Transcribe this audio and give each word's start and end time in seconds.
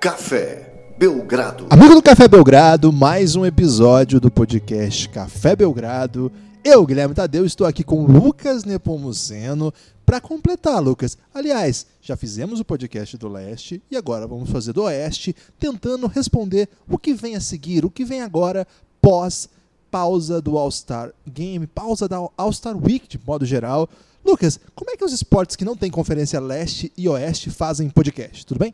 Café 0.00 0.94
Belgrado. 0.96 1.66
Amigo 1.70 1.92
do 1.92 2.00
Café 2.00 2.28
Belgrado, 2.28 2.92
mais 2.92 3.34
um 3.34 3.44
episódio 3.44 4.20
do 4.20 4.30
podcast 4.30 5.08
Café 5.08 5.56
Belgrado. 5.56 6.30
Eu, 6.62 6.86
Guilherme 6.86 7.16
Tadeu, 7.16 7.44
estou 7.44 7.66
aqui 7.66 7.82
com 7.82 8.06
Lucas 8.06 8.62
Nepomuceno 8.62 9.74
para 10.06 10.20
completar, 10.20 10.80
Lucas. 10.80 11.18
Aliás, 11.34 11.84
já 12.00 12.16
fizemos 12.16 12.60
o 12.60 12.64
podcast 12.64 13.16
do 13.16 13.26
Leste 13.26 13.82
e 13.90 13.96
agora 13.96 14.24
vamos 14.28 14.48
fazer 14.50 14.72
do 14.72 14.84
Oeste, 14.84 15.34
tentando 15.58 16.06
responder 16.06 16.68
o 16.88 16.96
que 16.96 17.12
vem 17.12 17.34
a 17.34 17.40
seguir, 17.40 17.84
o 17.84 17.90
que 17.90 18.04
vem 18.04 18.22
agora 18.22 18.68
pós 19.02 19.48
pausa 19.90 20.40
do 20.40 20.56
All-Star 20.56 21.12
Game, 21.26 21.66
pausa 21.66 22.06
da 22.06 22.18
All-Star 22.36 22.76
Week 22.76 23.08
de 23.08 23.20
modo 23.26 23.44
geral. 23.44 23.88
Lucas, 24.24 24.60
como 24.76 24.92
é 24.92 24.96
que 24.96 25.04
os 25.04 25.12
esportes 25.12 25.56
que 25.56 25.64
não 25.64 25.76
têm 25.76 25.90
conferência 25.90 26.38
Leste 26.38 26.92
e 26.96 27.08
Oeste 27.08 27.50
fazem 27.50 27.90
podcast? 27.90 28.46
Tudo 28.46 28.60
bem? 28.60 28.72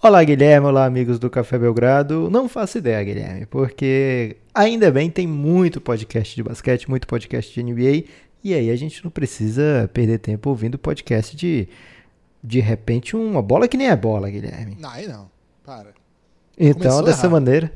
Olá, 0.00 0.22
Guilherme. 0.22 0.66
Olá, 0.66 0.84
amigos 0.84 1.18
do 1.18 1.28
Café 1.28 1.58
Belgrado. 1.58 2.30
Não 2.30 2.48
faço 2.48 2.78
ideia, 2.78 3.02
Guilherme, 3.02 3.46
porque 3.46 4.36
ainda 4.54 4.90
bem 4.92 5.10
tem 5.10 5.26
muito 5.26 5.80
podcast 5.80 6.36
de 6.36 6.42
basquete, 6.42 6.88
muito 6.88 7.06
podcast 7.06 7.52
de 7.52 7.62
NBA, 7.62 8.04
e 8.44 8.54
aí 8.54 8.70
a 8.70 8.76
gente 8.76 9.02
não 9.02 9.10
precisa 9.10 9.90
perder 9.92 10.18
tempo 10.18 10.50
ouvindo 10.50 10.78
podcast 10.78 11.36
de 11.36 11.68
de 12.42 12.60
repente 12.60 13.16
uma 13.16 13.42
bola 13.42 13.66
que 13.66 13.76
nem 13.76 13.88
é 13.88 13.96
bola, 13.96 14.30
Guilherme. 14.30 14.76
Não, 14.78 14.90
aí 14.90 15.08
não. 15.08 15.28
Para. 15.64 15.92
Então, 16.56 16.80
Começou 16.80 17.02
dessa 17.04 17.22
errado. 17.26 17.32
maneira, 17.32 17.72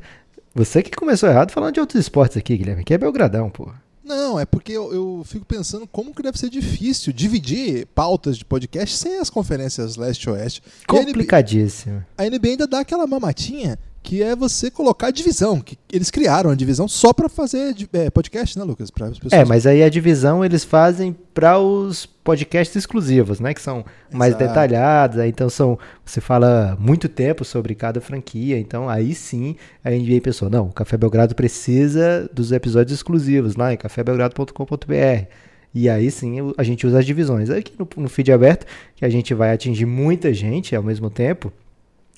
você 0.55 0.81
que 0.83 0.93
começou 0.93 1.29
errado 1.29 1.51
falando 1.51 1.75
de 1.75 1.81
outros 1.81 1.98
esportes 2.01 2.37
aqui, 2.37 2.57
Guilherme, 2.57 2.84
que 2.84 2.95
é 2.95 2.98
Belgradão, 2.98 3.51
pô. 3.51 3.69
Não, 4.05 4.38
é 4.38 4.45
porque 4.45 4.73
eu, 4.73 4.92
eu 4.92 5.23
fico 5.24 5.45
pensando 5.45 5.86
como 5.86 6.14
que 6.14 6.22
deve 6.22 6.39
ser 6.39 6.50
difícil 6.50 7.12
dividir 7.12 7.86
pautas 7.95 8.36
de 8.36 8.45
podcast 8.45 8.97
sem 8.97 9.19
as 9.19 9.31
conferências 9.31 9.97
leste 9.97 10.25
e 10.25 10.31
oeste. 10.31 10.61
E 10.61 10.97
a 10.97 11.00
NBA 11.00 11.06
Complicadíssimo. 11.06 12.05
A 12.19 12.25
NBA 12.25 12.48
ainda 12.48 12.67
dá 12.67 12.80
aquela 12.80 13.06
mamatinha 13.06 13.78
que 14.03 14.22
é 14.22 14.34
você 14.34 14.70
colocar 14.70 15.08
a 15.08 15.11
divisão. 15.11 15.61
Que 15.61 15.78
eles 15.92 16.11
criaram 16.11 16.50
a 16.50 16.55
divisão 16.55 16.89
só 16.89 17.12
pra 17.12 17.28
fazer 17.28 17.75
é, 17.92 18.11
podcast, 18.11 18.58
né, 18.58 18.64
Lucas? 18.64 18.91
Para 18.91 19.06
as 19.06 19.19
pessoas. 19.19 19.33
É, 19.33 19.45
mas 19.45 19.67
aí 19.67 19.83
a 19.83 19.89
divisão 19.89 20.45
eles 20.45 20.64
fazem 20.64 21.17
para 21.33 21.58
os 21.58 22.05
podcasts 22.05 22.75
exclusivos, 22.75 23.39
né? 23.39 23.55
Que 23.55 23.62
são 23.62 23.84
mais 24.12 24.34
Exato. 24.34 24.48
detalhados. 24.48 25.19
Aí 25.19 25.28
então 25.28 25.48
são. 25.48 25.78
Você 26.05 26.20
fala 26.20 26.77
muito 26.80 27.08
tempo 27.08 27.45
sobre 27.45 27.75
cada 27.75 28.00
franquia. 28.00 28.58
Então 28.58 28.89
aí 28.89 29.14
sim 29.14 29.56
a 29.84 29.91
NBA 29.91 30.20
pensou: 30.23 30.50
não, 30.50 30.67
o 30.67 30.73
Café 30.73 30.97
Belgrado 30.97 31.34
precisa 31.34 32.28
dos 32.33 32.50
episódios 32.50 32.98
exclusivos 32.98 33.55
lá 33.55 33.73
em 33.73 33.77
cafébelgrado.com.br. 33.77 35.27
E 35.75 35.89
aí 35.89 36.11
sim 36.11 36.53
a 36.58 36.62
gente 36.62 36.86
usa 36.86 36.98
as 36.98 37.06
divisões. 37.06 37.48
Aqui 37.50 37.73
no, 37.78 37.89
no 37.97 38.08
feed 38.08 38.33
aberto, 38.33 38.67
que 38.97 39.05
a 39.05 39.08
gente 39.08 39.33
vai 39.33 39.53
atingir 39.53 39.86
muita 39.86 40.34
gente 40.34 40.75
ao 40.75 40.83
mesmo 40.83 41.08
tempo. 41.08 41.53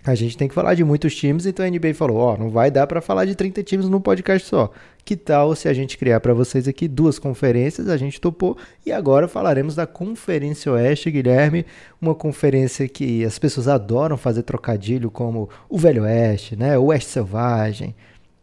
A 0.06 0.14
gente 0.14 0.36
tem 0.36 0.46
que 0.46 0.54
falar 0.54 0.74
de 0.74 0.84
muitos 0.84 1.16
times, 1.16 1.46
então 1.46 1.64
a 1.64 1.70
NBA 1.70 1.94
falou: 1.94 2.18
ó, 2.18 2.36
não 2.36 2.50
vai 2.50 2.70
dar 2.70 2.86
pra 2.86 3.00
falar 3.00 3.24
de 3.24 3.34
30 3.34 3.62
times 3.62 3.88
num 3.88 4.00
podcast 4.00 4.46
só. 4.46 4.70
Que 5.02 5.16
tal 5.16 5.54
se 5.54 5.66
a 5.66 5.72
gente 5.72 5.96
criar 5.96 6.20
pra 6.20 6.34
vocês 6.34 6.68
aqui 6.68 6.86
duas 6.86 7.18
conferências? 7.18 7.88
A 7.88 7.96
gente 7.96 8.20
topou 8.20 8.56
e 8.84 8.92
agora 8.92 9.26
falaremos 9.26 9.74
da 9.74 9.86
Conferência 9.86 10.72
Oeste, 10.72 11.10
Guilherme, 11.10 11.64
uma 12.00 12.14
conferência 12.14 12.86
que 12.86 13.24
as 13.24 13.38
pessoas 13.38 13.66
adoram 13.66 14.18
fazer 14.18 14.42
trocadilho 14.42 15.10
como 15.10 15.48
o 15.70 15.78
Velho 15.78 16.02
Oeste, 16.02 16.54
né? 16.54 16.76
O 16.76 16.86
Oeste 16.86 17.10
Selvagem. 17.10 17.94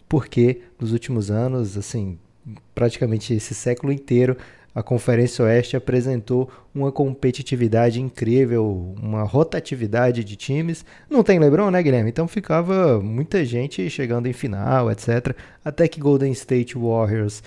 Porque 0.10 0.62
nos 0.80 0.92
últimos 0.92 1.30
anos, 1.30 1.78
assim, 1.78 2.18
praticamente 2.74 3.34
esse 3.34 3.54
século 3.54 3.94
inteiro, 3.94 4.36
a 4.74 4.82
Conferência 4.82 5.44
Oeste 5.44 5.76
apresentou 5.76 6.50
uma 6.74 6.92
competitividade 6.92 8.02
incrível, 8.02 8.96
uma 9.02 9.24
rotatividade 9.24 10.24
de 10.24 10.36
times. 10.36 10.86
Não 11.10 11.24
tem 11.24 11.40
LeBron, 11.40 11.70
né, 11.70 11.84
Guilherme? 11.84 12.10
Então 12.10 12.28
ficava 12.28 13.00
muita 13.02 13.44
gente 13.44 13.90
chegando 13.90 14.28
em 14.28 14.34
final, 14.34 14.90
etc. 14.90 15.36
Até 15.64 15.88
que 15.88 16.00
Golden 16.00 16.32
State 16.32 16.78
Warriors 16.78 17.44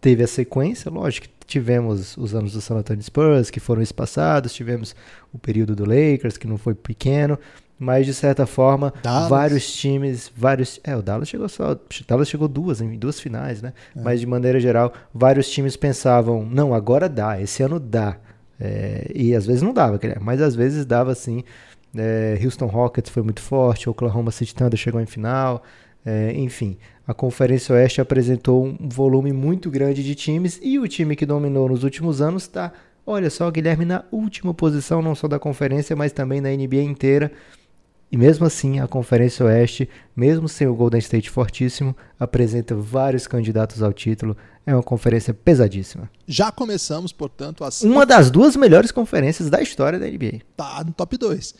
teve 0.00 0.24
a 0.24 0.26
sequência. 0.26 0.90
Lógico 0.90 1.28
tivemos 1.46 2.16
os 2.16 2.34
anos 2.34 2.52
do 2.52 2.60
San 2.60 2.76
Antonio 2.76 3.02
Spurs, 3.02 3.50
que 3.50 3.60
foram 3.60 3.82
espaçados, 3.82 4.52
tivemos 4.52 4.96
o 5.32 5.38
período 5.38 5.76
do 5.76 5.84
Lakers, 5.84 6.36
que 6.36 6.46
não 6.46 6.56
foi 6.56 6.74
pequeno. 6.74 7.38
Mas 7.78 8.06
de 8.06 8.14
certa 8.14 8.46
forma, 8.46 8.94
Dallas. 9.02 9.28
vários 9.28 9.72
times, 9.74 10.30
vários. 10.36 10.78
É, 10.84 10.96
o 10.96 11.02
Dallas 11.02 11.28
chegou 11.28 11.48
só. 11.48 11.72
O 11.72 11.78
Dallas 12.06 12.28
chegou 12.28 12.46
duas, 12.46 12.80
em 12.80 12.96
duas 12.96 13.18
finais, 13.18 13.60
né? 13.60 13.72
Mas 13.94 14.20
de 14.20 14.26
maneira 14.26 14.60
geral, 14.60 14.92
vários 15.12 15.50
times 15.50 15.76
pensavam, 15.76 16.44
não, 16.44 16.72
agora 16.72 17.08
dá, 17.08 17.40
esse 17.40 17.62
ano 17.62 17.80
dá. 17.80 18.16
É, 18.60 19.10
e 19.14 19.34
às 19.34 19.44
vezes 19.44 19.62
não 19.62 19.74
dava, 19.74 19.98
mas 20.20 20.40
às 20.40 20.54
vezes 20.54 20.86
dava 20.86 21.14
sim. 21.14 21.42
É, 21.96 22.38
Houston 22.42 22.66
Rockets 22.66 23.10
foi 23.10 23.22
muito 23.22 23.40
forte, 23.40 23.88
Oklahoma 23.88 24.30
City 24.30 24.54
Thunder 24.54 24.78
chegou 24.78 25.00
em 25.00 25.06
final. 25.06 25.62
É, 26.06 26.32
enfim, 26.36 26.76
a 27.06 27.14
Conferência 27.14 27.74
Oeste 27.74 28.00
apresentou 28.00 28.64
um 28.64 28.88
volume 28.88 29.32
muito 29.32 29.70
grande 29.70 30.02
de 30.02 30.14
times 30.14 30.60
e 30.62 30.78
o 30.78 30.86
time 30.86 31.16
que 31.16 31.24
dominou 31.24 31.68
nos 31.68 31.82
últimos 31.82 32.20
anos 32.20 32.44
está, 32.44 32.72
olha 33.06 33.30
só, 33.30 33.50
Guilherme, 33.50 33.84
na 33.84 34.04
última 34.12 34.52
posição, 34.52 35.00
não 35.00 35.14
só 35.14 35.26
da 35.26 35.38
conferência, 35.38 35.96
mas 35.96 36.12
também 36.12 36.40
na 36.40 36.50
NBA 36.50 36.82
inteira. 36.82 37.32
E 38.14 38.16
mesmo 38.16 38.46
assim, 38.46 38.78
a 38.78 38.86
Conferência 38.86 39.44
Oeste, 39.44 39.88
mesmo 40.14 40.48
sem 40.48 40.68
o 40.68 40.74
Golden 40.76 41.00
State 41.00 41.28
fortíssimo, 41.28 41.96
apresenta 42.16 42.72
vários 42.72 43.26
candidatos 43.26 43.82
ao 43.82 43.92
título. 43.92 44.36
É 44.64 44.72
uma 44.72 44.84
conferência 44.84 45.34
pesadíssima. 45.34 46.08
Já 46.24 46.52
começamos, 46.52 47.12
portanto, 47.12 47.64
as 47.64 47.82
Uma 47.82 48.06
das 48.06 48.30
duas 48.30 48.54
melhores 48.54 48.92
conferências 48.92 49.50
da 49.50 49.60
história 49.60 49.98
da 49.98 50.06
NBA. 50.06 50.42
tá 50.56 50.84
no 50.86 50.92
top 50.92 51.18
2. 51.18 51.56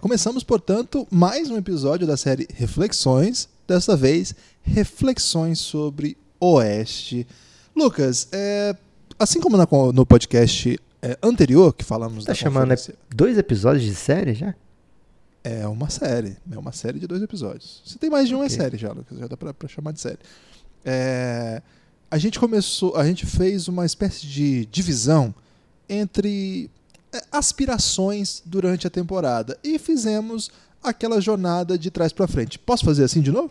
começamos, 0.00 0.44
portanto, 0.44 1.08
mais 1.10 1.50
um 1.50 1.56
episódio 1.56 2.06
da 2.06 2.16
série 2.16 2.46
Reflexões. 2.54 3.48
Dessa 3.66 3.96
vez, 3.96 4.32
reflexões 4.62 5.58
sobre 5.58 6.16
Oeste. 6.38 7.26
Lucas, 7.74 8.28
é, 8.30 8.76
assim 9.18 9.40
como 9.40 9.56
na 9.56 9.66
no 9.92 10.06
podcast 10.06 10.78
é, 11.02 11.18
anterior 11.20 11.74
que 11.74 11.84
falamos 11.84 12.24
Tá 12.24 12.30
da 12.30 12.34
chamando 12.36 12.72
é, 12.72 12.76
dois 13.12 13.36
episódios 13.36 13.82
de 13.82 13.94
série 13.96 14.34
já? 14.34 14.54
É 15.44 15.68
uma 15.68 15.90
série, 15.90 16.38
é 16.50 16.58
uma 16.58 16.72
série 16.72 16.98
de 16.98 17.06
dois 17.06 17.22
episódios. 17.22 17.82
Se 17.84 17.98
tem 17.98 18.08
mais 18.08 18.26
de 18.26 18.34
um 18.34 18.42
é 18.42 18.48
série 18.48 18.78
já, 18.78 18.90
Lucas, 18.90 19.18
já 19.18 19.26
dá 19.26 19.36
pra, 19.36 19.52
pra 19.52 19.68
chamar 19.68 19.92
de 19.92 20.00
série. 20.00 20.18
É, 20.82 21.60
a 22.10 22.16
gente 22.16 22.40
começou, 22.40 22.96
a 22.96 23.04
gente 23.04 23.26
fez 23.26 23.68
uma 23.68 23.84
espécie 23.84 24.26
de 24.26 24.64
divisão 24.66 25.34
entre 25.86 26.70
é, 27.12 27.22
aspirações 27.30 28.42
durante 28.46 28.86
a 28.86 28.90
temporada 28.90 29.58
e 29.62 29.78
fizemos 29.78 30.50
aquela 30.82 31.20
jornada 31.20 31.76
de 31.76 31.90
trás 31.90 32.10
pra 32.10 32.26
frente. 32.26 32.58
Posso 32.58 32.82
fazer 32.82 33.04
assim 33.04 33.20
de 33.20 33.30
novo? 33.30 33.50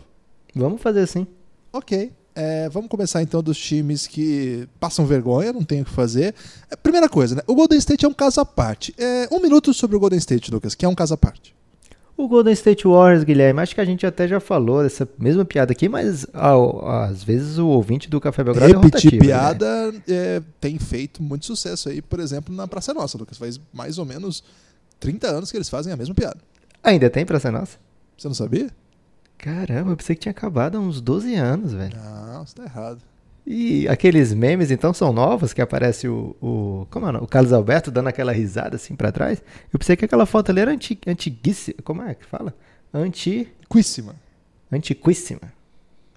Vamos 0.52 0.82
fazer 0.82 1.00
assim. 1.00 1.26
Ok. 1.72 2.12
É, 2.34 2.68
vamos 2.68 2.88
começar 2.88 3.22
então 3.22 3.40
dos 3.40 3.56
times 3.56 4.08
que 4.08 4.68
passam 4.80 5.06
vergonha, 5.06 5.52
não 5.52 5.62
tem 5.62 5.82
o 5.82 5.84
que 5.84 5.92
fazer. 5.92 6.34
É, 6.68 6.74
primeira 6.74 7.08
coisa, 7.08 7.36
né? 7.36 7.42
O 7.46 7.54
Golden 7.54 7.78
State 7.78 8.04
é 8.04 8.08
um 8.08 8.14
caso 8.14 8.40
à 8.40 8.44
parte. 8.44 8.92
É, 8.98 9.28
um 9.30 9.38
minuto 9.38 9.72
sobre 9.72 9.94
o 9.96 10.00
Golden 10.00 10.18
State, 10.18 10.50
Lucas, 10.50 10.74
que 10.74 10.84
é 10.84 10.88
um 10.88 10.94
caso 10.96 11.14
à 11.14 11.16
parte. 11.16 11.54
O 12.16 12.28
Golden 12.28 12.52
State 12.52 12.86
Warriors, 12.86 13.24
Guilherme, 13.24 13.60
acho 13.60 13.74
que 13.74 13.80
a 13.80 13.84
gente 13.84 14.06
até 14.06 14.28
já 14.28 14.38
falou 14.38 14.82
dessa 14.84 15.08
mesma 15.18 15.44
piada 15.44 15.72
aqui, 15.72 15.88
mas 15.88 16.26
às 16.32 17.24
vezes 17.24 17.58
o 17.58 17.66
ouvinte 17.66 18.08
do 18.08 18.20
Café 18.20 18.44
Belgrado 18.44 18.72
é 18.72 18.76
Repetir 18.76 18.84
rotativo, 18.84 19.22
Guilherme. 19.22 19.58
piada 19.58 19.94
é, 20.08 20.40
tem 20.60 20.78
feito 20.78 21.20
muito 21.22 21.44
sucesso 21.44 21.88
aí, 21.88 22.00
por 22.00 22.20
exemplo, 22.20 22.54
na 22.54 22.68
Praça 22.68 22.94
Nossa, 22.94 23.18
Lucas. 23.18 23.36
Faz 23.36 23.60
mais 23.72 23.98
ou 23.98 24.04
menos 24.04 24.44
30 25.00 25.26
anos 25.26 25.50
que 25.50 25.56
eles 25.56 25.68
fazem 25.68 25.92
a 25.92 25.96
mesma 25.96 26.14
piada. 26.14 26.38
Ainda 26.84 27.10
tem 27.10 27.26
pra 27.26 27.40
ser 27.40 27.50
nossa? 27.50 27.78
Você 28.16 28.28
não 28.28 28.34
sabia? 28.34 28.70
Caramba, 29.36 29.90
eu 29.90 29.96
pensei 29.96 30.14
que 30.14 30.22
tinha 30.22 30.30
acabado 30.30 30.76
há 30.78 30.80
uns 30.80 31.00
12 31.00 31.34
anos, 31.34 31.72
velho. 31.72 31.96
Não, 31.96 32.46
você 32.46 32.54
tá 32.54 32.62
errado. 32.62 33.00
E 33.46 33.86
aqueles 33.88 34.32
memes, 34.32 34.70
então, 34.70 34.94
são 34.94 35.12
novos, 35.12 35.52
que 35.52 35.60
aparece 35.60 36.08
o, 36.08 36.34
o 36.40 36.86
como 36.90 37.06
é 37.06 37.18
o 37.18 37.24
o 37.24 37.26
Carlos 37.26 37.52
Alberto 37.52 37.90
dando 37.90 38.08
aquela 38.08 38.32
risada 38.32 38.76
assim 38.76 38.96
pra 38.96 39.12
trás? 39.12 39.42
Eu 39.72 39.78
pensei 39.78 39.96
que 39.96 40.04
aquela 40.04 40.24
foto 40.24 40.50
ali 40.50 40.60
era 40.60 40.70
anti, 40.70 40.98
antiguíssima, 41.06 41.76
como 41.84 42.02
é 42.02 42.14
que 42.14 42.24
fala? 42.24 42.54
Anti, 42.92 43.48
Quíssima. 43.70 44.14
antiquíssima. 44.72 45.52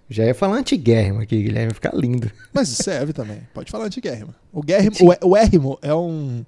Já 0.09 0.24
ia 0.25 0.33
falar 0.33 0.56
antiguérrimo 0.57 1.19
aqui, 1.19 1.41
Guilherme, 1.44 1.74
ficar 1.74 1.94
lindo. 1.94 2.31
Mas 2.53 2.69
serve 2.69 3.12
também. 3.12 3.39
Pode 3.53 3.69
falar 3.69 3.85
anti-guérrimo. 3.85 4.33
O, 4.53 4.62
guérrimo, 4.63 4.95
o, 5.01 5.12
é- 5.12 5.19
o 5.21 5.35
érrimo 5.35 5.77
é 5.81 5.94
um... 5.94 6.45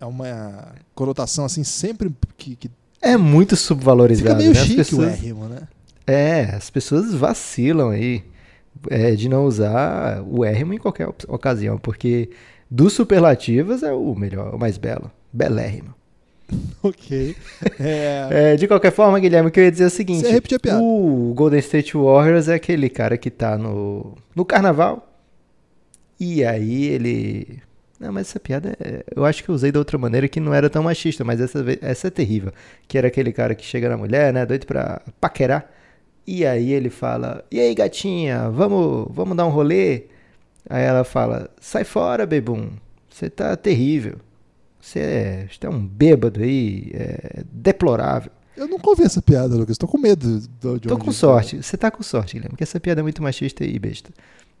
É 0.00 0.04
uma 0.06 0.72
conotação 0.94 1.44
assim, 1.44 1.64
sempre 1.64 2.14
que, 2.36 2.54
que 2.56 2.70
É 3.02 3.16
muito 3.16 3.56
subvalorizado, 3.56 4.28
fica 4.28 4.38
meio 4.38 4.52
né? 4.54 4.60
Chique 4.60 4.74
o 4.74 4.76
pessoas, 4.78 5.12
érrimo, 5.12 5.44
né? 5.46 5.68
É, 6.06 6.54
as 6.54 6.68
pessoas 6.70 7.12
vacilam 7.14 7.90
aí 7.90 8.22
é, 8.90 9.12
de 9.14 9.28
não 9.28 9.44
usar 9.44 10.22
o 10.28 10.44
érrimo 10.44 10.72
em 10.74 10.78
qualquer 10.78 11.08
ocasião, 11.28 11.78
porque 11.78 12.30
dos 12.70 12.92
superlativos 12.92 13.82
é 13.82 13.92
o 13.92 14.14
melhor, 14.14 14.54
o 14.54 14.58
mais 14.58 14.78
belo. 14.78 15.10
Belérrimo. 15.32 15.94
Ok. 16.82 17.34
É, 17.80 18.28
É, 18.52 18.56
de 18.56 18.68
qualquer 18.68 18.92
forma, 18.92 19.18
Guilherme, 19.18 19.48
o 19.48 19.52
que 19.52 19.58
eu 19.58 19.64
ia 19.64 19.70
dizer 19.72 19.84
é 19.84 19.86
o 19.88 19.90
seguinte: 19.90 20.24
Você 20.24 20.30
repetiu 20.30 20.56
a 20.56 20.60
piada. 20.60 20.80
o 20.80 21.32
Golden 21.34 21.58
State 21.58 21.96
Warriors 21.96 22.48
é 22.48 22.54
aquele 22.54 22.88
cara 22.88 23.16
que 23.18 23.30
tá 23.30 23.58
no, 23.58 24.14
no 24.34 24.44
carnaval. 24.44 25.12
E 26.18 26.44
aí 26.44 26.86
ele 26.86 27.58
Não, 27.98 28.12
mas 28.12 28.28
essa 28.28 28.38
piada, 28.40 28.76
é- 28.80 29.04
eu 29.14 29.24
acho 29.24 29.42
que 29.42 29.48
eu 29.50 29.54
usei 29.54 29.72
da 29.72 29.78
outra 29.78 29.98
maneira 29.98 30.28
que 30.28 30.38
não 30.40 30.54
era 30.54 30.70
tão 30.70 30.82
machista, 30.82 31.24
mas 31.24 31.40
essa, 31.40 31.64
essa 31.80 32.06
é 32.08 32.10
terrível. 32.10 32.52
Que 32.86 32.96
era 32.96 33.08
aquele 33.08 33.32
cara 33.32 33.54
que 33.54 33.64
chega 33.64 33.88
na 33.88 33.96
mulher, 33.96 34.32
né, 34.32 34.46
doido 34.46 34.66
pra 34.66 35.02
paquerar. 35.20 35.68
E 36.26 36.44
aí 36.44 36.72
ele 36.72 36.90
fala, 36.90 37.44
e 37.50 37.60
aí 37.60 37.74
gatinha, 37.74 38.50
vamos, 38.50 39.06
vamos 39.10 39.36
dar 39.36 39.46
um 39.46 39.50
rolê? 39.50 40.04
Aí 40.68 40.82
ela 40.82 41.04
fala, 41.04 41.48
sai 41.60 41.84
fora, 41.84 42.26
bebum, 42.26 42.70
você 43.08 43.30
tá 43.30 43.56
terrível. 43.56 44.16
Você 44.80 44.98
é, 45.00 45.46
você 45.50 45.66
é 45.66 45.70
um 45.70 45.80
bêbado 45.86 46.40
aí, 46.42 46.90
é 46.94 47.42
deplorável. 47.52 48.30
Eu 48.56 48.66
nunca 48.68 48.88
ouvi 48.88 49.02
essa 49.04 49.20
piada, 49.20 49.54
Lucas. 49.54 49.76
Tô 49.78 49.86
com 49.86 49.98
medo 49.98 50.40
do- 50.60 50.80
de 50.80 50.88
Tô 50.88 50.96
com 50.98 51.12
sorte. 51.12 51.62
Você 51.62 51.76
tá 51.76 51.90
com 51.90 52.02
sorte, 52.02 52.34
Guilherme, 52.34 52.50
porque 52.50 52.62
essa 52.64 52.80
piada 52.80 53.00
é 53.00 53.02
muito 53.02 53.22
machista 53.22 53.64
e 53.64 53.78
besta. 53.78 54.10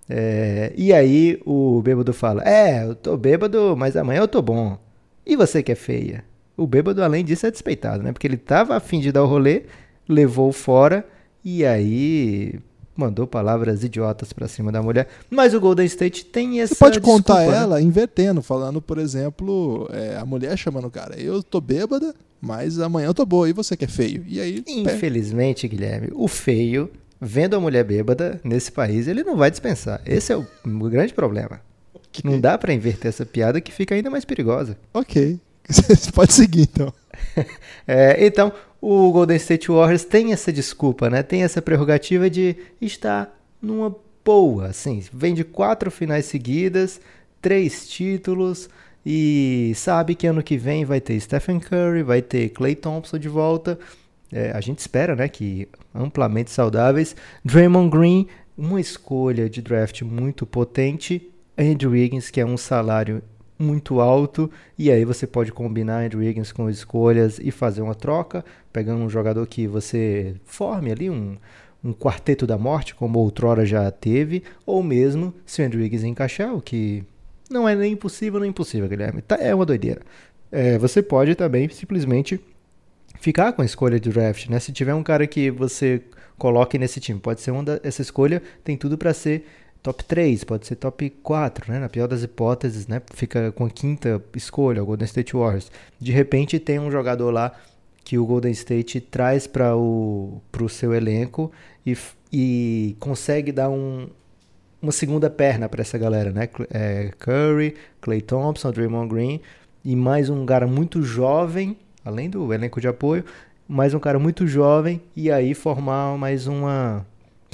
É, 0.08 0.72
e 0.76 0.92
aí 0.92 1.40
o 1.46 1.80
bêbado 1.82 2.12
fala: 2.12 2.42
É, 2.44 2.84
eu 2.84 2.94
tô 2.94 3.16
bêbado, 3.16 3.74
mas 3.76 3.96
amanhã 3.96 4.20
eu 4.20 4.28
tô 4.28 4.42
bom. 4.42 4.78
E 5.24 5.34
você 5.34 5.62
que 5.62 5.72
é 5.72 5.74
feia? 5.74 6.24
O 6.56 6.66
bêbado, 6.66 7.02
além 7.02 7.24
disso, 7.24 7.46
é 7.46 7.50
despeitado, 7.50 8.02
né? 8.02 8.12
Porque 8.12 8.26
ele 8.26 8.36
tava 8.36 8.76
afim 8.76 9.00
de 9.00 9.10
dar 9.10 9.22
o 9.24 9.26
rolê, 9.26 9.62
levou 10.08 10.52
fora 10.52 11.04
e 11.48 11.64
aí 11.64 12.58
mandou 12.96 13.24
palavras 13.24 13.84
idiotas 13.84 14.32
pra 14.32 14.48
cima 14.48 14.72
da 14.72 14.82
mulher. 14.82 15.06
Mas 15.30 15.54
o 15.54 15.60
Golden 15.60 15.86
State 15.86 16.24
tem 16.24 16.60
essa. 16.60 16.74
Você 16.74 16.80
pode 16.80 17.00
contar 17.00 17.34
desculpa, 17.34 17.56
né? 17.56 17.62
ela 17.62 17.80
invertendo, 17.80 18.42
falando, 18.42 18.82
por 18.82 18.98
exemplo, 18.98 19.88
é, 19.92 20.16
a 20.16 20.26
mulher 20.26 20.58
chamando 20.58 20.88
o 20.88 20.90
cara. 20.90 21.14
Eu 21.16 21.44
tô 21.44 21.60
bêbada, 21.60 22.12
mas 22.40 22.80
amanhã 22.80 23.06
eu 23.06 23.14
tô 23.14 23.24
boa. 23.24 23.48
E 23.48 23.52
você 23.52 23.76
que 23.76 23.84
é 23.84 23.88
feio? 23.88 24.24
E 24.26 24.40
aí. 24.40 24.60
pé. 24.60 24.72
Infelizmente, 24.72 25.68
Guilherme, 25.68 26.08
o 26.14 26.26
feio, 26.26 26.90
vendo 27.20 27.54
a 27.54 27.60
mulher 27.60 27.84
bêbada 27.84 28.40
nesse 28.42 28.72
país, 28.72 29.06
ele 29.06 29.22
não 29.22 29.36
vai 29.36 29.48
dispensar. 29.48 30.02
Esse 30.04 30.32
é 30.32 30.36
o, 30.36 30.44
o 30.64 30.90
grande 30.90 31.14
problema. 31.14 31.60
Não 32.24 32.40
dá 32.40 32.58
pra 32.58 32.74
inverter 32.74 33.10
essa 33.10 33.24
piada 33.24 33.60
que 33.60 33.70
fica 33.70 33.94
ainda 33.94 34.10
mais 34.10 34.24
perigosa. 34.24 34.76
Ok. 34.92 35.38
Você 35.70 36.10
pode 36.10 36.32
seguir 36.32 36.62
então. 36.62 36.92
É, 37.88 38.26
então, 38.26 38.52
o 38.80 39.12
Golden 39.12 39.36
State 39.36 39.70
Warriors 39.70 40.04
tem 40.04 40.32
essa 40.32 40.52
desculpa, 40.52 41.08
né? 41.08 41.22
Tem 41.22 41.44
essa 41.44 41.62
prerrogativa 41.62 42.28
de 42.28 42.56
estar 42.80 43.32
numa 43.62 43.94
boa, 44.24 44.66
assim. 44.66 45.04
Vem 45.12 45.34
de 45.34 45.44
quatro 45.44 45.88
finais 45.88 46.26
seguidas, 46.26 47.00
três 47.40 47.88
títulos 47.88 48.68
e 49.08 49.72
sabe 49.76 50.16
que 50.16 50.26
ano 50.26 50.42
que 50.42 50.56
vem 50.56 50.84
vai 50.84 51.00
ter 51.00 51.20
Stephen 51.20 51.60
Curry, 51.60 52.02
vai 52.02 52.20
ter 52.20 52.48
Klay 52.48 52.74
Thompson 52.74 53.20
de 53.20 53.28
volta. 53.28 53.78
É, 54.32 54.50
a 54.50 54.60
gente 54.60 54.80
espera, 54.80 55.14
né, 55.14 55.28
que 55.28 55.68
amplamente 55.94 56.50
saudáveis. 56.50 57.14
Draymond 57.44 57.88
Green, 57.88 58.26
uma 58.58 58.80
escolha 58.80 59.48
de 59.48 59.62
draft 59.62 60.02
muito 60.02 60.44
potente. 60.44 61.30
Andrew 61.56 61.92
Wiggins, 61.92 62.30
que 62.30 62.40
é 62.40 62.44
um 62.44 62.56
salário 62.56 63.22
muito 63.58 64.00
alto, 64.00 64.50
e 64.78 64.90
aí 64.90 65.04
você 65.04 65.26
pode 65.26 65.52
combinar 65.52 66.04
Andrew 66.04 66.20
Wiggins 66.20 66.52
com 66.52 66.68
escolhas 66.68 67.38
e 67.38 67.50
fazer 67.50 67.82
uma 67.82 67.94
troca, 67.94 68.44
pegando 68.72 69.02
um 69.02 69.08
jogador 69.08 69.46
que 69.46 69.66
você 69.66 70.34
forme 70.44 70.90
ali 70.90 71.08
um, 71.08 71.36
um 71.82 71.92
quarteto 71.92 72.46
da 72.46 72.58
morte, 72.58 72.94
como 72.94 73.18
outrora 73.18 73.64
já 73.64 73.90
teve, 73.90 74.42
ou 74.64 74.82
mesmo 74.82 75.32
se 75.44 75.62
o 75.62 75.64
Andrew 75.64 75.82
Wiggins 75.82 76.04
encaixar, 76.04 76.54
o 76.54 76.60
que 76.60 77.02
não 77.50 77.68
é 77.68 77.74
nem 77.74 77.92
impossível 77.92 78.40
nem 78.40 78.50
impossível, 78.50 78.88
Guilherme. 78.88 79.22
Tá, 79.22 79.36
é 79.36 79.54
uma 79.54 79.64
doideira. 79.64 80.02
É, 80.50 80.78
você 80.78 81.02
pode 81.02 81.34
também 81.34 81.68
simplesmente 81.68 82.40
ficar 83.20 83.52
com 83.52 83.62
a 83.62 83.64
escolha 83.64 83.98
de 83.98 84.10
draft, 84.10 84.48
né? 84.48 84.58
Se 84.60 84.72
tiver 84.72 84.94
um 84.94 85.02
cara 85.02 85.26
que 85.26 85.50
você 85.50 86.02
coloque 86.38 86.78
nesse 86.78 87.00
time, 87.00 87.18
pode 87.18 87.40
ser 87.40 87.50
uma 87.50 87.62
da, 87.62 87.80
essa 87.82 88.02
escolha 88.02 88.42
tem 88.62 88.76
tudo 88.76 88.98
para 88.98 89.14
ser 89.14 89.46
top 89.86 90.02
3, 90.02 90.42
pode 90.42 90.66
ser 90.66 90.74
top 90.74 91.08
4, 91.22 91.72
né? 91.72 91.78
Na 91.78 91.88
pior 91.88 92.08
das 92.08 92.24
hipóteses, 92.24 92.88
né? 92.88 93.00
Fica 93.14 93.52
com 93.52 93.64
a 93.64 93.70
quinta 93.70 94.20
escolha, 94.34 94.82
o 94.82 94.86
Golden 94.86 95.04
State 95.04 95.36
Warriors. 95.36 95.70
De 96.00 96.10
repente 96.10 96.58
tem 96.58 96.80
um 96.80 96.90
jogador 96.90 97.30
lá 97.30 97.52
que 98.02 98.18
o 98.18 98.26
Golden 98.26 98.50
State 98.50 99.00
traz 99.00 99.46
para 99.46 99.76
o 99.76 100.40
pro 100.50 100.68
seu 100.68 100.92
elenco 100.92 101.52
e, 101.86 101.96
e 102.32 102.96
consegue 102.98 103.52
dar 103.52 103.70
um, 103.70 104.08
uma 104.82 104.90
segunda 104.90 105.30
perna 105.30 105.68
para 105.68 105.82
essa 105.82 105.96
galera, 105.96 106.32
né? 106.32 106.48
É, 106.68 107.12
Curry, 107.20 107.76
Clay 108.00 108.20
Thompson, 108.20 108.72
Draymond 108.72 109.08
Green 109.08 109.40
e 109.84 109.94
mais 109.94 110.28
um 110.28 110.44
cara 110.44 110.66
muito 110.66 111.00
jovem, 111.00 111.76
além 112.04 112.28
do 112.28 112.52
elenco 112.52 112.80
de 112.80 112.88
apoio, 112.88 113.24
mais 113.68 113.94
um 113.94 114.00
cara 114.00 114.18
muito 114.18 114.48
jovem 114.48 115.00
e 115.14 115.30
aí 115.30 115.54
formar 115.54 116.18
mais 116.18 116.48
uma 116.48 117.06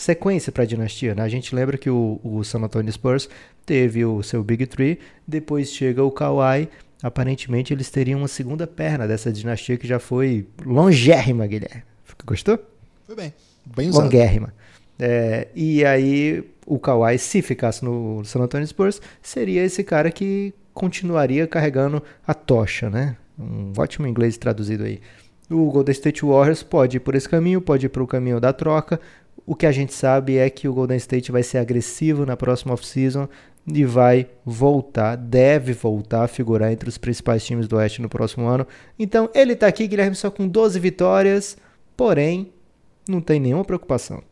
sequência 0.03 0.51
para 0.51 0.65
a 0.65 0.67
dinastia, 0.67 1.15
né? 1.15 1.23
A 1.23 1.29
gente 1.29 1.55
lembra 1.55 1.79
que 1.79 1.89
o, 1.89 2.21
o 2.23 2.43
San 2.45 2.61
Antonio 2.61 2.93
Spurs 2.93 3.29
teve 3.65 4.05
o 4.05 4.23
seu 4.23 4.43
Big 4.43 4.67
Three, 4.67 4.99
depois 5.27 5.73
chega 5.73 6.03
o 6.03 6.11
Kawhi, 6.11 6.69
aparentemente 7.03 7.73
eles 7.73 7.89
teriam 7.91 8.19
uma 8.19 8.29
segunda 8.29 8.67
perna 8.67 9.07
dessa 9.07 9.33
dinastia 9.33 9.77
que 9.77 9.87
já 9.87 9.99
foi 9.99 10.47
longérrima, 10.65 11.47
Guilherme. 11.47 11.83
Gostou? 12.25 12.59
Foi 13.07 13.17
bem. 13.17 13.33
Bem 13.65 13.89
usado. 13.89 14.05
Longuérrima. 14.05 14.53
É, 14.99 15.49
e 15.55 15.85
aí 15.85 16.45
o 16.67 16.79
Kawhi, 16.79 17.19
se 17.19 17.43
ficasse 17.43 17.85
no 17.85 18.25
San 18.25 18.41
Antonio 18.41 18.67
Spurs, 18.67 19.01
seria 19.21 19.65
esse 19.65 19.83
cara 19.83 20.11
que 20.11 20.53
continuaria 20.75 21.47
carregando 21.47 22.03
a 22.27 22.35
tocha, 22.35 22.91
né? 22.91 23.17
Um 23.39 23.73
ótimo 23.77 24.07
inglês 24.07 24.37
traduzido 24.37 24.85
aí. 24.85 25.01
O 25.51 25.71
Golden 25.71 25.93
State 25.93 26.25
Warriors 26.25 26.63
pode 26.63 26.97
ir 26.97 27.01
por 27.01 27.15
esse 27.15 27.29
caminho, 27.29 27.61
pode 27.61 27.87
ir 27.87 27.89
para 27.89 28.03
o 28.03 28.07
caminho 28.07 28.41
da 28.41 28.53
troca. 28.53 29.01
O 29.47 29.55
que 29.55 29.67
a 29.67 29.73
gente 29.73 29.93
sabe 29.93 30.37
é 30.37 30.49
que 30.49 30.69
o 30.69 30.75
Golden 30.75 30.97
State 30.97 31.33
vai 31.33 31.43
ser 31.43 31.59
agressivo 31.59 32.25
na 32.25 32.37
próxima 32.37 32.75
off-season 32.75 33.29
e 33.67 33.85
vai 33.85 34.29
voltar, 34.45 35.17
deve 35.17 35.73
voltar 35.73 36.25
a 36.25 36.29
figurar 36.29 36.73
entre 36.73 36.89
os 36.89 36.99
principais 36.99 37.45
times 37.45 37.69
do 37.69 37.77
Oeste 37.77 38.03
no 38.03 38.09
próximo 38.09 38.47
ano. 38.47 38.67
Então 38.99 39.31
ele 39.35 39.55
tá 39.55 39.67
aqui, 39.67 39.87
Guilherme, 39.87 40.17
só 40.17 40.31
com 40.31 40.49
12 40.49 40.79
vitórias, 40.81 41.57
porém 41.97 42.53
não 43.09 43.21
tem 43.21 43.39
nenhuma 43.41 43.65
preocupação. 43.65 44.23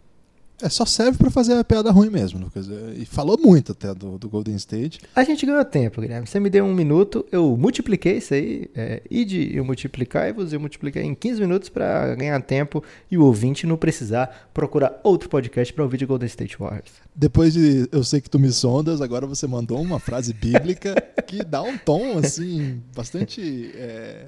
É, 0.62 0.68
só 0.68 0.84
serve 0.84 1.18
pra 1.18 1.30
fazer 1.30 1.54
a 1.54 1.64
piada 1.64 1.90
ruim 1.90 2.10
mesmo, 2.10 2.40
Lucas. 2.40 2.68
É, 2.70 2.94
E 2.96 3.04
falou 3.04 3.38
muito 3.38 3.72
até 3.72 3.94
do, 3.94 4.18
do 4.18 4.28
Golden 4.28 4.54
State. 4.56 5.00
A 5.14 5.24
gente 5.24 5.44
ganhou 5.46 5.64
tempo, 5.64 6.00
Guilherme. 6.00 6.26
Você 6.26 6.38
me 6.38 6.50
deu 6.50 6.64
um 6.64 6.74
minuto, 6.74 7.24
eu 7.32 7.56
multipliquei 7.56 8.18
isso 8.18 8.34
aí. 8.34 8.70
É, 8.74 9.02
e 9.10 9.24
de 9.24 9.56
eu 9.56 9.64
multiplicar 9.64 10.28
e 10.28 10.32
você 10.32 10.58
multipliquei 10.58 11.02
em 11.02 11.14
15 11.14 11.40
minutos 11.40 11.68
para 11.68 12.14
ganhar 12.14 12.40
tempo 12.42 12.82
e 13.10 13.16
o 13.16 13.24
ouvinte 13.24 13.66
não 13.66 13.76
precisar 13.76 14.50
procurar 14.52 15.00
outro 15.02 15.28
podcast 15.28 15.72
para 15.72 15.84
ouvir 15.84 15.96
de 15.96 16.06
Golden 16.06 16.26
State 16.26 16.56
Warriors. 16.58 16.92
Depois 17.14 17.52
de 17.54 17.88
Eu 17.90 18.04
Sei 18.04 18.20
Que 18.20 18.30
Tu 18.30 18.38
Me 18.38 18.52
Sondas, 18.52 19.00
agora 19.00 19.26
você 19.26 19.46
mandou 19.46 19.80
uma 19.80 19.98
frase 19.98 20.32
bíblica 20.32 20.94
que 21.26 21.44
dá 21.44 21.62
um 21.62 21.76
tom, 21.78 22.18
assim, 22.18 22.80
bastante 22.94 23.70
é, 23.74 24.26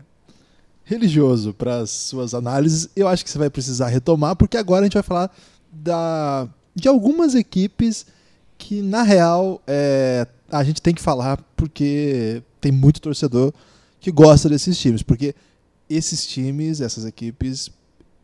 religioso 0.85 1.55
para 1.55 1.79
as 1.79 1.91
suas 1.91 2.35
análises. 2.35 2.89
Eu 2.95 3.09
acho 3.09 3.25
que 3.25 3.31
você 3.31 3.39
vai 3.39 3.51
precisar 3.51 3.89
retomar, 3.89 4.37
porque 4.37 4.57
agora 4.57 4.81
a 4.81 4.85
gente 4.85 4.95
vai 4.95 5.03
falar 5.03 5.35
da, 5.73 6.47
de 6.75 6.89
algumas 6.89 7.35
equipes 7.35 8.07
que, 8.59 8.83
na 8.83 9.03
real, 9.03 9.61
é, 9.67 10.27
a 10.51 10.63
gente 10.63 10.83
tem 10.83 10.95
que 10.95 11.03
falar 11.03 11.43
porque 11.57 12.43
tem 12.61 12.71
muito 12.71 13.01
torcedor 13.01 13.53
que 13.99 14.13
gosta 14.13 14.49
desses 14.49 14.79
times. 14.79 15.03
Porque 15.03 15.35
esses 15.89 16.27
times, 16.27 16.81
essas 16.81 17.05
equipes, 17.05 17.71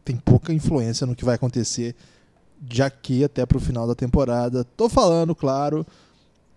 têm 0.04 0.16
pouca 0.16 0.52
influência 0.52 1.06
no 1.06 1.16
que 1.16 1.24
vai 1.24 1.34
acontecer 1.36 1.94
de 2.60 2.82
aqui 2.82 3.24
até 3.24 3.46
para 3.46 3.58
o 3.58 3.60
final 3.60 3.86
da 3.86 3.94
temporada. 3.94 4.64
Tô 4.64 4.88
falando, 4.88 5.34
claro, 5.34 5.86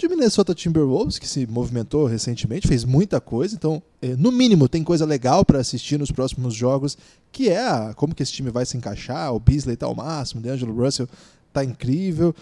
de 0.02 0.08
Minnesota 0.10 0.54
Timberwolves, 0.54 1.18
que 1.20 1.28
se 1.28 1.46
movimentou 1.48 2.06
recentemente, 2.06 2.68
fez 2.68 2.84
muita 2.84 3.22
coisa, 3.22 3.56
então, 3.56 3.82
eh, 4.02 4.16
no 4.18 4.32
mínimo, 4.32 4.68
tem 4.68 4.84
coisa 4.84 5.06
legal 5.06 5.46
para 5.46 5.60
assistir 5.60 5.98
nos 6.00 6.12
próximos 6.12 6.54
jogos, 6.54 6.98
que 7.32 7.50
é 7.50 7.60
a- 7.66 7.94
como 7.96 8.14
que 8.16 8.22
esse 8.24 8.32
time 8.34 8.50
vai 8.50 8.66
se 8.66 8.76
encaixar, 8.78 9.34
o 9.34 9.40
Beasley 9.40 9.76
tá 9.78 9.86
ao 9.86 9.96
máximo, 9.96 10.42
o 10.42 10.44
D'Angelo 10.44 10.74
Russell 10.76 11.08
tá 11.54 11.64
incrível, 11.64 12.36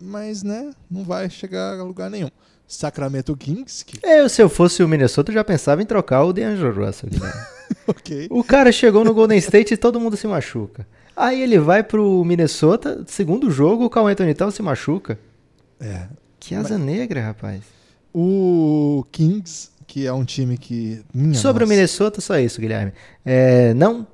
mas, 0.00 0.42
né, 0.42 0.70
não 0.90 1.04
vai 1.04 1.28
chegar 1.30 1.78
a 1.78 1.82
lugar 1.82 2.10
nenhum. 2.10 2.30
Sacramento 2.66 3.34
Kings, 3.34 3.82
que, 3.84 3.98
Eu, 4.06 4.28
se 4.28 4.42
eu 4.42 4.48
fosse 4.50 4.82
o 4.82 4.88
Minnesota, 4.88 5.30
eu 5.30 5.34
já 5.34 5.44
pensava 5.44 5.80
em 5.82 5.86
trocar 5.86 6.24
o 6.24 6.32
DeAngelo 6.32 6.84
Russell. 6.86 7.08
Ok, 7.86 8.28
o 8.30 8.42
cara 8.44 8.70
chegou 8.72 9.04
no 9.04 9.12
Golden 9.14 9.36
State 9.38 9.74
e 9.74 9.76
todo 9.76 10.00
mundo 10.00 10.16
se 10.16 10.26
machuca. 10.26 10.86
Aí 11.16 11.42
ele 11.42 11.58
vai 11.58 11.82
pro 11.82 12.22
Minnesota, 12.24 13.02
segundo 13.06 13.50
jogo, 13.50 13.84
o 13.84 13.90
Carl 13.90 14.06
Anthony 14.06 14.34
Towns 14.34 14.54
se 14.54 14.62
machuca. 14.62 15.18
é. 15.80 16.06
Que 16.48 16.54
asa 16.54 16.78
negra, 16.78 17.20
rapaz. 17.20 17.62
O 18.14 19.04
Kings, 19.12 19.70
que 19.86 20.06
é 20.06 20.12
um 20.12 20.24
time 20.24 20.56
que... 20.56 21.00
minha 21.12 21.34
Sobre 21.34 21.62
o 21.62 21.66
nossa. 21.66 21.74
Minnesota, 21.76 22.20
só 22.20 22.38
isso, 22.38 22.60
Guilherme. 22.60 22.92
É, 23.24 23.74
não 23.74 24.06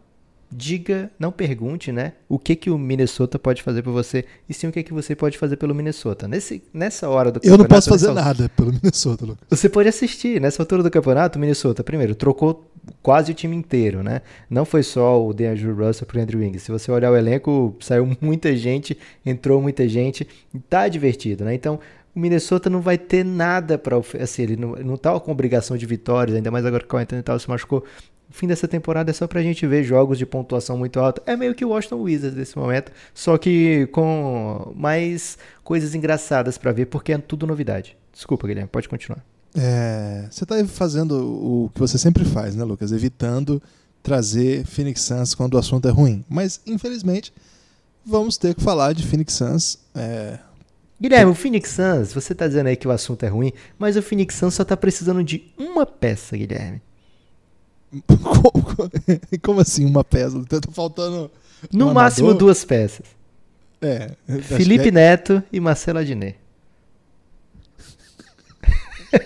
diga, 0.50 1.10
não 1.18 1.32
pergunte, 1.32 1.90
né? 1.90 2.12
O 2.28 2.38
que, 2.38 2.54
que 2.54 2.70
o 2.70 2.78
Minnesota 2.78 3.38
pode 3.38 3.62
fazer 3.62 3.82
por 3.82 3.92
você 3.92 4.24
e 4.48 4.54
sim 4.54 4.68
o 4.68 4.72
que, 4.72 4.82
que 4.84 4.92
você 4.92 5.14
pode 5.16 5.36
fazer 5.36 5.56
pelo 5.56 5.74
Minnesota. 5.74 6.28
Nesse, 6.28 6.62
nessa 6.72 7.08
hora 7.08 7.30
do 7.32 7.40
Eu 7.42 7.50
não 7.52 7.58
campeonato, 7.58 7.74
posso 7.74 7.88
fazer 7.90 8.08
nessa- 8.08 8.24
nada 8.24 8.48
pelo 8.50 8.72
Minnesota, 8.72 9.24
Lucas. 9.26 9.46
Você 9.50 9.68
pode 9.68 9.88
assistir. 9.88 10.40
Nessa 10.40 10.62
altura 10.62 10.82
do 10.82 10.90
campeonato, 10.90 11.38
o 11.38 11.40
Minnesota, 11.40 11.82
primeiro, 11.82 12.14
trocou 12.14 12.70
quase 13.02 13.32
o 13.32 13.34
time 13.34 13.56
inteiro, 13.56 14.02
né? 14.02 14.20
Não 14.48 14.64
foi 14.64 14.82
só 14.82 15.24
o 15.24 15.32
DeAndre 15.32 15.70
Russell 15.70 16.06
pro 16.06 16.20
Andrew 16.20 16.40
Wiggins. 16.40 16.62
Se 16.62 16.70
você 16.70 16.90
olhar 16.92 17.10
o 17.10 17.16
elenco, 17.16 17.76
saiu 17.80 18.08
muita 18.20 18.54
gente, 18.56 18.96
entrou 19.26 19.60
muita 19.60 19.88
gente. 19.88 20.26
Tá 20.68 20.86
divertido, 20.88 21.44
né? 21.44 21.54
Então, 21.54 21.80
o 22.14 22.20
Minnesota 22.20 22.70
não 22.70 22.80
vai 22.80 22.96
ter 22.96 23.24
nada 23.24 23.76
para 23.76 23.96
assim, 24.20 24.42
ele 24.42 24.56
não, 24.56 24.72
não 24.76 24.96
tá 24.96 25.18
com 25.18 25.32
obrigação 25.32 25.76
de 25.76 25.84
vitórias, 25.86 26.36
ainda 26.36 26.50
mais 26.50 26.64
agora 26.64 26.84
que 26.84 26.94
o 26.94 26.98
Anthony 26.98 27.22
se 27.40 27.48
machucou. 27.48 27.84
O 28.30 28.32
fim 28.32 28.46
dessa 28.46 28.66
temporada 28.66 29.10
é 29.10 29.14
só 29.14 29.26
pra 29.26 29.42
gente 29.42 29.66
ver 29.66 29.84
jogos 29.84 30.18
de 30.18 30.26
pontuação 30.26 30.76
muito 30.76 30.98
alta. 30.98 31.22
É 31.26 31.36
meio 31.36 31.54
que 31.54 31.64
o 31.64 31.68
Washington 31.68 32.02
Wizards 32.02 32.36
nesse 32.36 32.56
momento, 32.56 32.90
só 33.12 33.36
que 33.36 33.86
com 33.92 34.72
mais 34.74 35.38
coisas 35.62 35.94
engraçadas 35.94 36.58
para 36.58 36.72
ver, 36.72 36.86
porque 36.86 37.12
é 37.12 37.18
tudo 37.18 37.46
novidade. 37.46 37.96
Desculpa, 38.12 38.46
Guilherme, 38.46 38.68
pode 38.68 38.88
continuar. 38.88 39.24
É, 39.56 40.26
você 40.30 40.44
está 40.44 40.64
fazendo 40.66 41.14
o 41.14 41.70
que 41.72 41.80
você 41.80 41.96
sempre 41.96 42.24
faz, 42.24 42.56
né, 42.56 42.64
Lucas? 42.64 42.90
Evitando 42.90 43.62
trazer 44.02 44.66
Phoenix 44.66 45.00
Suns 45.02 45.34
quando 45.34 45.54
o 45.54 45.58
assunto 45.58 45.88
é 45.88 45.90
ruim. 45.90 46.24
Mas, 46.28 46.60
infelizmente, 46.66 47.32
vamos 48.04 48.36
ter 48.36 48.54
que 48.54 48.62
falar 48.62 48.92
de 48.92 49.06
Phoenix 49.06 49.32
Suns. 49.32 49.78
É... 49.94 50.38
Guilherme, 51.04 51.32
o 51.32 51.34
Phoenix 51.34 51.68
Suns, 51.68 52.14
você 52.14 52.32
está 52.32 52.48
dizendo 52.48 52.68
aí 52.68 52.76
que 52.76 52.88
o 52.88 52.90
assunto 52.90 53.22
é 53.24 53.28
ruim, 53.28 53.52
mas 53.78 53.94
o 53.94 54.00
Phoenix 54.00 54.36
Suns 54.36 54.54
só 54.54 54.62
está 54.62 54.74
precisando 54.74 55.22
de 55.22 55.52
uma 55.58 55.84
peça, 55.84 56.34
Guilherme. 56.34 56.80
Como 59.42 59.60
assim 59.60 59.84
uma 59.84 60.02
peça? 60.02 60.42
Tá 60.48 60.60
faltando. 60.72 61.30
No 61.70 61.90
um 61.90 61.92
máximo 61.92 62.28
amador? 62.28 62.46
duas 62.46 62.64
peças. 62.64 63.04
É. 63.82 64.12
Felipe 64.44 64.88
é... 64.88 64.92
Neto 64.92 65.42
e 65.52 65.60
Marcelo 65.60 65.98
Adnet. 65.98 66.38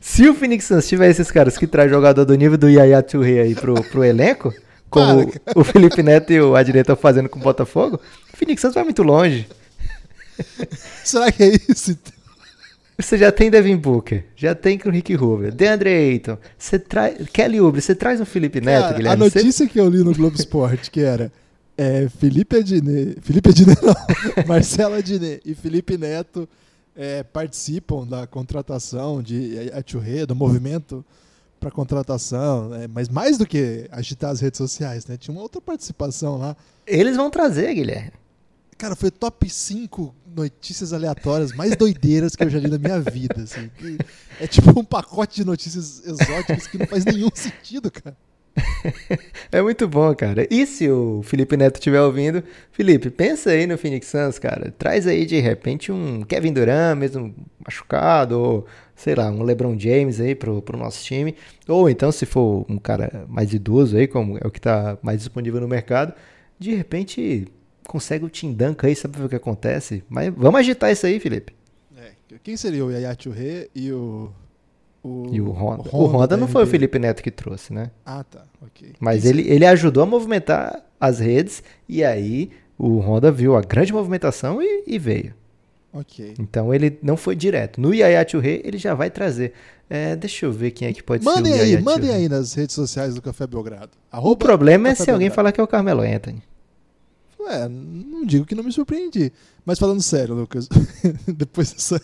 Se 0.00 0.28
o 0.28 0.34
Phoenix 0.36 0.66
Suns 0.66 0.86
tiver 0.86 1.10
esses 1.10 1.32
caras 1.32 1.58
que 1.58 1.66
traz 1.66 1.90
jogador 1.90 2.24
do 2.24 2.36
nível 2.36 2.56
do 2.56 2.70
Yaya 2.70 3.02
Touré 3.02 3.40
aí 3.40 3.56
pro, 3.56 3.74
pro 3.82 4.04
elenco, 4.04 4.54
como 4.88 5.32
o 5.56 5.64
Felipe 5.64 6.00
Neto 6.00 6.32
e 6.32 6.40
o 6.40 6.54
Adnet 6.54 6.82
estão 6.82 6.94
fazendo 6.94 7.28
com 7.28 7.40
o 7.40 7.42
Botafogo, 7.42 8.00
o 8.32 8.36
Phoenix 8.36 8.60
Suns 8.62 8.74
vai 8.74 8.84
muito 8.84 9.02
longe. 9.02 9.48
Será 11.04 11.30
que 11.30 11.42
é 11.42 11.52
isso? 11.68 11.96
Você 12.98 13.18
já 13.18 13.32
tem 13.32 13.50
Devin 13.50 13.76
Booker, 13.76 14.24
já 14.36 14.54
tem 14.54 14.78
com 14.78 14.88
o 14.88 14.92
Rick 14.92 15.14
Rubio, 15.14 15.50
DeAndre 15.50 15.90
Ayton, 15.90 16.38
você 16.56 16.78
traz 16.78 17.28
Kelly 17.28 17.60
Oubre, 17.60 17.80
você 17.80 17.94
traz 17.94 18.20
um 18.20 18.24
Felipe 18.24 18.60
Neto, 18.60 18.82
Cara, 18.82 18.96
Guilherme. 18.96 19.22
A 19.22 19.24
notícia 19.24 19.66
você... 19.66 19.66
que 19.66 19.80
eu 19.80 19.88
li 19.88 19.98
no 20.04 20.14
Globo 20.14 20.36
Esporte, 20.36 20.90
que 20.90 21.00
era 21.00 21.32
é, 21.76 22.08
Felipe 22.08 22.56
Adnet, 22.56 23.20
Felipe 23.20 23.50
Adnet 23.50 23.80
não, 23.82 23.94
Marcelo 24.46 24.94
Adnet 24.94 25.40
e 25.44 25.54
Felipe 25.56 25.98
Neto 25.98 26.48
é, 26.94 27.24
participam 27.24 28.06
da 28.06 28.28
contratação 28.28 29.20
de 29.20 29.70
Aturre, 29.72 30.24
do 30.24 30.36
movimento 30.36 31.04
para 31.58 31.70
contratação, 31.70 32.68
né? 32.68 32.86
mas 32.86 33.08
mais 33.08 33.38
do 33.38 33.46
que 33.46 33.88
agitar 33.90 34.30
as 34.30 34.40
redes 34.40 34.58
sociais, 34.58 35.06
né? 35.06 35.16
Tinha 35.16 35.34
uma 35.34 35.42
outra 35.42 35.60
participação 35.60 36.36
lá. 36.36 36.56
Eles 36.86 37.16
vão 37.16 37.30
trazer, 37.30 37.74
Guilherme. 37.74 38.12
Cara, 38.76 38.96
foi 38.96 39.10
top 39.10 39.48
5 39.48 40.14
notícias 40.34 40.92
aleatórias 40.92 41.52
mais 41.52 41.76
doideiras 41.76 42.34
que 42.34 42.42
eu 42.42 42.50
já 42.50 42.58
li 42.58 42.68
na 42.68 42.78
minha 42.78 43.00
vida. 43.00 43.42
Assim. 43.42 43.70
É 44.40 44.46
tipo 44.46 44.78
um 44.78 44.84
pacote 44.84 45.36
de 45.36 45.44
notícias 45.44 46.02
exóticas 46.04 46.66
que 46.66 46.78
não 46.78 46.86
faz 46.86 47.04
nenhum 47.04 47.30
sentido, 47.34 47.90
cara. 47.90 48.16
é 49.50 49.62
muito 49.62 49.88
bom, 49.88 50.14
cara. 50.14 50.46
E 50.50 50.66
se 50.66 50.88
o 50.88 51.22
Felipe 51.22 51.56
Neto 51.56 51.76
estiver 51.76 52.00
ouvindo, 52.00 52.42
Felipe, 52.70 53.10
pensa 53.10 53.50
aí 53.50 53.66
no 53.66 53.76
Phoenix 53.76 54.06
Suns, 54.06 54.38
cara. 54.38 54.72
Traz 54.78 55.06
aí 55.06 55.26
de 55.26 55.40
repente 55.40 55.90
um 55.90 56.22
Kevin 56.22 56.52
Durant, 56.52 56.96
mesmo 56.96 57.34
machucado, 57.64 58.38
ou 58.38 58.66
sei 58.94 59.14
lá, 59.14 59.30
um 59.30 59.42
LeBron 59.42 59.78
James 59.78 60.20
aí 60.20 60.34
pro, 60.34 60.62
pro 60.62 60.78
nosso 60.78 61.02
time. 61.04 61.34
Ou 61.68 61.88
então, 61.88 62.12
se 62.12 62.26
for 62.26 62.64
um 62.68 62.78
cara 62.78 63.24
mais 63.28 63.52
idoso 63.52 63.96
aí, 63.96 64.06
como 64.06 64.38
é 64.38 64.46
o 64.46 64.50
que 64.50 64.60
tá 64.60 64.98
mais 65.02 65.18
disponível 65.18 65.60
no 65.60 65.68
mercado, 65.68 66.14
de 66.58 66.74
repente 66.74 67.46
consegue 67.86 68.24
o 68.24 68.28
Tim 68.28 68.52
Duncan 68.52 68.88
aí, 68.88 68.96
sabe 68.96 69.22
o 69.22 69.28
que 69.28 69.36
acontece? 69.36 70.02
Mas 70.08 70.32
vamos 70.34 70.60
agitar 70.60 70.90
isso 70.90 71.06
aí, 71.06 71.20
Felipe. 71.20 71.54
É, 71.96 72.12
quem 72.42 72.56
seria 72.56 72.84
o 72.84 72.90
Yaya 72.90 73.14
Touré 73.14 73.68
e 73.74 73.92
o 73.92 74.30
o, 75.04 75.28
e 75.30 75.38
o 75.38 75.50
Honda. 75.50 75.82
O 75.82 75.84
Honda, 75.84 75.96
o 75.96 76.06
Honda 76.06 76.36
não 76.38 76.48
foi 76.48 76.64
o 76.64 76.66
Felipe 76.66 76.98
Neto 76.98 77.22
que 77.22 77.30
trouxe, 77.30 77.74
né? 77.74 77.90
Ah, 78.06 78.24
tá. 78.24 78.46
Ok. 78.62 78.94
Mas 78.98 79.26
ele, 79.26 79.46
ele 79.46 79.66
ajudou 79.66 80.02
a 80.02 80.06
movimentar 80.06 80.82
as 80.98 81.18
redes 81.18 81.62
e 81.86 82.02
aí 82.02 82.50
o 82.78 82.98
Honda 83.00 83.30
viu 83.30 83.54
a 83.54 83.60
grande 83.60 83.92
movimentação 83.92 84.62
e, 84.62 84.84
e 84.86 84.98
veio. 84.98 85.34
Ok. 85.92 86.34
Então 86.38 86.72
ele 86.72 86.98
não 87.02 87.18
foi 87.18 87.36
direto. 87.36 87.78
No 87.80 87.92
Yaya 87.92 88.26
Churre 88.26 88.62
ele 88.64 88.78
já 88.78 88.94
vai 88.94 89.10
trazer. 89.10 89.52
É, 89.90 90.16
deixa 90.16 90.46
eu 90.46 90.52
ver 90.52 90.70
quem 90.70 90.88
é 90.88 90.92
que 90.92 91.02
pode 91.02 91.22
mandem 91.22 91.52
ser 91.52 91.58
o 91.58 91.62
aí, 91.62 91.82
Mandem 91.82 92.10
aí 92.10 92.28
nas 92.28 92.54
redes 92.54 92.74
sociais 92.74 93.14
do 93.14 93.20
Café 93.20 93.46
Belgrado. 93.46 93.90
Arroba 94.10 94.32
o 94.32 94.36
problema 94.36 94.88
é 94.88 94.94
se 94.94 95.10
alguém 95.10 95.28
falar 95.28 95.52
que 95.52 95.60
é 95.60 95.64
o 95.64 95.68
Carmelo 95.68 96.00
Anthony. 96.00 96.42
Ué, 97.44 97.68
não 97.68 98.24
digo 98.24 98.46
que 98.46 98.54
não 98.54 98.64
me 98.64 98.72
surpreendi. 98.72 99.32
Mas 99.64 99.78
falando 99.78 100.02
sério, 100.02 100.34
Lucas, 100.34 100.68
depois 101.26 101.72
dessa 101.72 102.00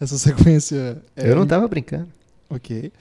essa 0.00 0.18
sequência. 0.18 1.02
É, 1.16 1.30
eu 1.30 1.36
não 1.36 1.46
tava 1.46 1.68
brincando. 1.68 2.08
Ok. 2.48 2.92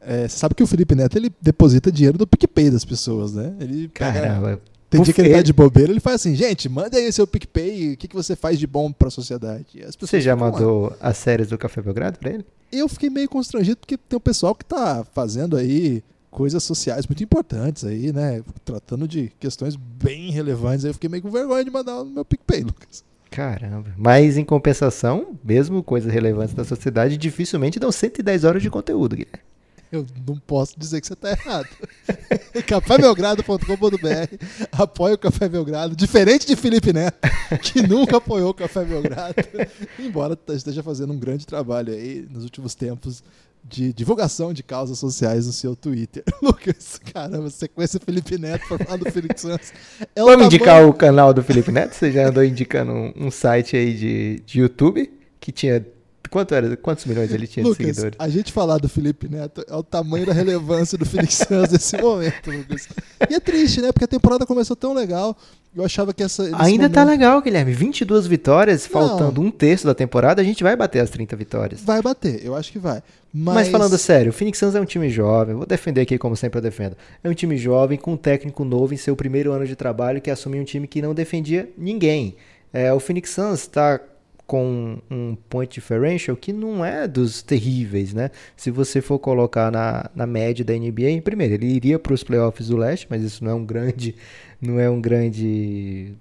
É, 0.00 0.28
você 0.28 0.38
sabe 0.38 0.54
que 0.54 0.62
o 0.62 0.66
Felipe 0.66 0.94
Neto 0.94 1.16
ele 1.16 1.32
deposita 1.40 1.90
dinheiro 1.90 2.16
do 2.16 2.26
PicPay 2.26 2.70
das 2.70 2.84
pessoas, 2.84 3.34
né? 3.34 3.54
Ele 3.60 3.88
Caramba. 3.88 4.60
Tem 4.88 5.02
dia 5.02 5.12
que 5.12 5.20
ele 5.20 5.34
tá 5.34 5.42
de 5.42 5.52
bobeira, 5.52 5.92
ele 5.92 6.00
faz 6.00 6.16
assim, 6.16 6.34
gente, 6.34 6.66
manda 6.66 6.96
aí 6.96 7.12
seu 7.12 7.26
PicPay, 7.26 7.92
o 7.92 7.96
que, 7.98 8.08
que 8.08 8.16
você 8.16 8.34
faz 8.34 8.58
de 8.58 8.66
bom 8.66 8.90
pra 8.90 9.10
sociedade? 9.10 9.66
Você 10.00 10.18
já 10.18 10.34
mandou 10.34 10.96
as 10.98 11.18
séries 11.18 11.48
do 11.48 11.58
Café 11.58 11.82
Belgrado 11.82 12.18
pra 12.18 12.30
ele? 12.30 12.46
Eu 12.72 12.88
fiquei 12.88 13.10
meio 13.10 13.28
constrangido 13.28 13.76
porque 13.76 13.98
tem 13.98 14.16
um 14.16 14.20
pessoal 14.20 14.54
que 14.54 14.64
tá 14.64 15.04
fazendo 15.12 15.58
aí 15.58 16.02
coisas 16.30 16.62
sociais 16.62 17.06
muito 17.06 17.22
importantes 17.22 17.84
aí, 17.84 18.12
né? 18.12 18.42
Tratando 18.64 19.08
de 19.08 19.32
questões 19.40 19.76
bem 19.76 20.30
relevantes. 20.30 20.84
Aí 20.84 20.90
eu 20.90 20.94
fiquei 20.94 21.08
meio 21.08 21.22
com 21.22 21.30
vergonha 21.30 21.64
de 21.64 21.70
mandar 21.70 22.04
no 22.04 22.10
meu 22.10 22.24
PicPay, 22.24 22.62
Lucas. 22.62 23.04
Caramba. 23.30 23.92
Mas 23.96 24.36
em 24.36 24.44
compensação, 24.44 25.38
mesmo 25.44 25.82
coisas 25.82 26.12
relevantes 26.12 26.54
da 26.54 26.64
sociedade, 26.64 27.16
dificilmente 27.16 27.78
dão 27.78 27.92
110 27.92 28.44
horas 28.44 28.62
de 28.62 28.70
conteúdo, 28.70 29.16
Guilherme. 29.16 29.42
Eu 29.90 30.04
não 30.26 30.36
posso 30.36 30.78
dizer 30.78 31.00
que 31.00 31.06
você 31.06 31.14
está 31.14 31.30
errado. 31.30 31.68
cafébelgrado.com.br 32.66 34.44
apoia 34.70 35.14
o 35.14 35.18
Café 35.18 35.48
Belgrado, 35.48 35.96
diferente 35.96 36.46
de 36.46 36.54
Felipe 36.56 36.92
Neto, 36.92 37.18
que 37.62 37.80
nunca 37.80 38.18
apoiou 38.18 38.50
o 38.50 38.54
Café 38.54 38.84
Belgrado, 38.84 39.34
embora 39.98 40.38
esteja 40.48 40.82
fazendo 40.82 41.14
um 41.14 41.18
grande 41.18 41.46
trabalho 41.46 41.94
aí 41.94 42.26
nos 42.30 42.44
últimos 42.44 42.74
tempos 42.74 43.22
de 43.64 43.92
divulgação 43.92 44.52
de 44.52 44.62
causas 44.62 44.98
sociais 44.98 45.46
no 45.46 45.52
seu 45.52 45.76
Twitter. 45.76 46.24
Lucas, 46.42 47.00
caramba, 47.12 47.50
sequência 47.50 48.00
Felipe 48.00 48.38
Neto 48.38 48.66
para 48.68 48.84
falar 48.84 48.96
do 48.98 49.10
Felipe 49.10 49.40
Santos. 49.40 49.72
É 50.14 50.22
Vamos 50.22 50.46
indicar 50.46 50.86
o 50.86 50.92
canal 50.92 51.32
do 51.34 51.42
Felipe 51.42 51.70
Neto? 51.70 51.94
Você 51.94 52.10
já 52.12 52.28
andou 52.28 52.44
indicando 52.44 52.92
um, 52.92 53.12
um 53.16 53.30
site 53.30 53.76
aí 53.76 53.94
de, 53.94 54.42
de 54.46 54.60
YouTube 54.60 55.10
que 55.40 55.52
tinha 55.52 55.84
Quanto 56.28 56.54
era, 56.54 56.76
quantos 56.76 57.04
milhões 57.04 57.32
ele 57.32 57.46
tinha 57.46 57.64
Lucas, 57.64 57.78
de 57.78 57.84
seguidores? 57.94 58.16
A 58.18 58.28
gente 58.28 58.52
falar 58.52 58.78
do 58.78 58.88
Felipe 58.88 59.28
Neto 59.28 59.64
é 59.66 59.74
o 59.74 59.82
tamanho 59.82 60.26
da 60.26 60.32
relevância 60.32 60.98
do 60.98 61.06
Felix 61.06 61.34
Santos 61.34 61.72
nesse 61.72 61.96
momento, 61.96 62.50
Lucas. 62.50 62.88
E 63.28 63.34
é 63.34 63.40
triste, 63.40 63.80
né? 63.80 63.92
Porque 63.92 64.04
a 64.04 64.08
temporada 64.08 64.44
começou 64.44 64.76
tão 64.76 64.92
legal. 64.92 65.36
Eu 65.76 65.84
achava 65.84 66.12
que 66.12 66.22
essa. 66.22 66.42
Ainda 66.42 66.56
tá 66.56 66.66
momento... 66.66 66.92
tá 66.92 67.04
legal, 67.04 67.42
Guilherme. 67.42 67.72
22 67.72 68.26
vitórias, 68.26 68.84
Não. 68.84 68.90
faltando 68.90 69.40
um 69.40 69.50
terço 69.50 69.86
da 69.86 69.94
temporada, 69.94 70.40
a 70.40 70.44
gente 70.44 70.62
vai 70.62 70.74
bater 70.74 71.00
as 71.00 71.10
30 71.10 71.36
vitórias. 71.36 71.82
Vai 71.82 72.02
bater, 72.02 72.44
eu 72.44 72.54
acho 72.56 72.72
que 72.72 72.78
vai. 72.78 73.02
Mas... 73.32 73.54
Mas 73.54 73.68
falando 73.68 73.96
sério, 73.98 74.30
o 74.30 74.32
Phoenix 74.32 74.58
Suns 74.58 74.74
é 74.74 74.80
um 74.80 74.86
time 74.86 75.10
jovem, 75.10 75.54
vou 75.54 75.66
defender 75.66 76.00
aqui 76.00 76.16
como 76.16 76.34
sempre 76.34 76.58
eu 76.58 76.62
defendo. 76.62 76.96
É 77.22 77.28
um 77.28 77.34
time 77.34 77.56
jovem, 77.56 77.98
com 77.98 78.14
um 78.14 78.16
técnico 78.16 78.64
novo 78.64 78.94
em 78.94 78.96
seu 78.96 79.14
primeiro 79.14 79.52
ano 79.52 79.66
de 79.66 79.76
trabalho, 79.76 80.20
que 80.20 80.30
assumiu 80.30 80.62
um 80.62 80.64
time 80.64 80.86
que 80.86 81.02
não 81.02 81.14
defendia 81.14 81.68
ninguém. 81.76 82.34
É, 82.72 82.92
o 82.92 82.98
Phoenix 82.98 83.30
Suns 83.30 83.60
está 83.60 84.00
com 84.48 84.96
um 85.10 85.36
point 85.50 85.74
differential 85.74 86.34
que 86.34 86.54
não 86.54 86.82
é 86.82 87.06
dos 87.06 87.42
terríveis, 87.42 88.14
né? 88.14 88.30
Se 88.56 88.70
você 88.70 89.02
for 89.02 89.18
colocar 89.18 89.70
na, 89.70 90.10
na 90.14 90.26
média 90.26 90.64
da 90.64 90.72
NBA, 90.72 91.20
primeiro, 91.22 91.52
ele 91.52 91.66
iria 91.66 91.98
para 91.98 92.14
os 92.14 92.24
playoffs 92.24 92.68
do 92.68 92.76
leste, 92.78 93.06
mas 93.10 93.22
isso 93.22 93.44
não 93.44 93.52
é 93.52 93.54
um 93.54 93.64
grande, 93.64 94.16
não 94.58 94.80
é 94.80 94.88
um 94.88 95.02
grande 95.02 96.14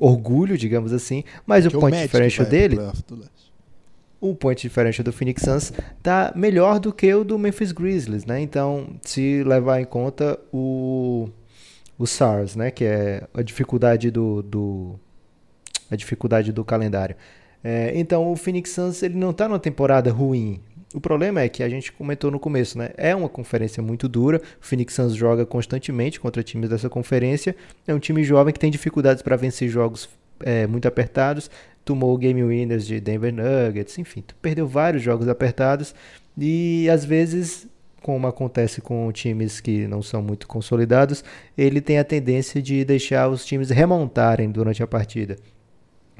orgulho, 0.00 0.58
digamos 0.58 0.92
assim, 0.92 1.22
mas 1.46 1.64
que 1.64 1.76
o 1.76 1.78
point 1.80 1.96
differential 1.96 2.44
dele 2.46 2.76
o 4.20 4.34
point 4.34 4.60
differential 4.60 5.04
do 5.04 5.12
Phoenix 5.12 5.42
Suns 5.42 5.72
tá 6.02 6.32
melhor 6.34 6.80
do 6.80 6.92
que 6.92 7.14
o 7.14 7.22
do 7.22 7.38
Memphis 7.38 7.70
Grizzlies, 7.70 8.26
né? 8.26 8.40
Então, 8.40 8.96
se 9.00 9.44
levar 9.44 9.80
em 9.80 9.84
conta 9.84 10.38
o 10.52 11.30
o 11.96 12.06
SARS, 12.06 12.56
né, 12.56 12.70
que 12.70 12.82
é 12.82 13.28
a 13.34 13.42
dificuldade 13.42 14.10
do, 14.10 14.42
do 14.42 14.98
a 15.90 15.94
dificuldade 15.94 16.50
do 16.50 16.64
calendário. 16.64 17.14
É, 17.62 17.92
então 17.94 18.30
o 18.30 18.36
Phoenix 18.36 18.70
Suns 18.70 19.02
ele 19.02 19.16
não 19.16 19.30
está 19.30 19.48
numa 19.48 19.58
temporada 19.58 20.10
ruim. 20.10 20.60
O 20.92 21.00
problema 21.00 21.40
é 21.40 21.48
que 21.48 21.62
a 21.62 21.68
gente 21.68 21.92
comentou 21.92 22.30
no 22.30 22.40
começo, 22.40 22.76
né? 22.76 22.90
É 22.96 23.14
uma 23.14 23.28
conferência 23.28 23.82
muito 23.82 24.08
dura. 24.08 24.38
O 24.60 24.66
Phoenix 24.66 24.94
Suns 24.94 25.14
joga 25.14 25.46
constantemente 25.46 26.18
contra 26.18 26.42
times 26.42 26.68
dessa 26.68 26.88
conferência. 26.88 27.54
É 27.86 27.94
um 27.94 27.98
time 28.00 28.24
jovem 28.24 28.52
que 28.52 28.58
tem 28.58 28.70
dificuldades 28.70 29.22
para 29.22 29.36
vencer 29.36 29.68
jogos 29.68 30.08
é, 30.40 30.66
muito 30.66 30.88
apertados. 30.88 31.48
Tomou 31.84 32.16
game 32.18 32.42
winners 32.42 32.86
de 32.86 33.00
Denver 33.00 33.32
Nuggets, 33.32 33.98
enfim, 33.98 34.22
perdeu 34.42 34.66
vários 34.66 35.02
jogos 35.02 35.28
apertados 35.28 35.94
e 36.36 36.88
às 36.90 37.04
vezes 37.04 37.66
como 38.02 38.26
acontece 38.26 38.80
com 38.80 39.10
times 39.12 39.60
que 39.60 39.86
não 39.86 40.02
são 40.02 40.22
muito 40.22 40.48
consolidados, 40.48 41.22
ele 41.56 41.80
tem 41.80 41.98
a 41.98 42.04
tendência 42.04 42.60
de 42.60 42.84
deixar 42.84 43.28
os 43.28 43.44
times 43.44 43.70
remontarem 43.70 44.50
durante 44.50 44.82
a 44.82 44.86
partida. 44.86 45.36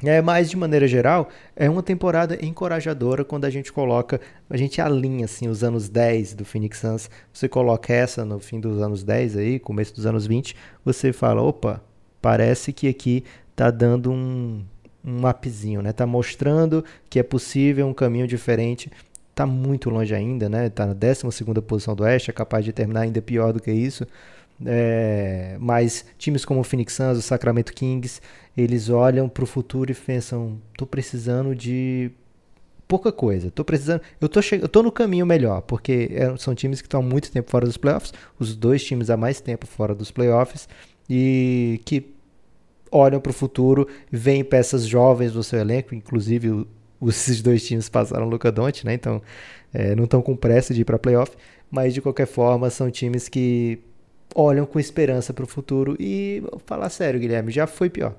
É, 0.03 0.21
mas 0.21 0.49
de 0.49 0.57
maneira 0.57 0.87
geral, 0.87 1.29
é 1.55 1.69
uma 1.69 1.83
temporada 1.83 2.37
encorajadora 2.43 3.23
quando 3.23 3.45
a 3.45 3.49
gente 3.51 3.71
coloca, 3.71 4.19
a 4.49 4.57
gente 4.57 4.81
alinha 4.81 5.25
assim 5.25 5.47
os 5.47 5.63
anos 5.63 5.89
10 5.89 6.33
do 6.33 6.43
Phoenix 6.43 6.79
Suns, 6.79 7.09
você 7.31 7.47
coloca 7.47 7.93
essa 7.93 8.25
no 8.25 8.39
fim 8.39 8.59
dos 8.59 8.81
anos 8.81 9.03
10 9.03 9.37
aí, 9.37 9.59
começo 9.59 9.93
dos 9.93 10.07
anos 10.07 10.25
20, 10.25 10.55
você 10.83 11.13
fala, 11.13 11.43
opa, 11.43 11.83
parece 12.19 12.73
que 12.73 12.87
aqui 12.87 13.23
tá 13.55 13.69
dando 13.69 14.11
um 14.11 14.63
um 15.03 15.21
mapzinho, 15.21 15.81
né? 15.81 15.91
Tá 15.91 16.05
mostrando 16.05 16.83
que 17.09 17.19
é 17.19 17.23
possível 17.23 17.87
um 17.87 17.93
caminho 17.93 18.27
diferente. 18.27 18.91
Tá 19.33 19.45
muito 19.45 19.89
longe 19.89 20.13
ainda, 20.13 20.47
né? 20.49 20.69
Tá 20.69 20.85
na 20.85 20.93
12 20.93 21.23
posição 21.65 21.95
do 21.95 22.03
Oeste, 22.03 22.29
é 22.29 22.33
capaz 22.33 22.63
de 22.63 22.71
terminar 22.71 23.01
ainda 23.01 23.21
pior 23.21 23.53
do 23.53 23.59
que 23.61 23.71
isso. 23.71 24.05
É, 24.65 25.57
mas 25.59 26.05
times 26.17 26.45
como 26.45 26.59
o 26.59 26.63
Phoenix 26.63 26.93
Suns, 26.93 27.17
o 27.17 27.21
Sacramento 27.21 27.73
Kings, 27.73 28.21
eles 28.55 28.89
olham 28.89 29.27
para 29.27 29.43
o 29.43 29.47
futuro 29.47 29.91
e 29.91 29.95
pensam: 29.95 30.59
tô 30.77 30.85
precisando 30.85 31.55
de 31.55 32.11
pouca 32.87 33.11
coisa. 33.11 33.49
Tô 33.49 33.63
precisando, 33.63 34.01
eu 34.19 34.27
tô 34.27 34.39
eu 34.51 34.67
tô 34.67 34.83
no 34.83 34.91
caminho 34.91 35.25
melhor, 35.25 35.61
porque 35.61 36.09
é, 36.11 36.35
são 36.37 36.53
times 36.53 36.81
que 36.81 36.87
estão 36.87 37.01
muito 37.01 37.31
tempo 37.31 37.49
fora 37.49 37.65
dos 37.65 37.77
playoffs, 37.77 38.13
os 38.37 38.55
dois 38.55 38.83
times 38.83 39.09
há 39.09 39.15
mais 39.15 39.39
tempo 39.39 39.65
fora 39.65 39.95
dos 39.95 40.11
playoffs 40.11 40.67
e 41.09 41.79
que 41.85 42.13
olham 42.91 43.21
para 43.21 43.29
o 43.29 43.33
futuro, 43.33 43.87
veem 44.11 44.43
peças 44.43 44.85
jovens 44.85 45.33
no 45.33 45.41
seu 45.43 45.59
elenco, 45.59 45.95
inclusive 45.95 46.67
esses 47.07 47.41
dois 47.41 47.65
times 47.65 47.87
passaram 47.87 48.27
o 48.27 48.29
Luca 48.29 48.51
Doncic, 48.51 48.85
né? 48.85 48.93
Então, 48.93 49.21
é, 49.73 49.95
não 49.95 50.03
estão 50.03 50.21
com 50.21 50.35
pressa 50.35 50.73
de 50.73 50.81
ir 50.81 50.85
para 50.85 50.99
playoff, 50.99 51.31
mas 51.69 51.93
de 51.93 52.01
qualquer 52.01 52.27
forma 52.27 52.69
são 52.69 52.91
times 52.91 53.29
que 53.29 53.79
olham 54.35 54.65
com 54.65 54.79
esperança 54.79 55.33
para 55.33 55.43
o 55.43 55.47
futuro 55.47 55.95
e, 55.99 56.43
falar 56.65 56.89
sério, 56.89 57.19
Guilherme, 57.19 57.51
já 57.51 57.67
foi 57.67 57.89
pior. 57.89 58.15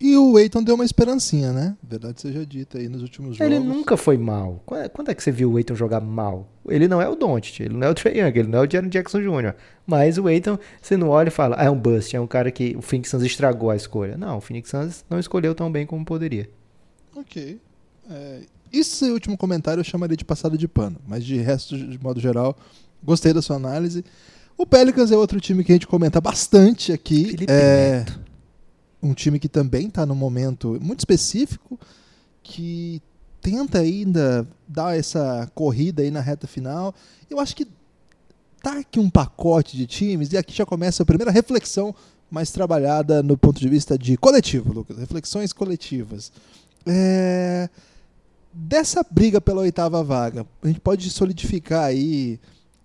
E 0.00 0.16
o 0.16 0.38
Eiton 0.38 0.62
deu 0.62 0.76
uma 0.76 0.84
esperancinha, 0.84 1.52
né? 1.52 1.76
Verdade 1.82 2.22
seja 2.22 2.46
dita 2.46 2.78
aí 2.78 2.88
nos 2.88 3.02
últimos 3.02 3.36
jogos. 3.36 3.52
Ele 3.52 3.62
nunca 3.62 3.98
foi 3.98 4.16
mal. 4.16 4.62
Quando 4.64 5.10
é 5.10 5.14
que 5.14 5.22
você 5.22 5.30
viu 5.30 5.52
o 5.52 5.58
Eiton 5.58 5.74
jogar 5.74 6.00
mal? 6.00 6.48
Ele 6.66 6.88
não 6.88 7.02
é 7.02 7.08
o 7.08 7.14
Doncic, 7.14 7.60
ele 7.60 7.76
não 7.76 7.86
é 7.86 7.90
o 7.90 7.94
Trae 7.94 8.18
Young, 8.18 8.38
ele 8.38 8.48
não 8.48 8.60
é 8.60 8.66
o 8.66 8.70
Jaren 8.70 8.88
Jackson 8.88 9.20
Jr. 9.20 9.54
Mas 9.86 10.16
o 10.16 10.26
Eiton, 10.26 10.58
você 10.80 10.96
não 10.96 11.10
olha 11.10 11.28
e 11.28 11.30
fala, 11.30 11.56
ah, 11.58 11.64
é 11.64 11.70
um 11.70 11.78
bust, 11.78 12.16
é 12.16 12.20
um 12.20 12.26
cara 12.26 12.50
que 12.50 12.74
o 12.78 12.80
Phoenix 12.80 13.10
Suns 13.10 13.24
estragou 13.24 13.68
a 13.68 13.76
escolha. 13.76 14.16
Não, 14.16 14.38
o 14.38 14.40
Phoenix 14.40 14.70
Suns 14.70 15.04
não 15.10 15.18
escolheu 15.20 15.54
tão 15.54 15.70
bem 15.70 15.84
como 15.84 16.02
poderia. 16.02 16.48
Ok. 17.14 17.60
É, 18.10 18.40
esse 18.72 19.04
último 19.10 19.36
comentário 19.36 19.80
eu 19.80 19.84
chamaria 19.84 20.16
de 20.16 20.24
passada 20.24 20.56
de 20.56 20.66
pano, 20.66 20.96
mas 21.06 21.22
de 21.26 21.36
resto, 21.36 21.76
de 21.76 22.02
modo 22.02 22.18
geral, 22.18 22.56
gostei 23.04 23.34
da 23.34 23.42
sua 23.42 23.56
análise. 23.56 24.02
O 24.60 24.66
Pelicans 24.66 25.10
é 25.10 25.16
outro 25.16 25.40
time 25.40 25.64
que 25.64 25.72
a 25.72 25.74
gente 25.74 25.86
comenta 25.86 26.20
bastante 26.20 26.92
aqui. 26.92 27.24
Felipe 27.30 27.46
é 27.50 28.00
Neto. 28.00 28.20
um 29.02 29.14
time 29.14 29.38
que 29.38 29.48
também 29.48 29.86
está 29.86 30.04
num 30.04 30.14
momento 30.14 30.78
muito 30.82 30.98
específico, 30.98 31.80
que 32.42 33.00
tenta 33.40 33.78
ainda 33.78 34.46
dar 34.68 34.94
essa 34.94 35.50
corrida 35.54 36.02
aí 36.02 36.10
na 36.10 36.20
reta 36.20 36.46
final. 36.46 36.94
Eu 37.30 37.40
acho 37.40 37.56
que 37.56 37.66
tá 38.62 38.80
aqui 38.80 39.00
um 39.00 39.08
pacote 39.08 39.78
de 39.78 39.86
times, 39.86 40.30
e 40.30 40.36
aqui 40.36 40.52
já 40.54 40.66
começa 40.66 41.02
a 41.02 41.06
primeira 41.06 41.32
reflexão 41.32 41.94
mais 42.30 42.50
trabalhada 42.50 43.22
no 43.22 43.38
ponto 43.38 43.58
de 43.58 43.68
vista 43.68 43.96
de 43.96 44.18
coletivo, 44.18 44.74
Lucas. 44.74 44.98
Reflexões 44.98 45.54
coletivas. 45.54 46.30
É, 46.84 47.66
Dessa 48.52 49.06
briga 49.08 49.40
pela 49.40 49.60
oitava 49.60 50.02
vaga, 50.02 50.44
a 50.62 50.66
gente 50.66 50.80
pode 50.80 51.08
solidificar 51.08 51.84
aí 51.84 52.38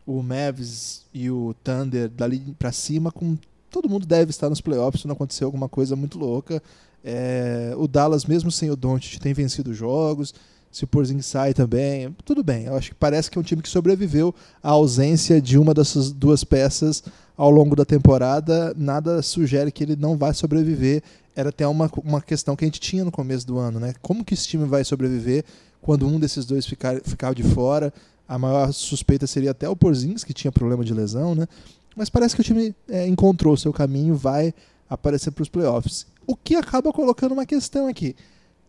o 0.06 0.22
Mavs 0.22 1.06
e 1.14 1.30
o 1.30 1.56
Thunder 1.64 2.10
dali 2.10 2.56
pra 2.60 2.72
cima 2.72 3.12
com 3.12 3.38
todo 3.72 3.90
mundo 3.90 4.06
deve 4.06 4.30
estar 4.30 4.50
nos 4.50 4.62
playoffs 4.62 5.02
se 5.02 5.08
não 5.08 5.14
acontecer 5.14 5.44
alguma 5.44 5.68
coisa 5.68 5.96
muito 5.96 6.18
louca. 6.18 6.62
É, 7.04 7.74
o 7.78 7.88
Dallas, 7.88 8.26
mesmo 8.26 8.52
sem 8.52 8.72
o 8.72 8.76
Doncic, 8.76 9.20
tem 9.20 9.34
vencido 9.34 9.74
jogos. 9.74 10.34
Se 10.72 10.84
o 10.84 10.88
Porzingis 10.88 11.26
sai 11.26 11.54
também, 11.54 12.14
tudo 12.26 12.44
bem. 12.44 12.66
Eu 12.66 12.76
acho 12.76 12.90
que 12.90 12.96
parece 12.96 13.30
que 13.30 13.38
é 13.38 13.42
um 13.42 13.44
time 13.44 13.62
que 13.62 13.70
sobreviveu 13.70 14.34
à 14.62 14.72
ausência 14.72 15.42
de 15.42 15.58
uma 15.58 15.74
dessas 15.74 16.12
duas 16.12 16.44
peças 16.44 17.04
ao 17.38 17.50
longo 17.50 17.76
da 17.76 17.86
temporada. 17.86 18.74
Nada 18.78 19.22
sugere 19.22 19.72
que 19.72 19.84
ele 19.84 19.96
não 19.96 20.18
vai 20.18 20.34
sobreviver. 20.34 21.02
Era 21.36 21.50
até 21.50 21.68
uma, 21.68 21.90
uma 22.04 22.22
questão 22.22 22.56
que 22.56 22.66
a 22.66 22.68
gente 22.68 22.80
tinha 22.80 23.06
no 23.06 23.12
começo 23.12 23.46
do 23.46 23.58
ano, 23.58 23.80
né? 23.80 23.94
Como 24.02 24.24
que 24.24 24.34
esse 24.34 24.48
time 24.48 24.66
vai 24.66 24.84
sobreviver 24.84 25.46
quando 25.82 26.08
um 26.08 26.20
desses 26.20 26.46
dois 26.46 26.66
ficar, 26.66 27.00
ficar 27.04 27.34
de 27.34 27.44
fora? 27.44 27.94
A 28.28 28.40
maior 28.40 28.72
suspeita 28.74 29.28
seria 29.28 29.52
até 29.52 29.70
o 29.70 29.76
Porzingis, 29.76 30.24
que 30.24 30.34
tinha 30.34 30.52
problema 30.52 30.84
de 30.84 30.94
lesão, 30.94 31.36
né? 31.36 31.48
Mas 31.96 32.10
parece 32.10 32.36
que 32.36 32.42
o 32.42 32.44
time 32.44 32.76
é, 32.90 33.08
encontrou 33.08 33.56
seu 33.56 33.72
caminho, 33.72 34.16
vai 34.16 34.54
aparecer 34.90 35.32
para 35.32 35.44
os 35.44 35.50
playoffs. 35.50 36.06
O 36.28 36.36
que 36.36 36.56
acaba 36.56 36.92
colocando 36.92 37.34
uma 37.34 37.46
questão 37.46 37.88
aqui. 37.88 38.16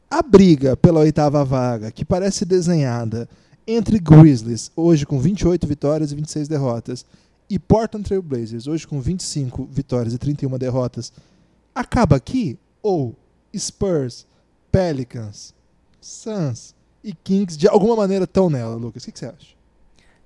A 0.09 0.23
briga 0.23 0.77
pela 0.77 1.01
oitava 1.01 1.45
vaga, 1.45 1.91
que 1.91 2.05
parece 2.05 2.45
desenhada 2.45 3.29
entre 3.67 3.99
Grizzlies, 3.99 4.71
hoje 4.77 5.05
com 5.05 5.19
28 5.19 5.67
vitórias 5.67 6.13
e 6.13 6.15
26 6.15 6.47
derrotas, 6.47 7.05
e 7.51 7.59
Portland 7.59 8.07
Trail 8.07 8.23
Blazers, 8.23 8.69
hoje 8.69 8.87
com 8.87 9.01
25 9.01 9.69
vitórias 9.71 10.15
e 10.15 10.19
31 10.19 10.57
derrotas, 10.59 11.13
acaba 11.75 12.17
aqui? 12.17 12.57
Ou 12.83 13.15
Spurs, 13.57 14.27
Pelicans, 14.71 15.53
Suns 16.01 16.76
e 17.07 17.15
Kings 17.15 17.57
de 17.57 17.69
alguma 17.69 17.95
maneira 17.95 18.25
estão 18.25 18.51
nela, 18.51 18.75
Lucas? 18.75 19.05
O 19.05 19.07
que, 19.07 19.13
que 19.13 19.19
você 19.21 19.27
acha? 19.27 19.55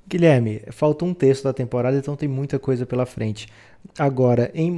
Guilherme, 0.08 0.62
falta 0.70 1.04
um 1.04 1.12
terço 1.12 1.44
da 1.44 1.52
temporada, 1.52 1.98
então 1.98 2.16
tem 2.16 2.26
muita 2.26 2.58
coisa 2.58 2.86
pela 2.86 3.04
frente. 3.04 3.46
Agora, 3.98 4.50
em 4.54 4.74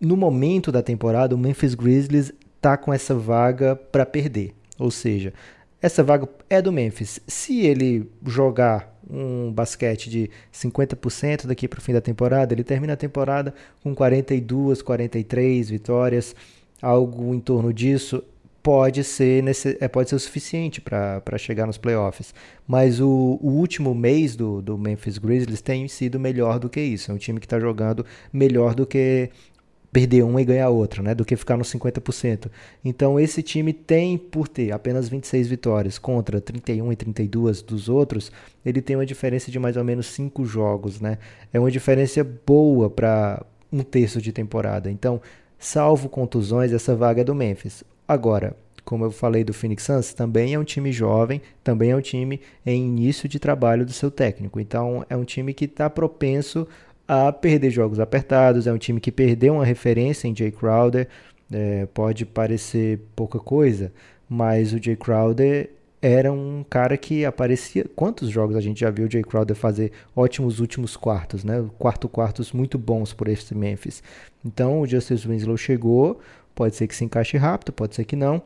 no 0.00 0.16
momento 0.16 0.70
da 0.70 0.82
temporada, 0.82 1.34
o 1.34 1.38
Memphis 1.38 1.74
Grizzlies 1.74 2.32
tá 2.60 2.76
com 2.76 2.92
essa 2.92 3.14
vaga 3.14 3.74
para 3.74 4.06
perder. 4.06 4.54
Ou 4.78 4.90
seja, 4.90 5.34
essa 5.80 6.02
vaga 6.02 6.28
é 6.48 6.62
do 6.62 6.72
Memphis. 6.72 7.20
Se 7.26 7.60
ele 7.66 8.08
jogar 8.24 8.96
um 9.10 9.52
basquete 9.52 10.08
de 10.08 10.30
50% 10.52 11.46
daqui 11.46 11.66
para 11.66 11.80
o 11.80 11.82
fim 11.82 11.92
da 11.92 12.00
temporada, 12.00 12.54
ele 12.54 12.64
termina 12.64 12.92
a 12.92 12.96
temporada 12.96 13.52
com 13.82 13.92
42, 13.94 14.80
43 14.80 15.70
vitórias, 15.70 16.36
algo 16.80 17.34
em 17.34 17.40
torno 17.40 17.72
disso. 17.72 18.22
Pode 18.62 19.02
ser, 19.02 19.42
nesse, 19.42 19.76
é, 19.80 19.88
pode 19.88 20.08
ser 20.08 20.14
o 20.14 20.20
suficiente 20.20 20.80
para 20.80 21.36
chegar 21.36 21.66
nos 21.66 21.78
playoffs. 21.78 22.32
Mas 22.66 23.00
o, 23.00 23.38
o 23.42 23.50
último 23.50 23.94
mês 23.94 24.36
do, 24.36 24.62
do 24.62 24.78
Memphis 24.78 25.18
Grizzlies 25.18 25.60
tem 25.60 25.88
sido 25.88 26.20
melhor 26.20 26.58
do 26.58 26.68
que 26.68 26.80
isso. 26.80 27.10
É 27.10 27.14
um 27.14 27.18
time 27.18 27.40
que 27.40 27.46
está 27.46 27.58
jogando 27.58 28.06
melhor 28.32 28.74
do 28.74 28.86
que 28.86 29.30
perder 29.92 30.24
uma 30.24 30.40
e 30.40 30.44
ganhar 30.44 30.70
outra, 30.70 31.02
né? 31.02 31.14
Do 31.14 31.24
que 31.24 31.36
ficar 31.36 31.56
nos 31.58 31.70
50%. 31.70 32.50
Então 32.82 33.20
esse 33.20 33.42
time 33.42 33.74
tem, 33.74 34.16
por 34.16 34.48
ter 34.48 34.72
apenas 34.72 35.08
26 35.08 35.48
vitórias 35.48 35.98
contra 35.98 36.40
31 36.40 36.92
e 36.92 36.96
32 36.96 37.60
dos 37.60 37.90
outros, 37.90 38.32
ele 38.64 38.80
tem 38.80 38.96
uma 38.96 39.04
diferença 39.04 39.50
de 39.50 39.58
mais 39.58 39.76
ou 39.76 39.84
menos 39.84 40.06
5 40.06 40.44
jogos, 40.46 41.00
né? 41.00 41.18
É 41.52 41.60
uma 41.60 41.70
diferença 41.70 42.24
boa 42.24 42.88
para 42.88 43.44
um 43.70 43.82
terço 43.82 44.20
de 44.20 44.32
temporada. 44.32 44.90
Então, 44.90 45.20
salvo 45.58 46.08
contusões, 46.08 46.72
essa 46.72 46.96
vaga 46.96 47.20
é 47.20 47.24
do 47.24 47.34
Memphis. 47.34 47.84
Agora, 48.06 48.56
como 48.84 49.04
eu 49.04 49.10
falei 49.10 49.44
do 49.44 49.54
Phoenix 49.54 49.84
Suns, 49.84 50.12
também 50.12 50.54
é 50.54 50.58
um 50.58 50.64
time 50.64 50.92
jovem, 50.92 51.40
também 51.62 51.90
é 51.90 51.96
um 51.96 52.00
time 52.00 52.40
em 52.66 52.84
início 52.84 53.28
de 53.28 53.38
trabalho 53.38 53.86
do 53.86 53.92
seu 53.92 54.10
técnico. 54.10 54.58
Então, 54.60 55.04
é 55.08 55.16
um 55.16 55.24
time 55.24 55.54
que 55.54 55.66
está 55.66 55.88
propenso 55.88 56.66
a 57.06 57.32
perder 57.32 57.70
jogos 57.70 58.00
apertados. 58.00 58.66
É 58.66 58.72
um 58.72 58.78
time 58.78 59.00
que 59.00 59.12
perdeu 59.12 59.54
uma 59.54 59.64
referência 59.64 60.28
em 60.28 60.34
Jay 60.34 60.50
Crowder. 60.50 61.08
É, 61.50 61.86
pode 61.86 62.24
parecer 62.24 63.00
pouca 63.14 63.38
coisa, 63.38 63.92
mas 64.28 64.72
o 64.72 64.82
Jay 64.82 64.96
Crowder 64.96 65.70
era 66.00 66.32
um 66.32 66.64
cara 66.68 66.96
que 66.96 67.24
aparecia. 67.24 67.84
Quantos 67.94 68.28
jogos 68.28 68.56
a 68.56 68.60
gente 68.60 68.80
já 68.80 68.90
viu 68.90 69.06
o 69.06 69.10
Jay 69.10 69.22
Crowder 69.22 69.54
fazer 69.54 69.92
ótimos 70.16 70.58
últimos 70.58 70.96
quartos, 70.96 71.44
né? 71.44 71.64
Quarto 71.78 72.08
quartos 72.08 72.52
muito 72.52 72.76
bons 72.76 73.12
por 73.12 73.28
esse 73.28 73.54
Memphis. 73.54 74.02
Então 74.44 74.80
o 74.80 74.86
Justice 74.86 75.28
Winslow 75.28 75.56
chegou. 75.56 76.20
Pode 76.54 76.76
ser 76.76 76.86
que 76.86 76.94
se 76.94 77.04
encaixe 77.04 77.36
rápido, 77.36 77.72
pode 77.72 77.94
ser 77.94 78.04
que 78.04 78.16
não. 78.16 78.42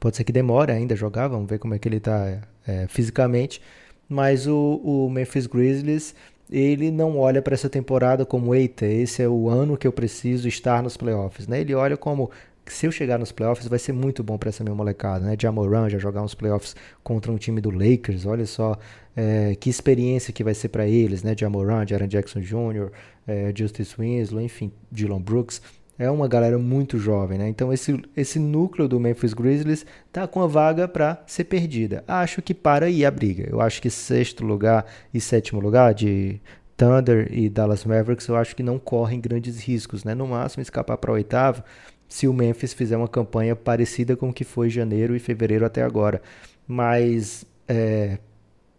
Pode 0.00 0.16
ser 0.16 0.24
que 0.24 0.32
demore 0.32 0.72
ainda 0.72 0.96
jogar, 0.96 1.28
vamos 1.28 1.48
ver 1.48 1.58
como 1.58 1.74
é 1.74 1.78
que 1.78 1.88
ele 1.88 1.96
está 1.96 2.40
é, 2.66 2.86
fisicamente. 2.88 3.60
Mas 4.08 4.46
o, 4.46 4.80
o 4.84 5.10
Memphis 5.10 5.46
Grizzlies 5.46 6.14
ele 6.50 6.90
não 6.90 7.18
olha 7.18 7.40
para 7.40 7.54
essa 7.54 7.68
temporada 7.70 8.24
como, 8.26 8.54
eita, 8.54 8.86
esse 8.86 9.22
é 9.22 9.28
o 9.28 9.48
ano 9.48 9.76
que 9.76 9.86
eu 9.86 9.92
preciso 9.92 10.46
estar 10.46 10.82
nos 10.82 10.96
playoffs, 10.96 11.48
né? 11.48 11.60
Ele 11.60 11.74
olha 11.74 11.96
como, 11.96 12.30
se 12.66 12.86
eu 12.86 12.92
chegar 12.92 13.18
nos 13.18 13.32
playoffs 13.32 13.66
vai 13.66 13.78
ser 13.78 13.92
muito 13.92 14.22
bom 14.22 14.36
para 14.36 14.50
essa 14.50 14.62
minha 14.62 14.74
molecada, 14.74 15.24
né? 15.24 15.36
Jamoran 15.40 15.88
já 15.88 15.98
jogar 15.98 16.22
uns 16.22 16.34
playoffs 16.34 16.76
contra 17.02 17.32
um 17.32 17.36
time 17.36 17.60
do 17.60 17.70
Lakers, 17.70 18.26
olha 18.26 18.46
só 18.46 18.78
é, 19.16 19.54
que 19.56 19.70
experiência 19.70 20.32
que 20.32 20.44
vai 20.44 20.54
ser 20.54 20.68
para 20.68 20.86
eles, 20.86 21.22
né? 21.22 21.34
Jamoran, 21.36 21.86
Jaren 21.86 22.08
Jackson 22.08 22.40
Jr., 22.40 22.90
é, 23.26 23.52
Justice 23.56 23.94
Winslow, 23.98 24.42
enfim, 24.42 24.70
Dylan 24.90 25.22
Brooks. 25.22 25.62
É 25.98 26.10
uma 26.10 26.26
galera 26.26 26.58
muito 26.58 26.98
jovem, 26.98 27.38
né? 27.38 27.48
Então 27.48 27.72
esse, 27.72 28.02
esse 28.16 28.38
núcleo 28.38 28.88
do 28.88 28.98
Memphis 28.98 29.32
Grizzlies 29.32 29.86
tá 30.12 30.26
com 30.26 30.42
a 30.42 30.46
vaga 30.46 30.88
para 30.88 31.22
ser 31.26 31.44
perdida. 31.44 32.02
Acho 32.08 32.42
que 32.42 32.52
para 32.52 32.86
aí 32.86 33.04
a 33.04 33.10
briga. 33.10 33.48
Eu 33.48 33.60
acho 33.60 33.80
que 33.80 33.88
sexto 33.88 34.44
lugar 34.44 34.86
e 35.12 35.20
sétimo 35.20 35.60
lugar 35.60 35.94
de 35.94 36.40
Thunder 36.76 37.28
e 37.32 37.48
Dallas 37.48 37.84
Mavericks, 37.84 38.26
eu 38.26 38.36
acho 38.36 38.56
que 38.56 38.62
não 38.62 38.78
correm 38.78 39.20
grandes 39.20 39.60
riscos, 39.60 40.02
né? 40.04 40.14
No 40.14 40.26
máximo 40.26 40.62
escapar 40.62 40.96
para 40.98 41.12
oitavo. 41.12 41.62
se 42.08 42.28
o 42.28 42.32
Memphis 42.32 42.72
fizer 42.72 42.96
uma 42.96 43.08
campanha 43.08 43.56
parecida 43.56 44.16
com 44.16 44.28
o 44.28 44.32
que 44.32 44.44
foi 44.44 44.68
janeiro 44.70 45.16
e 45.16 45.18
fevereiro 45.18 45.64
até 45.64 45.82
agora. 45.82 46.20
Mas 46.66 47.44
é, 47.68 48.18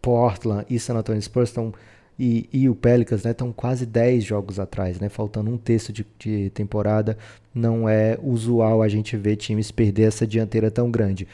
Portland 0.02 0.66
e 0.70 0.80
San 0.80 0.96
Antonio 0.96 1.22
Spurs 1.22 1.50
estão 1.50 1.74
e, 2.18 2.48
e, 2.52 2.70
o 2.70 2.76
Pelicans 2.76 3.26
estão 3.26 3.48
né, 3.48 3.54
quase 3.56 3.86
10 3.86 4.24
jogos 4.24 4.60
atrás, 4.60 5.00
né, 5.00 5.10
faltando 5.10 5.52
um 5.52 5.58
terço 5.58 5.92
de, 5.92 6.06
de, 6.18 6.50
temporada. 6.52 7.18
Não 7.54 7.90
é 7.90 8.18
usual 8.24 8.82
a 8.82 8.88
gente 8.88 9.18
ver 9.18 9.36
times 9.36 9.70
perder 9.70 10.04
essa 10.04 10.26
dianteira 10.26 10.72
tão 10.72 10.90
grande. 10.90 11.28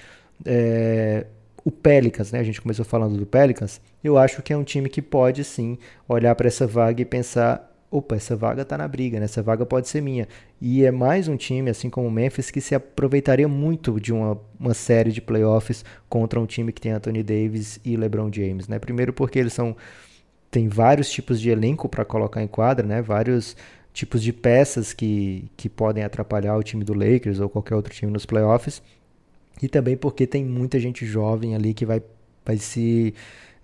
É, 0.44 1.28
o 1.64 1.70
Pelicans, 1.70 2.32
né, 2.32 2.40
a 2.40 2.44
gente 2.44 2.60
começou 2.60 2.84
falando 2.84 3.16
do 3.16 3.26
Pelicans, 3.26 3.80
eu 4.04 4.18
acho 4.18 4.42
que 4.42 4.52
é 4.52 4.58
um 4.58 4.64
time 4.64 4.90
que 4.90 5.02
pode 5.02 5.44
sim 5.44 5.78
olhar 6.10 6.34
para 6.34 6.48
essa 6.48 6.66
vaga 6.66 7.02
e 7.02 7.06
pensar: 7.06 7.72
opa, 7.92 8.16
essa 8.16 8.36
vaga 8.36 8.64
está 8.64 8.78
na 8.78 8.88
briga, 8.88 9.20
né? 9.20 9.26
essa 9.26 9.44
vaga 9.44 9.66
pode 9.66 9.88
ser 9.88 10.02
minha. 10.02 10.28
E 10.60 10.84
é 10.84 10.90
mais 10.90 11.28
um 11.28 11.36
time, 11.36 11.70
assim 11.70 11.90
como 11.90 12.08
o 12.08 12.12
Memphis, 12.12 12.50
que 12.50 12.62
se 12.62 12.74
aproveitaria 12.74 13.48
muito 13.48 14.00
de 14.00 14.14
uma, 14.14 14.40
uma 14.60 14.74
série 14.74 15.12
de 15.12 15.22
playoffs 15.22 15.84
contra 16.10 16.40
um 16.40 16.46
time 16.46 16.72
que 16.72 16.82
tem 16.82 16.92
Anthony 16.94 17.22
Davis 17.22 17.80
e 17.84 17.98
LeBron 17.98 18.32
James. 18.34 18.68
Né? 18.68 18.80
Primeiro 18.80 19.12
porque 19.12 19.38
eles 19.38 19.54
são 19.54 19.76
tem 20.52 20.68
vários 20.68 21.10
tipos 21.10 21.40
de 21.40 21.50
elenco 21.50 21.88
para 21.88 22.04
colocar 22.04 22.44
em 22.44 22.48
quadra, 22.48 22.86
né? 22.86 23.02
Vários 23.02 23.56
tipos 23.94 24.22
de 24.22 24.34
peças 24.34 24.94
que, 24.94 25.50
que 25.56 25.70
podem 25.70 26.04
atrapalhar 26.04 26.58
o 26.58 26.64
time 26.64 26.84
do 26.84 26.94
Lakers 26.94 27.40
ou 27.40 27.50
qualquer 27.50 27.76
outro 27.76 27.94
time 27.94 28.12
nos 28.12 28.26
playoffs. 28.26 28.84
E 29.62 29.70
também 29.70 29.96
porque 29.96 30.28
tem 30.28 30.44
muita 30.44 30.80
gente 30.80 31.06
jovem 31.06 31.56
ali 31.56 31.74
que 31.74 31.86
vai, 31.86 32.02
vai 32.46 32.58
se 32.58 33.14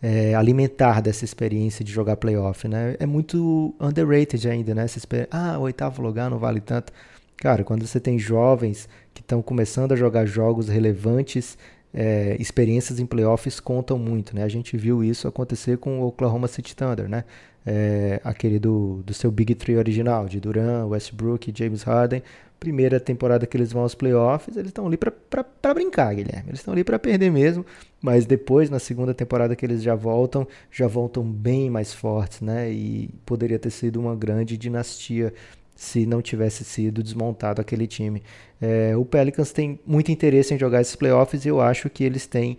é, 0.02 0.34
alimentar 0.34 1.02
dessa 1.02 1.26
experiência 1.26 1.84
de 1.84 1.92
jogar 1.92 2.18
playoff, 2.18 2.68
né? 2.68 2.96
É 3.00 3.06
muito 3.06 3.76
underrated 3.80 4.48
ainda, 4.48 4.74
né? 4.74 4.86
Essa 4.86 5.00
ah, 5.30 5.58
o 5.60 5.64
oitavo 5.64 6.02
lugar 6.02 6.30
não 6.30 6.40
vale 6.40 6.62
tanto. 6.62 6.94
Cara, 7.36 7.64
quando 7.64 7.86
você 7.86 8.00
tem 8.00 8.18
jovens 8.18 8.88
que 9.14 9.22
estão 9.22 9.42
começando 9.42 9.92
a 9.92 9.96
jogar 9.96 10.26
jogos 10.26 10.70
relevantes 10.70 11.58
é, 11.94 12.36
experiências 12.40 13.00
em 13.00 13.06
playoffs 13.06 13.60
contam 13.60 13.98
muito, 13.98 14.36
né? 14.36 14.44
A 14.44 14.48
gente 14.48 14.78
viu 14.78 15.04
isso 15.04 15.28
acontecer 15.28 15.78
com 15.78 16.02
o 16.02 16.08
Oklahoma 16.08 16.48
City 16.48 16.76
Thunder, 16.76 17.08
né? 17.08 17.24
É, 17.66 18.22
aquele 18.24 18.60
do, 18.60 19.04
do 19.06 19.14
seu 19.14 19.30
Big 19.30 19.54
Three 19.56 19.76
original, 19.76 20.26
de 20.28 20.40
Durant, 20.40 20.88
Westbrook 20.90 21.50
e 21.50 21.54
James 21.58 21.84
Harden. 21.84 22.24
Primeira 22.60 23.00
temporada 23.00 23.46
que 23.46 23.56
eles 23.56 23.72
vão 23.72 23.84
aos 23.84 23.94
playoffs, 23.94 24.58
eles 24.58 24.70
estão 24.70 24.88
ali 24.88 24.98
para 24.98 25.74
brincar, 25.74 26.16
Guilherme. 26.16 26.50
Eles 26.50 26.60
estão 26.60 26.74
ali 26.74 26.84
para 26.84 26.98
perder 26.98 27.30
mesmo, 27.30 27.66
mas 28.02 28.26
depois, 28.26 28.70
na 28.70 28.80
segunda 28.80 29.14
temporada 29.14 29.56
que 29.56 29.66
eles 29.66 29.84
já 29.84 29.94
voltam, 29.94 30.48
já 30.72 30.88
voltam 30.88 31.24
bem 31.24 31.70
mais 31.70 31.94
fortes, 31.94 32.42
né? 32.42 32.72
E 32.72 33.10
poderia 33.26 33.60
ter 33.60 33.70
sido 33.70 34.00
uma 34.00 34.16
grande 34.16 34.58
dinastia 34.58 35.34
se 35.78 36.08
não 36.08 36.24
tivesse 36.24 36.66
sido 36.66 37.04
desmontado 37.04 37.62
aquele 37.62 37.86
time. 37.86 38.24
É, 38.60 38.98
o 38.98 39.06
Pelicans 39.06 39.52
tem 39.52 39.80
muito 39.86 40.12
interesse 40.12 40.52
em 40.52 40.58
jogar 40.58 40.82
esses 40.82 40.96
playoffs 40.96 41.46
e 41.46 41.50
eu 41.50 41.62
acho 41.62 41.88
que 41.88 42.04
eles 42.04 42.26
têm 42.26 42.58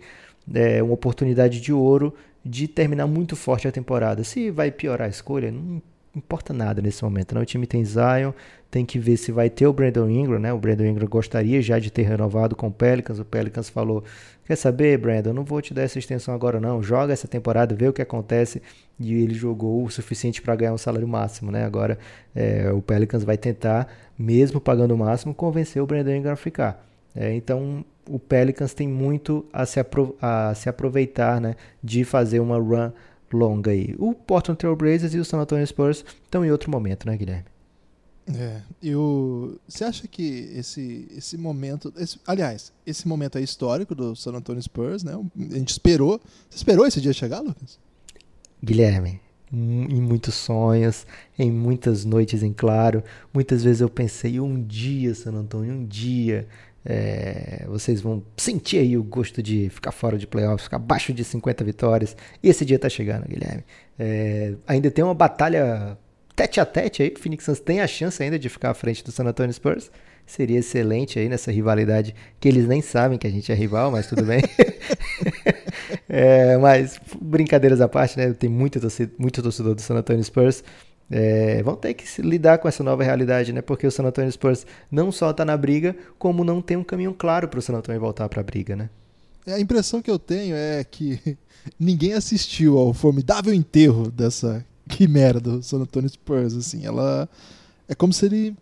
é, 0.55 0.81
uma 0.81 0.93
oportunidade 0.93 1.59
de 1.59 1.73
ouro 1.73 2.15
de 2.45 2.65
terminar 2.65 3.07
muito 3.07 3.35
forte 3.35 3.67
a 3.67 3.71
temporada. 3.73 4.23
Se 4.23 4.49
vai 4.49 4.71
piorar 4.71 5.07
a 5.07 5.09
escolha, 5.09 5.51
não 5.51 5.81
importa 6.15 6.53
nada 6.53 6.81
nesse 6.81 7.03
momento. 7.03 7.35
Não? 7.35 7.41
O 7.41 7.45
time 7.45 7.67
tem 7.67 7.83
Zion, 7.83 8.31
tem 8.71 8.85
que 8.85 8.97
ver 8.97 9.17
se 9.17 9.33
vai 9.33 9.49
ter 9.49 9.67
o 9.67 9.73
Brandon 9.73 10.09
Ingram, 10.09 10.39
né? 10.39 10.53
O 10.53 10.57
Brandon 10.57 10.85
Ingram 10.85 11.07
gostaria 11.07 11.61
já 11.61 11.77
de 11.77 11.91
ter 11.91 12.03
renovado 12.03 12.55
com 12.55 12.67
o 12.67 12.71
Pelicans. 12.71 13.19
O 13.19 13.25
Pelicans 13.25 13.69
falou: 13.69 14.01
Quer 14.45 14.55
saber, 14.55 14.97
Brandon? 14.97 15.33
Não 15.33 15.43
vou 15.43 15.61
te 15.61 15.73
dar 15.73 15.81
essa 15.81 15.99
extensão 15.99 16.33
agora, 16.33 16.57
não. 16.57 16.81
Joga 16.81 17.11
essa 17.11 17.27
temporada, 17.27 17.75
vê 17.75 17.89
o 17.89 17.93
que 17.93 18.01
acontece. 18.01 18.61
E 18.99 19.13
ele 19.13 19.33
jogou 19.33 19.83
o 19.83 19.89
suficiente 19.89 20.41
para 20.41 20.55
ganhar 20.55 20.73
um 20.73 20.77
salário 20.77 21.07
máximo, 21.07 21.51
né? 21.51 21.63
Agora 21.63 21.97
é, 22.35 22.71
o 22.71 22.81
Pelicans 22.81 23.23
vai 23.23 23.37
tentar, 23.37 23.87
mesmo 24.17 24.59
pagando 24.59 24.93
o 24.93 24.97
máximo, 24.97 25.33
convencer 25.33 25.81
o 25.81 25.85
Brandon 25.85 26.15
Ingram 26.15 26.33
a 26.33 26.35
ficar. 26.35 26.85
É, 27.15 27.33
então 27.33 27.83
o 28.07 28.19
Pelicans 28.19 28.73
tem 28.73 28.87
muito 28.87 29.45
a 29.53 29.65
se, 29.65 29.79
a 30.21 30.53
se 30.55 30.67
aproveitar 30.67 31.39
né, 31.39 31.55
de 31.83 32.03
fazer 32.03 32.39
uma 32.39 32.57
run 32.57 32.91
longa 33.31 33.71
aí. 33.71 33.95
O 33.99 34.13
Portland 34.13 34.57
Trail 34.57 34.75
Blazers 34.75 35.13
e 35.13 35.19
o 35.19 35.25
San 35.25 35.37
Antonio 35.37 35.65
Spurs 35.65 36.03
estão 36.23 36.43
em 36.43 36.51
outro 36.51 36.71
momento, 36.71 37.05
né, 37.07 37.15
Guilherme? 37.15 37.45
É, 38.35 38.61
eu, 38.81 39.59
você 39.67 39.83
acha 39.83 40.07
que 40.07 40.51
esse, 40.53 41.07
esse 41.15 41.35
momento, 41.35 41.91
esse, 41.97 42.19
aliás, 42.27 42.71
esse 42.85 43.07
momento 43.07 43.37
é 43.37 43.41
histórico 43.41 43.95
do 43.95 44.15
San 44.15 44.33
Antonio 44.33 44.61
Spurs, 44.61 45.03
né? 45.03 45.13
A 45.13 45.57
gente 45.57 45.69
esperou, 45.69 46.21
você 46.47 46.57
esperou 46.57 46.85
esse 46.85 47.01
dia 47.01 47.11
chegar, 47.11 47.39
Lucas? 47.39 47.79
Guilherme, 48.63 49.19
em 49.51 50.01
muitos 50.01 50.35
sonhos, 50.35 51.07
em 51.37 51.51
muitas 51.51 52.05
noites 52.05 52.43
em 52.43 52.53
claro, 52.53 53.03
muitas 53.33 53.63
vezes 53.63 53.81
eu 53.81 53.89
pensei 53.89 54.39
um 54.39 54.61
dia, 54.61 55.15
San 55.15 55.31
Antonio, 55.31 55.73
um 55.73 55.85
dia 55.85 56.47
é, 56.85 57.65
vocês 57.67 58.01
vão 58.01 58.23
sentir 58.37 58.79
aí 58.79 58.97
o 58.97 59.03
gosto 59.03 59.43
de 59.43 59.69
ficar 59.69 59.91
fora 59.91 60.17
de 60.17 60.25
playoffs, 60.25 60.63
ficar 60.63 60.77
abaixo 60.77 61.13
de 61.13 61.23
50 61.23 61.63
vitórias. 61.63 62.15
E 62.41 62.49
esse 62.49 62.65
dia 62.65 62.77
está 62.77 62.89
chegando, 62.89 63.27
Guilherme. 63.27 63.63
É, 63.97 64.53
ainda 64.65 64.89
tem 64.89 65.03
uma 65.03 65.13
batalha 65.13 65.97
tete 66.35 66.59
a 66.59 66.65
tete 66.65 67.03
aí. 67.03 67.13
O 67.15 67.19
Phoenix 67.19 67.43
Suns 67.43 67.59
tem 67.59 67.81
a 67.81 67.87
chance 67.87 68.21
ainda 68.23 68.39
de 68.39 68.47
ficar 68.49 68.71
à 68.71 68.73
frente 68.73 69.03
do 69.03 69.11
San 69.11 69.25
Antonio 69.25 69.53
Spurs. 69.53 69.91
Seria 70.25 70.59
excelente 70.59 71.17
aí 71.17 71.27
nessa 71.27 71.51
rivalidade 71.51 72.13
que 72.39 72.47
eles 72.47 72.67
nem 72.67 72.81
sabem 72.81 73.17
que 73.17 73.25
a 73.25 73.31
gente 73.31 73.51
é 73.51 73.55
rival, 73.55 73.91
mas 73.91 74.07
tudo 74.07 74.23
bem. 74.23 74.41
é, 76.07 76.55
mas 76.61 76.99
brincadeiras 77.29 77.81
à 77.81 77.87
parte, 77.87 78.17
né? 78.17 78.33
Tem 78.33 78.49
muito 78.49 78.79
torcedor, 78.79 79.15
muito 79.17 79.41
torcedor 79.41 79.75
do 79.75 79.81
San 79.81 79.95
Antonio 79.95 80.23
Spurs 80.23 80.63
é, 81.09 81.63
vão 81.63 81.75
ter 81.75 81.93
que 81.95 82.21
lidar 82.21 82.59
com 82.59 82.67
essa 82.67 82.83
nova 82.83 83.03
realidade, 83.03 83.51
né? 83.51 83.61
Porque 83.61 83.87
o 83.87 83.91
San 83.91 84.03
Antonio 84.03 84.31
Spurs 84.31 84.65
não 84.91 85.11
só 85.11 85.31
está 85.31 85.43
na 85.43 85.57
briga, 85.57 85.95
como 86.19 86.43
não 86.43 86.61
tem 86.61 86.77
um 86.77 86.83
caminho 86.83 87.13
claro 87.13 87.47
para 87.47 87.59
o 87.59 87.61
San 87.61 87.73
Antonio 87.73 87.99
voltar 87.99 88.29
para 88.29 88.41
a 88.41 88.43
briga, 88.43 88.75
né? 88.75 88.89
É, 89.45 89.53
a 89.53 89.59
impressão 89.59 90.01
que 90.01 90.11
eu 90.11 90.19
tenho 90.19 90.55
é 90.55 90.83
que 90.83 91.37
ninguém 91.79 92.13
assistiu 92.13 92.77
ao 92.77 92.93
formidável 92.93 93.53
enterro 93.53 94.11
dessa 94.11 94.63
quimera 94.87 95.39
do 95.39 95.63
San 95.63 95.79
Antonio 95.79 96.09
Spurs, 96.09 96.55
assim, 96.55 96.85
ela 96.85 97.27
é 97.87 97.95
como 97.95 98.13
se 98.13 98.25
ele 98.25 98.55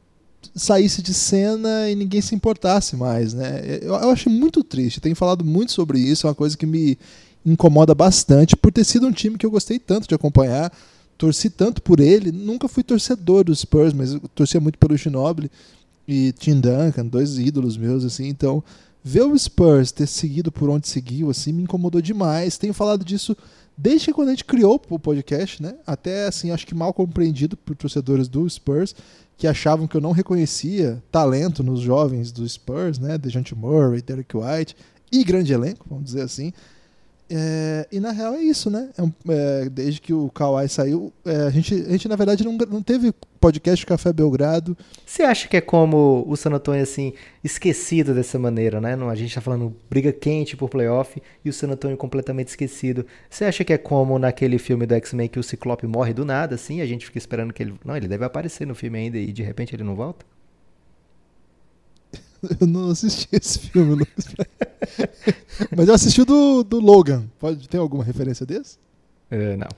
saísse 0.55 1.01
de 1.01 1.13
cena 1.13 1.89
e 1.89 1.95
ninguém 1.95 2.21
se 2.21 2.33
importasse 2.33 2.95
mais, 2.95 3.33
né? 3.33 3.79
Eu, 3.81 3.93
eu 3.95 4.09
acho 4.09 4.29
muito 4.29 4.63
triste, 4.63 5.01
tenho 5.01 5.15
falado 5.15 5.43
muito 5.43 5.73
sobre 5.73 5.99
isso, 5.99 6.27
é 6.27 6.29
uma 6.29 6.35
coisa 6.35 6.57
que 6.57 6.65
me 6.65 6.97
incomoda 7.51 7.95
bastante 7.95 8.55
por 8.55 8.71
ter 8.71 8.83
sido 8.83 9.07
um 9.07 9.11
time 9.11 9.37
que 9.37 9.45
eu 9.45 9.51
gostei 9.51 9.79
tanto 9.79 10.07
de 10.07 10.13
acompanhar 10.13 10.71
torci 11.17 11.49
tanto 11.49 11.81
por 11.81 11.99
ele. 11.99 12.31
Nunca 12.31 12.67
fui 12.67 12.83
torcedor 12.83 13.43
dos 13.43 13.59
Spurs, 13.59 13.93
mas 13.93 14.15
torcia 14.35 14.61
muito 14.61 14.77
pelo 14.77 14.95
Ginobili 14.95 15.49
e 16.07 16.31
Tim 16.33 16.59
Duncan, 16.59 17.05
dois 17.05 17.37
ídolos 17.39 17.75
meus, 17.75 18.05
assim. 18.05 18.27
Então, 18.27 18.63
ver 19.03 19.23
o 19.23 19.37
Spurs 19.37 19.91
ter 19.91 20.07
seguido 20.07 20.51
por 20.51 20.69
onde 20.69 20.87
seguiu, 20.87 21.29
assim, 21.29 21.51
me 21.51 21.63
incomodou 21.63 22.01
demais. 22.01 22.57
Tenho 22.57 22.73
falado 22.73 23.03
disso 23.03 23.35
desde 23.75 24.13
quando 24.13 24.29
a 24.29 24.31
gente 24.31 24.45
criou 24.45 24.81
o 24.89 24.99
podcast, 24.99 25.61
né? 25.61 25.75
Até, 25.85 26.27
assim, 26.27 26.51
acho 26.51 26.65
que 26.65 26.75
mal 26.75 26.93
compreendido 26.93 27.57
por 27.57 27.75
torcedores 27.75 28.27
do 28.27 28.47
Spurs, 28.49 28.95
que 29.37 29.47
achavam 29.47 29.87
que 29.87 29.95
eu 29.95 30.01
não 30.01 30.11
reconhecia 30.11 31.01
talento 31.11 31.63
nos 31.63 31.81
jovens 31.81 32.31
do 32.31 32.47
Spurs, 32.47 32.99
né? 32.99 33.17
Dejante 33.17 33.55
Murray, 33.55 34.01
Derek 34.01 34.35
White 34.35 34.75
e 35.11 35.23
grande 35.23 35.53
elenco, 35.53 35.85
vamos 35.89 36.05
dizer 36.05 36.21
assim. 36.21 36.51
É, 37.29 37.87
e 37.91 37.99
na 37.99 38.11
real 38.11 38.35
é 38.35 38.41
isso, 38.41 38.69
né? 38.69 38.89
É 38.97 39.01
um, 39.01 39.11
é, 39.29 39.69
desde 39.69 39.99
que 39.99 40.13
o 40.13 40.29
Kawhi 40.29 40.69
saiu, 40.69 41.11
é, 41.25 41.43
a, 41.43 41.49
gente, 41.49 41.73
a 41.73 41.91
gente 41.91 42.07
na 42.07 42.15
verdade 42.15 42.43
não, 42.43 42.53
não 42.53 42.81
teve 42.81 43.13
podcast 43.39 43.85
Café 43.85 44.13
Belgrado. 44.13 44.77
Você 45.05 45.23
acha 45.23 45.47
que 45.47 45.57
é 45.57 45.61
como 45.61 46.23
o 46.27 46.35
San 46.37 46.51
Antonio, 46.51 46.81
assim, 46.81 47.13
esquecido 47.43 48.13
dessa 48.13 48.39
maneira, 48.39 48.79
né? 48.79 48.95
A 48.95 49.15
gente 49.15 49.35
tá 49.35 49.41
falando 49.41 49.75
briga 49.89 50.11
quente 50.11 50.55
por 50.55 50.69
playoff 50.69 51.21
e 51.43 51.49
o 51.49 51.53
San 51.53 51.67
Antonio 51.67 51.97
completamente 51.97 52.47
esquecido. 52.47 53.05
Você 53.29 53.45
acha 53.45 53.63
que 53.63 53.73
é 53.73 53.77
como 53.77 54.17
naquele 54.17 54.57
filme 54.57 54.85
do 54.85 54.95
X-Men 54.95 55.27
que 55.27 55.39
o 55.39 55.43
Ciclope 55.43 55.85
morre 55.85 56.13
do 56.13 56.23
nada, 56.23 56.55
assim? 56.55 56.81
A 56.81 56.85
gente 56.85 57.05
fica 57.05 57.17
esperando 57.17 57.53
que 57.53 57.61
ele. 57.61 57.73
Não, 57.83 57.95
ele 57.95 58.07
deve 58.07 58.23
aparecer 58.23 58.65
no 58.65 58.73
filme 58.73 58.97
ainda 58.99 59.17
e 59.17 59.33
de 59.33 59.43
repente 59.43 59.75
ele 59.75 59.83
não 59.83 59.95
volta? 59.95 60.25
Eu 62.59 62.67
não 62.67 62.89
assisti 62.89 63.27
esse 63.31 63.59
filme, 63.59 63.95
Lucas. 63.95 64.25
Mas 65.75 65.87
eu 65.87 65.93
assisti 65.93 66.21
o 66.21 66.25
do, 66.25 66.63
do 66.63 66.79
Logan. 66.79 67.25
Pode 67.39 67.67
ter 67.67 67.77
alguma 67.77 68.03
referência 68.03 68.45
desse? 68.45 68.77
Uh, 69.31 69.57
não. 69.57 69.69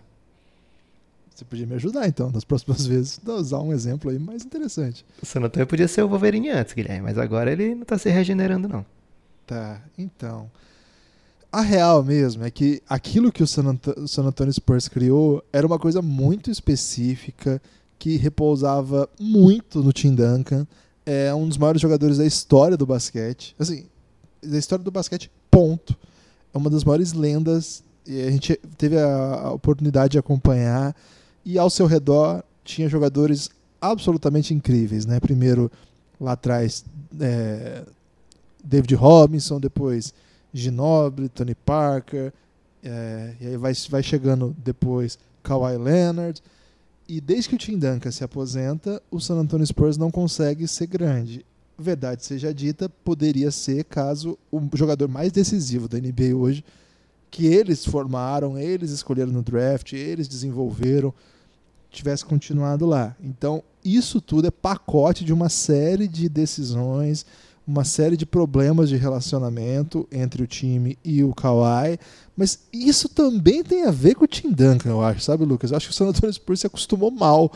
Você 1.33 1.45
podia 1.45 1.65
me 1.65 1.75
ajudar, 1.75 2.05
então, 2.05 2.29
nas 2.31 2.43
próximas 2.43 2.85
vezes, 2.85 3.19
usar 3.25 3.59
um 3.59 3.71
exemplo 3.71 4.11
aí 4.11 4.19
mais 4.19 4.43
interessante. 4.43 5.05
O 5.21 5.25
San 5.25 5.39
Antonio 5.39 5.65
podia 5.65 5.87
ser 5.87 6.03
o 6.03 6.09
Wolverine 6.09 6.49
antes, 6.49 6.73
Guilherme, 6.73 7.03
mas 7.03 7.17
agora 7.17 7.49
ele 7.49 7.75
não 7.75 7.85
tá 7.85 7.97
se 7.97 8.09
regenerando, 8.09 8.67
não. 8.67 8.85
Tá, 9.47 9.81
então. 9.97 10.51
A 11.49 11.61
real 11.61 12.03
mesmo 12.03 12.43
é 12.43 12.51
que 12.51 12.83
aquilo 12.89 13.31
que 13.31 13.41
o 13.41 13.47
San, 13.47 13.67
Anto 13.67 14.07
San 14.07 14.23
Antonio 14.23 14.53
Spurs 14.53 14.89
criou 14.89 15.43
era 15.51 15.65
uma 15.65 15.79
coisa 15.79 16.01
muito 16.01 16.51
específica 16.51 17.61
que 17.97 18.17
repousava 18.17 19.09
muito 19.19 19.81
no 19.81 19.93
Tim 19.93 20.13
Duncan 20.13 20.67
é 21.09 21.33
um 21.33 21.47
dos 21.47 21.57
maiores 21.57 21.81
jogadores 21.81 22.19
da 22.19 22.25
história 22.25 22.77
do 22.77 22.85
basquete. 22.85 23.55
Assim, 23.57 23.85
da 24.43 24.59
história 24.59 24.85
do 24.85 24.91
basquete, 24.91 25.31
ponto. 25.49 25.97
É 26.53 26.57
uma 26.57 26.69
das 26.69 26.83
maiores 26.83 27.13
lendas. 27.13 27.83
E 28.05 28.21
a 28.21 28.29
gente 28.29 28.55
teve 28.77 28.99
a, 28.99 29.51
oportunidade 29.51 30.11
de 30.11 30.19
acompanhar. 30.19 30.95
E 31.43 31.57
ao 31.57 31.69
seu 31.69 31.87
redor 31.87 32.43
tinha 32.63 32.87
jogadores 32.87 33.49
absolutamente 33.81 34.53
incríveis, 34.53 35.07
né? 35.07 35.19
Primeiro, 35.19 35.71
lá 36.21 36.33
atrás 36.33 36.85
é, 37.19 37.81
David 38.63 38.93
Robinson, 38.93 39.59
depois 39.59 40.13
Ginobili, 40.53 41.27
Tony 41.29 41.55
Parker, 41.55 42.31
é, 42.83 43.33
e 43.41 43.47
aí 43.47 43.57
vai, 43.57 43.73
vai 43.89 44.03
chegando 44.03 44.55
depois 44.63 45.17
Kawhi 45.41 45.75
Leonard. 45.75 46.39
E 47.09 47.19
desde 47.19 47.49
que 47.49 47.55
o 47.55 47.57
Tim 47.57 47.79
Duncan 47.79 48.11
se 48.11 48.23
aposenta, 48.23 49.01
o 49.09 49.19
San 49.19 49.33
Antonio 49.33 49.65
Spurs 49.65 49.97
não 49.97 50.11
consegue 50.11 50.67
ser 50.67 50.85
grande. 50.85 51.43
Verdade 51.75 52.23
seja 52.23 52.53
dita, 52.53 52.87
poderia 52.87 53.49
ser 53.49 53.83
caso 53.85 54.37
o 54.51 54.61
jogador 54.75 55.07
mais 55.09 55.31
decisivo 55.31 55.87
da 55.87 55.97
NBA 55.97 56.35
hoje, 56.35 56.63
que 57.31 57.47
eles 57.47 57.83
formaram, 57.83 58.59
eles 58.59 58.91
escolheram 58.91 59.31
no 59.31 59.41
draft, 59.41 59.93
eles 59.93 60.27
desenvolveram, 60.27 61.11
tivesse 61.89 62.23
continuado 62.23 62.85
lá. 62.85 63.15
Então, 63.19 63.63
isso 63.83 64.21
tudo 64.21 64.47
é 64.47 64.51
pacote 64.51 65.25
de 65.25 65.33
uma 65.33 65.49
série 65.49 66.07
de 66.07 66.29
decisões, 66.29 67.25
uma 67.69 67.84
série 67.84 68.17
de 68.17 68.25
problemas 68.25 68.89
de 68.89 68.95
relacionamento 68.95 70.08
entre 70.12 70.41
o 70.41 70.47
time 70.47 70.97
e 71.05 71.23
o 71.23 71.34
Kawhi, 71.34 71.99
mas 72.36 72.60
isso 72.73 73.08
também 73.08 73.63
tem 73.63 73.86
a 73.86 73.91
ver 73.91 74.15
com 74.15 74.25
o 74.25 74.27
Tim 74.27 74.51
Duncan, 74.51 74.89
eu 74.89 75.01
acho, 75.01 75.21
sabe, 75.21 75.45
Lucas? 75.45 75.71
Eu 75.71 75.77
acho 75.77 75.88
que 75.88 75.93
o 75.93 75.95
San 75.95 76.08
Antonio 76.08 76.34
Spurs 76.34 76.62
se 76.62 76.67
acostumou 76.67 77.12
mal 77.12 77.51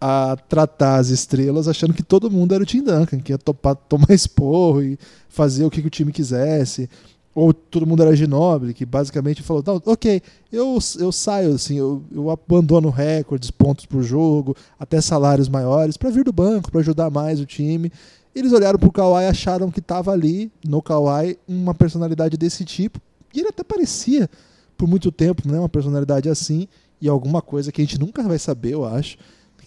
a 0.00 0.36
tratar 0.48 0.96
as 0.96 1.08
estrelas 1.08 1.68
achando 1.68 1.92
que 1.92 2.02
todo 2.02 2.30
mundo 2.30 2.54
era 2.54 2.62
o 2.62 2.66
Tim 2.66 2.82
Duncan, 2.82 3.18
que 3.18 3.32
ia 3.32 3.38
topar, 3.38 3.76
tomar 3.76 4.10
esporro 4.10 4.82
e 4.82 4.98
fazer 5.28 5.64
o 5.64 5.70
que, 5.70 5.82
que 5.82 5.88
o 5.88 5.90
time 5.90 6.12
quisesse 6.12 6.88
ou 7.40 7.54
todo 7.54 7.86
mundo 7.86 8.02
era 8.02 8.16
Ginoble, 8.16 8.74
que 8.74 8.84
basicamente 8.84 9.44
falou, 9.44 9.62
não, 9.64 9.80
ok, 9.86 10.20
eu, 10.52 10.76
eu 10.98 11.12
saio, 11.12 11.54
assim, 11.54 11.78
eu, 11.78 12.02
eu 12.10 12.30
abandono 12.30 12.90
recordes, 12.90 13.48
pontos 13.48 13.86
por 13.86 14.02
jogo, 14.02 14.56
até 14.76 15.00
salários 15.00 15.48
maiores, 15.48 15.96
para 15.96 16.10
vir 16.10 16.24
do 16.24 16.32
banco, 16.32 16.68
para 16.72 16.80
ajudar 16.80 17.10
mais 17.10 17.38
o 17.38 17.46
time. 17.46 17.92
Eles 18.38 18.52
olharam 18.52 18.78
pro 18.78 18.92
Kawhi 18.92 19.24
e 19.24 19.26
acharam 19.26 19.68
que 19.68 19.80
estava 19.80 20.12
ali, 20.12 20.52
no 20.64 20.80
Kawhi, 20.80 21.36
uma 21.48 21.74
personalidade 21.74 22.36
desse 22.36 22.64
tipo, 22.64 23.00
e 23.34 23.40
ele 23.40 23.48
até 23.48 23.64
parecia, 23.64 24.30
por 24.76 24.86
muito 24.88 25.10
tempo, 25.10 25.48
né, 25.48 25.58
uma 25.58 25.68
personalidade 25.68 26.28
assim, 26.28 26.68
e 27.00 27.08
alguma 27.08 27.42
coisa 27.42 27.72
que 27.72 27.80
a 27.80 27.84
gente 27.84 27.98
nunca 27.98 28.22
vai 28.22 28.38
saber, 28.38 28.74
eu 28.74 28.84
acho, 28.84 29.18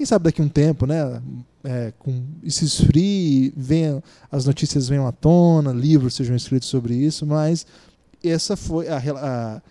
quem 0.02 0.06
sabe 0.06 0.24
daqui 0.24 0.42
a 0.42 0.46
um 0.46 0.50
tempo, 0.50 0.86
né? 0.86 1.22
É, 1.64 1.94
com, 2.00 2.24
se 2.48 2.66
esfrie, 2.66 3.54
venha, 3.56 4.02
as 4.32 4.46
notícias 4.46 4.88
venham 4.88 5.06
à 5.06 5.12
tona, 5.12 5.72
livros 5.72 6.16
sejam 6.16 6.36
escritos 6.36 6.70
sobre 6.70 6.96
isso, 6.96 7.26
mas 7.26 7.68
essa 8.24 8.56
foi 8.56 8.88
a, 8.88 8.98
a, 8.98 9.62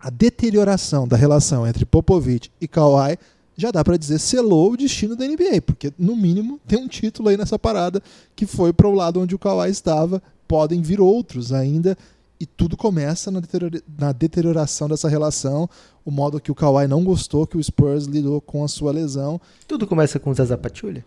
a 0.00 0.10
deterioração 0.10 1.06
da 1.06 1.16
relação 1.16 1.66
entre 1.66 1.84
Popovich 1.84 2.50
e 2.60 2.68
Kawhi 2.68 3.18
já 3.56 3.70
dá 3.70 3.84
para 3.84 3.96
dizer 3.96 4.18
selou 4.18 4.72
o 4.72 4.76
destino 4.76 5.14
da 5.16 5.26
NBA, 5.26 5.62
porque 5.64 5.92
no 5.98 6.16
mínimo 6.16 6.60
tem 6.66 6.78
um 6.78 6.88
título 6.88 7.28
aí 7.28 7.36
nessa 7.36 7.58
parada 7.58 8.02
que 8.34 8.46
foi 8.46 8.72
para 8.72 8.88
o 8.88 8.94
lado 8.94 9.20
onde 9.20 9.34
o 9.34 9.38
Kawhi 9.38 9.70
estava, 9.70 10.22
podem 10.48 10.80
vir 10.82 11.00
outros 11.00 11.52
ainda 11.52 11.96
e 12.42 12.46
tudo 12.46 12.76
começa 12.76 13.30
na, 13.30 13.38
deteriora 13.38 13.80
na 13.96 14.10
deterioração 14.10 14.88
dessa 14.88 15.08
relação, 15.08 15.70
o 16.04 16.10
modo 16.10 16.40
que 16.40 16.50
o 16.50 16.54
Kawhi 16.54 16.88
não 16.88 17.04
gostou 17.04 17.46
que 17.46 17.56
o 17.56 17.62
Spurs 17.62 18.06
lidou 18.06 18.40
com 18.40 18.64
a 18.64 18.68
sua 18.68 18.90
lesão. 18.90 19.40
Tudo 19.68 19.86
começa 19.86 20.18
com 20.18 20.30
o 20.30 20.34
Zaza 20.34 20.58
Pachulia? 20.58 21.04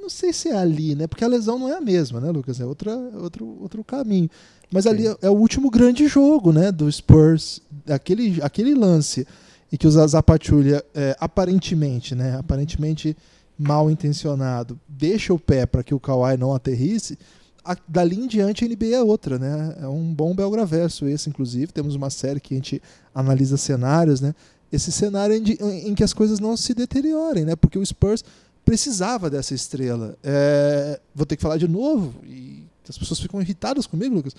Não 0.00 0.08
sei 0.08 0.32
se 0.32 0.48
é 0.48 0.56
ali, 0.56 0.94
né? 0.94 1.08
Porque 1.08 1.24
a 1.24 1.28
lesão 1.28 1.58
não 1.58 1.68
é 1.68 1.76
a 1.76 1.80
mesma, 1.80 2.20
né, 2.20 2.30
Lucas? 2.30 2.60
É 2.60 2.64
outra, 2.64 2.96
outro, 2.96 3.58
outro 3.60 3.82
caminho. 3.82 4.30
Mas 4.70 4.84
Sim. 4.84 4.90
ali 4.90 5.08
é, 5.08 5.16
é, 5.22 5.30
o 5.30 5.32
último 5.32 5.68
grande 5.68 6.06
jogo, 6.06 6.52
né, 6.52 6.70
do 6.70 6.90
Spurs, 6.90 7.60
aquele, 7.88 8.40
aquele 8.40 8.72
lance 8.72 9.26
e 9.70 9.78
que 9.78 9.86
o 9.86 9.90
Zaza 9.90 10.22
Pachulia, 10.22 10.84
é, 10.94 11.16
aparentemente, 11.18 12.14
né, 12.14 12.36
aparentemente 12.38 13.16
mal 13.58 13.90
intencionado, 13.90 14.78
deixa 14.88 15.32
o 15.32 15.38
pé 15.38 15.66
para 15.66 15.82
que 15.82 15.94
o 15.94 16.00
Kawhi 16.00 16.36
não 16.36 16.54
aterrisse 16.54 17.18
a, 17.66 17.76
dali 17.88 18.16
em 18.16 18.26
diante 18.26 18.64
a 18.64 18.68
NBA 18.68 18.94
é 18.94 19.02
outra, 19.02 19.38
né? 19.38 19.76
É 19.82 19.88
um 19.88 20.14
bom 20.14 20.34
Belgraverso 20.34 21.06
esse, 21.06 21.28
inclusive. 21.28 21.72
Temos 21.72 21.96
uma 21.96 22.10
série 22.10 22.38
que 22.38 22.54
a 22.54 22.56
gente 22.56 22.80
analisa 23.12 23.56
cenários, 23.56 24.20
né? 24.20 24.34
Esse 24.70 24.92
cenário 24.92 25.34
em, 25.34 25.88
em, 25.88 25.94
que 25.94 26.04
as 26.04 26.12
coisas 26.12 26.38
não 26.38 26.56
se 26.56 26.72
deteriorem, 26.74 27.44
né? 27.44 27.56
Porque 27.56 27.78
o 27.78 27.84
Spurs 27.84 28.24
precisava 28.64 29.28
dessa 29.28 29.54
estrela. 29.54 30.16
É, 30.22 31.00
vou 31.14 31.26
ter 31.26 31.36
que 31.36 31.42
falar 31.42 31.56
de 31.56 31.66
novo, 31.66 32.14
e 32.24 32.64
as 32.88 32.96
pessoas 32.96 33.18
ficam 33.18 33.40
irritadas 33.40 33.86
comigo, 33.86 34.14
Lucas. 34.14 34.34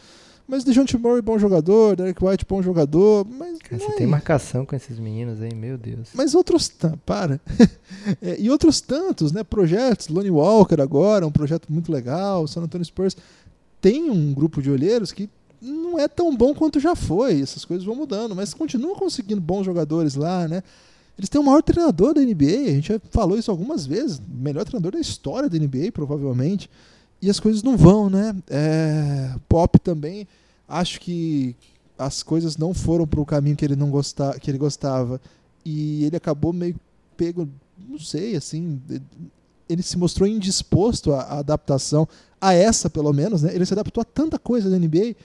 Mas 0.47 0.63
DeJounte 0.63 0.97
Murray, 0.97 1.21
bom 1.21 1.38
jogador, 1.38 1.97
Derek 1.97 2.23
White, 2.23 2.45
bom 2.47 2.62
jogador, 2.62 3.27
mas... 3.29 3.57
Cara, 3.60 3.81
você 3.81 3.91
é 3.91 3.95
tem 3.95 4.07
marcação 4.07 4.65
com 4.65 4.75
esses 4.75 4.97
meninos 4.97 5.41
aí, 5.41 5.53
meu 5.53 5.77
Deus. 5.77 6.10
Mas 6.13 6.33
outros... 6.33 6.71
Para. 7.05 7.41
é, 8.21 8.39
e 8.39 8.49
outros 8.49 8.79
tantos, 8.79 9.33
né? 9.33 9.43
Projetos, 9.43 10.07
Lonnie 10.07 10.31
Walker 10.31 10.81
agora, 10.81 11.27
um 11.27 11.31
projeto 11.31 11.67
muito 11.69 11.91
legal, 11.91 12.47
San 12.47 12.62
Antonio 12.62 12.86
Spurs 12.86 13.17
tem 13.81 14.10
um 14.10 14.33
grupo 14.33 14.62
de 14.62 14.71
olheiros 14.71 15.12
que 15.12 15.29
não 15.62 15.97
é 15.97 16.07
tão 16.07 16.36
bom 16.36 16.53
quanto 16.53 16.79
já 16.79 16.95
foi, 16.95 17.41
essas 17.41 17.65
coisas 17.65 17.86
vão 17.86 17.95
mudando, 17.95 18.36
mas 18.36 18.53
continuam 18.53 18.95
conseguindo 18.95 19.41
bons 19.41 19.65
jogadores 19.65 20.15
lá, 20.15 20.47
né? 20.47 20.63
Eles 21.17 21.29
têm 21.29 21.41
o 21.41 21.43
maior 21.43 21.63
treinador 21.63 22.13
da 22.13 22.21
NBA, 22.21 22.67
a 22.67 22.73
gente 22.73 22.89
já 22.89 22.99
falou 23.10 23.38
isso 23.38 23.49
algumas 23.49 23.86
vezes, 23.86 24.21
melhor 24.27 24.65
treinador 24.65 24.91
da 24.91 24.99
história 24.99 25.49
da 25.49 25.57
NBA, 25.57 25.91
provavelmente 25.91 26.69
e 27.21 27.30
as 27.30 27.39
coisas 27.39 27.63
não 27.63 27.75
vão, 27.75 28.10
né? 28.10 28.36
É, 28.49 29.36
pop 29.49 29.80
também, 29.80 30.27
acho 30.67 30.99
que 30.99 31.56
as 31.97 32.21
coisas 32.21 32.58
não 32.58 32.73
foram 32.73 33.08
para 33.08 33.19
o 33.19 33.25
caminho 33.25 33.56
que 33.56 33.65
ele 33.65 33.75
não 33.75 33.89
gostava, 33.89 34.39
que 34.39 34.51
ele 34.51 34.58
gostava 34.58 35.19
e 35.65 36.06
ele 36.06 36.15
acabou 36.15 36.53
meio 36.53 36.75
pego, 37.15 37.49
não 37.89 37.99
sei, 37.99 38.36
assim, 38.36 38.80
ele 39.67 39.82
se 39.82 39.97
mostrou 39.97 40.27
indisposto 40.27 41.13
à, 41.13 41.39
adaptação 41.39 42.08
a 42.39 42.53
essa, 42.53 42.89
pelo 42.89 43.12
menos, 43.12 43.41
né? 43.41 43.53
Ele 43.53 43.65
se 43.65 43.73
adaptou 43.73 44.01
a 44.01 44.06
tanta 44.06 44.38
coisa 44.38 44.69
da 44.69 44.77
NBA, 44.77 45.15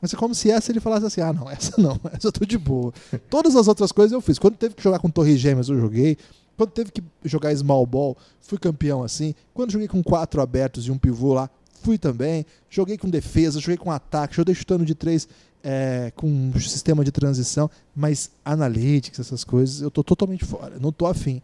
mas 0.00 0.14
é 0.14 0.16
como 0.16 0.34
se 0.34 0.50
essa 0.50 0.70
ele 0.70 0.80
falasse 0.80 1.06
assim: 1.06 1.20
ah, 1.20 1.32
não, 1.32 1.50
essa 1.50 1.80
não, 1.80 1.98
essa 2.12 2.28
eu 2.28 2.32
tô 2.32 2.44
de 2.44 2.56
boa. 2.56 2.92
Todas 3.28 3.56
as 3.56 3.68
outras 3.68 3.92
coisas 3.92 4.12
eu 4.12 4.20
fiz. 4.20 4.38
Quando 4.38 4.56
teve 4.56 4.74
que 4.74 4.82
jogar 4.82 5.00
com 5.00 5.10
Torre 5.10 5.36
Gêmeas, 5.36 5.68
eu 5.68 5.78
joguei. 5.78 6.16
Quando 6.60 6.72
teve 6.72 6.90
que 6.92 7.02
jogar 7.24 7.56
small 7.56 7.86
ball, 7.86 8.14
fui 8.38 8.58
campeão 8.58 9.02
assim. 9.02 9.34
Quando 9.54 9.70
joguei 9.70 9.88
com 9.88 10.02
quatro 10.02 10.42
abertos 10.42 10.86
e 10.86 10.90
um 10.90 10.98
pivô 10.98 11.32
lá, 11.32 11.48
fui 11.82 11.96
também. 11.96 12.44
Joguei 12.68 12.98
com 12.98 13.08
defesa, 13.08 13.58
joguei 13.58 13.78
com 13.78 13.90
ataque, 13.90 14.36
joguei 14.36 14.54
chutando 14.54 14.84
de 14.84 14.94
três 14.94 15.26
é, 15.64 16.12
com 16.14 16.26
um 16.26 16.60
sistema 16.60 17.02
de 17.02 17.10
transição, 17.10 17.70
mas 17.96 18.30
analytics, 18.44 19.18
essas 19.18 19.42
coisas, 19.42 19.80
eu 19.80 19.90
tô 19.90 20.04
totalmente 20.04 20.44
fora, 20.44 20.78
não 20.78 20.92
tô 20.92 21.06
afim. 21.06 21.40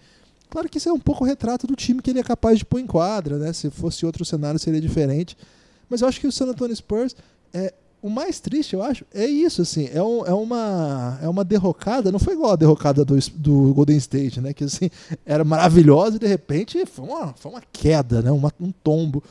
Claro 0.51 0.69
que 0.69 0.77
isso 0.77 0.91
é 0.91 0.93
um 0.93 1.01
pouco 1.01 1.25
o 1.25 1.27
retrato 1.27 1.67
do 1.67 1.75
time 1.75 2.03
que 2.03 2.11
ele 2.11 2.21
é 2.21 2.23
capaz 2.23 2.59
de 2.59 2.67
pôr 2.67 2.81
em 2.81 2.87
quadra, 2.87 3.39
né? 3.39 3.55
Se 3.55 3.71
fosse 3.71 4.05
outro 4.05 4.23
cenário 4.23 4.61
seria 4.61 4.83
diferente. 4.83 5.35
Mas 5.89 6.03
eu 6.03 6.09
acho 6.09 6.21
que 6.21 6.27
o 6.27 6.33
San 6.33 6.45
Antonio 6.45 6.77
Spurs 6.77 7.17
é, 7.55 7.73
o 8.07 8.11
mais 8.11 8.39
triste, 8.39 8.75
eu 8.75 8.83
acho, 8.83 9.05
é 9.13 9.27
isso, 9.27 9.63
assim, 9.63 9.89
é, 9.93 10.01
um, 10.01 10.25
é, 10.25 10.33
uma, 10.33 11.19
é 11.21 11.29
uma 11.29 11.45
derrocada, 11.45 12.13
não 12.13 12.21
foi 12.21 12.35
igual 12.35 12.53
a 12.53 12.57
derrocada 12.57 13.05
do, 13.05 13.19
do 13.35 13.75
Golden 13.75 13.97
State, 13.97 14.41
né, 14.41 14.53
que 14.53 14.63
assim, 14.63 14.89
era 15.25 15.43
maravilhosa 15.43 16.15
e 16.15 16.21
de 16.21 16.27
repente 16.29 16.87
foi 16.87 17.05
uma, 17.05 17.35
foi 17.35 17.51
uma 17.51 17.63
queda, 17.73 18.23
né, 18.23 18.31
uma, 18.31 18.53
um 18.61 18.71
tombo. 18.71 19.25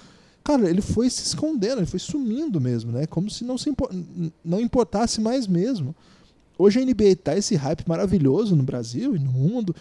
Cara, 0.44 0.70
ele 0.70 0.82
foi 0.82 1.10
se 1.10 1.24
escondendo, 1.24 1.80
ele 1.80 1.86
foi 1.86 2.00
sumindo 2.00 2.60
mesmo, 2.60 2.92
né, 2.92 3.08
como 3.08 3.30
se 3.30 3.46
não, 3.46 3.58
se 3.58 3.74
não 4.44 4.60
importasse 4.60 5.22
mais 5.22 5.48
mesmo. 5.48 5.96
Hoje 6.58 6.82
a 6.82 6.86
NBA 6.86 7.16
tá 7.24 7.38
esse 7.38 7.56
hype 7.56 7.88
maravilhoso 7.88 8.58
no 8.58 8.64
Brasil 8.64 9.16
e 9.16 9.20
no 9.20 9.32
mundo, 9.32 9.74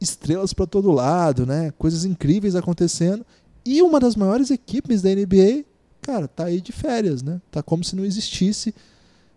estrelas 0.00 0.52
para 0.52 0.66
todo 0.66 0.92
lado, 0.92 1.44
né, 1.44 1.72
coisas 1.76 2.04
incríveis 2.04 2.54
acontecendo, 2.54 3.26
e 3.64 3.82
uma 3.82 3.98
das 3.98 4.14
maiores 4.14 4.52
equipes 4.52 5.02
da 5.02 5.10
NBA 5.10 5.64
cara, 6.06 6.28
tá 6.28 6.44
aí 6.44 6.60
de 6.60 6.70
férias, 6.70 7.20
né? 7.20 7.40
Tá 7.50 7.64
como 7.64 7.82
se 7.82 7.96
não 7.96 8.04
existisse. 8.04 8.72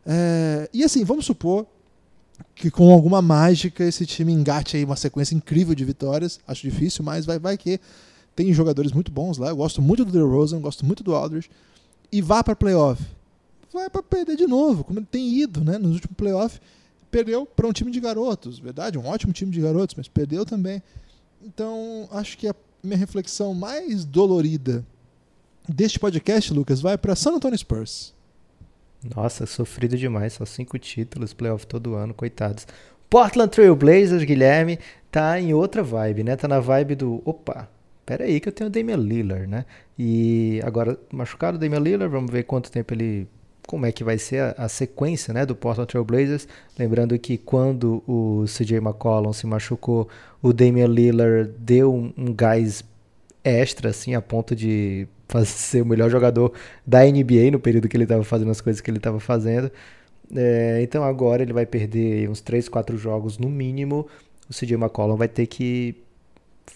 É... 0.06 0.70
E 0.72 0.84
assim, 0.84 1.04
vamos 1.04 1.26
supor 1.26 1.66
que 2.54 2.70
com 2.70 2.92
alguma 2.94 3.22
mágica 3.22 3.84
esse 3.84 4.06
time 4.06 4.32
engate 4.32 4.78
aí 4.78 4.86
uma 4.86 4.96
sequência 4.96 5.34
incrível 5.34 5.74
de 5.74 5.84
vitórias. 5.84 6.40
Acho 6.48 6.62
difícil, 6.62 7.04
mas 7.04 7.26
vai, 7.26 7.40
vai 7.40 7.58
que 7.58 7.80
tem 8.36 8.54
jogadores 8.54 8.92
muito 8.92 9.12
bons 9.12 9.40
lá. 9.40 9.50
Eu 9.50 9.56
gosto 9.56 9.82
muito 9.82 10.06
do 10.06 10.12
DeRozan, 10.12 10.62
gosto 10.62 10.86
muito 10.86 11.04
do 11.04 11.16
Aldridge. 11.16 11.50
E 12.12 12.22
vá 12.22 12.44
para 12.44 12.56
playoff. 12.56 13.04
Vai 13.74 13.90
para 13.90 14.04
perder 14.04 14.36
de 14.36 14.48
novo, 14.48 14.84
como 14.84 15.00
ele 15.00 15.08
tem 15.10 15.28
ido, 15.40 15.64
né? 15.64 15.78
Nos 15.78 15.96
últimos 15.96 16.16
playoffs, 16.16 16.62
perdeu 17.10 17.46
para 17.46 17.68
um 17.68 17.74
time 17.74 17.92
de 17.92 18.00
garotos, 18.00 18.60
verdade? 18.60 18.98
Um 18.98 19.08
ótimo 19.08 19.34
time 19.34 19.52
de 19.52 19.60
garotos, 19.60 19.96
mas 19.96 20.08
perdeu 20.08 20.46
também. 20.46 20.82
Então, 21.44 22.08
acho 22.12 22.38
que 22.38 22.48
a 22.48 22.56
minha 22.84 22.98
reflexão 22.98 23.54
mais 23.54 24.06
dolorida 24.06 24.86
deste 25.70 26.00
podcast, 26.00 26.54
Lucas, 26.54 26.82
vai 26.82 26.98
para 26.98 27.16
San 27.16 27.36
Antonio 27.36 27.58
Spurs. 27.58 28.14
Nossa, 29.16 29.46
sofrido 29.46 29.98
demais, 29.98 30.34
só 30.34 30.46
cinco 30.46 30.78
títulos, 30.78 31.34
playoff 31.34 31.66
todo 31.66 31.96
ano, 31.96 32.14
coitados. 32.14 32.68
Portland 33.10 33.50
Trail 33.52 33.76
Blazers, 33.76 34.24
Guilherme, 34.24 34.80
tá 35.10 35.40
em 35.40 35.54
outra 35.54 35.82
vibe, 35.82 36.24
né? 36.24 36.36
Tá 36.36 36.48
na 36.48 36.60
vibe 36.60 36.96
do, 36.96 37.22
opa, 37.24 37.70
pera 38.06 38.26
aí 38.26 38.40
que 38.40 38.50
eu 38.50 38.54
tenho 38.54 38.70
o 38.70 38.72
Damian 38.72 38.98
Lillard, 38.98 39.48
né? 39.48 39.66
E 39.98 40.60
agora 40.64 41.00
machucado 41.12 41.58
o 41.58 41.60
Damian 41.60 41.80
Lillard, 41.80 42.12
vamos 42.12 42.32
ver 42.32 42.44
quanto 42.44 42.72
tempo 42.72 42.94
ele 42.94 43.28
como 43.66 43.86
é 43.86 43.92
que 43.92 44.04
vai 44.04 44.18
ser 44.18 44.42
a, 44.42 44.66
a, 44.66 44.68
sequência 44.68 45.32
né, 45.32 45.46
do 45.46 45.56
Portland 45.56 45.88
Trail 45.88 46.04
Blazers. 46.04 46.48
Lembrando 46.78 47.18
que 47.20 47.38
quando 47.38 48.04
o 48.08 48.46
CJ 48.48 48.78
McCollum 48.78 49.32
se 49.32 49.46
machucou, 49.46 50.10
o 50.42 50.52
Damian 50.52 50.88
Lillard 50.88 51.52
deu 51.60 51.94
um, 51.94 52.12
um 52.18 52.34
gás 52.34 52.84
extra, 53.44 53.92
assim, 53.92 54.16
a 54.16 54.22
ponto 54.22 54.56
de 54.56 55.08
ser 55.46 55.82
o 55.82 55.86
melhor 55.86 56.10
jogador 56.10 56.54
da 56.86 57.04
NBA 57.04 57.52
no 57.52 57.60
período 57.60 57.88
que 57.88 57.96
ele 57.96 58.04
estava 58.04 58.24
fazendo 58.24 58.52
as 58.52 58.62
coisas 58.62 58.82
que 58.82 58.90
ele 58.90 58.98
estava 58.98 59.20
fazendo. 59.20 59.72
É, 60.36 60.80
então 60.82 61.04
agora 61.04 61.42
ele 61.42 61.54
vai 61.54 61.66
perder 61.66 62.30
uns 62.30 62.42
3, 62.42 62.70
4 62.70 62.98
jogos 62.98 63.38
no 63.38 63.50
mínimo. 63.50 64.08
O 64.50 64.54
CJ 64.54 64.76
McCollum 64.76 65.16
vai 65.16 65.28
ter 65.28 65.48
que 65.48 65.96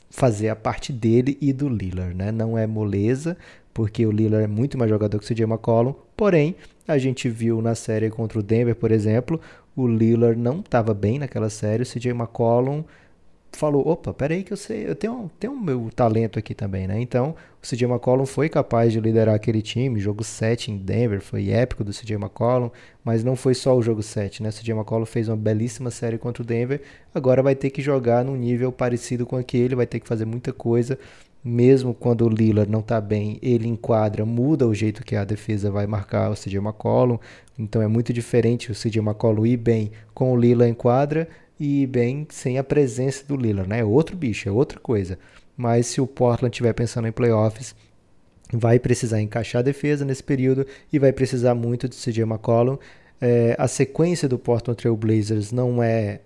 fazer 0.09 0.49
a 0.49 0.55
parte 0.55 0.93
dele 0.93 1.37
e 1.41 1.51
do 1.51 1.67
Lillard, 1.67 2.15
né? 2.15 2.31
Não 2.31 2.57
é 2.57 2.67
moleza, 2.67 3.35
porque 3.73 4.05
o 4.05 4.11
Lillard 4.11 4.45
é 4.45 4.47
muito 4.47 4.77
mais 4.77 4.89
jogador 4.89 5.17
que 5.19 5.25
o 5.25 5.27
CJ 5.27 5.43
McCollum. 5.43 5.93
Porém, 6.15 6.55
a 6.87 6.97
gente 6.97 7.29
viu 7.29 7.61
na 7.61 7.75
série 7.75 8.09
contra 8.09 8.39
o 8.39 8.43
Denver, 8.43 8.75
por 8.75 8.91
exemplo, 8.91 9.39
o 9.75 9.87
Lillard 9.87 10.39
não 10.39 10.59
estava 10.59 10.93
bem 10.93 11.17
naquela 11.17 11.49
série. 11.49 11.83
O 11.83 11.85
CJ 11.85 12.11
McCollum 12.11 12.83
falou, 13.57 13.87
opa, 13.87 14.13
peraí 14.13 14.43
que 14.43 14.53
eu 14.53 14.57
sei, 14.57 14.87
eu 14.87 14.95
tenho, 14.95 15.29
tenho 15.39 15.55
meu 15.59 15.89
talento 15.95 16.39
aqui 16.39 16.53
também, 16.53 16.87
né? 16.87 16.99
Então, 16.99 17.35
o 17.61 17.67
CJ 17.67 17.85
McCollum 17.85 18.25
foi 18.25 18.49
capaz 18.49 18.91
de 18.91 18.99
liderar 18.99 19.35
aquele 19.35 19.61
time, 19.61 19.99
jogo 19.99 20.23
7 20.23 20.71
em 20.71 20.77
Denver, 20.77 21.21
foi 21.21 21.49
épico 21.49 21.83
do 21.83 21.91
CJ 21.91 22.15
McCollum, 22.15 22.69
mas 23.03 23.23
não 23.23 23.35
foi 23.35 23.53
só 23.53 23.75
o 23.75 23.81
jogo 23.81 24.03
7, 24.03 24.43
né? 24.43 24.49
O 24.49 24.53
CJ 24.53 24.71
McCollum 24.73 25.05
fez 25.05 25.29
uma 25.29 25.37
belíssima 25.37 25.91
série 25.91 26.17
contra 26.17 26.43
o 26.43 26.45
Denver, 26.45 26.81
agora 27.13 27.41
vai 27.41 27.55
ter 27.55 27.69
que 27.69 27.81
jogar 27.81 28.25
num 28.25 28.35
nível 28.35 28.71
parecido 28.71 29.25
com 29.25 29.37
aquele, 29.37 29.75
vai 29.75 29.87
ter 29.87 29.99
que 29.99 30.07
fazer 30.07 30.25
muita 30.25 30.51
coisa, 30.51 30.97
mesmo 31.43 31.93
quando 31.93 32.25
o 32.25 32.29
Lillard 32.29 32.71
não 32.71 32.79
está 32.79 33.01
bem, 33.01 33.37
ele 33.41 33.67
enquadra, 33.67 34.25
muda 34.25 34.65
o 34.65 34.73
jeito 34.73 35.03
que 35.03 35.15
a 35.15 35.25
defesa 35.25 35.69
vai 35.69 35.85
marcar 35.85 36.31
o 36.31 36.35
CJ 36.35 36.57
McCollum, 36.57 37.17
então 37.59 37.81
é 37.81 37.87
muito 37.87 38.13
diferente 38.13 38.71
o 38.71 38.75
CJ 38.75 38.99
McCollum 38.99 39.45
ir 39.45 39.57
bem 39.57 39.91
com 40.13 40.31
o 40.31 40.37
Lillard 40.37 40.71
em 40.71 40.73
quadra, 40.73 41.27
e 41.59 41.85
bem 41.87 42.27
sem 42.29 42.57
a 42.57 42.63
presença 42.63 43.23
do 43.25 43.35
Lillard, 43.35 43.69
né? 43.69 43.79
É 43.79 43.83
outro 43.83 44.15
bicho, 44.15 44.47
é 44.49 44.51
outra 44.51 44.79
coisa. 44.79 45.17
Mas 45.55 45.87
se 45.87 46.01
o 46.01 46.07
Portland 46.07 46.53
estiver 46.53 46.73
pensando 46.73 47.07
em 47.07 47.11
playoffs, 47.11 47.75
vai 48.51 48.79
precisar 48.79 49.21
encaixar 49.21 49.59
a 49.59 49.63
defesa 49.63 50.05
nesse 50.05 50.23
período 50.23 50.65
e 50.91 50.99
vai 50.99 51.11
precisar 51.11 51.55
muito 51.55 51.87
de 51.87 51.95
CJ 51.95 52.23
McCollum. 52.23 52.77
É, 53.21 53.55
a 53.57 53.67
sequência 53.67 54.27
do 54.27 54.37
Portland 54.37 54.77
Trail 54.77 54.97
Blazers 54.97 55.51
não 55.51 55.81
é 55.81 56.21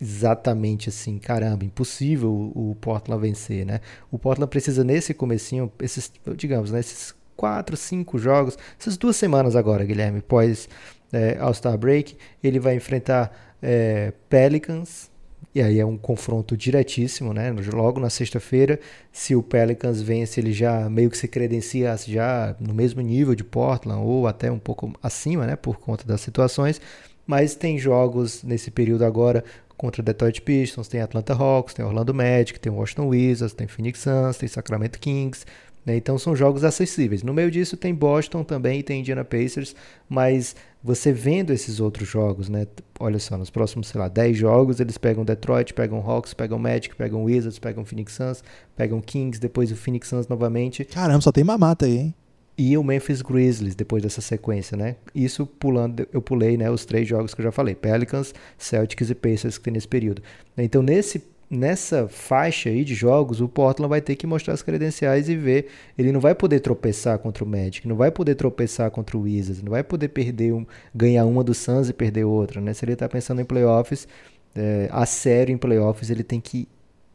exatamente 0.00 0.88
assim, 0.88 1.18
caramba, 1.18 1.64
impossível 1.64 2.30
o, 2.54 2.76
Portland 2.80 3.20
vencer, 3.20 3.66
né? 3.66 3.80
O 4.10 4.18
Portland 4.18 4.48
precisa 4.48 4.84
nesse 4.84 5.12
comecinho, 5.12 5.70
esses, 5.80 6.10
digamos, 6.36 6.70
né, 6.70 6.78
esses 6.78 7.14
quatro, 7.36 7.76
cinco 7.76 8.18
jogos, 8.18 8.56
essas 8.78 8.96
duas 8.96 9.16
semanas 9.16 9.56
agora, 9.56 9.84
Guilherme, 9.84 10.20
pós 10.20 10.68
é, 11.12 11.36
All-Star 11.38 11.76
Break, 11.76 12.16
ele 12.42 12.60
vai 12.60 12.74
enfrentar 12.74 13.47
é, 13.62 14.12
Pelicans, 14.28 15.10
e 15.54 15.62
aí 15.62 15.80
é 15.80 15.86
um 15.86 15.96
confronto 15.96 16.56
diretíssimo, 16.56 17.32
né? 17.32 17.52
Logo 17.72 17.98
na 17.98 18.10
sexta-feira, 18.10 18.78
se 19.12 19.34
o 19.34 19.42
Pelicans 19.42 20.00
vence, 20.00 20.40
ele 20.40 20.52
já 20.52 20.88
meio 20.88 21.10
que 21.10 21.18
se 21.18 21.26
credencia 21.26 21.96
já 21.96 22.54
no 22.60 22.74
mesmo 22.74 23.00
nível 23.00 23.34
de 23.34 23.42
Portland 23.42 24.02
ou 24.02 24.26
até 24.26 24.50
um 24.52 24.58
pouco 24.58 24.92
acima, 25.02 25.46
né? 25.46 25.56
Por 25.56 25.78
conta 25.78 26.06
das 26.06 26.20
situações. 26.20 26.80
Mas 27.26 27.54
tem 27.54 27.78
jogos 27.78 28.42
nesse 28.42 28.70
período 28.70 29.04
agora 29.04 29.44
contra 29.76 30.02
Detroit 30.02 30.42
Pistons, 30.42 30.88
tem 30.88 31.00
Atlanta 31.00 31.34
Hawks, 31.34 31.74
tem 31.74 31.84
Orlando 31.84 32.12
Magic, 32.12 32.58
tem 32.58 32.70
Washington 32.70 33.08
Wizards, 33.08 33.54
tem 33.54 33.68
Phoenix 33.68 34.00
Suns, 34.00 34.36
tem 34.36 34.48
Sacramento 34.48 34.98
Kings. 34.98 35.44
Né? 35.88 35.96
Então 35.96 36.18
são 36.18 36.36
jogos 36.36 36.64
acessíveis. 36.64 37.22
No 37.22 37.32
meio 37.32 37.50
disso 37.50 37.74
tem 37.74 37.94
Boston 37.94 38.44
também 38.44 38.80
e 38.80 38.82
tem 38.82 39.00
Indiana 39.00 39.24
Pacers, 39.24 39.74
mas 40.06 40.54
você 40.84 41.10
vendo 41.14 41.50
esses 41.50 41.80
outros 41.80 42.06
jogos, 42.06 42.50
né? 42.50 42.66
Olha 43.00 43.18
só, 43.18 43.38
nos 43.38 43.48
próximos, 43.48 43.88
sei 43.88 43.98
lá, 43.98 44.06
10 44.06 44.36
jogos, 44.36 44.80
eles 44.80 44.98
pegam 44.98 45.24
Detroit, 45.24 45.72
pegam 45.72 45.98
Hawks, 45.98 46.34
pegam 46.34 46.58
Magic, 46.58 46.94
pegam 46.94 47.24
Wizards, 47.24 47.58
pegam 47.58 47.86
Phoenix 47.86 48.12
Suns, 48.12 48.44
pegam 48.76 49.00
Kings, 49.00 49.40
depois 49.40 49.72
o 49.72 49.76
Phoenix 49.76 50.08
Suns 50.08 50.28
novamente. 50.28 50.84
Caramba, 50.84 51.22
só 51.22 51.32
tem 51.32 51.42
mamata 51.42 51.86
aí, 51.86 51.96
hein? 51.96 52.14
E 52.58 52.76
o 52.76 52.84
Memphis 52.84 53.22
Grizzlies 53.22 53.74
depois 53.74 54.02
dessa 54.02 54.20
sequência, 54.20 54.76
né? 54.76 54.96
Isso 55.14 55.46
pulando, 55.46 56.06
eu 56.12 56.20
pulei, 56.20 56.58
né, 56.58 56.70
os 56.70 56.84
três 56.84 57.08
jogos 57.08 57.32
que 57.32 57.40
eu 57.40 57.44
já 57.44 57.52
falei, 57.52 57.74
Pelicans, 57.74 58.34
Celtics 58.58 59.08
e 59.08 59.14
Pacers 59.14 59.56
que 59.56 59.64
tem 59.64 59.72
nesse 59.72 59.88
período. 59.88 60.20
Então, 60.58 60.82
nesse 60.82 61.22
nessa 61.50 62.08
faixa 62.08 62.68
aí 62.68 62.84
de 62.84 62.94
jogos, 62.94 63.40
o 63.40 63.48
Portland 63.48 63.88
vai 63.88 64.00
ter 64.00 64.16
que 64.16 64.26
mostrar 64.26 64.54
as 64.54 64.62
credenciais 64.62 65.28
e 65.28 65.36
ver. 65.36 65.68
Ele 65.96 66.12
não 66.12 66.20
vai 66.20 66.34
poder 66.34 66.60
tropeçar 66.60 67.18
contra 67.18 67.44
o 67.44 67.46
Magic, 67.46 67.86
não 67.86 67.96
vai 67.96 68.10
poder 68.10 68.34
tropeçar 68.34 68.90
contra 68.90 69.16
o 69.16 69.22
Wizards, 69.22 69.62
não 69.62 69.70
vai 69.70 69.82
poder 69.82 70.08
perder 70.08 70.52
um, 70.52 70.66
ganhar 70.94 71.24
uma 71.24 71.42
do 71.42 71.54
Suns 71.54 71.88
e 71.88 71.92
perder 71.92 72.24
outra, 72.24 72.60
né? 72.60 72.74
Se 72.74 72.84
ele 72.84 72.92
está 72.92 73.08
pensando 73.08 73.40
em 73.40 73.44
playoffs, 73.44 74.06
é, 74.54 74.88
a 74.92 75.06
sério 75.06 75.52
em 75.52 75.58
playoffs, 75.58 76.10
ele 76.10 76.22
tem 76.22 76.40
que 76.40 76.68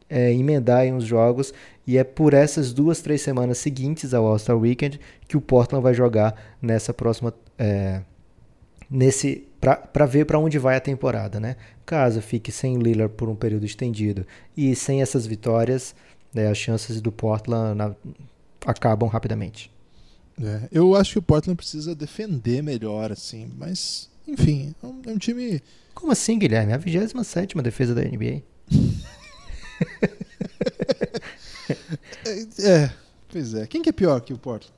é, 0.08 0.32
emendar 0.32 0.84
em 0.84 0.92
uns 0.92 1.04
jogos 1.04 1.52
e 1.86 1.98
é 1.98 2.04
por 2.04 2.34
essas 2.34 2.72
duas, 2.72 3.00
três 3.00 3.22
semanas 3.22 3.58
seguintes 3.58 4.14
ao 4.14 4.26
All-Star 4.26 4.56
Weekend 4.56 5.00
que 5.26 5.36
o 5.36 5.40
Portland 5.40 5.82
vai 5.82 5.94
jogar 5.94 6.34
nessa 6.60 6.92
próxima. 6.92 7.32
É, 7.58 8.02
nesse 8.90 9.46
para 9.60 10.04
ver 10.04 10.26
para 10.26 10.38
onde 10.38 10.58
vai 10.58 10.76
a 10.76 10.80
temporada, 10.80 11.40
né? 11.40 11.56
Caso 11.86 12.20
fique 12.20 12.52
sem 12.52 12.78
Lillard 12.78 13.14
por 13.14 13.28
um 13.28 13.34
período 13.34 13.64
estendido 13.64 14.26
e 14.56 14.76
sem 14.76 15.00
essas 15.00 15.26
vitórias, 15.26 15.94
né, 16.34 16.48
as 16.48 16.58
chances 16.58 17.00
do 17.00 17.10
Portland 17.10 17.74
na, 17.76 17.94
acabam 18.66 19.08
rapidamente. 19.08 19.70
É, 20.42 20.68
eu 20.72 20.94
acho 20.94 21.12
que 21.12 21.18
o 21.18 21.22
Portland 21.22 21.56
precisa 21.56 21.94
defender 21.94 22.62
melhor, 22.62 23.10
assim, 23.12 23.50
mas, 23.56 24.10
enfim, 24.26 24.74
é 24.82 24.86
um, 24.86 25.00
é 25.06 25.10
um 25.10 25.18
time. 25.18 25.62
Como 25.94 26.12
assim, 26.12 26.38
Guilherme? 26.38 26.72
É 26.72 26.74
a 26.74 26.78
27 26.78 27.56
defesa 27.62 27.94
da 27.94 28.02
NBA. 28.02 28.42
é, 32.26 32.68
é, 32.68 32.92
pois 33.28 33.54
é. 33.54 33.66
Quem 33.66 33.80
que 33.80 33.88
é 33.88 33.92
pior 33.92 34.20
que 34.20 34.32
o 34.32 34.38
Portland? 34.38 34.74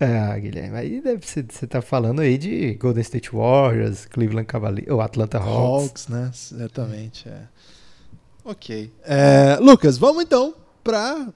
Ah, 0.00 0.36
Guilherme, 0.38 0.76
aí 0.76 1.00
deve 1.00 1.26
ser, 1.26 1.46
você 1.48 1.66
tá 1.66 1.80
falando 1.80 2.20
aí 2.20 2.36
de 2.36 2.74
Golden 2.74 3.00
State 3.02 3.30
Warriors, 3.30 4.06
Cleveland 4.06 4.46
Cavaliers, 4.46 4.90
ou 4.90 5.00
Atlanta 5.00 5.38
Hawks. 5.38 5.84
Hawks, 5.84 6.08
né? 6.08 6.30
Certamente, 6.34 7.28
é. 7.28 7.42
Ok. 8.44 8.92
É, 9.04 9.56
Lucas, 9.60 9.96
vamos 9.96 10.24
então 10.24 10.54
para 10.82 11.32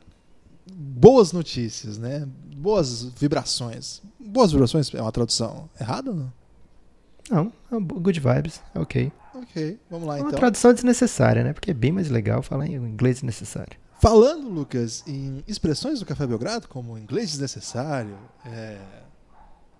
boas 0.71 1.33
notícias, 1.33 1.99
né? 1.99 2.29
Boas 2.57 3.05
vibrações. 3.05 4.03
Boas 4.18 4.53
vibrações 4.53 4.92
é 4.92 5.01
uma 5.01 5.12
tradução 5.12 5.71
errada 5.81 6.11
ou 6.11 6.16
não? 6.16 6.33
Não, 7.31 7.53
é 7.71 7.81
good 7.81 8.21
vibes, 8.21 8.61
ok. 8.75 9.12
Ok, 9.35 9.79
vamos 9.88 10.09
lá 10.09 10.16
é 10.16 10.18
então. 10.18 10.31
Uma 10.31 10.37
tradução 10.37 10.73
desnecessária, 10.75 11.44
né? 11.44 11.53
Porque 11.53 11.71
é 11.71 11.75
bem 11.75 11.92
mais 11.92 12.11
legal 12.11 12.42
falar 12.42 12.66
em 12.66 12.75
inglês 12.75 13.16
desnecessário. 13.16 13.79
Falando, 14.01 14.49
Lucas, 14.49 15.03
em 15.07 15.43
expressões 15.47 15.99
do 15.99 16.07
Café 16.07 16.27
Belgrado, 16.27 16.69
como 16.69 16.97
inglês 16.97 17.31
desnecessário, 17.31 18.17
é, 18.47 18.79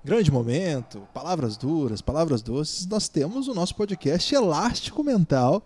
grande 0.05 0.31
momento, 0.33 1.07
palavras 1.15 1.57
duras, 1.57 2.03
palavras 2.03 2.43
doces, 2.43 2.85
nós 2.87 3.09
temos 3.09 3.47
o 3.47 3.55
nosso 3.55 3.77
podcast 3.77 4.35
Elástico 4.35 5.05
Mental. 5.05 5.63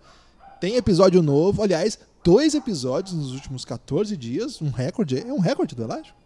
Tem 0.60 0.76
episódio 0.76 1.22
novo, 1.22 1.62
aliás, 1.62 1.98
dois 2.22 2.54
episódios 2.54 3.14
nos 3.14 3.32
últimos 3.32 3.64
14 3.64 4.16
dias, 4.18 4.60
um 4.60 4.70
recorde, 4.70 5.18
é 5.18 5.32
um 5.32 5.40
recorde 5.40 5.74
do 5.74 5.82
Elástico? 5.82 6.18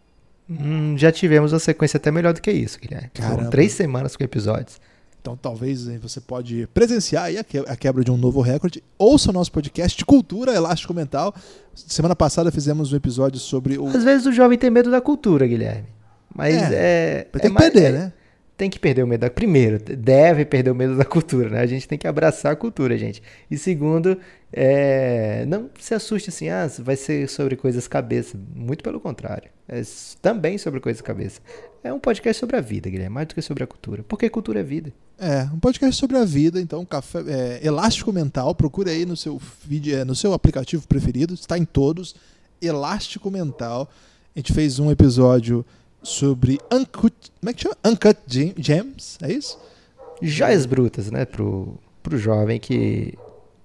Hum, 0.49 0.97
já 0.97 1.11
tivemos 1.11 1.53
uma 1.53 1.59
sequência 1.59 1.97
até 1.97 2.11
melhor 2.11 2.33
do 2.33 2.41
que 2.41 2.51
isso, 2.51 2.79
Guilherme. 2.79 3.09
Foram 3.15 3.49
três 3.49 3.71
semanas 3.71 4.15
com 4.15 4.23
episódios. 4.23 4.79
Então 5.27 5.35
talvez 5.35 5.85
você 5.97 6.21
pode 6.21 6.67
presenciar 6.73 7.27
a 7.67 7.75
quebra 7.75 8.01
de 8.01 8.09
um 8.09 8.15
novo 8.15 8.39
recorde. 8.39 8.81
Ouça 8.97 9.29
o 9.29 9.33
nosso 9.33 9.51
podcast 9.51 9.97
de 9.97 10.05
cultura 10.05 10.55
elástico 10.55 10.93
mental. 10.93 11.35
Semana 11.75 12.15
passada 12.15 12.49
fizemos 12.49 12.93
um 12.93 12.95
episódio 12.95 13.37
sobre 13.37 13.77
o. 13.77 13.87
Às 13.87 14.05
vezes 14.05 14.25
o 14.25 14.31
jovem 14.31 14.57
tem 14.57 14.69
medo 14.69 14.89
da 14.89 15.01
cultura, 15.01 15.45
Guilherme. 15.45 15.89
Mas 16.33 16.55
é. 16.55 17.27
é 17.33 17.39
tem 17.39 17.51
é, 17.51 17.53
que 17.53 17.57
perder, 17.57 17.83
é, 17.83 17.91
né? 17.91 18.13
Tem 18.55 18.69
que 18.69 18.79
perder 18.79 19.03
o 19.03 19.07
medo 19.07 19.19
da. 19.19 19.29
Primeiro, 19.29 19.77
deve 19.79 20.45
perder 20.45 20.71
o 20.71 20.75
medo 20.75 20.95
da 20.95 21.03
cultura, 21.03 21.49
né? 21.49 21.59
A 21.59 21.65
gente 21.65 21.85
tem 21.89 21.97
que 21.97 22.07
abraçar 22.07 22.53
a 22.53 22.55
cultura, 22.55 22.97
gente. 22.97 23.21
E 23.51 23.57
segundo, 23.57 24.17
é, 24.53 25.45
não 25.45 25.69
se 25.77 25.93
assuste 25.93 26.29
assim, 26.29 26.47
ah, 26.47 26.71
vai 26.79 26.95
ser 26.95 27.27
sobre 27.27 27.57
coisas 27.57 27.85
cabeça. 27.85 28.39
Muito 28.55 28.81
pelo 28.81 29.01
contrário. 29.01 29.49
É 29.67 29.81
também 30.21 30.57
sobre 30.57 30.79
coisas 30.79 31.01
cabeça. 31.01 31.41
É 31.83 31.91
um 31.91 31.99
podcast 31.99 32.39
sobre 32.39 32.55
a 32.55 32.61
vida, 32.61 32.89
Guilherme, 32.89 33.13
mais 33.13 33.27
do 33.27 33.35
que 33.35 33.41
sobre 33.41 33.65
a 33.65 33.67
cultura. 33.67 34.05
Porque 34.07 34.29
cultura 34.29 34.61
é 34.61 34.63
vida. 34.63 34.93
É, 35.19 35.49
um 35.51 35.59
podcast 35.59 35.99
sobre 35.99 36.15
a 36.17 36.23
vida, 36.23 36.61
então, 36.61 36.85
café, 36.85 37.23
é, 37.27 37.59
Elástico 37.63 38.13
Mental, 38.13 38.53
procure 38.53 38.91
aí 38.91 39.05
no 39.05 39.17
seu 39.17 39.41
vídeo, 39.65 39.97
é, 39.97 40.05
no 40.05 40.15
seu 40.15 40.31
aplicativo 40.31 40.87
preferido, 40.87 41.33
está 41.33 41.57
em 41.57 41.65
todos. 41.65 42.15
Elástico 42.61 43.31
Mental. 43.31 43.89
A 44.35 44.39
gente 44.39 44.53
fez 44.53 44.77
um 44.77 44.91
episódio 44.91 45.65
sobre 46.03 46.59
Uncut, 46.71 47.15
como 47.39 47.49
é 47.49 47.53
que 47.53 47.63
chama? 47.63 47.75
Uncut 47.83 48.19
Gems, 48.57 49.17
é 49.21 49.33
isso? 49.33 49.57
Joias 50.21 50.65
brutas, 50.65 51.09
né, 51.09 51.25
pro, 51.25 51.77
pro 52.03 52.17
jovem 52.17 52.59
que 52.59 53.17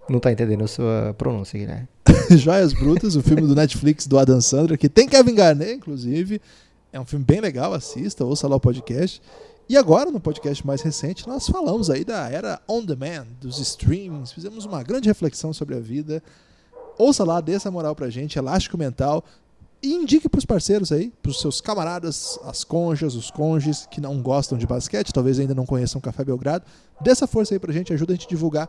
não 0.09 0.16
está 0.16 0.32
entendendo 0.32 0.64
a 0.64 0.68
sua 0.68 1.14
pronúncia, 1.18 1.59
Guilherme. 1.59 1.88
Joias 2.36 2.72
Brutas, 2.72 3.14
o 3.16 3.22
filme 3.22 3.42
do 3.42 3.55
Netflix 3.55 4.07
do 4.07 4.18
Adam 4.18 4.40
Sandler, 4.40 4.78
que 4.78 4.88
tem 4.88 5.09
Kevin 5.09 5.34
Garnett, 5.34 5.72
inclusive. 5.72 6.40
É 6.92 7.00
um 7.00 7.07
filme 7.07 7.24
bem 7.24 7.40
legal, 7.40 7.72
assista, 7.72 8.24
ouça 8.24 8.46
lá 8.48 8.57
o 8.57 8.61
podcast. 8.61 9.22
E 9.73 9.77
agora, 9.79 10.11
no 10.11 10.20
podcast 10.20 10.66
mais 10.66 10.83
recente, 10.83 11.27
nós 11.27 11.49
falamos 11.49 11.89
aí 11.89 12.05
da 12.05 12.29
era 12.29 12.61
on 12.68 12.85
demand, 12.85 13.27
dos 13.41 13.59
streamings, 13.59 14.31
fizemos 14.31 14.66
uma 14.66 14.83
grande 14.83 15.09
reflexão 15.09 15.51
sobre 15.51 15.75
a 15.75 15.81
vida. 15.81 16.23
Ouça 16.99 17.25
lá, 17.25 17.41
dê 17.41 17.55
essa 17.55 17.70
moral 17.70 17.97
pra 17.97 18.11
gente, 18.11 18.39
Elástico 18.39 18.77
Mental. 18.77 19.25
E 19.83 19.95
indique 19.95 20.29
pros 20.29 20.45
parceiros 20.45 20.93
aí, 20.93 21.11
pros 21.23 21.41
seus 21.41 21.62
camaradas, 21.62 22.39
as 22.45 22.64
conjas, 22.64 23.14
os 23.14 23.31
conges 23.31 23.89
que 23.91 23.99
não 23.99 24.20
gostam 24.20 24.59
de 24.59 24.66
basquete, 24.66 25.11
talvez 25.11 25.41
ainda 25.41 25.55
não 25.55 25.64
conheçam 25.64 26.01
o 26.01 26.03
Café 26.03 26.23
Belgrado. 26.23 26.66
Dê 27.01 27.11
essa 27.11 27.27
força 27.27 27.55
aí 27.55 27.59
pra 27.59 27.73
gente, 27.73 27.95
ajuda 27.95 28.12
a 28.12 28.14
gente 28.14 28.27
a 28.27 28.29
divulgar 28.29 28.68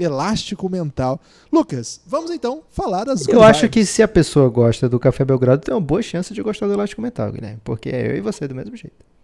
elástico 0.00 0.66
mental. 0.70 1.20
Lucas, 1.52 2.00
vamos 2.06 2.30
então 2.30 2.62
falar 2.70 3.04
das 3.04 3.28
Eu 3.28 3.42
acho 3.42 3.60
vibes. 3.60 3.74
que 3.74 3.84
se 3.84 4.02
a 4.02 4.08
pessoa 4.08 4.48
gosta 4.48 4.88
do 4.88 4.98
Café 4.98 5.26
Belgrado, 5.26 5.60
tem 5.60 5.74
uma 5.74 5.80
boa 5.82 6.00
chance 6.00 6.32
de 6.32 6.40
gostar 6.40 6.68
do 6.68 6.72
Elástico 6.72 7.02
Mental, 7.02 7.30
Guilherme. 7.30 7.60
Porque 7.62 7.90
é 7.90 8.12
eu 8.12 8.16
e 8.16 8.22
você 8.22 8.48
do 8.48 8.54
mesmo 8.54 8.74
jeito. 8.74 9.17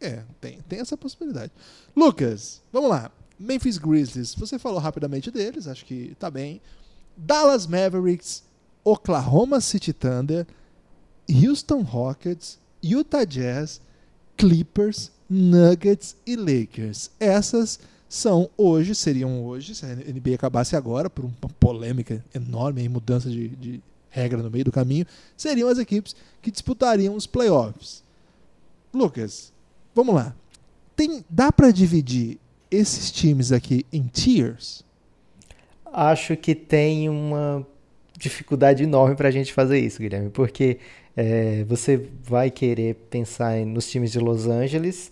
É, 0.00 0.22
tem, 0.40 0.60
tem 0.68 0.80
essa 0.80 0.96
possibilidade. 0.96 1.52
Lucas, 1.94 2.60
vamos 2.72 2.90
lá. 2.90 3.10
Memphis 3.38 3.78
Grizzlies, 3.78 4.34
você 4.34 4.58
falou 4.58 4.78
rapidamente 4.78 5.30
deles, 5.30 5.66
acho 5.66 5.84
que 5.84 6.14
tá 6.18 6.30
bem. 6.30 6.60
Dallas 7.16 7.66
Mavericks, 7.66 8.42
Oklahoma 8.84 9.60
City 9.60 9.92
Thunder, 9.92 10.46
Houston 11.28 11.82
Rockets, 11.82 12.58
Utah 12.82 13.24
Jazz, 13.24 13.80
Clippers, 14.36 15.10
Nuggets 15.28 16.16
e 16.26 16.36
Lakers. 16.36 17.10
Essas 17.18 17.80
são 18.08 18.48
hoje, 18.56 18.94
seriam 18.94 19.44
hoje, 19.44 19.74
se 19.74 19.84
a 19.84 19.94
NBA 19.94 20.34
acabasse 20.34 20.76
agora, 20.76 21.10
por 21.10 21.24
uma 21.24 21.34
polêmica 21.58 22.24
enorme 22.34 22.82
e 22.82 22.88
mudança 22.88 23.28
de, 23.28 23.48
de 23.48 23.82
regra 24.08 24.42
no 24.42 24.50
meio 24.50 24.64
do 24.64 24.72
caminho, 24.72 25.06
seriam 25.36 25.68
as 25.68 25.78
equipes 25.78 26.14
que 26.40 26.50
disputariam 26.50 27.14
os 27.14 27.26
playoffs. 27.26 28.02
Lucas, 28.94 29.52
vamos 29.96 30.14
lá. 30.14 30.36
Tem, 30.94 31.24
dá 31.28 31.50
para 31.50 31.70
dividir 31.70 32.38
esses 32.70 33.10
times 33.10 33.50
aqui 33.50 33.86
em 33.90 34.02
tiers? 34.02 34.84
Acho 35.90 36.36
que 36.36 36.54
tem 36.54 37.08
uma 37.08 37.66
dificuldade 38.18 38.82
enorme 38.82 39.16
pra 39.16 39.30
gente 39.30 39.54
fazer 39.54 39.78
isso, 39.78 39.98
Guilherme. 39.98 40.28
Porque 40.28 40.78
é, 41.16 41.64
você 41.64 42.08
vai 42.22 42.50
querer 42.50 42.94
pensar 43.08 43.56
nos 43.64 43.88
times 43.88 44.12
de 44.12 44.18
Los 44.18 44.46
Angeles, 44.46 45.10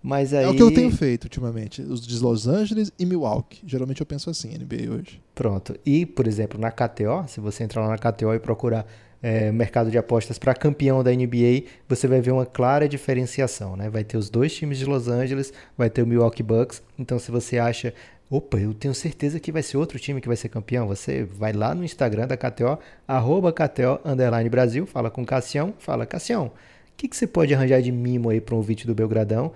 mas 0.00 0.32
aí. 0.32 0.44
É 0.44 0.48
o 0.48 0.54
que 0.54 0.62
eu 0.62 0.72
tenho 0.72 0.92
feito 0.92 1.24
ultimamente. 1.24 1.82
Os 1.82 2.06
de 2.06 2.16
Los 2.20 2.46
Angeles 2.46 2.92
e 2.96 3.04
Milwaukee. 3.04 3.58
Geralmente 3.66 4.00
eu 4.00 4.06
penso 4.06 4.30
assim, 4.30 4.56
NBA 4.56 4.92
hoje. 4.92 5.20
Pronto. 5.34 5.74
E, 5.84 6.06
por 6.06 6.28
exemplo, 6.28 6.60
na 6.60 6.70
KTO, 6.70 7.26
se 7.26 7.40
você 7.40 7.64
entrar 7.64 7.82
lá 7.82 7.88
na 7.88 7.98
KTO 7.98 8.32
e 8.32 8.38
procurar 8.38 8.86
é, 9.22 9.52
mercado 9.52 9.90
de 9.90 9.98
apostas 9.98 10.38
para 10.38 10.54
campeão 10.54 11.02
da 11.02 11.10
NBA, 11.10 11.64
você 11.88 12.08
vai 12.08 12.20
ver 12.20 12.30
uma 12.30 12.46
clara 12.46 12.88
diferenciação, 12.88 13.76
né? 13.76 13.90
Vai 13.90 14.04
ter 14.04 14.16
os 14.16 14.30
dois 14.30 14.54
times 14.54 14.78
de 14.78 14.86
Los 14.86 15.08
Angeles, 15.08 15.52
vai 15.76 15.90
ter 15.90 16.02
o 16.02 16.06
Milwaukee 16.06 16.42
Bucks. 16.42 16.82
Então, 16.98 17.18
se 17.18 17.30
você 17.30 17.58
acha, 17.58 17.92
opa, 18.30 18.58
eu 18.58 18.72
tenho 18.72 18.94
certeza 18.94 19.38
que 19.38 19.52
vai 19.52 19.62
ser 19.62 19.76
outro 19.76 19.98
time 19.98 20.20
que 20.20 20.28
vai 20.28 20.36
ser 20.36 20.48
campeão, 20.48 20.86
você 20.86 21.24
vai 21.24 21.52
lá 21.52 21.74
no 21.74 21.84
Instagram 21.84 22.26
da 22.26 22.36
KTO, 22.36 22.78
arroba 23.06 23.52
KTO 23.52 24.00
underline 24.04 24.48
Brasil, 24.48 24.86
fala 24.86 25.10
com 25.10 25.22
o 25.22 25.26
Cassião, 25.26 25.74
fala, 25.78 26.06
Cassião, 26.06 26.46
o 26.46 26.52
que, 26.96 27.08
que 27.08 27.16
você 27.16 27.26
pode 27.26 27.54
arranjar 27.54 27.82
de 27.82 27.92
mimo 27.92 28.30
aí 28.30 28.40
para 28.40 28.54
um 28.54 28.58
ouvinte 28.58 28.86
do 28.86 28.94
Belgradão? 28.94 29.52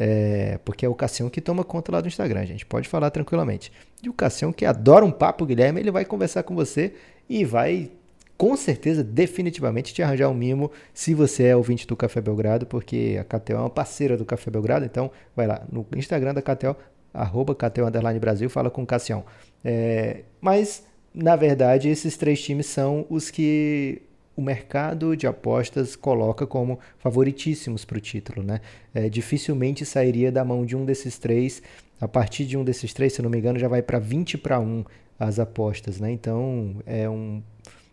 É, 0.00 0.60
porque 0.64 0.86
é 0.86 0.88
o 0.88 0.94
Cassião 0.94 1.28
que 1.28 1.40
toma 1.40 1.64
conta 1.64 1.90
lá 1.90 2.00
do 2.00 2.06
Instagram, 2.06 2.46
gente. 2.46 2.64
Pode 2.64 2.88
falar 2.88 3.10
tranquilamente. 3.10 3.72
E 4.00 4.08
o 4.08 4.12
Cassião, 4.12 4.52
que 4.52 4.64
adora 4.64 5.04
um 5.04 5.10
papo, 5.10 5.44
Guilherme, 5.44 5.80
ele 5.80 5.90
vai 5.90 6.04
conversar 6.04 6.44
com 6.44 6.54
você 6.54 6.94
e 7.28 7.44
vai, 7.44 7.90
com 8.38 8.56
certeza, 8.56 9.02
definitivamente 9.02 9.92
te 9.92 10.00
arranjar 10.00 10.28
um 10.28 10.34
mimo 10.34 10.70
se 10.94 11.12
você 11.12 11.46
é 11.46 11.56
ouvinte 11.56 11.88
do 11.88 11.96
Café 11.96 12.20
Belgrado, 12.20 12.66
porque 12.66 13.18
a 13.20 13.24
KTO 13.24 13.54
é 13.54 13.58
uma 13.58 13.68
parceira 13.68 14.16
do 14.16 14.24
Café 14.24 14.48
Belgrado. 14.48 14.86
Então, 14.86 15.10
vai 15.34 15.48
lá 15.48 15.66
no 15.70 15.84
Instagram 15.96 16.32
da 16.32 16.40
KTO, 16.40 16.76
arroba 17.12 17.52
KTO 17.52 17.84
Underline 17.84 18.20
Brasil, 18.20 18.48
fala 18.48 18.70
com 18.70 18.82
o 18.82 18.86
Cassião. 18.86 19.24
É, 19.64 20.22
mas, 20.40 20.86
na 21.12 21.34
verdade, 21.34 21.88
esses 21.88 22.16
três 22.16 22.40
times 22.40 22.66
são 22.66 23.04
os 23.10 23.28
que 23.28 24.02
o 24.36 24.40
mercado 24.40 25.16
de 25.16 25.26
apostas 25.26 25.96
coloca 25.96 26.46
como 26.46 26.78
favoritíssimos 26.98 27.84
para 27.84 27.98
o 27.98 28.00
título, 28.00 28.44
né? 28.44 28.60
É, 28.94 29.08
dificilmente 29.08 29.84
sairia 29.84 30.30
da 30.30 30.44
mão 30.44 30.64
de 30.64 30.76
um 30.76 30.84
desses 30.84 31.18
três. 31.18 31.60
A 32.00 32.06
partir 32.06 32.46
de 32.46 32.56
um 32.56 32.62
desses 32.62 32.94
três, 32.94 33.14
se 33.14 33.20
não 33.20 33.28
me 33.28 33.38
engano, 33.38 33.58
já 33.58 33.66
vai 33.66 33.82
para 33.82 33.98
20 33.98 34.38
para 34.38 34.60
1 34.60 34.84
as 35.18 35.40
apostas, 35.40 35.98
né? 35.98 36.12
Então, 36.12 36.76
é 36.86 37.10
um 37.10 37.42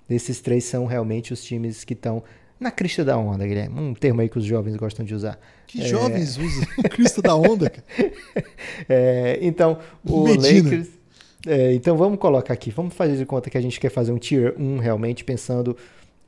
esses 0.09 0.39
três 0.41 0.63
são 0.63 0.85
realmente 0.85 1.33
os 1.33 1.43
times 1.43 1.83
que 1.83 1.93
estão 1.93 2.23
na 2.59 2.71
crista 2.71 3.03
da 3.03 3.17
onda, 3.17 3.45
Guilherme. 3.45 3.79
Um 3.79 3.93
termo 3.93 4.21
aí 4.21 4.29
que 4.29 4.37
os 4.37 4.45
jovens 4.45 4.75
gostam 4.75 5.05
de 5.05 5.13
usar. 5.13 5.39
Que 5.67 5.87
jovens 5.87 6.37
usam 6.37 6.63
o 6.79 6.89
Cristo 6.89 7.21
da 7.21 7.35
Onda, 7.35 7.69
cara. 7.69 7.85
É, 8.89 9.39
então, 9.41 9.79
o 10.05 10.23
Medina. 10.23 10.69
Lakers. 10.69 10.89
é, 11.47 11.73
então 11.73 11.95
vamos 11.95 12.19
colocar 12.19 12.53
aqui, 12.53 12.71
vamos 12.71 12.93
fazer 12.93 13.15
de 13.15 13.25
conta 13.25 13.49
que 13.49 13.57
a 13.57 13.61
gente 13.61 13.79
quer 13.79 13.89
fazer 13.89 14.11
um 14.11 14.17
tier 14.17 14.53
1 14.57 14.77
realmente 14.77 15.23
pensando 15.23 15.75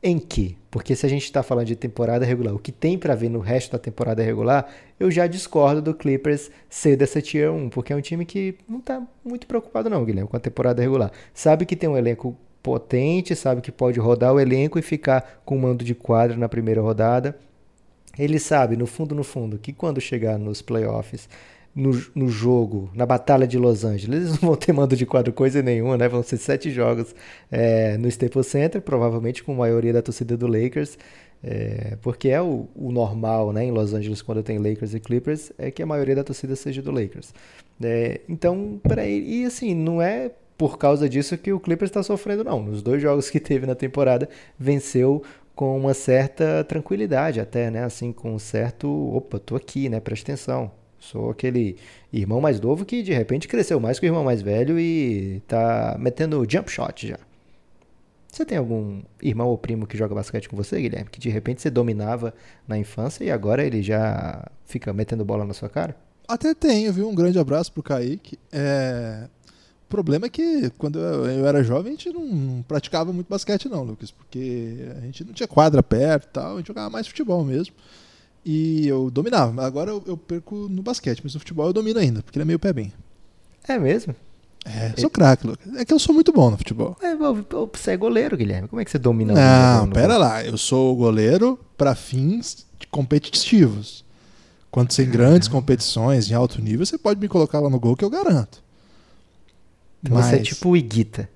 em 0.02 0.20
quê? 0.20 0.56
Porque 0.70 0.96
se 0.96 1.06
a 1.06 1.10
gente 1.10 1.24
está 1.24 1.42
falando 1.44 1.68
de 1.68 1.76
temporada 1.76 2.26
regular, 2.26 2.54
o 2.54 2.60
que 2.60 2.72
tem 2.72 2.98
para 2.98 3.16
ver 3.16 3.30
no 3.30 3.40
resto 3.40 3.72
da 3.72 3.80
temporada 3.80 4.24
regular, 4.24 4.68
eu 5.00 5.10
já 5.10 5.28
discordo 5.28 5.82
do 5.82 5.94
Clippers 5.94 6.52
ser 6.70 6.96
dessa 6.96 7.22
tier 7.22 7.52
1, 7.52 7.70
porque 7.70 7.92
é 7.92 7.96
um 7.96 8.02
time 8.02 8.26
que 8.26 8.56
não 8.68 8.80
está 8.80 9.06
muito 9.26 9.48
preocupado 9.48 9.90
não, 9.90 10.06
Guilherme, 10.06 10.30
com 10.30 10.38
a 10.38 10.40
temporada 10.40 10.82
regular. 10.82 11.12
Sabe 11.34 11.66
que 11.66 11.76
tem 11.76 11.90
um 11.90 11.98
elenco 11.98 12.38
potente, 12.68 13.34
sabe 13.34 13.62
que 13.62 13.72
pode 13.72 13.98
rodar 13.98 14.34
o 14.34 14.40
elenco 14.42 14.78
e 14.78 14.82
ficar 14.82 15.42
com 15.46 15.58
mando 15.58 15.86
de 15.86 15.96
quadra 15.96 16.36
na 16.36 16.50
primeira 16.50 16.82
rodada. 16.82 17.34
Ele 18.20 18.38
sabe, 18.38 18.76
no 18.76 18.86
fundo, 18.86 19.16
no 19.16 19.24
fundo, 19.24 19.58
que 19.58 19.72
quando 19.72 20.02
chegar 20.02 20.38
nos 20.38 20.62
playoffs, 20.62 21.30
no, 21.74 21.92
no 22.14 22.28
jogo, 22.28 22.90
na 22.94 23.06
Batalha 23.06 23.48
de 23.48 23.58
Los 23.58 23.86
Angeles, 23.86 24.20
eles 24.20 24.32
não 24.42 24.50
vão 24.50 24.58
ter 24.58 24.74
mando 24.74 24.98
de 24.98 25.06
quadro 25.06 25.32
coisa 25.32 25.62
nenhuma, 25.62 25.98
né? 25.98 26.10
Vão 26.10 26.22
ser 26.22 26.36
sete 26.36 26.70
jogos 26.70 27.16
é, 27.50 27.98
no 27.98 28.10
Staples 28.10 28.48
Center, 28.48 28.82
provavelmente 28.82 29.42
com 29.42 29.54
a 29.54 29.56
maioria 29.56 29.94
da 29.94 30.02
torcida 30.02 30.36
do 30.36 30.46
Lakers, 30.46 30.98
é, 31.42 31.96
porque 32.02 32.28
é 32.28 32.42
o, 32.42 32.68
o 32.76 32.92
normal, 32.92 33.54
né? 33.54 33.64
Em 33.64 33.72
Los 33.72 33.94
Angeles, 33.94 34.22
quando 34.22 34.44
tem 34.44 34.58
Lakers 34.58 34.94
e 34.94 35.00
Clippers, 35.00 35.54
é 35.58 35.72
que 35.72 35.82
a 35.82 35.86
maioria 35.86 36.16
da 36.16 36.24
torcida 36.26 36.54
seja 36.54 36.82
do 36.82 36.92
Lakers. 36.92 37.34
É, 37.82 38.20
então, 38.28 38.78
peraí, 38.84 39.42
e 39.42 39.46
assim, 39.46 39.74
não 39.74 40.02
é 40.02 40.32
por 40.58 40.78
causa 40.78 41.08
disso 41.08 41.38
que 41.38 41.54
o 41.54 41.60
Clippers 41.60 41.90
está 41.90 42.02
sofrendo, 42.02 42.44
não. 42.44 42.62
Nos 42.64 42.82
dois 42.82 43.02
jogos 43.02 43.30
que 43.30 43.40
teve 43.40 43.66
na 43.66 43.76
temporada, 43.76 44.28
venceu 44.58 45.24
com 45.56 45.78
uma 45.78 45.94
certa 45.94 46.64
tranquilidade, 46.64 47.40
até, 47.40 47.70
né? 47.70 47.84
Assim, 47.84 48.12
com 48.12 48.34
um 48.34 48.40
certo. 48.40 48.88
Opa, 49.16 49.40
tô 49.40 49.56
aqui, 49.56 49.90
né? 49.90 50.00
Presta 50.00 50.32
atenção. 50.32 50.72
Sou 51.00 51.30
aquele 51.30 51.78
irmão 52.12 52.42
mais 52.42 52.60
novo 52.60 52.84
que 52.84 53.04
de 53.04 53.14
repente 53.14 53.48
cresceu 53.48 53.80
mais 53.80 54.00
que 54.00 54.06
o 54.06 54.08
irmão 54.08 54.24
mais 54.24 54.42
velho 54.42 54.80
e 54.80 55.42
tá 55.48 55.96
metendo 56.00 56.46
jump 56.50 56.72
shot 56.72 57.08
já. 57.08 57.20
Você 58.28 58.46
tem 58.46 58.58
algum 58.58 59.02
irmão 59.22 59.48
ou 59.48 59.58
primo 59.58 59.88
que 59.88 59.98
joga 59.98 60.14
basquete 60.14 60.50
com 60.50 60.56
você, 60.56 60.82
Guilherme? 60.82 61.10
Que 61.10 61.20
de 61.20 61.30
repente 61.30 61.62
você 61.62 61.70
dominava 61.70 62.34
na 62.68 62.78
infância 62.78 63.24
e 63.24 63.32
agora 63.32 63.64
ele 63.64 63.82
já 63.82 64.46
fica 64.66 64.92
metendo 64.92 65.24
bola 65.24 65.46
na 65.46 65.54
sua 65.54 65.70
cara? 65.70 65.96
Até 66.28 66.54
tenho, 66.54 66.92
viu? 66.92 67.08
Um 67.08 67.16
grande 67.16 67.40
abraço 67.40 67.72
pro 67.72 67.82
Kaique. 67.82 68.38
É... 68.52 69.28
O 69.88 69.90
problema 69.90 70.26
é 70.26 70.30
que 70.30 70.70
quando 70.78 71.00
eu, 71.00 71.48
era 71.48 71.64
jovem 71.64 71.94
a 71.94 71.96
gente 71.96 72.12
não, 72.12 72.62
praticava 72.68 73.14
muito 73.14 73.30
basquete, 73.30 73.70
não, 73.70 73.84
Lucas, 73.84 74.12
porque 74.12 74.86
a 74.98 75.00
gente 75.00 75.24
não 75.24 75.32
tinha 75.32 75.48
quadra 75.48 75.82
perto 75.82 76.26
e 76.26 76.28
tal, 76.28 76.56
a 76.56 76.58
gente 76.58 76.68
jogava 76.68 76.90
mais 76.90 77.08
futebol 77.08 77.46
mesmo. 77.46 77.74
E 78.46 78.86
eu 78.86 79.10
dominava, 79.10 79.54
mas 79.54 79.64
agora 79.64 79.92
eu, 79.92 80.04
eu 80.06 80.18
perco 80.18 80.68
no 80.70 80.82
basquete, 80.82 81.22
mas 81.24 81.34
no 81.34 81.40
futebol 81.40 81.68
eu 81.68 81.74
domino 81.74 82.00
ainda, 82.00 82.22
porque 82.22 82.38
ele 82.38 82.44
é 82.44 82.46
meio 82.46 82.60
pé 82.60 82.74
bem. 82.74 82.92
É 83.66 83.80
mesmo? 83.80 84.14
É, 84.66 84.94
sou 85.00 85.10
craque, 85.10 85.48
Lucas. 85.48 85.74
É 85.78 85.86
que 85.86 85.94
eu 85.94 86.00
sou 86.00 86.14
muito 86.14 86.34
bom 86.34 86.52
no 86.52 86.58
futebol. 86.58 86.98
É, 87.02 87.16
você 87.16 87.92
é 87.92 87.98
goleiro, 87.98 88.36
Guilherme. 88.36 88.68
Como 88.68 88.82
é 88.82 88.86
que 88.86 88.92
você 88.92 89.00
domina 89.00 89.34
Não, 89.34 89.90
pera 89.90 90.18
lá. 90.18 90.44
Eu 90.44 90.58
sou 90.58 90.94
goleiro 90.98 91.58
para 91.78 91.96
fins 91.96 92.66
competitivos. 92.92 94.04
Quando 94.70 94.92
sem 94.92 95.10
grandes 95.10 95.48
competições 95.48 96.30
em 96.30 96.34
alto 96.34 96.62
nível, 96.62 96.86
você 96.86 96.98
pode 96.98 97.20
me 97.22 97.30
colocar 97.30 97.62
lá 97.62 97.70
no 97.70 97.80
gol 97.80 97.96
que 97.96 98.04
eu 98.04 98.10
garanto. 98.10 98.62
Então 100.08 100.22
Você 100.22 100.36
é 100.36 100.40
tipo 100.40 100.70
o 100.70 100.78
Iguita. 100.78 101.30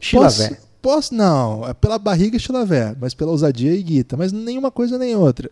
Chilavé. 0.00 0.58
Posso, 0.82 1.14
não. 1.14 1.66
É 1.66 1.74
pela 1.74 1.98
barriga 1.98 2.38
Chilavé, 2.38 2.94
mas 3.00 3.14
pela 3.14 3.30
ousadia 3.32 3.72
e 3.74 3.82
guita. 3.82 4.16
Mas 4.16 4.32
nenhuma 4.32 4.70
coisa 4.70 4.98
nem 4.98 5.14
outra. 5.16 5.50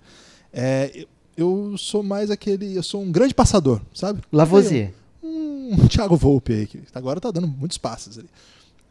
É, 0.52 1.04
eu- 1.36 1.74
sou 1.76 2.02
mais 2.02 2.30
aquele. 2.30 2.76
Eu 2.76 2.82
sou 2.82 3.02
um 3.02 3.10
grande 3.10 3.34
passador, 3.34 3.80
sabe? 3.92 4.22
Lavoisier. 4.32 4.94
Um 5.22 5.88
Thiago 5.88 6.16
Volpe 6.16 6.52
aí, 6.52 6.66
que 6.66 6.80
agora 6.94 7.20
tá 7.20 7.30
dando 7.30 7.48
muitos 7.48 7.78
passes 7.78 8.18
ali. 8.18 8.28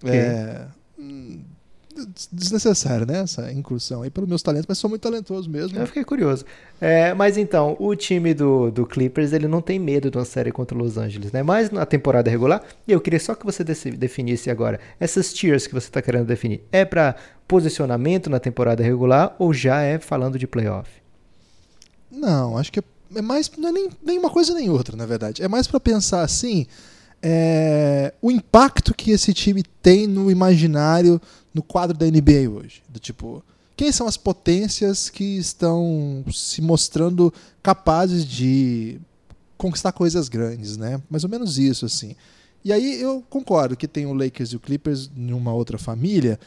É, 0.05 0.65
hum, 0.99 1.39
des- 1.39 1.53
desnecessário, 2.32 3.06
né? 3.06 3.20
Essa 3.20 3.52
incursão 3.52 4.02
aí 4.02 4.10
pelos 4.10 4.30
meus 4.30 4.41
talentos, 4.41 4.66
mas 4.68 4.78
sou 4.78 4.89
muito 4.89 5.02
talentoso 5.02 5.50
mesmo. 5.50 5.78
Eu 5.78 5.88
fiquei 5.88 6.04
curioso. 6.04 6.46
É, 6.82 7.14
mas 7.14 7.38
então, 7.38 7.76
o 7.80 7.96
time 7.96 8.34
do, 8.34 8.72
do 8.72 8.86
Clippers, 8.86 9.34
ele 9.34 9.48
não 9.48 9.62
tem 9.62 9.80
medo 9.80 10.12
de 10.12 10.18
uma 10.18 10.26
série 10.26 10.52
contra 10.52 10.78
o 10.78 10.82
Los 10.82 10.98
Angeles, 10.98 11.32
né? 11.32 11.44
Mas 11.44 11.72
na 11.72 11.86
temporada 11.86 12.30
regular, 12.30 12.64
e 12.88 12.91
eu 12.91 13.00
queria 13.02 13.20
só 13.20 13.36
que 13.36 13.46
você 13.46 13.64
definisse 13.64 14.50
agora, 14.50 14.80
essas 15.00 15.34
tiers 15.34 15.68
que 15.68 15.74
você 15.74 15.88
está 15.88 16.02
querendo 16.02 16.26
definir, 16.26 16.64
é 16.72 16.84
para 16.86 17.16
posicionamento 17.48 18.30
na 18.30 18.39
temporada 18.39 18.84
regular 18.84 19.36
ou 19.38 19.54
já 19.54 19.82
é 19.82 20.00
falando 20.00 20.39
de 20.39 20.48
playoff? 20.48 20.89
Não, 22.12 22.58
acho 22.58 22.72
que 22.72 22.80
é, 22.80 22.84
é 23.16 23.22
mais. 23.22 23.52
Não 23.58 23.70
é 23.70 23.72
nem, 23.72 23.89
nem 24.04 24.18
uma 24.20 24.30
coisa 24.30 24.54
nem 24.54 24.70
outra, 24.70 24.96
na 24.96 25.06
verdade. 25.06 25.41
É 25.41 25.48
mais 25.48 25.68
pra 25.68 25.80
pensar 25.80 26.22
assim. 26.22 26.66
é, 27.26 28.14
o 28.22 28.30
impacto 28.30 28.94
que 28.94 29.12
esse 29.12 29.34
time 29.34 29.64
tem 29.82 30.06
no 30.06 30.30
imaginário, 30.30 31.22
no 31.54 31.62
quadro 31.62 31.97
da 31.97 32.06
NBA 32.06 32.49
hoje. 32.49 32.82
Do 32.89 32.99
tipo, 32.99 33.43
quem 33.76 33.91
são 33.91 34.08
as 34.08 34.18
potências 34.18 35.10
que 35.10 35.38
estão 35.38 36.24
se 36.32 36.62
mostrando 36.62 37.34
capazes 37.62 38.26
de 38.26 38.99
conquistar 39.58 39.91
coisas 39.91 40.30
grandes, 40.30 40.78
né? 40.78 41.01
Mais 41.10 41.24
ou 41.24 41.30
menos 41.30 41.58
isso, 41.58 41.86
assim. 41.86 42.16
E 42.66 42.72
aí 42.72 43.01
eu 43.01 43.24
concordo 43.30 43.76
que 43.76 43.88
tem 43.88 44.06
o 44.06 44.14
Lakers 44.14 44.51
e 44.51 44.56
o 44.56 44.60
Clippers 44.60 45.10
numa 45.16 45.54
outra 45.54 45.78
família, 45.78 46.39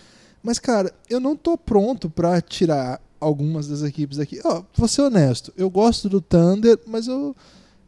mas 0.43 0.59
cara, 0.59 0.93
eu 1.09 1.21
não 1.21 1.37
tô 1.37 1.59
pronto 1.59 2.09
para 2.09 2.41
tirar 2.41 3.01
algumas 3.21 3.69
das 3.69 3.83
equipes 3.83 4.19
aqui. 4.19 4.41
Ó, 4.45 4.63
vou 4.75 4.89
ser 4.89 5.03
honesto, 5.03 5.53
eu 5.57 5.69
gosto 5.69 6.09
do 6.09 6.21
Thunder, 6.21 6.79
mas 6.87 7.07
eu 7.07 7.35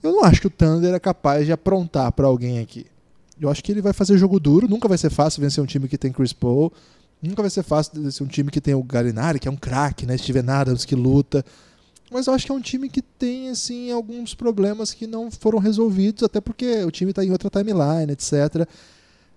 eu 0.02 0.12
não 0.12 0.24
acho 0.24 0.40
que 0.40 0.46
o 0.46 0.50
Thunder 0.50 0.94
é 0.94 0.98
capaz 1.00 1.44
de 1.44 1.52
aprontar 1.52 2.12
para 2.12 2.26
alguém 2.26 2.60
aqui. 2.60 2.86
Eu 3.40 3.48
acho 3.48 3.62
que 3.62 3.72
ele 3.72 3.82
vai 3.82 3.92
fazer 3.92 4.18
jogo 4.18 4.38
duro, 4.38 4.68
nunca 4.68 4.88
vai 4.88 4.98
ser 4.98 5.10
fácil 5.10 5.40
vencer 5.40 5.62
um 5.62 5.66
time 5.66 5.88
que 5.88 5.98
tem 5.98 6.12
Chris 6.12 6.32
Paul, 6.32 6.72
nunca 7.22 7.42
vai 7.42 7.50
ser 7.50 7.62
fácil 7.62 8.02
vencer 8.02 8.26
um 8.26 8.28
time 8.28 8.50
que 8.50 8.60
tem 8.60 8.74
o 8.74 8.82
Galinari, 8.82 9.38
que 9.38 9.48
é 9.48 9.50
um 9.50 9.56
craque, 9.56 10.06
né? 10.06 10.16
Steven 10.16 10.48
Adams 10.48 10.84
que 10.84 10.94
luta. 10.94 11.44
Mas 12.10 12.26
eu 12.26 12.32
acho 12.32 12.46
que 12.46 12.52
é 12.52 12.54
um 12.54 12.60
time 12.60 12.88
que 12.88 13.02
tem 13.02 13.50
assim 13.50 13.90
alguns 13.90 14.34
problemas 14.34 14.94
que 14.94 15.06
não 15.06 15.30
foram 15.30 15.58
resolvidos, 15.58 16.22
até 16.22 16.40
porque 16.40 16.82
o 16.84 16.90
time 16.90 17.10
está 17.10 17.24
em 17.24 17.30
outra 17.30 17.50
timeline, 17.50 18.12
etc. 18.12 18.66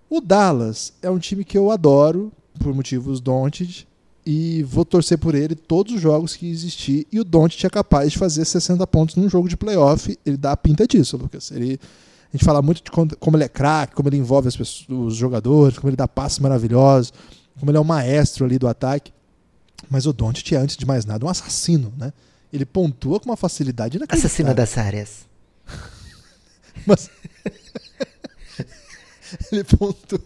O 0.10 0.22
Dallas 0.22 0.94
é 1.02 1.10
um 1.10 1.20
time 1.20 1.44
que 1.44 1.58
eu 1.58 1.72
adoro 1.72 2.32
por 2.60 2.74
motivos 2.74 3.20
Doncic 3.20 3.86
e 4.26 4.64
vou 4.64 4.86
torcer 4.86 5.18
por 5.18 5.34
ele 5.34 5.56
todos 5.56 5.96
os 5.96 6.02
jogos 6.02 6.36
que 6.36 6.50
existir 6.50 7.08
e 7.12 7.20
o 7.20 7.24
Doncic 7.24 7.66
é 7.66 7.70
capaz 7.70 8.12
de 8.12 8.18
fazer 8.18 8.46
60 8.46 8.86
pontos 8.88 9.16
num 9.16 9.28
jogo 9.30 9.50
de 9.50 9.58
playoff, 9.58 10.18
ele 10.26 10.38
dá 10.38 10.52
a 10.52 10.58
pinta 10.58 10.86
disso, 10.86 11.18
Lucas. 11.18 11.52
Ele 11.52 11.80
a 12.34 12.38
gente 12.38 12.46
fala 12.46 12.62
muito 12.62 12.82
de 12.82 12.92
como 12.92 13.36
ele 13.36 13.44
é 13.44 13.50
craque, 13.50 13.94
como 13.94 14.08
ele 14.08 14.16
envolve 14.16 14.48
as 14.48 14.56
pessoas, 14.56 14.88
os 14.90 15.16
jogadores, 15.16 15.78
como 15.78 15.90
ele 15.90 15.98
dá 15.98 16.08
passes 16.08 16.40
maravilhosos, 16.40 17.12
como 17.60 17.72
ele 17.72 17.78
é 17.78 17.82
um 17.82 17.86
maestro 17.86 18.46
ali 18.46 18.58
do 18.58 18.68
ataque. 18.68 19.14
Mas 19.90 20.06
o 20.06 20.14
Doncic 20.14 20.52
é, 20.54 20.58
antes 20.58 20.78
de 20.78 20.86
mais 20.86 21.06
nada, 21.06 21.26
um 21.26 21.30
assassino, 21.30 21.94
né? 21.98 22.14
Ele 22.52 22.66
pontua 22.66 23.20
com 23.20 23.30
uma 23.30 23.38
facilidade 23.38 23.98
inacreditável. 23.98 24.28
Assassino 24.28 24.54
das 24.54 24.78
áreas. 24.78 25.26
Mas... 26.86 27.10
ele 29.52 29.64
pontua... 29.64 30.20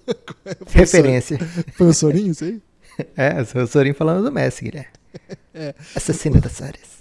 Foi 0.66 0.82
Referência. 0.82 1.38
O 1.38 1.72
Foi 1.72 1.88
o 1.88 1.94
Sorinho 1.94 2.32
isso 2.32 2.44
aí? 2.44 2.62
É, 3.16 3.42
o 3.42 3.68
Sorinho 3.68 3.96
falando 3.96 4.24
do 4.24 4.32
Messi, 4.32 4.64
Guilherme. 4.64 4.92
É. 5.54 5.74
Assassino 5.96 6.40
das 6.42 6.62
áreas. 6.62 6.96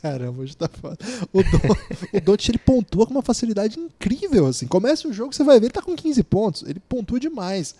Caramba, 0.00 0.42
hoje 0.42 0.56
tá 0.56 0.68
foda. 0.68 0.98
O, 1.32 1.42
Don, 1.42 2.32
o 2.32 2.36
ele 2.48 2.58
pontua 2.58 3.06
com 3.06 3.12
uma 3.12 3.22
facilidade 3.22 3.78
incrível, 3.78 4.46
assim. 4.46 4.66
Começa 4.66 5.06
o 5.08 5.12
jogo, 5.12 5.34
você 5.34 5.44
vai 5.44 5.60
ver, 5.60 5.66
ele 5.66 5.72
tá 5.72 5.82
com 5.82 5.94
15 5.94 6.22
pontos. 6.24 6.62
Ele 6.62 6.80
pontua 6.80 7.20
demais. 7.20 7.74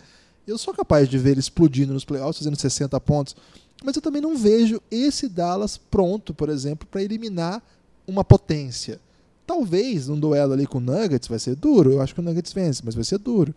Eu 0.48 0.56
sou 0.56 0.72
capaz 0.72 1.06
de 1.08 1.18
ver 1.18 1.32
ele 1.32 1.40
explodindo 1.40 1.92
nos 1.92 2.06
playoffs, 2.06 2.38
fazendo 2.38 2.56
60 2.56 2.98
pontos. 3.00 3.36
Mas 3.84 3.94
eu 3.94 4.02
também 4.02 4.22
não 4.22 4.34
vejo 4.34 4.80
esse 4.90 5.28
Dallas 5.28 5.76
pronto, 5.76 6.32
por 6.32 6.48
exemplo, 6.48 6.88
para 6.90 7.02
eliminar 7.02 7.62
uma 8.06 8.24
potência. 8.24 8.98
Talvez 9.46 10.08
num 10.08 10.18
duelo 10.18 10.54
ali 10.54 10.66
com 10.66 10.78
o 10.78 10.80
Nuggets 10.80 11.28
vai 11.28 11.38
ser 11.38 11.54
duro. 11.54 11.92
Eu 11.92 12.00
acho 12.00 12.14
que 12.14 12.20
o 12.20 12.22
Nuggets 12.22 12.52
vence, 12.54 12.80
mas 12.82 12.94
vai 12.94 13.04
ser 13.04 13.18
duro. 13.18 13.54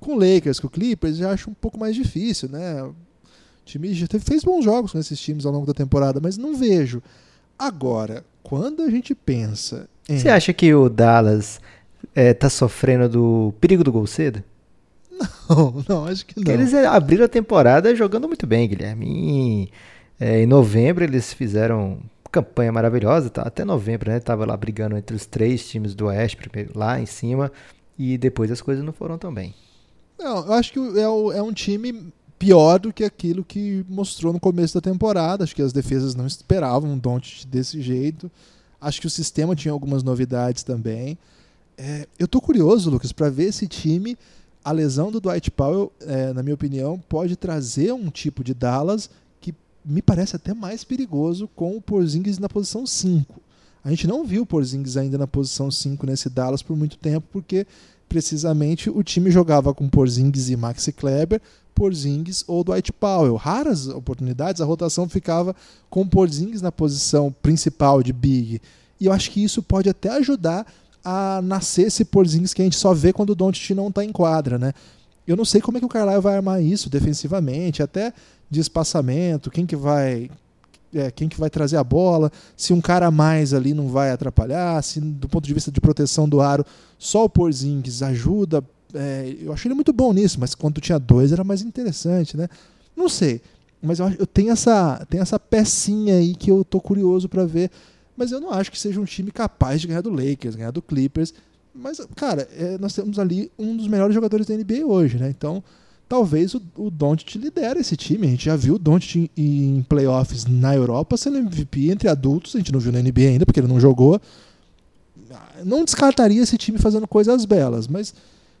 Com 0.00 0.16
o 0.16 0.18
Lakers, 0.18 0.60
com 0.60 0.66
o 0.66 0.70
Clippers, 0.70 1.16
já 1.16 1.32
acho 1.32 1.50
um 1.50 1.54
pouco 1.54 1.78
mais 1.78 1.96
difícil, 1.96 2.50
né? 2.50 2.82
O 2.82 2.94
time 3.64 3.92
já 3.94 4.06
fez 4.20 4.44
bons 4.44 4.64
jogos 4.64 4.92
com 4.92 4.98
esses 4.98 5.18
times 5.18 5.46
ao 5.46 5.52
longo 5.52 5.66
da 5.66 5.74
temporada, 5.74 6.20
mas 6.20 6.36
não 6.36 6.54
vejo. 6.54 7.02
Agora, 7.58 8.22
quando 8.42 8.82
a 8.82 8.90
gente 8.90 9.14
pensa 9.14 9.88
em... 10.06 10.18
Você 10.18 10.28
acha 10.28 10.52
que 10.52 10.72
o 10.74 10.90
Dallas 10.90 11.58
é, 12.14 12.32
tá 12.32 12.50
sofrendo 12.50 13.08
do 13.08 13.54
perigo 13.60 13.82
do 13.82 13.90
gol 13.90 14.06
cedo? 14.06 14.44
Não, 15.48 15.84
não, 15.88 16.04
acho 16.04 16.26
que 16.26 16.38
não. 16.38 16.52
Eles 16.52 16.74
abriram 16.74 17.24
a 17.24 17.28
temporada 17.28 17.94
jogando 17.94 18.28
muito 18.28 18.46
bem, 18.46 18.68
Guilherme. 18.68 19.06
Em, 19.06 19.70
é, 20.20 20.42
em 20.42 20.46
novembro 20.46 21.04
eles 21.04 21.32
fizeram 21.32 21.98
campanha 22.30 22.70
maravilhosa, 22.70 23.30
tá? 23.30 23.42
até 23.42 23.64
novembro, 23.64 24.10
né? 24.10 24.20
Tava 24.20 24.44
lá 24.44 24.56
brigando 24.56 24.96
entre 24.96 25.16
os 25.16 25.26
três 25.26 25.66
times 25.68 25.94
do 25.94 26.06
Oeste, 26.06 26.36
primeiro, 26.36 26.78
lá 26.78 27.00
em 27.00 27.06
cima, 27.06 27.50
e 27.98 28.18
depois 28.18 28.50
as 28.50 28.60
coisas 28.60 28.84
não 28.84 28.92
foram 28.92 29.16
tão 29.16 29.32
bem. 29.32 29.54
Não, 30.18 30.46
eu 30.46 30.52
acho 30.52 30.72
que 30.72 30.78
é, 30.78 31.02
é 31.02 31.42
um 31.42 31.52
time 31.52 32.12
pior 32.38 32.78
do 32.78 32.92
que 32.92 33.04
aquilo 33.04 33.44
que 33.44 33.84
mostrou 33.88 34.32
no 34.32 34.40
começo 34.40 34.74
da 34.74 34.80
temporada. 34.80 35.44
Acho 35.44 35.54
que 35.54 35.62
as 35.62 35.72
defesas 35.72 36.14
não 36.14 36.26
esperavam 36.26 36.90
um 36.90 36.98
Don't 36.98 37.46
desse 37.46 37.80
jeito. 37.80 38.30
Acho 38.80 39.00
que 39.00 39.06
o 39.06 39.10
sistema 39.10 39.56
tinha 39.56 39.72
algumas 39.72 40.02
novidades 40.02 40.62
também. 40.62 41.18
É, 41.76 42.06
eu 42.18 42.26
tô 42.26 42.40
curioso, 42.40 42.90
Lucas, 42.90 43.12
para 43.12 43.30
ver 43.30 43.46
esse 43.46 43.66
time 43.66 44.16
a 44.68 44.72
lesão 44.72 45.10
do 45.10 45.18
Dwight 45.18 45.50
Powell, 45.50 45.90
é, 46.02 46.30
na 46.34 46.42
minha 46.42 46.54
opinião, 46.54 47.02
pode 47.08 47.36
trazer 47.36 47.90
um 47.94 48.10
tipo 48.10 48.44
de 48.44 48.52
Dallas 48.52 49.08
que 49.40 49.54
me 49.82 50.02
parece 50.02 50.36
até 50.36 50.52
mais 50.52 50.84
perigoso 50.84 51.48
com 51.56 51.74
o 51.74 51.80
Porzingis 51.80 52.38
na 52.38 52.50
posição 52.50 52.86
5. 52.86 53.40
A 53.82 53.88
gente 53.88 54.06
não 54.06 54.26
viu 54.26 54.42
o 54.42 54.46
Porzingis 54.46 54.98
ainda 54.98 55.16
na 55.16 55.26
posição 55.26 55.70
5 55.70 56.04
nesse 56.04 56.28
Dallas 56.28 56.62
por 56.62 56.76
muito 56.76 56.98
tempo, 56.98 57.26
porque 57.32 57.66
precisamente 58.10 58.90
o 58.90 59.02
time 59.02 59.30
jogava 59.30 59.72
com 59.72 59.88
Porzingis 59.88 60.50
e 60.50 60.56
Maxi 60.56 60.92
Kleber, 60.92 61.40
Porzingis 61.74 62.44
ou 62.46 62.62
Dwight 62.62 62.92
Powell. 62.92 63.36
Raras 63.36 63.88
oportunidades, 63.88 64.60
a 64.60 64.66
rotação 64.66 65.08
ficava 65.08 65.56
com 65.88 66.06
Porzingis 66.06 66.60
na 66.60 66.70
posição 66.70 67.34
principal 67.40 68.02
de 68.02 68.12
big. 68.12 68.60
E 69.00 69.06
eu 69.06 69.14
acho 69.14 69.30
que 69.30 69.42
isso 69.42 69.62
pode 69.62 69.88
até 69.88 70.10
ajudar 70.10 70.66
a 71.10 71.40
nascer 71.40 71.86
esse 71.86 72.04
Porzingis 72.04 72.52
que 72.52 72.60
a 72.60 72.64
gente 72.64 72.76
só 72.76 72.92
vê 72.92 73.14
quando 73.14 73.30
o 73.30 73.34
Doncic 73.34 73.74
não 73.74 73.88
está 73.88 74.04
em 74.04 74.12
quadra, 74.12 74.58
né? 74.58 74.74
Eu 75.26 75.36
não 75.36 75.44
sei 75.44 75.58
como 75.58 75.78
é 75.78 75.80
que 75.80 75.86
o 75.86 75.88
Carlisle 75.88 76.20
vai 76.20 76.36
armar 76.36 76.62
isso 76.62 76.90
defensivamente, 76.90 77.82
até 77.82 78.12
de 78.50 78.60
espaçamento, 78.60 79.50
quem 79.50 79.64
que 79.64 79.74
vai 79.74 80.30
é, 80.92 81.10
quem 81.10 81.26
que 81.26 81.40
vai 81.40 81.48
trazer 81.48 81.78
a 81.78 81.84
bola, 81.84 82.30
se 82.54 82.74
um 82.74 82.80
cara 82.80 83.06
a 83.06 83.10
mais 83.10 83.54
ali 83.54 83.72
não 83.72 83.88
vai 83.88 84.10
atrapalhar, 84.10 84.82
se 84.82 85.00
do 85.00 85.26
ponto 85.30 85.46
de 85.46 85.54
vista 85.54 85.72
de 85.72 85.80
proteção 85.80 86.28
do 86.28 86.42
aro, 86.42 86.64
só 86.98 87.24
o 87.24 87.30
Porzingis 87.30 88.02
ajuda. 88.02 88.62
É, 88.92 89.34
eu 89.40 89.52
achei 89.52 89.68
ele 89.68 89.74
muito 89.74 89.94
bom 89.94 90.12
nisso, 90.12 90.38
mas 90.38 90.54
quando 90.54 90.78
tinha 90.78 90.98
dois 90.98 91.32
era 91.32 91.42
mais 91.42 91.62
interessante, 91.62 92.36
né? 92.36 92.48
Não 92.94 93.08
sei, 93.08 93.40
mas 93.80 93.98
eu, 93.98 94.10
eu 94.10 94.26
tenho 94.26 94.50
essa 94.50 95.06
tenho 95.08 95.22
essa 95.22 95.40
pecinha 95.40 96.16
aí 96.16 96.34
que 96.34 96.50
eu 96.50 96.62
tô 96.64 96.82
curioso 96.82 97.30
para 97.30 97.46
ver 97.46 97.70
mas 98.18 98.32
eu 98.32 98.40
não 98.40 98.50
acho 98.50 98.72
que 98.72 98.78
seja 98.78 99.00
um 99.00 99.04
time 99.04 99.30
capaz 99.30 99.80
de 99.80 99.86
ganhar 99.86 100.00
do 100.00 100.10
Lakers, 100.10 100.56
ganhar 100.56 100.72
do 100.72 100.82
Clippers. 100.82 101.32
Mas, 101.72 102.00
cara, 102.16 102.48
é, 102.56 102.76
nós 102.76 102.92
temos 102.92 103.16
ali 103.16 103.48
um 103.56 103.76
dos 103.76 103.86
melhores 103.86 104.12
jogadores 104.12 104.44
da 104.44 104.56
NBA 104.56 104.84
hoje, 104.84 105.18
né? 105.18 105.30
Então, 105.30 105.62
talvez 106.08 106.52
o, 106.52 106.60
o 106.76 106.90
Doncic 106.90 107.36
lidere 107.36 107.78
esse 107.78 107.96
time. 107.96 108.26
A 108.26 108.30
gente 108.30 108.46
já 108.46 108.56
viu 108.56 108.74
o 108.74 108.78
Doncic 108.78 109.30
em 109.36 109.86
playoffs 109.88 110.46
na 110.46 110.74
Europa 110.74 111.16
sendo 111.16 111.38
MVP 111.38 111.92
entre 111.92 112.08
adultos. 112.08 112.56
A 112.56 112.58
gente 112.58 112.72
não 112.72 112.80
viu 112.80 112.90
na 112.90 113.00
NBA 113.00 113.20
ainda, 113.20 113.46
porque 113.46 113.60
ele 113.60 113.68
não 113.68 113.78
jogou. 113.78 114.20
Não 115.64 115.84
descartaria 115.84 116.42
esse 116.42 116.58
time 116.58 116.76
fazendo 116.76 117.06
coisas 117.06 117.44
belas, 117.44 117.86
mas 117.86 118.12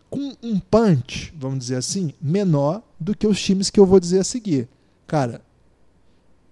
com 0.08 0.36
um 0.40 0.60
punch, 0.60 1.34
vamos 1.36 1.58
dizer 1.58 1.76
assim, 1.76 2.12
menor 2.22 2.80
do 3.00 3.12
que 3.12 3.26
os 3.26 3.42
times 3.42 3.70
que 3.70 3.80
eu 3.80 3.86
vou 3.86 3.98
dizer 3.98 4.20
a 4.20 4.24
seguir. 4.24 4.68
Cara, 5.04 5.40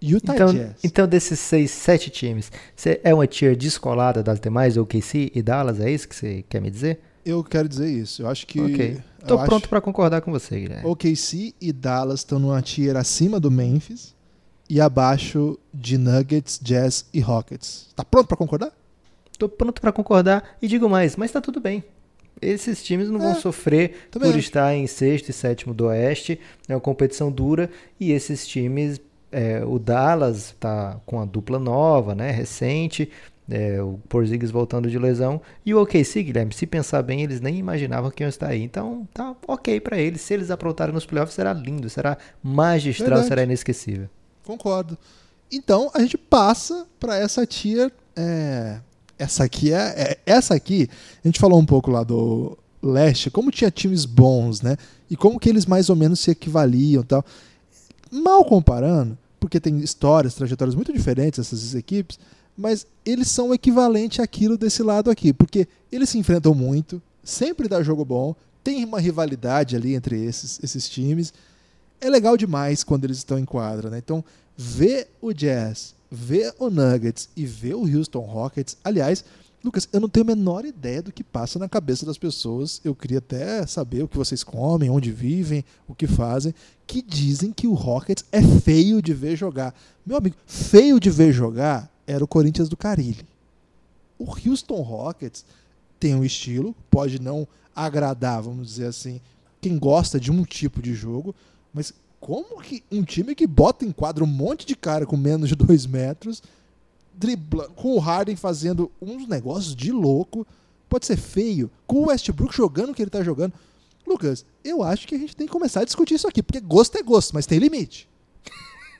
Utah 0.01 0.35
então, 0.35 0.53
Jazz. 0.53 0.75
Então, 0.85 1.07
desses 1.07 1.41
seis, 1.41 1.71
sete 1.71 2.11
times, 2.11 2.53
você 2.75 3.01
é 3.03 3.15
uma 3.15 3.27
tier 3.27 3.57
descolada 3.57 4.23
das 4.23 4.39
demais, 4.39 4.77
OKC 4.77 5.33
e 5.35 5.43
Dallas? 5.43 5.81
É 5.81 5.91
isso 5.91 6.09
que 6.09 6.15
você 6.15 6.45
quer 6.49 6.61
me 6.61 6.71
dizer? 6.71 7.01
Eu 7.25 7.43
quero 7.43 7.69
dizer 7.69 7.91
isso. 7.91 8.23
Eu 8.23 8.29
acho 8.29 8.47
que. 8.47 8.61
Ok. 8.61 8.99
Tô 9.27 9.37
pronto 9.39 9.57
acho... 9.57 9.69
para 9.69 9.81
concordar 9.81 10.21
com 10.21 10.31
você, 10.31 10.61
Guilherme. 10.61 10.89
OKC 10.89 11.55
e 11.61 11.73
Dallas 11.73 12.21
estão 12.21 12.39
numa 12.39 12.63
tier 12.63 12.97
acima 12.97 13.41
do 13.41 13.51
Memphis 13.51 14.15
e 14.71 14.81
abaixo 14.81 15.59
de 15.75 15.99
Nuggets, 15.99 16.61
Jazz 16.63 17.07
e 17.13 17.21
Rockets. 17.21 17.89
Tá 17.97 18.05
pronto 18.05 18.29
para 18.29 18.37
concordar? 18.37 18.73
Tô 19.39 19.49
pronto 19.49 19.81
para 19.81 19.93
concordar 19.93 20.57
e 20.63 20.69
digo 20.69 20.89
mais, 20.89 21.17
mas 21.17 21.33
tá 21.33 21.41
tudo 21.41 21.61
bem. 21.61 21.83
Esses 22.41 22.83
times 22.85 23.09
não 23.09 23.21
é, 23.21 23.25
vão 23.25 23.35
sofrer 23.35 24.09
por 24.11 24.23
acho. 24.27 24.39
estar 24.39 24.75
em 24.75 24.87
sexto 24.87 25.31
e 25.31 25.33
sétimo 25.33 25.73
do 25.73 25.87
Oeste. 25.87 26.39
É 26.69 26.75
uma 26.75 26.81
competição 26.81 27.31
dura 27.31 27.71
e 27.99 28.13
esses 28.13 28.47
times 28.47 29.01
é, 29.37 29.63
o 29.63 29.79
Dallas 29.79 30.47
está 30.47 30.99
com 31.05 31.21
a 31.21 31.27
dupla 31.27 31.59
nova, 31.59 32.15
né, 32.15 32.31
recente, 32.31 33.11
é, 33.47 33.83
o 33.83 34.01
Porzingis 34.09 34.51
voltando 34.51 34.89
de 34.89 34.99
lesão. 34.99 35.43
E 35.65 35.75
o 35.75 35.83
OKC, 35.83 36.23
Guilherme, 36.23 36.55
se 36.55 36.67
pensar 36.67 37.03
bem, 37.03 37.23
eles 37.23 37.39
nem 37.43 37.59
imaginavam 37.59 38.11
que 38.11 38.23
iam 38.23 38.31
estar 38.31 38.49
aí. 38.49 38.63
Então 38.63 39.07
tá 39.13 39.37
ok 39.47 39.79
para 39.79 39.99
eles. 39.99 40.23
Se 40.23 40.33
eles 40.33 40.51
aprontarem 40.51 40.95
nos 40.95 41.05
playoffs, 41.05 41.35
será 41.35 41.53
lindo, 41.53 41.91
será 41.91 42.17
magistral, 42.43 43.09
Verdade. 43.09 43.29
será 43.29 43.43
inesquecível. 43.43 44.09
Concordo. 44.43 44.97
Então 45.53 45.91
a 45.93 46.01
gente 46.01 46.17
passa 46.17 46.87
para 46.99 47.19
essa 47.19 47.45
tier. 47.45 47.93
É, 48.17 48.81
essa 49.19 49.45
aqui 49.45 49.71
é, 49.71 49.95
é, 49.97 50.19
essa 50.25 50.55
aqui. 50.55 50.89
A 51.23 51.29
gente 51.29 51.39
falou 51.39 51.61
um 51.61 51.67
pouco 51.67 51.91
lá 51.91 52.03
do 52.03 52.57
leste, 52.83 53.31
como 53.31 53.51
tinha 53.51 53.71
times 53.71 54.07
bons, 54.07 54.63
né? 54.63 54.79
E 55.11 55.17
como 55.17 55.39
que 55.39 55.49
eles 55.49 55.67
mais 55.67 55.91
ou 55.91 55.95
menos 55.95 56.21
se 56.21 56.31
equivaliam, 56.31 57.03
tal 57.03 57.23
mal 58.11 58.45
comparando, 58.45 59.17
porque 59.39 59.61
tem 59.61 59.79
histórias, 59.79 60.35
trajetórias 60.35 60.75
muito 60.75 60.93
diferentes 60.93 61.39
essas 61.39 61.75
equipes, 61.75 62.19
mas 62.57 62.87
eles 63.05 63.31
são 63.31 63.53
equivalente 63.53 64.23
àquilo 64.23 64.57
desse 64.57 64.83
lado 64.83 65.11
aqui, 65.11 65.33
porque 65.33 65.69
eles 65.93 66.09
se 66.09 66.19
enfrentam 66.19 66.55
muito, 66.55 67.03
sempre 67.23 67.69
dá 67.69 67.83
jogo 67.83 68.05
bom, 68.05 68.35
tem 68.65 68.85
uma 68.85 68.99
rivalidade 68.99 69.77
ali 69.77 69.95
entre 69.95 70.25
esses, 70.25 70.59
esses 70.63 70.89
times. 70.89 71.33
é 72.01 72.11
legal 72.11 72.37
demais 72.37 72.83
quando 72.83 73.05
eles 73.05 73.19
estão 73.19 73.39
em 73.39 73.45
quadra, 73.45 73.91
né? 73.91 73.99
Então, 73.99 74.25
ver 74.57 75.09
o 75.21 75.33
Jazz, 75.33 75.95
ver 76.11 76.53
o 76.59 76.71
Nuggets 76.71 77.29
e 77.37 77.45
ver 77.47 77.75
o 77.75 77.83
Houston 77.83 78.21
Rockets, 78.21 78.77
aliás, 78.83 79.25
Lucas, 79.67 79.89
eu 79.93 79.99
não 79.99 80.09
tenho 80.09 80.25
a 80.25 80.35
menor 80.37 80.65
ideia 80.65 81.03
do 81.03 81.13
que 81.13 81.25
passa 81.25 81.59
na 81.59 81.69
cabeça 81.69 82.07
das 82.07 82.17
pessoas. 82.17 82.81
Eu 82.85 82.95
queria 82.95 83.19
até 83.19 83.67
saber 83.67 84.05
o 84.05 84.09
que 84.09 84.17
vocês 84.17 84.45
comem, 84.45 84.89
onde 84.89 85.11
vivem, 85.11 85.65
o 85.89 85.95
que 85.95 86.07
fazem, 86.07 86.55
que 86.87 87.03
dizem 87.03 87.53
que 87.53 87.67
o 87.67 87.75
Rockets 87.75 88.25
é 88.31 88.41
feio 88.41 89.03
de 89.03 89.13
ver 89.13 89.35
jogar. 89.35 89.75
Meu 90.07 90.17
amigo, 90.17 90.37
feio 90.47 91.01
de 91.01 91.11
ver 91.11 91.33
jogar 91.33 91.91
era 92.07 92.23
o 92.23 92.29
Corinthians 92.29 92.69
do 92.69 92.77
Carilli. 92.77 93.27
O 94.17 94.25
Houston 94.25 94.81
Rockets 94.83 95.45
tem 95.99 96.15
um 96.15 96.25
estilo, 96.25 96.73
pode 96.89 97.21
não 97.21 97.47
agradar, 97.75 98.41
vamos 98.43 98.69
dizer 98.69 98.87
assim, 98.87 99.21
quem 99.61 99.77
gosta 99.79 100.21
de 100.21 100.31
um 100.31 100.45
tipo 100.45 100.81
de 100.81 100.95
jogo, 100.95 101.35
mas 101.75 101.93
como 102.21 102.63
que 102.63 102.85
um 102.91 103.03
time 103.03 103.35
que 103.35 103.49
bota 103.49 103.85
em 103.85 103.91
quadro 103.91 104.25
um 104.25 104.29
monte 104.29 104.65
de 104.65 104.77
cara 104.77 105.05
com 105.05 105.17
menos 105.17 105.49
de 105.49 105.57
dois 105.57 105.87
metros 105.87 106.41
dribla, 107.17 107.69
com 107.71 107.95
o 107.95 107.99
Harden 107.99 108.37
fazendo 108.37 108.91
uns 109.01 109.27
negócios 109.27 109.75
de 109.75 109.91
louco, 109.91 110.47
pode 110.89 111.07
ser 111.07 111.17
feio, 111.17 111.71
com 111.87 112.03
o 112.03 112.07
Westbrook 112.09 112.55
jogando 112.55 112.91
o 112.91 112.95
que 112.95 113.03
ele 113.03 113.11
tá 113.11 113.23
jogando. 113.23 113.53
Lucas, 114.07 114.45
eu 114.63 114.83
acho 114.83 115.07
que 115.07 115.15
a 115.15 115.19
gente 115.19 115.35
tem 115.35 115.47
que 115.47 115.53
começar 115.53 115.81
a 115.81 115.85
discutir 115.85 116.15
isso 116.15 116.29
aqui, 116.29 116.43
porque 116.43 116.61
gosto 116.61 116.97
é 116.97 117.03
gosto, 117.03 117.35
mas 117.35 117.47
tem 117.47 117.59
limite. 117.59 118.09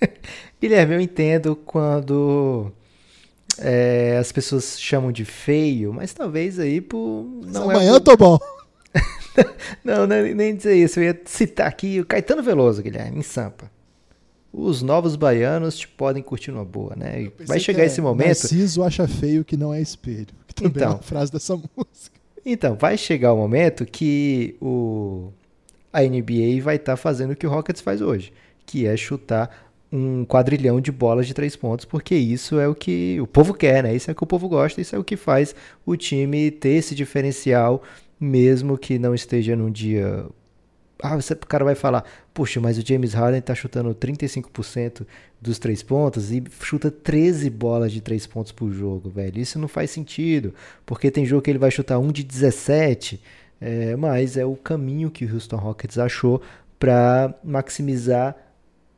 Guilherme, 0.61 0.95
eu 0.95 1.01
entendo 1.01 1.55
quando 1.55 2.73
é, 3.59 4.17
as 4.19 4.33
pessoas 4.33 4.81
chamam 4.81 5.13
de 5.13 5.25
feio, 5.25 5.93
mas 5.93 6.13
talvez 6.13 6.59
aí 6.59 6.81
por. 6.81 7.25
Não 7.45 7.71
é 7.71 7.75
amanhã 7.75 7.93
é 7.93 7.95
eu 7.95 8.01
tô 8.01 8.17
bom. 8.17 8.39
não, 9.85 10.07
não, 10.07 10.23
nem 10.23 10.57
dizer 10.57 10.75
isso. 10.75 10.99
Eu 10.99 11.05
ia 11.05 11.21
citar 11.25 11.69
aqui 11.69 12.01
o 12.01 12.07
Caetano 12.07 12.43
Veloso, 12.43 12.83
Guilherme, 12.83 13.21
em 13.21 13.23
Sampa 13.23 13.71
os 14.53 14.83
novos 14.83 15.17
baianos 15.17 15.77
te 15.77 15.89
podem 15.89 16.23
curtir 16.23 16.51
uma 16.51 16.65
boa, 16.65 16.95
né? 16.97 17.31
Vai 17.47 17.61
chegar 17.61 17.83
é, 17.83 17.87
esse 17.87 18.01
momento. 18.01 18.29
Narciso 18.29 18.83
acha 18.83 19.07
feio 19.07 19.45
que 19.45 19.57
não 19.57 19.73
é 19.73 19.81
espelho. 19.81 20.29
Que 20.47 20.55
também 20.55 20.73
então, 20.77 20.93
é 20.93 20.95
uma 20.95 21.03
frase 21.03 21.31
dessa 21.31 21.55
música. 21.55 22.17
Então, 22.45 22.77
vai 22.77 22.97
chegar 22.97 23.33
o 23.33 23.37
momento 23.37 23.85
que 23.85 24.57
o 24.61 25.31
a 25.93 26.03
NBA 26.03 26.63
vai 26.63 26.77
estar 26.77 26.93
tá 26.93 26.97
fazendo 26.97 27.31
o 27.31 27.37
que 27.37 27.47
o 27.47 27.51
Rockets 27.51 27.81
faz 27.81 28.03
hoje, 28.03 28.31
que 28.67 28.87
é 28.87 28.95
chutar 28.97 29.67
um 29.91 30.25
quadrilhão 30.27 30.81
de 30.81 30.93
bolas 30.93 31.27
de 31.27 31.33
três 31.33 31.57
pontos, 31.57 31.85
porque 31.85 32.15
isso 32.15 32.59
é 32.59 32.69
o 32.69 32.75
que 32.75 33.19
o 33.21 33.27
povo 33.27 33.55
quer, 33.55 33.83
né? 33.83 33.95
Isso 33.95 34.11
é 34.11 34.13
o 34.13 34.15
que 34.15 34.23
o 34.23 34.27
povo 34.27 34.49
gosta, 34.49 34.81
isso 34.81 34.95
é 34.95 34.99
o 34.99 35.05
que 35.05 35.17
faz 35.17 35.55
o 35.87 35.97
time 35.97 36.51
ter 36.51 36.71
esse 36.71 36.95
diferencial, 36.95 37.83
mesmo 38.21 38.77
que 38.77 38.99
não 38.99 39.15
esteja 39.15 39.57
num 39.57 39.71
dia 39.71 40.27
ah, 41.03 41.15
você, 41.17 41.35
o 41.35 41.39
cara 41.39 41.65
vai 41.65 41.75
falar, 41.75 42.05
poxa, 42.33 42.61
mas 42.61 42.79
o 42.79 42.87
James 42.87 43.13
Harden 43.13 43.41
tá 43.41 43.55
chutando 43.55 43.95
35% 43.95 45.07
dos 45.41 45.59
três 45.59 45.83
pontos 45.83 46.33
e 46.33 46.43
chuta 46.61 46.91
13 46.91 47.51
bolas 47.51 47.93
de 47.93 48.01
três 48.01 48.27
pontos 48.27 48.53
por 48.53 48.71
jogo, 48.73 49.11
velho. 49.11 49.39
Isso 49.39 49.59
não 49.59 49.69
faz 49.69 49.91
sentido, 49.91 50.55
porque 50.85 51.11
tem 51.11 51.27
jogo 51.27 51.43
que 51.43 51.51
ele 51.51 51.59
vai 51.59 51.71
chutar 51.71 51.99
um 51.99 52.11
de 52.11 52.23
17, 52.23 53.21
é, 53.61 53.97
mas 53.97 54.37
é 54.37 54.45
o 54.45 54.57
caminho 54.57 55.11
que 55.11 55.25
o 55.25 55.35
Houston 55.35 55.57
Rockets 55.57 55.99
achou 55.99 56.41
para 56.79 57.35
maximizar 57.45 58.37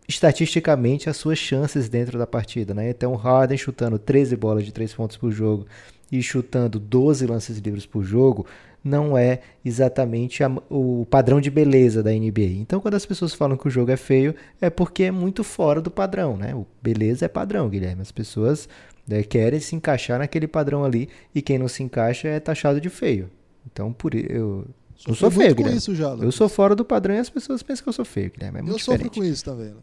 estatisticamente 0.09 1.11
as 1.11 1.16
suas 1.16 1.38
chances 1.38 1.88
dentro 1.88 2.18
da 2.18 2.26
partida, 2.26 2.72
né? 2.72 2.88
Então, 2.88 3.14
Harden 3.14 3.59
chutando 3.59 3.99
13 3.99 4.36
bolas 4.36 4.64
de 4.64 4.72
três 4.72 4.94
pontos 4.94 5.16
por 5.16 5.30
jogo 5.30 5.66
e 6.11 6.22
chutando 6.22 6.78
12 6.78 7.26
lances 7.26 7.59
livres 7.59 7.84
por 7.84 8.03
jogo, 8.03 8.46
não 8.89 9.16
é 9.16 9.41
exatamente 9.64 10.43
a, 10.43 10.51
o 10.68 11.07
padrão 11.11 11.41
de 11.41 11.51
beleza 11.51 12.03
da 12.03 12.11
NBA. 12.11 12.57
Então, 12.59 12.80
quando 12.80 12.95
as 12.95 13.07
pessoas 13.07 13.34
falam 13.34 13.57
que 13.57 13.68
o 13.68 13.70
jogo 13.70 13.91
é 13.91 13.97
feio, 13.97 14.34
é 14.61 14.70
porque 14.70 15.05
é 15.05 15.11
muito 15.11 15.45
fora 15.45 15.80
do 15.80 15.91
padrão, 15.91 16.36
né? 16.36 16.55
O 16.55 16.66
beleza 16.82 17.26
é 17.26 17.28
padrão, 17.28 17.68
Guilherme. 17.68 18.03
As 18.03 18.11
pessoas 18.11 18.68
né, 19.07 19.22
querem 19.22 19.61
se 19.61 19.76
encaixar 19.76 20.18
naquele 20.18 20.49
padrão 20.49 20.84
ali 20.84 21.09
e 21.34 21.43
quem 21.43 21.59
não 21.59 21.68
se 21.68 21.82
encaixa 21.82 22.28
é 22.28 22.41
taxado 22.41 22.80
de 22.80 22.89
feio. 22.89 23.30
Então, 23.70 23.93
por 23.93 24.14
eu 24.14 24.66
eu 25.07 25.14
sou 25.14 25.30
feio, 25.30 25.55
Guilherme. 25.55 25.78
Isso 25.78 25.95
já, 25.95 26.09
eu 26.09 26.32
sou 26.32 26.49
fora 26.49 26.74
do 26.74 26.84
padrão 26.84 27.14
e 27.14 27.18
as 27.18 27.30
pessoas 27.30 27.62
pensam 27.62 27.84
que 27.84 27.89
eu 27.89 27.93
sou 27.93 28.05
feio, 28.05 28.32
Guilherme. 28.32 28.59
É 28.59 28.62
muito 28.62 28.74
eu 28.74 28.78
diferente. 28.78 29.05
sofro 29.05 29.20
com 29.20 29.24
isso 29.24 29.45
também. 29.45 29.74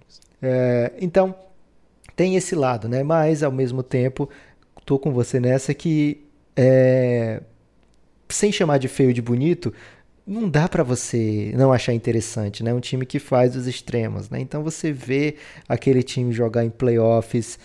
É, 0.41 0.91
então, 0.99 1.33
tem 2.15 2.35
esse 2.35 2.53
lado, 2.53 2.89
né? 2.89 3.01
Mas, 3.01 3.41
ao 3.41 3.51
mesmo 3.51 3.81
tempo, 3.81 4.29
tô 4.85 4.99
com 4.99 5.13
você 5.13 5.39
nessa 5.39 5.73
que 5.73 6.25
é, 6.55 7.41
sem 8.29 8.51
chamar 8.51 8.77
de 8.77 8.87
feio 8.87 9.13
de 9.13 9.21
bonito, 9.21 9.73
não 10.25 10.49
dá 10.49 10.67
para 10.67 10.83
você 10.83 11.53
não 11.55 11.71
achar 11.71 11.93
interessante, 11.93 12.63
né? 12.63 12.73
Um 12.73 12.79
time 12.79 13.05
que 13.05 13.19
faz 13.19 13.55
os 13.55 13.67
extremos, 13.67 14.29
né? 14.29 14.39
Então 14.39 14.63
você 14.63 14.91
vê 14.91 15.35
aquele 15.67 16.01
time 16.01 16.33
jogar 16.33 16.65
em 16.65 16.69
playoffs 16.69 17.59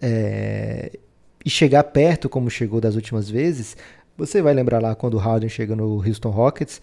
é, 0.00 0.92
e 1.44 1.50
chegar 1.50 1.82
perto 1.84 2.28
como 2.28 2.48
chegou 2.48 2.80
das 2.80 2.94
últimas 2.94 3.28
vezes. 3.28 3.76
Você 4.16 4.40
vai 4.40 4.54
lembrar 4.54 4.80
lá 4.80 4.94
quando 4.94 5.14
o 5.14 5.18
Harden 5.18 5.48
chega 5.48 5.74
no 5.74 5.96
Houston 5.96 6.30
Rockets, 6.30 6.80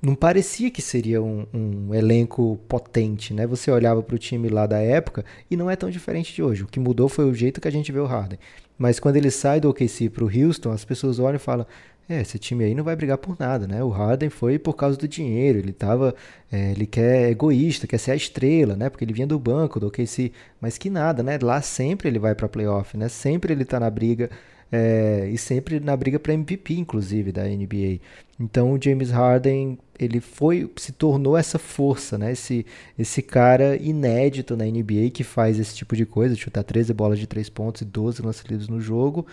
não 0.00 0.14
parecia 0.14 0.70
que 0.70 0.80
seria 0.80 1.20
um, 1.20 1.44
um 1.52 1.94
elenco 1.94 2.58
potente, 2.68 3.34
né? 3.34 3.46
Você 3.46 3.70
olhava 3.70 4.02
para 4.02 4.14
o 4.14 4.18
time 4.18 4.48
lá 4.48 4.66
da 4.66 4.78
época 4.78 5.24
e 5.50 5.56
não 5.56 5.68
é 5.68 5.76
tão 5.76 5.90
diferente 5.90 6.32
de 6.34 6.42
hoje. 6.42 6.62
O 6.62 6.66
que 6.66 6.80
mudou 6.80 7.08
foi 7.08 7.24
o 7.24 7.34
jeito 7.34 7.60
que 7.60 7.68
a 7.68 7.72
gente 7.72 7.92
vê 7.92 7.98
o 7.98 8.06
Harden. 8.06 8.38
Mas 8.78 9.00
quando 9.00 9.16
ele 9.16 9.30
sai 9.30 9.60
do 9.60 9.68
OKC 9.68 10.08
para 10.08 10.24
o 10.24 10.30
Houston, 10.30 10.70
as 10.70 10.84
pessoas 10.84 11.18
olham 11.18 11.36
e 11.36 11.40
falam: 11.40 11.66
é, 12.08 12.22
esse 12.22 12.38
time 12.38 12.64
aí 12.64 12.74
não 12.74 12.82
vai 12.82 12.96
brigar 12.96 13.18
por 13.18 13.36
nada, 13.38 13.66
né? 13.66 13.82
O 13.84 13.90
Harden 13.90 14.30
foi 14.30 14.58
por 14.58 14.74
causa 14.74 14.96
do 14.96 15.06
dinheiro, 15.06 15.58
ele 15.58 15.72
tava, 15.72 16.14
é, 16.50 16.72
ele 16.72 16.86
quer 16.86 17.30
egoísta, 17.30 17.86
quer 17.86 17.98
ser 17.98 18.12
a 18.12 18.16
estrela, 18.16 18.74
né? 18.74 18.88
Porque 18.88 19.04
ele 19.04 19.12
vinha 19.12 19.26
do 19.26 19.38
banco, 19.38 19.78
do 19.78 19.88
OKC, 19.88 20.32
mas 20.60 20.78
que 20.78 20.88
nada, 20.88 21.22
né? 21.22 21.38
Lá 21.40 21.60
sempre 21.60 22.08
ele 22.08 22.18
vai 22.18 22.34
para 22.34 22.48
playoff, 22.48 22.96
né? 22.96 23.08
Sempre 23.08 23.52
ele 23.52 23.64
tá 23.64 23.78
na 23.78 23.90
briga 23.90 24.30
é, 24.70 25.28
e 25.32 25.38
sempre 25.38 25.80
na 25.80 25.96
briga 25.96 26.18
para 26.18 26.32
MVP, 26.34 26.74
inclusive 26.74 27.32
da 27.32 27.44
NBA. 27.44 28.00
Então 28.38 28.72
o 28.72 28.82
James 28.82 29.10
Harden 29.10 29.78
ele 29.98 30.20
foi, 30.20 30.70
se 30.76 30.92
tornou 30.92 31.36
essa 31.36 31.58
força, 31.58 32.16
né? 32.16 32.32
Esse, 32.32 32.64
esse 32.98 33.20
cara 33.20 33.76
inédito 33.76 34.56
na 34.56 34.64
NBA 34.64 35.10
que 35.12 35.24
faz 35.24 35.58
esse 35.58 35.74
tipo 35.74 35.96
de 35.96 36.06
coisa, 36.06 36.34
chutar 36.36 36.62
13 36.62 36.94
bolas 36.94 37.18
de 37.18 37.26
3 37.26 37.48
pontos 37.50 37.82
e 37.82 37.84
12 37.84 38.22
lances 38.22 38.44
livres 38.44 38.68
no 38.68 38.80
jogo. 38.80 39.26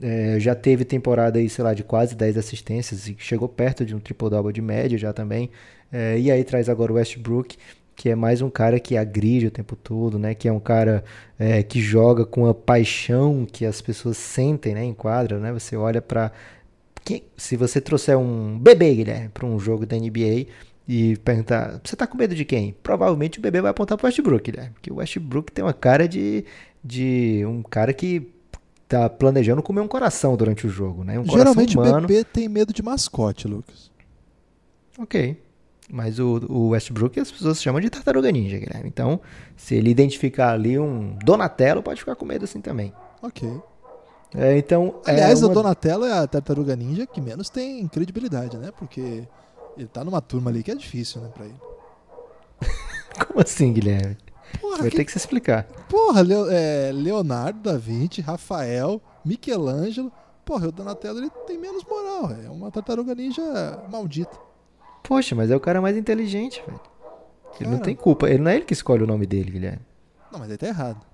É, 0.00 0.38
já 0.38 0.54
teve 0.54 0.84
temporada 0.84 1.38
aí, 1.38 1.48
sei 1.48 1.64
lá, 1.64 1.74
de 1.74 1.82
quase 1.82 2.14
10 2.14 2.36
assistências 2.36 3.08
e 3.08 3.16
chegou 3.18 3.48
perto 3.48 3.84
de 3.84 3.94
um 3.94 3.98
triple-double 3.98 4.52
de 4.52 4.62
média 4.62 4.96
já 4.96 5.12
também. 5.12 5.50
É, 5.90 6.18
e 6.18 6.30
aí 6.30 6.44
traz 6.44 6.68
agora 6.68 6.92
o 6.92 6.96
Westbrook, 6.96 7.56
que 7.96 8.08
é 8.08 8.14
mais 8.14 8.40
um 8.40 8.48
cara 8.48 8.78
que 8.78 8.96
agride 8.96 9.48
o 9.48 9.50
tempo 9.50 9.74
todo, 9.74 10.18
né? 10.18 10.34
Que 10.34 10.46
é 10.48 10.52
um 10.52 10.60
cara 10.60 11.02
é, 11.38 11.62
que 11.62 11.80
joga 11.80 12.24
com 12.24 12.46
a 12.46 12.54
paixão 12.54 13.44
que 13.50 13.66
as 13.66 13.80
pessoas 13.80 14.16
sentem, 14.16 14.74
né? 14.74 14.84
Em 14.84 14.94
quadra, 14.94 15.38
né? 15.38 15.52
Você 15.52 15.76
olha 15.76 16.00
para 16.00 16.32
se 17.36 17.56
você 17.56 17.80
trouxer 17.80 18.18
um 18.18 18.58
bebê, 18.58 18.94
Guilherme, 18.94 19.30
para 19.30 19.46
um 19.46 19.58
jogo 19.58 19.86
da 19.86 19.96
NBA 19.96 20.46
e 20.86 21.16
perguntar, 21.18 21.80
você 21.82 21.96
tá 21.96 22.06
com 22.06 22.18
medo 22.18 22.34
de 22.34 22.44
quem? 22.44 22.74
Provavelmente 22.82 23.38
o 23.38 23.42
bebê 23.42 23.60
vai 23.60 23.70
apontar 23.70 23.96
pro 23.96 24.06
Westbrook, 24.06 24.50
Guilherme, 24.50 24.74
porque 24.74 24.92
o 24.92 24.96
Westbrook 24.96 25.52
tem 25.52 25.64
uma 25.64 25.72
cara 25.72 26.08
de 26.08 26.44
de 26.82 27.44
um 27.46 27.62
cara 27.62 27.92
que 27.92 28.28
tá 28.88 29.08
planejando 29.08 29.62
comer 29.62 29.82
um 29.82 29.88
coração 29.88 30.34
durante 30.36 30.66
o 30.66 30.70
jogo, 30.70 31.04
né? 31.04 31.18
Um 31.18 31.24
Geralmente 31.24 31.78
o 31.78 31.82
bebê 31.82 32.24
tem 32.24 32.48
medo 32.48 32.72
de 32.72 32.82
mascote, 32.82 33.46
Lucas. 33.46 33.90
Ok. 34.98 35.40
Mas 35.90 36.18
o, 36.18 36.40
o 36.48 36.68
Westbrook 36.70 37.20
as 37.20 37.30
pessoas 37.30 37.62
chamam 37.62 37.80
de 37.80 37.88
tartaruga 37.90 38.30
ninja, 38.30 38.58
Guilherme. 38.58 38.88
Então, 38.88 39.20
se 39.56 39.74
ele 39.74 39.90
identificar 39.90 40.52
ali 40.52 40.78
um 40.78 41.16
Donatello, 41.22 41.82
pode 41.82 42.00
ficar 42.00 42.16
com 42.16 42.24
medo 42.24 42.44
assim 42.44 42.60
também. 42.60 42.92
Ok. 43.22 43.48
É, 44.34 44.58
então, 44.58 45.00
Aliás, 45.06 45.40
é 45.40 45.44
uma... 45.44 45.50
o 45.50 45.54
Donatello 45.54 46.04
é 46.04 46.12
a 46.12 46.26
tartaruga 46.26 46.76
ninja 46.76 47.06
que 47.06 47.20
menos 47.20 47.48
tem 47.48 47.86
credibilidade, 47.88 48.58
né? 48.58 48.70
Porque 48.78 49.26
ele 49.76 49.88
tá 49.88 50.04
numa 50.04 50.20
turma 50.20 50.50
ali 50.50 50.62
que 50.62 50.70
é 50.70 50.74
difícil, 50.74 51.20
né, 51.22 51.30
pra 51.32 51.44
ele. 51.46 51.60
Como 53.26 53.40
assim, 53.40 53.72
Guilherme? 53.72 54.16
Porra, 54.60 54.78
Vai 54.78 54.90
que... 54.90 54.96
ter 54.96 55.04
que 55.04 55.12
se 55.12 55.18
explicar. 55.18 55.64
Porra, 55.88 56.22
Leo, 56.22 56.46
é, 56.50 56.90
Leonardo 56.92 57.60
da 57.60 57.76
Vinci, 57.76 58.20
Rafael, 58.20 59.00
Michelangelo. 59.24 60.12
Porra, 60.44 60.68
o 60.68 60.72
Donatello 60.72 61.18
ele 61.18 61.30
tem 61.46 61.58
menos 61.58 61.84
moral. 61.84 62.30
É 62.32 62.50
uma 62.50 62.70
tartaruga 62.70 63.14
ninja 63.14 63.42
maldita. 63.90 64.36
Poxa, 65.02 65.34
mas 65.34 65.50
é 65.50 65.56
o 65.56 65.60
cara 65.60 65.80
mais 65.80 65.96
inteligente, 65.96 66.62
velho. 66.66 66.80
Ele 67.54 67.64
cara... 67.64 67.70
não 67.70 67.78
tem 67.78 67.94
culpa. 67.94 68.28
Ele 68.28 68.42
não 68.42 68.50
é 68.50 68.56
ele 68.56 68.64
que 68.64 68.72
escolhe 68.72 69.02
o 69.02 69.06
nome 69.06 69.26
dele, 69.26 69.50
Guilherme. 69.50 69.80
Não, 70.32 70.38
mas 70.38 70.48
ele 70.48 70.58
tá 70.58 70.66
errado. 70.66 71.04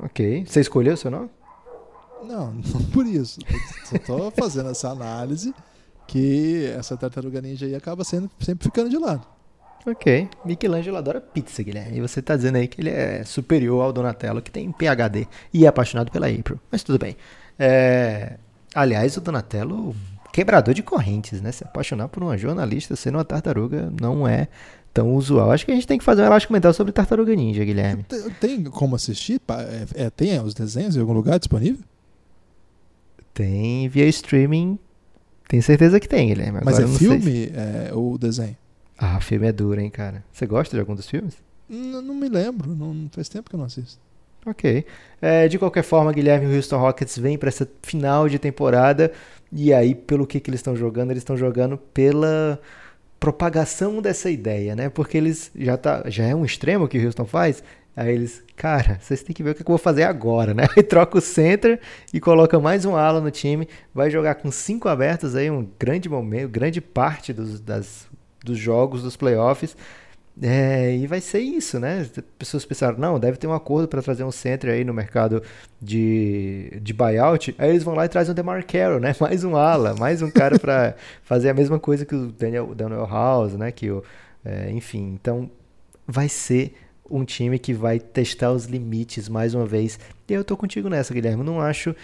Ok. 0.00 0.44
Você 0.46 0.60
escolheu 0.60 0.94
o 0.94 0.96
seu 0.96 1.10
nome? 1.10 1.30
Não, 2.24 2.52
não 2.72 2.84
por 2.92 3.06
isso. 3.06 3.40
Só 3.84 3.98
tô 3.98 4.30
fazendo 4.30 4.70
essa 4.70 4.90
análise 4.90 5.54
que 6.06 6.66
essa 6.76 6.96
tartaruga 6.96 7.40
ninja 7.40 7.66
aí 7.66 7.74
acaba 7.74 8.02
sendo, 8.02 8.30
sempre 8.40 8.64
ficando 8.64 8.88
de 8.88 8.96
lado. 8.96 9.26
Ok. 9.86 10.28
Michelangelo 10.44 10.96
adora 10.96 11.20
pizza, 11.20 11.62
Guilherme. 11.62 11.96
E 11.98 12.00
você 12.00 12.20
tá 12.20 12.36
dizendo 12.36 12.56
aí 12.56 12.68
que 12.68 12.80
ele 12.80 12.90
é 12.90 13.24
superior 13.24 13.82
ao 13.82 13.92
Donatello, 13.92 14.42
que 14.42 14.50
tem 14.50 14.70
PHD 14.70 15.26
e 15.52 15.64
é 15.64 15.68
apaixonado 15.68 16.10
pela 16.12 16.26
April. 16.28 16.58
Mas 16.70 16.82
tudo 16.82 16.98
bem. 16.98 17.16
É... 17.58 18.34
Aliás, 18.74 19.16
o 19.16 19.20
Donatello 19.20 19.94
quebrador 20.32 20.74
de 20.74 20.82
correntes, 20.82 21.40
né? 21.40 21.50
Se 21.52 21.64
apaixonar 21.64 22.08
por 22.08 22.22
uma 22.22 22.36
jornalista 22.36 22.94
sendo 22.94 23.16
uma 23.16 23.24
tartaruga 23.24 23.90
não 24.00 24.28
é 24.28 24.46
tão 24.92 25.14
usual. 25.14 25.50
Acho 25.50 25.64
que 25.64 25.72
a 25.72 25.74
gente 25.74 25.86
tem 25.86 25.98
que 25.98 26.04
fazer 26.04 26.22
um 26.22 26.26
elástico 26.26 26.52
mental 26.52 26.72
sobre 26.72 26.92
Tartaruga 26.92 27.34
Ninja, 27.34 27.64
Guilherme. 27.64 28.02
Tem, 28.04 28.30
tem 28.40 28.64
como 28.64 28.94
assistir? 28.96 29.40
É, 29.94 30.04
é, 30.04 30.10
tem 30.10 30.38
os 30.40 30.54
desenhos 30.54 30.96
em 30.96 31.00
algum 31.00 31.12
lugar 31.12 31.38
disponível? 31.38 31.82
Tem 33.34 33.88
via 33.88 34.06
streaming. 34.06 34.78
Tenho 35.48 35.62
certeza 35.62 35.98
que 35.98 36.08
tem, 36.08 36.28
Guilherme. 36.28 36.60
Mas 36.64 36.78
Agora 36.78 36.82
é 36.82 36.84
eu 36.84 36.88
não 36.88 36.98
sei 36.98 37.08
se- 37.08 37.20
filme 37.22 37.52
é, 37.54 37.90
ou 37.94 38.18
desenho? 38.18 38.56
Ah, 38.98 39.20
filme 39.20 39.46
é 39.46 39.52
duro, 39.52 39.80
hein, 39.80 39.90
cara. 39.90 40.24
Você 40.32 40.44
gosta 40.44 40.76
de 40.76 40.80
algum 40.80 40.94
dos 40.94 41.08
filmes? 41.08 41.36
Não, 41.68 42.02
não 42.02 42.14
me 42.14 42.28
lembro, 42.28 42.74
não, 42.74 43.08
faz 43.12 43.28
tempo 43.28 43.48
que 43.48 43.54
eu 43.54 43.58
não 43.58 43.66
assisto. 43.66 44.00
Ok. 44.44 44.84
É, 45.20 45.46
de 45.46 45.58
qualquer 45.58 45.82
forma, 45.82 46.12
Guilherme, 46.12 46.46
o 46.46 46.56
Houston 46.56 46.78
Rockets 46.78 47.18
vem 47.18 47.36
para 47.38 47.48
essa 47.48 47.68
final 47.82 48.28
de 48.28 48.38
temporada. 48.38 49.12
E 49.52 49.72
aí, 49.72 49.94
pelo 49.94 50.26
que, 50.26 50.40
que 50.40 50.50
eles 50.50 50.60
estão 50.60 50.74
jogando? 50.74 51.10
Eles 51.10 51.20
estão 51.20 51.36
jogando 51.36 51.76
pela 51.76 52.60
propagação 53.20 54.00
dessa 54.00 54.30
ideia, 54.30 54.74
né? 54.74 54.88
Porque 54.88 55.16
eles 55.16 55.50
já 55.54 55.76
tá, 55.76 56.04
já 56.06 56.24
é 56.24 56.34
um 56.34 56.44
extremo 56.44 56.88
que 56.88 56.98
o 56.98 57.04
Houston 57.04 57.26
faz. 57.26 57.62
Aí 57.96 58.14
eles, 58.14 58.42
cara, 58.56 58.98
vocês 59.00 59.22
têm 59.22 59.34
que 59.34 59.42
ver 59.42 59.50
o 59.50 59.54
que 59.54 59.62
eu 59.62 59.66
vou 59.66 59.78
fazer 59.78 60.04
agora, 60.04 60.54
né? 60.54 60.66
Aí 60.76 60.82
troca 60.82 61.18
o 61.18 61.20
center 61.20 61.80
e 62.14 62.20
coloca 62.20 62.58
mais 62.60 62.84
um 62.84 62.94
ala 62.96 63.20
no 63.20 63.30
time. 63.30 63.68
Vai 63.92 64.08
jogar 64.08 64.36
com 64.36 64.50
cinco 64.52 64.88
abertos 64.88 65.34
aí, 65.34 65.50
um 65.50 65.68
grande 65.78 66.08
momento, 66.08 66.48
grande 66.48 66.80
parte 66.80 67.32
dos, 67.32 67.60
das, 67.60 68.07
dos 68.44 68.58
jogos, 68.58 69.02
dos 69.02 69.16
playoffs. 69.16 69.76
É, 70.40 70.96
e 70.96 71.06
vai 71.06 71.20
ser 71.20 71.40
isso, 71.40 71.80
né? 71.80 72.00
As 72.00 72.24
pessoas 72.38 72.64
pensaram, 72.64 72.96
não, 72.96 73.18
deve 73.18 73.36
ter 73.36 73.48
um 73.48 73.52
acordo 73.52 73.88
para 73.88 74.00
trazer 74.00 74.22
um 74.22 74.30
center 74.30 74.70
aí 74.70 74.84
no 74.84 74.94
mercado 74.94 75.42
de, 75.82 76.78
de 76.80 76.92
buyout. 76.92 77.54
Aí 77.58 77.70
eles 77.70 77.82
vão 77.82 77.94
lá 77.94 78.04
e 78.04 78.08
trazem 78.08 78.30
o 78.30 78.34
DeMar 78.34 78.64
Carroll, 78.64 79.00
né? 79.00 79.14
Mais 79.20 79.42
um 79.42 79.56
ala, 79.56 79.94
mais 79.96 80.22
um 80.22 80.30
cara 80.30 80.58
para 80.58 80.94
fazer 81.24 81.48
a 81.50 81.54
mesma 81.54 81.80
coisa 81.80 82.04
que 82.04 82.14
o 82.14 82.26
Daniel, 82.26 82.72
Daniel 82.72 83.06
House, 83.06 83.54
né? 83.54 83.72
Que 83.72 83.90
o, 83.90 84.04
é, 84.44 84.70
enfim, 84.70 85.12
então 85.20 85.50
vai 86.06 86.28
ser 86.28 86.72
um 87.10 87.24
time 87.24 87.58
que 87.58 87.72
vai 87.72 87.98
testar 87.98 88.52
os 88.52 88.66
limites 88.66 89.28
mais 89.28 89.54
uma 89.54 89.66
vez. 89.66 89.98
E 90.28 90.32
eu 90.32 90.44
tô 90.44 90.56
contigo 90.56 90.88
nessa, 90.88 91.12
Guilherme. 91.12 91.42
Não 91.42 91.60
acho 91.60 91.96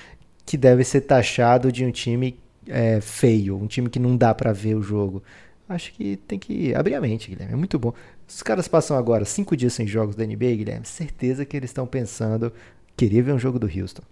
que 0.45 0.57
deve 0.57 0.83
ser 0.83 1.03
taxado 1.03 1.71
de 1.71 1.85
um 1.85 1.91
time 1.93 2.37
é, 2.67 3.01
feio, 3.01 3.57
um 3.57 3.67
time 3.67 3.89
que 3.89 3.99
não 3.99 4.17
dá 4.17 4.35
para 4.35 4.53
ver 4.53 4.75
o 4.75 4.83
jogo. 4.83 5.23
Acho 5.69 5.93
que 5.93 6.17
tem 6.17 6.39
que 6.39 6.75
abrir 6.75 6.95
a 6.95 7.01
mente, 7.01 7.29
Guilherme. 7.29 7.55
É 7.55 7.57
muito 7.57 7.79
bom. 7.79 7.93
Os 8.29 8.43
caras 8.43 8.69
passam 8.69 8.97
agora 8.97 9.25
cinco 9.25 9.57
dias 9.57 9.73
sem 9.73 9.87
jogos 9.87 10.15
da 10.15 10.25
NBA, 10.25 10.57
Guilherme. 10.57 10.87
Certeza 10.87 11.45
que 11.45 11.57
eles 11.57 11.71
estão 11.71 11.87
pensando 11.87 12.53
querer 12.97 13.23
ver 13.23 13.33
um 13.33 13.39
jogo 13.39 13.59
do 13.59 13.67
Houston. 13.67 14.03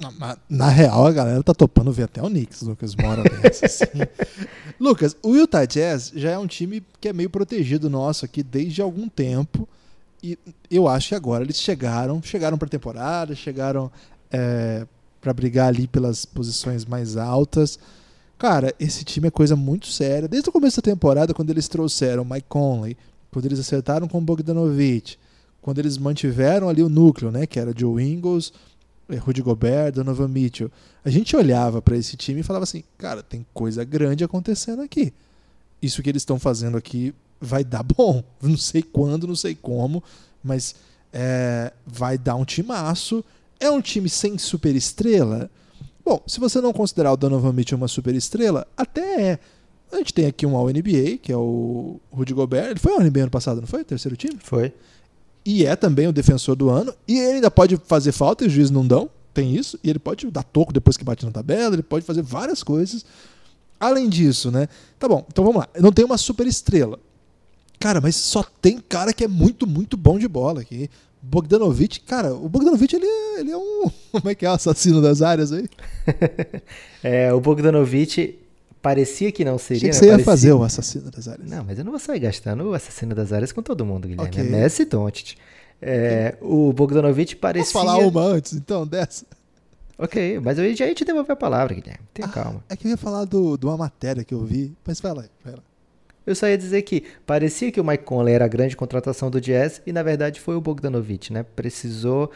Não, 0.00 0.12
mas 0.18 0.38
Na 0.48 0.68
real, 0.68 1.06
a 1.06 1.12
galera 1.12 1.42
tá 1.42 1.52
topando 1.52 1.92
ver 1.92 2.04
até 2.04 2.22
o 2.22 2.28
Knicks, 2.28 2.62
Lucas, 2.62 2.94
uma 2.94 3.08
hora 3.08 3.22
assim. 3.44 3.84
Lucas, 4.80 5.14
o 5.22 5.34
Utah 5.34 5.66
Jazz 5.66 6.10
já 6.14 6.30
é 6.30 6.38
um 6.38 6.46
time 6.46 6.82
que 6.98 7.08
é 7.08 7.12
meio 7.12 7.28
protegido 7.28 7.90
nosso 7.90 8.24
aqui 8.24 8.42
desde 8.42 8.80
algum 8.80 9.08
tempo. 9.08 9.68
E 10.22 10.38
eu 10.70 10.88
acho 10.88 11.08
que 11.08 11.14
agora 11.14 11.44
eles 11.44 11.60
chegaram, 11.60 12.22
chegaram 12.22 12.56
pra 12.56 12.68
temporada, 12.68 13.34
chegaram 13.34 13.92
é, 14.30 14.86
para 15.20 15.34
brigar 15.34 15.68
ali 15.68 15.86
pelas 15.86 16.24
posições 16.24 16.86
mais 16.86 17.18
altas. 17.18 17.78
Cara, 18.40 18.74
esse 18.80 19.04
time 19.04 19.28
é 19.28 19.30
coisa 19.30 19.54
muito 19.54 19.88
séria. 19.88 20.26
Desde 20.26 20.48
o 20.48 20.52
começo 20.52 20.80
da 20.80 20.90
temporada, 20.90 21.34
quando 21.34 21.50
eles 21.50 21.68
trouxeram 21.68 22.24
Mike 22.24 22.46
Conley, 22.48 22.96
quando 23.30 23.44
eles 23.44 23.60
acertaram 23.60 24.08
com 24.08 24.16
o 24.16 24.20
Bogdanovich, 24.22 25.18
quando 25.60 25.78
eles 25.78 25.98
mantiveram 25.98 26.66
ali 26.66 26.82
o 26.82 26.88
núcleo, 26.88 27.30
né, 27.30 27.46
que 27.46 27.60
era 27.60 27.74
Joe 27.76 28.02
Ingles, 28.02 28.50
eh, 29.10 29.16
Rudy 29.16 29.42
Gobert, 29.42 29.92
Donovan 29.92 30.28
Mitchell, 30.28 30.70
a 31.04 31.10
gente 31.10 31.36
olhava 31.36 31.82
para 31.82 31.98
esse 31.98 32.16
time 32.16 32.40
e 32.40 32.42
falava 32.42 32.62
assim, 32.62 32.82
cara, 32.96 33.22
tem 33.22 33.44
coisa 33.52 33.84
grande 33.84 34.24
acontecendo 34.24 34.80
aqui. 34.80 35.12
Isso 35.82 36.02
que 36.02 36.08
eles 36.08 36.22
estão 36.22 36.38
fazendo 36.38 36.78
aqui 36.78 37.14
vai 37.38 37.62
dar 37.62 37.82
bom. 37.94 38.24
Não 38.40 38.56
sei 38.56 38.82
quando, 38.82 39.26
não 39.26 39.36
sei 39.36 39.54
como, 39.54 40.02
mas 40.42 40.76
é, 41.12 41.74
vai 41.86 42.16
dar 42.16 42.36
um 42.36 42.46
timaço. 42.46 43.22
É 43.60 43.70
um 43.70 43.82
time 43.82 44.08
sem 44.08 44.38
superestrela? 44.38 45.50
Bom, 46.10 46.20
se 46.26 46.40
você 46.40 46.60
não 46.60 46.72
considerar 46.72 47.12
o 47.12 47.16
Donovan 47.16 47.52
Mitchell 47.52 47.78
uma 47.78 47.86
superestrela, 47.86 48.66
até 48.76 49.30
é. 49.30 49.38
A 49.92 49.98
gente 49.98 50.12
tem 50.12 50.26
aqui 50.26 50.44
um 50.44 50.56
All-NBA, 50.56 51.18
que 51.22 51.30
é 51.30 51.36
o 51.36 52.00
Rudy 52.10 52.34
Gobert. 52.34 52.70
Ele 52.70 52.80
foi 52.80 52.92
ao 52.92 53.00
NBA 53.00 53.20
ano 53.20 53.30
passado, 53.30 53.60
não 53.60 53.66
foi? 53.68 53.84
Terceiro 53.84 54.16
time? 54.16 54.36
Foi. 54.42 54.72
e 55.46 55.64
é 55.64 55.76
também 55.76 56.08
o 56.08 56.12
defensor 56.12 56.56
do 56.56 56.68
ano. 56.68 56.92
E 57.06 57.16
ele 57.16 57.34
ainda 57.34 57.48
pode 57.48 57.76
fazer 57.76 58.10
falta 58.10 58.42
e 58.42 58.48
os 58.48 58.52
juízes 58.52 58.72
não 58.72 58.84
dão. 58.84 59.08
Tem 59.32 59.54
isso. 59.54 59.78
E 59.84 59.88
ele 59.88 60.00
pode 60.00 60.28
dar 60.32 60.42
toco 60.42 60.72
depois 60.72 60.96
que 60.96 61.04
bate 61.04 61.24
na 61.24 61.30
tabela. 61.30 61.76
Ele 61.76 61.82
pode 61.82 62.04
fazer 62.04 62.22
várias 62.22 62.64
coisas. 62.64 63.04
Além 63.78 64.08
disso, 64.08 64.50
né? 64.50 64.68
Tá 64.98 65.08
bom, 65.08 65.24
então 65.28 65.44
vamos 65.44 65.60
lá. 65.60 65.68
Não 65.78 65.92
tem 65.92 66.04
uma 66.04 66.18
super 66.18 66.44
estrela. 66.44 66.98
Cara, 67.78 68.00
mas 68.00 68.16
só 68.16 68.44
tem 68.60 68.80
cara 68.80 69.12
que 69.12 69.22
é 69.22 69.28
muito, 69.28 69.64
muito 69.64 69.96
bom 69.96 70.18
de 70.18 70.26
bola 70.26 70.60
aqui. 70.60 70.90
Bogdanovich, 71.22 72.00
cara, 72.00 72.34
o 72.34 72.48
Bogdanovich 72.48 72.96
ele 72.96 73.06
é, 73.06 73.29
ele 73.38 73.50
é 73.52 73.56
um. 73.56 73.90
Como 74.12 74.28
é 74.28 74.34
que 74.34 74.44
é 74.44 74.50
o 74.50 74.52
assassino 74.52 75.00
das 75.00 75.22
áreas 75.22 75.52
aí? 75.52 75.68
É, 77.02 77.32
o 77.32 77.40
Bogdanovich 77.40 78.38
parecia 78.82 79.32
que 79.32 79.42
não 79.42 79.56
seria. 79.56 79.88
Achei 79.88 79.90
que 79.90 79.94
né? 79.94 79.98
você 79.98 80.04
ia 80.06 80.10
Parecia- 80.12 80.24
fazer 80.32 80.52
o 80.52 80.62
assassino 80.62 81.10
das 81.10 81.26
áreas. 81.28 81.48
Não, 81.48 81.64
mas 81.64 81.78
eu 81.78 81.84
não 81.84 81.92
vou 81.92 81.98
sair 81.98 82.20
gastando 82.20 82.64
o 82.68 82.74
assassino 82.74 83.14
das 83.14 83.32
áreas 83.32 83.52
com 83.52 83.62
todo 83.62 83.86
mundo, 83.86 84.06
Guilherme. 84.06 84.28
Ok. 84.30 84.40
É 84.42 84.44
Messi 84.44 84.84
Doncic. 84.84 85.36
É, 85.80 86.36
o 86.42 86.72
Bogdanovich 86.74 87.36
parecia... 87.36 87.72
falar 87.72 87.96
uma 87.96 88.20
antes, 88.20 88.52
então, 88.52 88.86
dessa? 88.86 89.24
Ok, 89.96 90.38
mas 90.40 90.58
eu 90.58 90.74
já 90.74 90.86
ia 90.86 90.94
te 90.94 91.04
devolver 91.04 91.32
a 91.32 91.36
palavra, 91.36 91.74
Guilherme. 91.74 92.04
Tenha 92.12 92.28
calma. 92.28 92.62
É 92.68 92.76
que 92.76 92.86
eu 92.86 92.90
ia 92.90 92.96
falar 92.98 93.24
do, 93.24 93.56
de 93.56 93.64
uma 93.66 93.76
matéria 93.78 94.22
que 94.24 94.34
eu 94.34 94.44
vi. 94.44 94.74
Mas 94.86 95.00
vai 95.00 95.14
lá, 95.14 95.24
vai 95.44 95.54
lá. 95.54 95.62
Eu 96.26 96.34
só 96.34 96.46
ia 96.46 96.56
dizer 96.58 96.82
que 96.82 97.04
parecia 97.26 97.72
que 97.72 97.80
o 97.80 97.84
Mike 97.84 98.04
Conley 98.04 98.34
era 98.34 98.44
a 98.44 98.48
grande 98.48 98.76
contratação 98.76 99.30
do 99.30 99.40
Jazz 99.40 99.80
e 99.86 99.92
na 99.92 100.02
verdade 100.02 100.38
foi 100.40 100.54
o 100.54 100.60
Bogdanovich, 100.60 101.32
né? 101.32 101.44
Precisou 101.56 102.30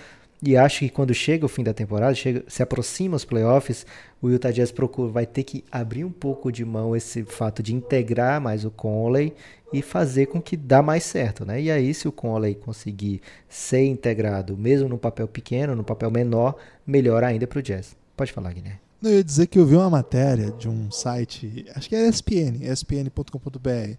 e 0.44 0.56
acho 0.56 0.80
que 0.80 0.88
quando 0.90 1.14
chega 1.14 1.46
o 1.46 1.48
fim 1.48 1.62
da 1.62 1.72
temporada, 1.72 2.14
chega, 2.14 2.44
se 2.46 2.62
aproxima 2.62 3.16
os 3.16 3.24
playoffs, 3.24 3.86
o 4.20 4.28
Utah 4.28 4.50
Jazz 4.50 4.70
procura, 4.70 5.10
vai 5.10 5.26
ter 5.26 5.42
que 5.42 5.64
abrir 5.72 6.04
um 6.04 6.10
pouco 6.10 6.52
de 6.52 6.64
mão 6.64 6.94
esse 6.94 7.24
fato 7.24 7.62
de 7.62 7.74
integrar 7.74 8.40
mais 8.40 8.64
o 8.64 8.70
Conley 8.70 9.32
e 9.72 9.80
fazer 9.80 10.26
com 10.26 10.40
que 10.40 10.56
dá 10.56 10.82
mais 10.82 11.04
certo, 11.04 11.44
né? 11.44 11.60
E 11.60 11.70
aí 11.70 11.94
se 11.94 12.06
o 12.06 12.12
Conley 12.12 12.54
conseguir 12.54 13.22
ser 13.48 13.86
integrado, 13.86 14.56
mesmo 14.56 14.88
num 14.88 14.98
papel 14.98 15.26
pequeno, 15.26 15.74
num 15.74 15.82
papel 15.82 16.10
menor, 16.10 16.56
melhor 16.86 17.24
ainda 17.24 17.46
para 17.46 17.58
o 17.58 17.62
Jazz. 17.62 17.96
Pode 18.16 18.32
falar, 18.32 18.52
Guilherme. 18.52 18.80
Eu 19.02 19.12
ia 19.12 19.24
dizer 19.24 19.46
que 19.46 19.58
eu 19.58 19.66
vi 19.66 19.76
uma 19.76 19.90
matéria 19.90 20.50
de 20.52 20.68
um 20.68 20.90
site, 20.90 21.66
acho 21.74 21.88
que 21.88 21.96
era 21.96 22.08
ESPN, 22.08 22.62
espn.com.br, 22.62 23.96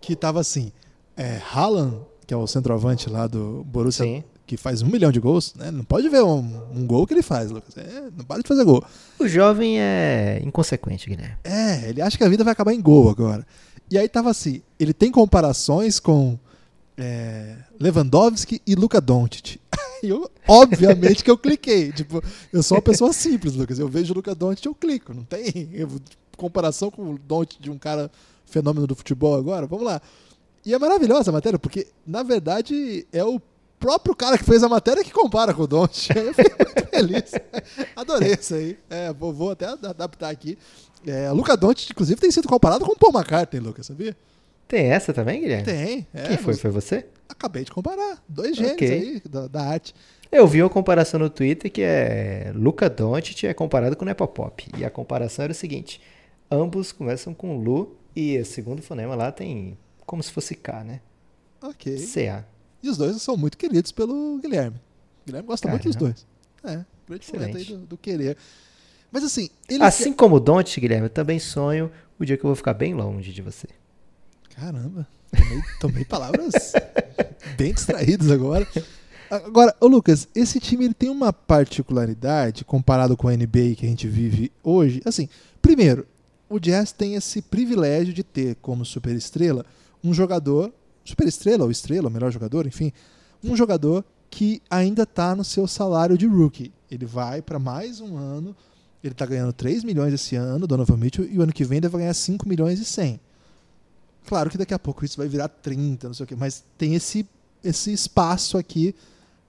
que 0.00 0.14
tava 0.14 0.40
assim, 0.40 0.70
é, 1.16 1.40
Haaland, 1.52 2.02
que 2.26 2.32
é 2.32 2.36
o 2.36 2.46
centroavante 2.46 3.08
lá 3.10 3.26
do 3.26 3.64
Borussia, 3.64 4.04
Sim. 4.04 4.24
Que 4.46 4.56
faz 4.56 4.82
um 4.82 4.86
milhão 4.86 5.10
de 5.10 5.18
gols, 5.20 5.54
né? 5.54 5.70
Não 5.70 5.84
pode 5.84 6.08
ver 6.08 6.22
um, 6.22 6.62
um 6.74 6.86
gol 6.86 7.06
que 7.06 7.14
ele 7.14 7.22
faz, 7.22 7.50
Lucas. 7.50 7.76
É, 7.76 8.10
não 8.16 8.24
para 8.24 8.42
de 8.42 8.48
fazer 8.48 8.64
gol. 8.64 8.84
O 9.18 9.26
jovem 9.26 9.80
é 9.80 10.40
inconsequente, 10.44 11.08
Guilherme. 11.08 11.36
É, 11.42 11.88
ele 11.88 12.02
acha 12.02 12.18
que 12.18 12.24
a 12.24 12.28
vida 12.28 12.44
vai 12.44 12.52
acabar 12.52 12.74
em 12.74 12.80
gol 12.80 13.08
agora. 13.08 13.46
E 13.90 13.98
aí 13.98 14.08
tava 14.08 14.30
assim, 14.30 14.62
ele 14.78 14.92
tem 14.92 15.10
comparações 15.10 15.98
com 15.98 16.38
é, 16.96 17.56
Lewandowski 17.80 18.60
e 18.66 18.74
Luka 18.74 19.00
Doncic. 19.00 19.58
E 20.02 20.08
eu, 20.08 20.30
obviamente 20.46 21.24
que 21.24 21.30
eu 21.30 21.38
cliquei. 21.38 21.90
Tipo, 21.92 22.22
eu 22.52 22.62
sou 22.62 22.76
uma 22.76 22.82
pessoa 22.82 23.12
simples, 23.12 23.54
Lucas. 23.54 23.78
Eu 23.78 23.88
vejo 23.88 24.12
o 24.12 24.16
Luka 24.16 24.34
Doncic, 24.34 24.66
eu 24.66 24.74
clico. 24.74 25.14
Não 25.14 25.24
tem 25.24 25.68
eu- 25.72 25.88
comparação 26.36 26.90
com 26.90 27.14
o 27.14 27.18
Doncic 27.18 27.60
de 27.60 27.70
um 27.70 27.78
cara 27.78 28.10
fenômeno 28.44 28.86
do 28.86 28.94
futebol 28.94 29.34
agora. 29.36 29.66
Vamos 29.66 29.84
lá. 29.86 30.00
E 30.66 30.72
é 30.72 30.78
maravilhosa 30.78 31.30
a 31.30 31.32
matéria, 31.32 31.58
porque, 31.58 31.88
na 32.06 32.22
verdade, 32.22 33.06
é 33.12 33.22
o 33.22 33.38
próprio 33.78 34.14
cara 34.14 34.38
que 34.38 34.44
fez 34.44 34.62
a 34.62 34.68
matéria 34.68 35.04
que 35.04 35.10
compara 35.12 35.52
com 35.52 35.62
o 35.62 35.66
Doncic. 35.66 36.14
Eu 36.16 36.34
fiquei 36.34 36.54
muito 36.58 36.88
feliz. 36.88 37.32
Adorei 37.96 38.34
isso 38.34 38.54
aí. 38.54 38.78
É, 38.88 39.12
vou, 39.12 39.32
vou 39.32 39.50
até 39.50 39.66
adaptar 39.66 40.30
aqui. 40.30 40.58
É, 41.06 41.30
Luca 41.30 41.56
Doncic, 41.56 41.90
inclusive, 41.90 42.20
tem 42.20 42.30
sido 42.30 42.48
comparado 42.48 42.84
com 42.84 42.92
o 42.92 42.96
Paul 42.98 43.12
McCartney, 43.12 43.60
Lucas, 43.60 43.86
sabia? 43.86 44.16
Tem 44.66 44.86
essa 44.90 45.12
também, 45.12 45.40
Guilherme? 45.40 45.64
Tem. 45.64 46.06
É, 46.14 46.28
Quem 46.28 46.36
foi? 46.38 46.54
Foi 46.54 46.70
você? 46.70 47.06
Acabei 47.28 47.64
de 47.64 47.70
comparar. 47.70 48.22
Dois 48.28 48.56
gênios 48.56 48.74
Ok. 48.74 48.90
aí 48.90 49.22
da, 49.28 49.46
da 49.46 49.62
arte. 49.62 49.94
Eu 50.32 50.46
vi 50.46 50.62
uma 50.62 50.70
comparação 50.70 51.20
no 51.20 51.28
Twitter 51.30 51.70
que 51.70 51.82
é 51.82 52.50
Luca 52.54 52.88
Doncic 52.88 53.44
é 53.44 53.54
comparado 53.54 53.94
com 53.96 54.04
Nepopop. 54.04 54.66
E 54.76 54.84
a 54.84 54.90
comparação 54.90 55.44
era 55.44 55.52
o 55.52 55.54
seguinte: 55.54 56.00
ambos 56.50 56.90
começam 56.90 57.34
com 57.34 57.58
Lu 57.58 57.96
e 58.16 58.38
o 58.38 58.44
segundo 58.44 58.82
fonema 58.82 59.14
lá 59.14 59.30
tem 59.30 59.76
como 60.06 60.22
se 60.22 60.32
fosse 60.32 60.54
K, 60.54 60.82
né? 60.82 61.00
Ok. 61.62 61.96
CA. 62.06 62.46
E 62.84 62.88
os 62.90 62.98
dois 62.98 63.20
são 63.22 63.34
muito 63.34 63.56
queridos 63.56 63.90
pelo 63.90 64.38
Guilherme. 64.38 64.76
O 65.22 65.26
Guilherme 65.26 65.46
gosta 65.46 65.66
muito 65.68 65.84
dos 65.84 65.96
Caramba. 65.96 66.14
dois. 66.62 66.76
É, 66.76 66.84
grande 67.08 67.32
momento 67.32 67.56
aí 67.56 67.64
do, 67.64 67.78
do 67.78 67.96
querer. 67.96 68.36
Mas 69.10 69.24
assim, 69.24 69.48
ele. 69.66 69.82
Assim 69.82 70.12
como 70.12 70.36
o 70.36 70.40
Doncic, 70.40 70.80
Guilherme, 70.80 71.06
eu 71.06 71.10
também 71.10 71.38
sonho 71.38 71.90
o 72.18 72.24
dia 72.26 72.36
que 72.36 72.44
eu 72.44 72.48
vou 72.48 72.54
ficar 72.54 72.74
bem 72.74 72.92
longe 72.92 73.32
de 73.32 73.40
você. 73.40 73.68
Caramba, 74.54 75.08
tomei, 75.30 75.62
tomei 75.80 76.04
palavras 76.04 76.74
bem 77.56 77.72
distraídas 77.72 78.30
agora. 78.30 78.68
Agora, 79.30 79.74
ô 79.80 79.86
Lucas, 79.86 80.28
esse 80.34 80.60
time 80.60 80.84
ele 80.84 80.94
tem 80.94 81.08
uma 81.08 81.32
particularidade 81.32 82.66
comparado 82.66 83.16
com 83.16 83.28
a 83.28 83.32
NBA 83.32 83.76
que 83.78 83.86
a 83.86 83.88
gente 83.88 84.06
vive 84.06 84.52
hoje. 84.62 85.00
Assim, 85.06 85.26
primeiro, 85.62 86.06
o 86.50 86.58
Jazz 86.58 86.92
tem 86.92 87.14
esse 87.14 87.40
privilégio 87.40 88.12
de 88.12 88.22
ter 88.22 88.56
como 88.56 88.84
superestrela 88.84 89.64
um 90.04 90.12
jogador, 90.12 90.70
superestrela 91.04 91.64
ou 91.64 91.70
estrela, 91.70 92.08
melhor 92.10 92.32
jogador, 92.32 92.66
enfim, 92.66 92.92
um 93.42 93.56
jogador 93.56 94.04
que 94.30 94.60
ainda 94.70 95.02
está 95.02 95.34
no 95.36 95.44
seu 95.44 95.66
salário 95.66 96.16
de 96.16 96.26
rookie. 96.26 96.72
Ele 96.90 97.06
vai 97.06 97.42
para 97.42 97.58
mais 97.58 98.00
um 98.00 98.16
ano, 98.16 98.56
ele 99.02 99.12
está 99.12 99.26
ganhando 99.26 99.52
3 99.52 99.84
milhões 99.84 100.12
esse 100.14 100.34
ano, 100.34 100.66
Donovan 100.66 100.96
Mitchell, 100.96 101.26
e 101.30 101.38
o 101.38 101.42
ano 101.42 101.52
que 101.52 101.64
vem 101.64 101.80
deve 101.80 101.96
ganhar 101.98 102.14
5 102.14 102.48
milhões 102.48 102.80
e 102.80 102.84
100. 102.84 103.20
Claro 104.26 104.48
que 104.48 104.56
daqui 104.56 104.72
a 104.72 104.78
pouco 104.78 105.04
isso 105.04 105.18
vai 105.18 105.28
virar 105.28 105.48
30, 105.48 106.08
não 106.08 106.14
sei 106.14 106.24
o 106.24 106.26
quê, 106.26 106.34
mas 106.34 106.64
tem 106.78 106.94
esse, 106.94 107.28
esse 107.62 107.92
espaço 107.92 108.56
aqui 108.56 108.94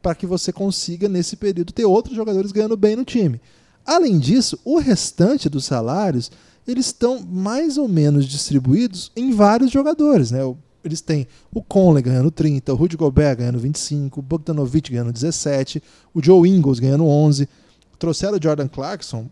para 0.02 0.14
que 0.14 0.28
você 0.28 0.52
consiga, 0.52 1.08
nesse 1.08 1.36
período, 1.36 1.72
ter 1.72 1.86
outros 1.86 2.16
jogadores 2.16 2.52
ganhando 2.52 2.76
bem 2.76 2.96
no 2.96 3.06
time. 3.06 3.42
Além 3.86 4.20
disso, 4.20 4.60
o 4.66 4.78
restante 4.78 5.48
dos 5.48 5.66
salários 5.66 6.32
eles 6.68 6.88
estão 6.88 7.20
mais 7.20 7.78
ou 7.78 7.88
menos 7.88 8.26
distribuídos 8.26 9.12
em 9.16 9.32
vários 9.32 9.72
jogadores. 9.72 10.32
Né? 10.32 10.40
Eles 10.86 11.02
têm 11.02 11.28
o 11.52 11.62
Conley 11.62 12.04
ganhando 12.04 12.30
30, 12.30 12.72
o 12.72 12.76
Rudy 12.76 12.96
Gobert 12.96 13.38
ganhando 13.38 13.60
25, 13.60 14.20
o 14.20 14.24
Bogdanovich 14.24 14.92
ganhando 14.92 15.12
17, 15.12 15.82
o 16.14 16.24
Joe 16.24 16.48
Ingles 16.48 16.80
ganhando 16.80 17.06
11. 17.06 17.50
Trouxeram 17.98 18.38
o 18.38 18.42
Jordan 18.42 18.68
Clarkson, 18.68 19.28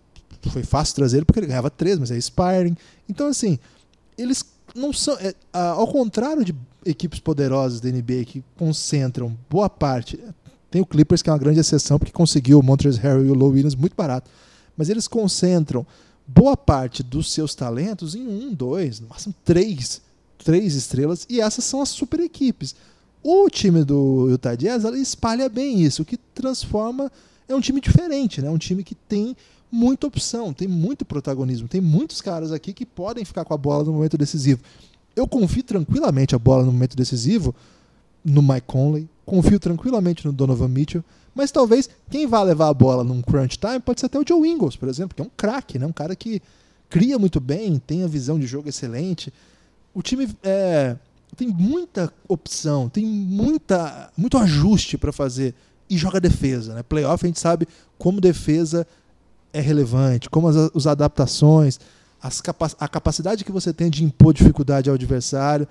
foi 0.49 0.63
fácil 0.63 0.95
trazer 0.95 1.17
ele 1.17 1.25
porque 1.25 1.39
ele 1.39 1.47
ganhava 1.47 1.69
3, 1.69 1.99
mas 1.99 2.11
é 2.11 2.17
expiring. 2.17 2.75
Então, 3.07 3.27
assim, 3.27 3.59
eles 4.17 4.43
não 4.75 4.91
são. 4.91 5.15
É, 5.19 5.33
ao 5.53 5.87
contrário 5.87 6.43
de 6.43 6.55
equipes 6.85 7.19
poderosas 7.19 7.79
da 7.79 7.89
NBA 7.89 8.25
que 8.25 8.43
concentram 8.57 9.37
boa 9.49 9.69
parte. 9.69 10.19
Tem 10.69 10.81
o 10.81 10.85
Clippers, 10.85 11.21
que 11.21 11.29
é 11.29 11.33
uma 11.33 11.39
grande 11.39 11.59
exceção, 11.59 11.99
porque 11.99 12.11
conseguiu 12.11 12.59
o 12.59 12.63
Montrezl 12.63 12.99
Harrell 12.99 13.27
e 13.27 13.29
o 13.29 13.35
Low 13.35 13.51
Williams 13.51 13.75
muito 13.75 13.95
barato. 13.95 14.29
Mas 14.75 14.89
eles 14.89 15.07
concentram 15.07 15.85
boa 16.27 16.57
parte 16.57 17.03
dos 17.03 17.31
seus 17.31 17.53
talentos 17.53 18.15
em 18.15 18.27
um, 18.27 18.53
dois, 18.53 18.99
no 18.99 19.07
máximo 19.07 19.35
três, 19.45 20.01
três 20.43 20.75
estrelas, 20.75 21.25
e 21.29 21.41
essas 21.41 21.65
são 21.65 21.81
as 21.81 21.89
super 21.89 22.19
equipes. 22.19 22.75
O 23.23 23.49
time 23.49 23.83
do 23.83 24.29
Utah 24.29 24.55
Jazz 24.55 24.83
espalha 24.83 25.47
bem 25.47 25.81
isso, 25.81 26.01
o 26.01 26.05
que 26.05 26.17
transforma. 26.17 27.11
É 27.47 27.55
um 27.55 27.61
time 27.61 27.79
diferente, 27.79 28.41
né? 28.41 28.49
um 28.49 28.57
time 28.57 28.83
que 28.83 28.95
tem 28.95 29.35
muita 29.71 30.05
opção, 30.05 30.53
tem 30.53 30.67
muito 30.67 31.03
protagonismo, 31.03 31.67
tem 31.67 31.81
muitos 31.81 32.21
caras 32.21 32.51
aqui 32.51 32.73
que 32.73 32.85
podem 32.85 33.25
ficar 33.25 33.43
com 33.43 33.53
a 33.53 33.57
bola 33.57 33.83
no 33.83 33.93
momento 33.93 34.17
decisivo. 34.17 34.61
Eu 35.15 35.27
confio 35.27 35.63
tranquilamente 35.63 36.35
a 36.35 36.39
bola 36.39 36.63
no 36.63 36.71
momento 36.71 36.95
decisivo 36.95 37.55
no 38.23 38.41
Mike 38.41 38.67
Conley, 38.67 39.09
confio 39.25 39.59
tranquilamente 39.59 40.25
no 40.25 40.31
Donovan 40.31 40.67
Mitchell, 40.67 41.03
mas 41.33 41.51
talvez 41.51 41.89
quem 42.09 42.27
vá 42.27 42.43
levar 42.43 42.67
a 42.67 42.73
bola 42.73 43.03
num 43.03 43.21
crunch 43.21 43.57
time 43.57 43.79
pode 43.79 43.99
ser 43.99 44.05
até 44.05 44.19
o 44.19 44.23
Joe 44.27 44.47
Ingles, 44.47 44.75
por 44.75 44.87
exemplo, 44.87 45.15
que 45.15 45.21
é 45.21 45.25
um 45.25 45.31
craque, 45.35 45.79
né? 45.79 45.85
um 45.85 45.91
cara 45.91 46.15
que 46.15 46.41
cria 46.89 47.17
muito 47.17 47.39
bem, 47.39 47.79
tem 47.79 48.03
a 48.03 48.07
visão 48.07 48.37
de 48.39 48.45
jogo 48.45 48.69
excelente. 48.69 49.33
O 49.93 50.01
time 50.01 50.27
é, 50.43 50.95
tem 51.35 51.47
muita 51.47 52.11
opção, 52.27 52.89
tem 52.89 53.05
muita, 53.05 54.11
muito 54.17 54.37
ajuste 54.37 54.97
para 54.97 55.11
fazer 55.11 55.53
e 55.89 55.97
joga 55.97 56.19
defesa. 56.19 56.73
Né? 56.73 56.83
Playoff 56.83 57.25
a 57.25 57.27
gente 57.27 57.39
sabe 57.39 57.67
como 57.97 58.19
defesa 58.19 58.87
é 59.51 59.61
relevante, 59.61 60.29
como 60.29 60.47
as, 60.47 60.55
as 60.55 60.87
adaptações, 60.87 61.79
as 62.21 62.41
a 62.79 62.87
capacidade 62.87 63.43
que 63.43 63.51
você 63.51 63.71
tem 63.71 63.89
de 63.89 64.03
impor 64.03 64.33
dificuldade 64.33 64.89
ao 64.89 64.95
adversário. 64.95 65.67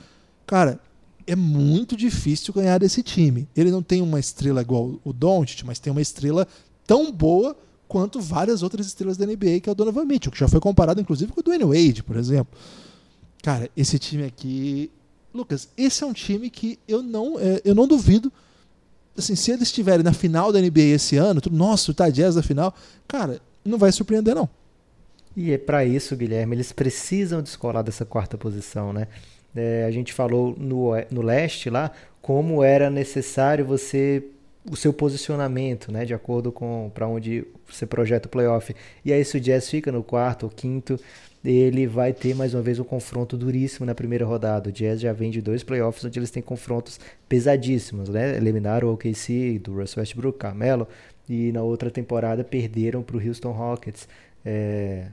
Cara, 0.47 0.79
é 1.27 1.35
muito 1.35 1.97
difícil 1.97 2.53
ganhar 2.55 2.79
desse 2.79 3.03
time. 3.03 3.49
Ele 3.57 3.71
não 3.71 3.83
tem 3.83 4.03
uma 4.03 4.21
estrela 4.21 4.61
igual 4.61 5.01
o 5.05 5.13
Doncic, 5.13 5.65
mas 5.65 5.79
tem 5.79 5.91
uma 5.91 6.03
estrela 6.03 6.47
tão 6.87 7.11
boa 7.11 7.57
quanto 7.89 8.21
várias 8.21 8.63
outras 8.63 8.87
estrelas 8.87 9.17
da 9.17 9.27
NBA, 9.27 9.61
que 9.61 9.69
é 9.69 9.73
o 9.73 9.75
Donovan 9.75 10.05
Mitchell, 10.05 10.33
que 10.33 10.39
já 10.39 10.49
foi 10.49 10.61
comparado 10.61 11.01
inclusive 11.01 11.33
com 11.33 11.41
o 11.41 11.43
Dwayne 11.43 11.65
Wade, 11.65 12.03
por 12.03 12.17
exemplo. 12.17 12.57
Cara, 13.43 13.69
esse 13.77 13.99
time 13.99 14.25
aqui, 14.25 14.91
Lucas, 15.35 15.69
esse 15.77 16.05
é 16.05 16.07
um 16.07 16.13
time 16.13 16.49
que 16.49 16.79
eu 16.87 17.03
não, 17.03 17.39
é, 17.41 17.61
eu 17.65 17.75
não 17.75 17.89
duvido. 17.89 18.33
Assim, 19.19 19.35
se 19.35 19.51
eles 19.51 19.65
estiverem 19.65 20.05
na 20.05 20.13
final 20.13 20.53
da 20.53 20.61
NBA 20.61 20.95
esse 20.95 21.17
ano, 21.17 21.41
tudo, 21.41 21.57
nossa, 21.57 21.91
o 21.91 22.11
Jazz 22.11 22.37
na 22.37 22.43
final, 22.43 22.75
cara, 23.07 23.43
não 23.65 23.77
vai 23.77 23.91
surpreender 23.91 24.35
não. 24.35 24.49
E 25.37 25.51
é 25.51 25.59
para 25.59 25.85
isso, 25.85 26.17
Guilherme, 26.17 26.55
eles 26.55 26.73
precisam 26.73 27.43
descolar 27.43 27.83
dessa 27.83 28.05
quarta 28.05 28.39
posição, 28.39 28.93
né? 28.93 29.09
É, 29.55 29.85
a 29.87 29.91
gente 29.91 30.13
falou 30.13 30.55
no, 30.59 30.93
no 31.11 31.21
leste 31.21 31.69
lá 31.69 31.91
como 32.23 32.63
era 32.63 32.89
necessário 32.89 33.67
você 33.67 34.25
o 34.71 34.77
seu 34.77 34.93
posicionamento, 34.93 35.91
né, 35.91 36.05
de 36.05 36.15
acordo 36.15 36.53
com 36.53 36.91
para 36.95 37.09
onde 37.09 37.45
você 37.69 37.85
projeta 37.85 38.29
o 38.29 38.31
playoff. 38.31 38.75
E 39.05 39.13
aí 39.13 39.25
se 39.25 39.37
o 39.37 39.41
Jazz 39.41 39.69
fica 39.69 39.91
no 39.91 40.03
quarto 40.03 40.45
ou 40.45 40.51
quinto, 40.51 40.99
ele 41.45 41.87
vai 41.87 42.13
ter 42.13 42.35
mais 42.35 42.55
uma 42.55 42.63
vez 42.63 42.79
um 42.79 42.85
confronto 42.85 43.37
duríssimo 43.37 43.85
na 43.85 43.95
primeira 43.95 44.25
rodada. 44.25 44.69
O 44.69 44.73
Jazz 44.73 45.01
já 45.01 45.13
vem 45.13 45.31
de 45.31 45.43
dois 45.43 45.65
playoffs 45.65 46.05
onde 46.05 46.19
eles 46.19 46.31
têm 46.31 46.43
confrontos 46.43 47.01
pesadíssimos, 47.29 48.09
né? 48.09 48.37
Eliminaram 48.37 48.89
o 48.89 48.93
OKC 48.93 49.59
do 49.59 49.75
Russell 49.75 50.03
Westbrook, 50.03 50.39
Carmelo, 50.39 50.87
e 51.29 51.51
na 51.51 51.63
outra 51.63 51.91
temporada 51.91 52.45
perderam 52.45 53.03
para 53.03 53.17
o 53.17 53.27
Houston 53.27 53.51
Rockets. 53.51 54.09
É, 54.45 55.07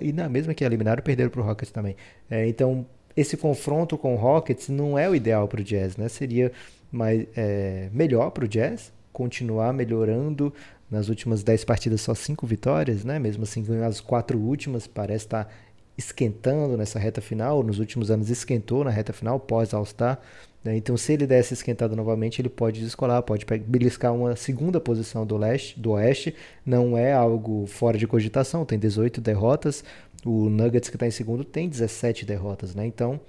e 0.00 0.12
na 0.12 0.28
mesma 0.28 0.54
que 0.54 0.64
eliminaram, 0.64 1.02
perderam 1.02 1.30
para 1.30 1.40
o 1.42 1.44
Rockets 1.44 1.70
também. 1.70 1.96
É, 2.30 2.46
então 2.48 2.86
esse 3.14 3.36
confronto 3.36 3.98
com 3.98 4.14
o 4.14 4.16
Rockets 4.16 4.70
não 4.70 4.98
é 4.98 5.08
o 5.08 5.14
ideal 5.14 5.46
para 5.46 5.60
o 5.60 5.64
Jazz, 5.64 5.98
né? 5.98 6.08
Seria 6.08 6.50
mais, 6.92 7.26
é, 7.34 7.88
melhor 7.92 8.30
para 8.30 8.44
o 8.44 8.48
Jazz 8.48 8.92
continuar 9.12 9.72
melhorando 9.72 10.52
nas 10.90 11.08
últimas 11.08 11.42
10 11.42 11.64
partidas 11.64 12.00
só 12.00 12.14
5 12.14 12.46
vitórias, 12.46 13.04
né? 13.04 13.18
Mesmo 13.18 13.42
assim, 13.44 13.64
as 13.82 14.00
quatro 14.00 14.38
últimas 14.38 14.86
parece 14.86 15.24
estar 15.24 15.44
tá 15.44 15.50
esquentando 15.96 16.76
nessa 16.76 16.98
reta 16.98 17.20
final. 17.20 17.62
Nos 17.62 17.78
últimos 17.78 18.10
anos 18.10 18.30
esquentou 18.30 18.84
na 18.84 18.90
reta 18.90 19.12
final 19.12 19.40
pós 19.40 19.72
All-Star. 19.72 20.20
Né? 20.62 20.76
Então, 20.76 20.96
se 20.96 21.12
ele 21.12 21.26
desse 21.26 21.54
esquentado 21.54 21.96
novamente, 21.96 22.40
ele 22.40 22.48
pode 22.48 22.80
descolar, 22.80 23.22
pode 23.22 23.44
beliscar 23.66 24.14
uma 24.14 24.36
segunda 24.36 24.80
posição 24.80 25.26
do 25.26 25.36
leste, 25.36 25.78
do 25.80 25.92
oeste. 25.92 26.34
Não 26.64 26.96
é 26.96 27.12
algo 27.12 27.66
fora 27.66 27.98
de 27.98 28.06
cogitação. 28.06 28.64
Tem 28.64 28.78
18 28.78 29.20
derrotas, 29.20 29.84
o 30.24 30.48
Nuggets 30.48 30.88
que 30.88 30.96
está 30.96 31.06
em 31.06 31.10
segundo 31.10 31.44
tem 31.44 31.68
17 31.68 32.24
derrotas, 32.24 32.74
né? 32.74 32.86
Então 32.86 33.20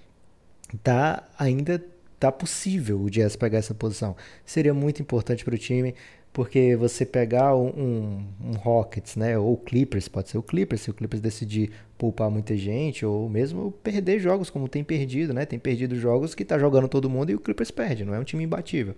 tá 0.84 1.24
ainda 1.38 1.84
tá 2.24 2.32
possível 2.32 3.02
o 3.02 3.10
Jazz 3.10 3.36
pegar 3.36 3.58
essa 3.58 3.74
posição. 3.74 4.16
Seria 4.46 4.74
muito 4.74 5.02
importante 5.02 5.44
para 5.44 5.56
o 5.56 5.58
time, 5.58 5.94
porque 6.32 6.74
você 6.74 7.06
pegar 7.06 7.54
um, 7.54 7.68
um, 7.68 8.26
um, 8.46 8.52
Rockets, 8.54 9.18
né? 9.18 9.38
Ou 9.38 9.58
Clippers, 9.58 10.08
pode 10.08 10.30
ser 10.30 10.38
o 10.38 10.44
Clippers, 10.44 10.84
se 10.84 10.90
o 10.90 10.94
Clippers 10.94 11.22
decidir 11.22 11.72
poupar 11.98 12.32
muita 12.32 12.56
gente, 12.56 13.06
ou 13.06 13.28
mesmo 13.28 13.74
perder 13.84 14.20
jogos 14.20 14.50
como 14.50 14.70
tem 14.70 14.86
perdido, 14.86 15.34
né? 15.34 15.46
Tem 15.46 15.60
perdido 15.60 15.98
jogos 15.98 16.34
que 16.34 16.46
tá 16.46 16.58
jogando 16.58 16.88
todo 16.88 17.10
mundo 17.10 17.30
e 17.30 17.36
o 17.36 17.40
Clippers 17.40 17.72
perde, 17.72 18.06
não 18.06 18.16
é 18.16 18.20
um 18.20 18.24
time 18.24 18.46
imbatível. 18.46 18.96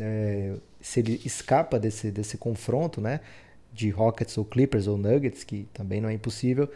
É, 0.00 0.54
se 0.80 1.00
ele 1.00 1.20
escapa 1.26 1.78
desse, 1.78 2.10
desse 2.10 2.38
confronto, 2.38 3.02
né? 3.02 3.20
De 3.70 3.90
Rockets 3.90 4.38
ou 4.38 4.46
Clippers 4.46 4.86
ou 4.86 4.96
Nuggets, 4.96 5.44
que 5.44 5.68
também 5.74 6.00
não 6.00 6.08
é 6.08 6.14
impossível, 6.14 6.70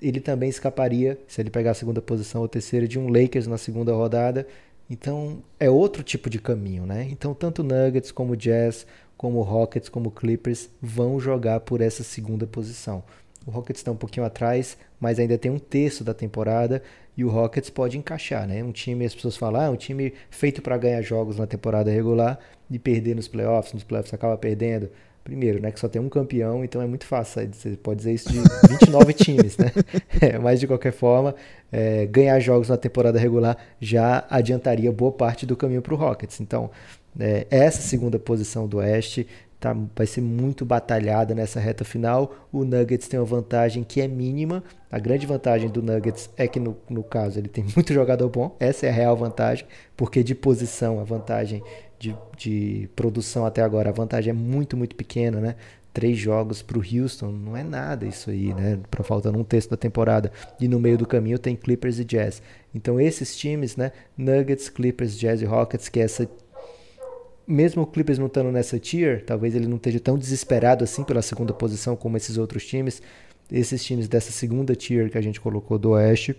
ele 0.00 0.18
também 0.18 0.48
escaparia, 0.48 1.18
se 1.28 1.42
ele 1.42 1.50
pegar 1.50 1.72
a 1.72 1.74
segunda 1.74 2.00
posição 2.00 2.40
ou 2.40 2.48
terceira, 2.48 2.88
de 2.88 2.98
um 2.98 3.08
Lakers 3.08 3.46
na 3.46 3.58
segunda 3.58 3.92
rodada. 3.92 4.46
Então 4.92 5.42
é 5.58 5.70
outro 5.70 6.02
tipo 6.02 6.28
de 6.28 6.38
caminho, 6.38 6.84
né? 6.84 7.08
Então 7.10 7.32
tanto 7.32 7.64
Nuggets 7.64 8.12
como 8.12 8.36
Jazz, 8.36 8.86
como 9.16 9.40
Rockets, 9.40 9.88
como 9.88 10.10
Clippers 10.10 10.68
vão 10.82 11.18
jogar 11.18 11.60
por 11.60 11.80
essa 11.80 12.02
segunda 12.02 12.46
posição. 12.46 13.02
O 13.46 13.50
Rockets 13.50 13.80
está 13.80 13.90
um 13.90 13.96
pouquinho 13.96 14.26
atrás, 14.26 14.76
mas 15.00 15.18
ainda 15.18 15.38
tem 15.38 15.50
um 15.50 15.58
terço 15.58 16.04
da 16.04 16.12
temporada 16.12 16.82
e 17.16 17.24
o 17.24 17.30
Rockets 17.30 17.70
pode 17.70 17.96
encaixar, 17.96 18.46
né? 18.46 18.62
Um 18.62 18.70
time, 18.70 19.06
as 19.06 19.14
pessoas 19.14 19.34
falam, 19.34 19.62
ah, 19.62 19.70
um 19.70 19.76
time 19.76 20.12
feito 20.28 20.60
para 20.60 20.76
ganhar 20.76 21.00
jogos 21.00 21.38
na 21.38 21.46
temporada 21.46 21.90
regular 21.90 22.38
e 22.70 22.78
perder 22.78 23.16
nos 23.16 23.28
playoffs, 23.28 23.72
nos 23.72 23.84
playoffs 23.84 24.12
acaba 24.12 24.36
perdendo. 24.36 24.90
Primeiro, 25.24 25.62
né, 25.62 25.70
que 25.70 25.78
só 25.78 25.88
tem 25.88 26.02
um 26.02 26.08
campeão, 26.08 26.64
então 26.64 26.82
é 26.82 26.86
muito 26.86 27.06
fácil. 27.06 27.48
Você 27.52 27.76
pode 27.76 27.98
dizer 27.98 28.12
isso 28.12 28.28
de 28.28 28.38
29 28.68 29.12
times, 29.12 29.56
né? 29.56 29.70
É, 30.20 30.38
mas 30.38 30.60
de 30.60 30.66
qualquer 30.66 30.92
forma, 30.92 31.34
é, 31.70 32.06
ganhar 32.06 32.38
jogos 32.38 32.68
na 32.68 32.76
temporada 32.76 33.18
regular 33.18 33.56
já 33.80 34.24
adiantaria 34.30 34.92
boa 34.92 35.10
parte 35.10 35.44
do 35.44 35.56
caminho 35.56 35.82
para 35.82 35.94
o 35.94 35.96
Rockets. 35.96 36.40
Então, 36.40 36.70
é, 37.18 37.46
essa 37.50 37.80
segunda 37.80 38.18
posição 38.18 38.66
do 38.66 38.78
Oeste 38.78 39.26
tá, 39.62 39.76
vai 39.94 40.06
ser 40.06 40.20
muito 40.20 40.64
batalhada 40.64 41.34
nessa 41.34 41.60
reta 41.60 41.84
final. 41.84 42.34
O 42.52 42.64
Nuggets 42.64 43.06
tem 43.06 43.18
uma 43.18 43.26
vantagem 43.26 43.84
que 43.84 44.00
é 44.00 44.08
mínima. 44.08 44.62
A 44.90 44.98
grande 44.98 45.24
vantagem 45.24 45.70
do 45.70 45.80
Nuggets 45.80 46.28
é 46.36 46.48
que, 46.48 46.58
no, 46.58 46.76
no 46.90 47.02
caso, 47.02 47.38
ele 47.38 47.48
tem 47.48 47.64
muito 47.74 47.94
jogador 47.94 48.28
bom. 48.28 48.56
Essa 48.58 48.86
é 48.86 48.90
a 48.90 48.92
real 48.92 49.16
vantagem, 49.16 49.64
porque 49.96 50.22
de 50.22 50.34
posição 50.34 50.98
a 50.98 51.04
vantagem 51.04 51.62
de, 52.02 52.16
de 52.36 52.88
produção 52.96 53.46
até 53.46 53.62
agora, 53.62 53.90
a 53.90 53.92
vantagem 53.92 54.30
é 54.30 54.34
muito, 54.34 54.76
muito 54.76 54.96
pequena, 54.96 55.40
né? 55.40 55.54
Três 55.94 56.18
jogos 56.18 56.60
para 56.60 56.76
o 56.76 56.82
Houston, 56.82 57.30
não 57.30 57.56
é 57.56 57.62
nada 57.62 58.04
isso 58.04 58.28
aí, 58.28 58.52
né? 58.52 58.80
Para 58.90 59.04
faltando 59.04 59.38
um 59.38 59.44
terço 59.44 59.70
da 59.70 59.76
temporada. 59.76 60.32
E 60.58 60.66
no 60.66 60.80
meio 60.80 60.98
do 60.98 61.06
caminho 61.06 61.38
tem 61.38 61.54
Clippers 61.54 62.00
e 62.00 62.04
Jazz. 62.04 62.42
Então 62.74 62.98
esses 62.98 63.36
times, 63.36 63.76
né? 63.76 63.92
Nuggets, 64.16 64.68
Clippers, 64.68 65.16
Jazz 65.16 65.42
e 65.42 65.44
Rockets, 65.44 65.88
que 65.88 66.00
é 66.00 66.02
essa 66.02 66.28
mesmo 67.46 67.82
o 67.82 67.86
Clippers 67.86 68.18
não 68.18 68.26
estando 68.26 68.50
nessa 68.50 68.78
tier, 68.78 69.24
talvez 69.24 69.54
ele 69.54 69.66
não 69.66 69.76
esteja 69.76 70.00
tão 70.00 70.16
desesperado 70.16 70.84
assim 70.84 71.02
pela 71.04 71.20
segunda 71.20 71.52
posição 71.52 71.94
como 71.94 72.16
esses 72.16 72.38
outros 72.38 72.64
times. 72.64 73.02
esses 73.50 73.84
times 73.84 74.08
dessa 74.08 74.32
segunda 74.32 74.74
tier 74.74 75.10
que 75.10 75.18
a 75.18 75.20
gente 75.20 75.40
colocou 75.40 75.78
do 75.78 75.90
Oeste, 75.90 76.36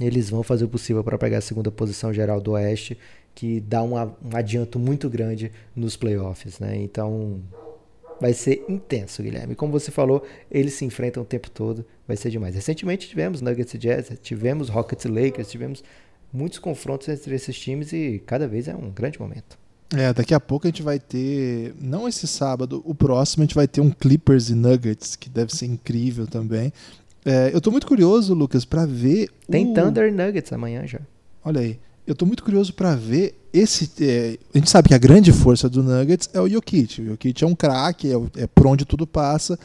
eles 0.00 0.28
vão 0.28 0.42
fazer 0.42 0.64
o 0.64 0.68
possível 0.68 1.04
para 1.04 1.16
pegar 1.16 1.38
a 1.38 1.40
segunda 1.42 1.70
posição 1.70 2.12
geral 2.12 2.40
do 2.40 2.52
Oeste, 2.52 2.98
que 3.34 3.60
dá 3.60 3.82
um, 3.82 3.96
um 3.96 4.12
adianto 4.32 4.78
muito 4.78 5.08
grande 5.10 5.50
nos 5.74 5.96
playoffs, 5.96 6.58
né? 6.58 6.76
Então 6.76 7.40
vai 8.20 8.32
ser 8.32 8.64
intenso, 8.68 9.22
Guilherme. 9.22 9.54
Como 9.54 9.72
você 9.72 9.90
falou, 9.90 10.24
eles 10.50 10.74
se 10.74 10.84
enfrentam 10.84 11.22
o 11.22 11.26
tempo 11.26 11.50
todo, 11.50 11.84
vai 12.06 12.16
ser 12.16 12.30
demais. 12.30 12.54
Recentemente 12.54 13.08
tivemos 13.08 13.40
Nuggets 13.40 13.74
e 13.74 13.78
Jazz, 13.78 14.12
tivemos 14.22 14.68
Rockets 14.68 15.04
e 15.04 15.08
Lakers, 15.08 15.50
tivemos 15.50 15.84
muitos 16.32 16.58
confrontos 16.58 17.08
entre 17.08 17.34
esses 17.34 17.58
times 17.58 17.92
e 17.92 18.22
cada 18.24 18.46
vez 18.46 18.68
é 18.68 18.74
um 18.74 18.90
grande 18.90 19.20
momento. 19.20 19.58
É, 19.94 20.12
daqui 20.12 20.34
a 20.34 20.40
pouco 20.40 20.66
a 20.66 20.70
gente 20.70 20.82
vai 20.82 20.98
ter, 20.98 21.74
não 21.80 22.08
esse 22.08 22.26
sábado, 22.26 22.82
o 22.84 22.94
próximo 22.94 23.42
a 23.42 23.46
gente 23.46 23.54
vai 23.54 23.68
ter 23.68 23.80
um 23.80 23.90
Clippers 23.90 24.48
e 24.48 24.54
Nuggets, 24.54 25.14
que 25.14 25.28
deve 25.28 25.54
ser 25.54 25.66
incrível 25.66 26.26
também. 26.26 26.72
É, 27.24 27.50
eu 27.54 27.60
tô 27.60 27.70
muito 27.70 27.86
curioso, 27.86 28.34
Lucas, 28.34 28.64
para 28.64 28.84
ver. 28.84 29.28
Tem 29.48 29.70
o... 29.70 29.74
Thunder 29.74 30.08
e 30.08 30.10
Nuggets 30.10 30.52
amanhã 30.52 30.86
já. 30.86 31.00
Olha 31.44 31.60
aí. 31.60 31.78
Eu 32.06 32.14
tô 32.14 32.26
muito 32.26 32.44
curioso 32.44 32.74
para 32.74 32.94
ver 32.94 33.34
esse. 33.52 33.90
É, 34.00 34.38
a 34.54 34.58
gente 34.58 34.68
sabe 34.68 34.88
que 34.88 34.94
a 34.94 34.98
grande 34.98 35.32
força 35.32 35.68
do 35.68 35.82
Nuggets 35.82 36.28
é 36.34 36.40
o 36.40 36.48
Jokic. 36.48 37.00
O 37.00 37.06
Jokic 37.06 37.42
é 37.42 37.46
um 37.46 37.54
craque, 37.54 38.12
é, 38.12 38.42
é 38.42 38.46
por 38.46 38.66
onde 38.66 38.84
tudo 38.84 39.06
passa. 39.06 39.58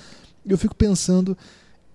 E 0.46 0.52
eu 0.52 0.58
fico 0.58 0.74
pensando 0.74 1.38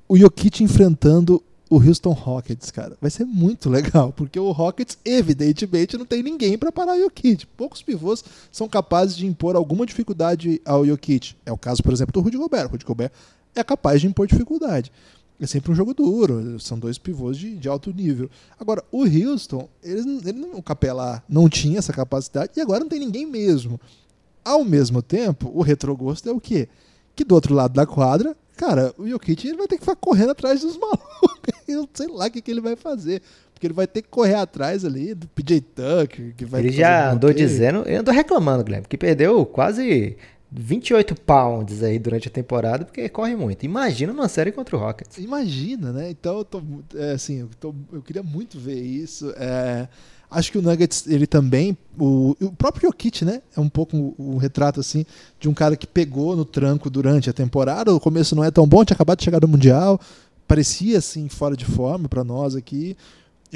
o 0.07 0.16
Jokic 0.18 0.62
enfrentando 0.62 1.42
o 1.70 1.76
Houston 1.76 2.12
Rockets, 2.12 2.70
cara. 2.70 2.97
Vai 3.01 3.11
ser 3.11 3.24
muito 3.24 3.70
legal, 3.70 4.12
porque 4.12 4.38
o 4.38 4.53
Rockets, 4.53 4.99
evidentemente, 5.03 5.97
não 5.97 6.05
tem 6.05 6.22
ninguém 6.22 6.59
para 6.59 6.70
parar 6.70 6.95
o 6.95 7.01
Jokic. 7.01 7.47
Poucos 7.47 7.82
pivôs 7.82 8.22
são 8.53 8.68
capazes 8.68 9.16
de 9.16 9.26
impor 9.26 9.57
alguma 9.57 9.86
dificuldade 9.86 10.61
ao 10.64 10.84
Jokic. 10.84 11.34
É 11.47 11.53
o 11.53 11.59
caso, 11.59 11.82
por 11.82 11.92
exemplo, 11.92 12.12
do 12.12 12.20
Rudy 12.20 12.36
Gobert. 12.36 12.66
O 12.66 12.72
Rudy 12.72 12.84
Gobert 12.84 13.12
é 13.55 13.64
capaz 13.64 14.01
de 14.01 14.07
impor 14.07 14.26
dificuldade. 14.26 14.92
É 15.41 15.47
sempre 15.47 15.72
um 15.72 15.74
jogo 15.74 15.93
duro, 15.93 16.59
são 16.61 16.78
dois 16.78 16.97
pivôs 16.97 17.37
de, 17.37 17.57
de 17.57 17.68
alto 17.68 17.93
nível. 17.93 18.30
Agora, 18.59 18.82
o 18.93 19.03
Houston, 19.03 19.68
ele, 19.82 20.20
ele, 20.24 20.47
o 20.53 20.62
Capela 20.62 21.22
não 21.28 21.49
tinha 21.49 21.78
essa 21.78 21.93
capacidade 21.93 22.53
e 22.57 22.61
agora 22.61 22.80
não 22.80 22.89
tem 22.89 23.01
ninguém 23.01 23.26
mesmo. 23.26 23.80
Ao 24.45 24.64
mesmo 24.64 25.03
tempo, 25.03 25.51
o 25.53 25.62
retrogosto 25.62 26.28
é 26.28 26.32
o 26.32 26.41
quê? 26.41 26.68
Que 27.16 27.24
do 27.24 27.35
outro 27.35 27.55
lado 27.55 27.74
da 27.74 27.85
quadra 27.85 28.37
Cara, 28.57 28.95
o 28.97 29.07
Jokic 29.07 29.49
ele 29.49 29.57
vai 29.57 29.66
ter 29.66 29.76
que 29.76 29.82
ficar 29.82 29.97
correndo 29.97 30.30
atrás 30.30 30.61
dos 30.61 30.78
malucos. 30.78 31.01
Eu 31.66 31.89
sei 31.93 32.07
lá 32.09 32.26
o 32.26 32.30
que, 32.30 32.41
que 32.41 32.51
ele 32.51 32.61
vai 32.61 32.76
fazer. 32.76 33.20
Porque 33.53 33.66
ele 33.66 33.74
vai 33.74 33.87
ter 33.87 34.03
que 34.03 34.09
correr 34.09 34.35
atrás 34.35 34.85
ali 34.85 35.14
do 35.14 35.26
PJ 35.28 35.61
Tucker. 35.61 36.35
Que 36.37 36.45
vai 36.45 36.61
ele 36.61 36.72
já 36.72 37.12
andou 37.12 37.32
dizendo, 37.32 37.82
ele 37.87 37.97
andou 37.97 38.12
reclamando, 38.12 38.64
Guilherme, 38.64 38.87
que 38.89 38.99
perdeu 38.99 39.45
quase 39.47 40.16
28 40.57 41.14
pounds 41.16 41.82
aí 41.82 41.98
durante 41.98 42.28
a 42.28 42.30
temporada, 42.30 42.84
porque 42.84 43.09
corre 43.09 43.34
muito. 43.34 43.64
Imagina 43.64 44.12
numa 44.12 44.28
série 44.28 44.52
contra 44.52 44.76
o 44.76 44.78
Rockets. 44.78 45.18
Imagina, 45.18 45.92
né? 45.92 46.11
Então 46.11 46.38
eu 46.38 46.44
tô. 46.44 46.62
É, 46.94 47.12
assim, 47.12 47.40
eu, 47.40 47.50
tô, 47.59 47.74
eu 47.92 48.00
queria 48.00 48.22
muito 48.22 48.59
ver 48.59 48.80
isso. 48.80 49.32
É, 49.36 49.88
Acho 50.34 50.50
que 50.50 50.59
o 50.59 50.62
Nuggets, 50.62 51.07
ele 51.07 51.26
também. 51.26 51.78
O, 51.98 52.36
o 52.40 52.52
próprio 52.52 52.88
Jokic, 52.88 53.24
né? 53.24 53.40
É 53.57 53.61
um 53.61 53.68
pouco 53.68 53.96
o 53.96 54.14
um, 54.18 54.34
um 54.34 54.36
retrato 54.36 54.80
assim 54.80 55.07
de 55.38 55.48
um 55.48 55.55
cara 55.55 55.76
que 55.76 55.86
pegou 55.86 56.34
no 56.34 56.44
tranco 56.44 56.90
durante 56.90 57.30
a 57.30 57.32
temporada. 57.32 57.94
O 57.94 58.00
começo 58.00 58.34
não 58.34 58.42
é 58.42 58.50
tão 58.50 58.66
bom, 58.66 58.84
tinha 58.84 58.96
acabado 58.96 59.18
de 59.18 59.24
chegar 59.24 59.40
no 59.40 59.46
Mundial. 59.46 60.00
Parecia 60.48 60.98
assim, 60.98 61.28
fora 61.28 61.57
de 61.57 61.64
forma 61.64 62.09
para 62.09 62.24
nós 62.24 62.57
aqui. 62.57 62.96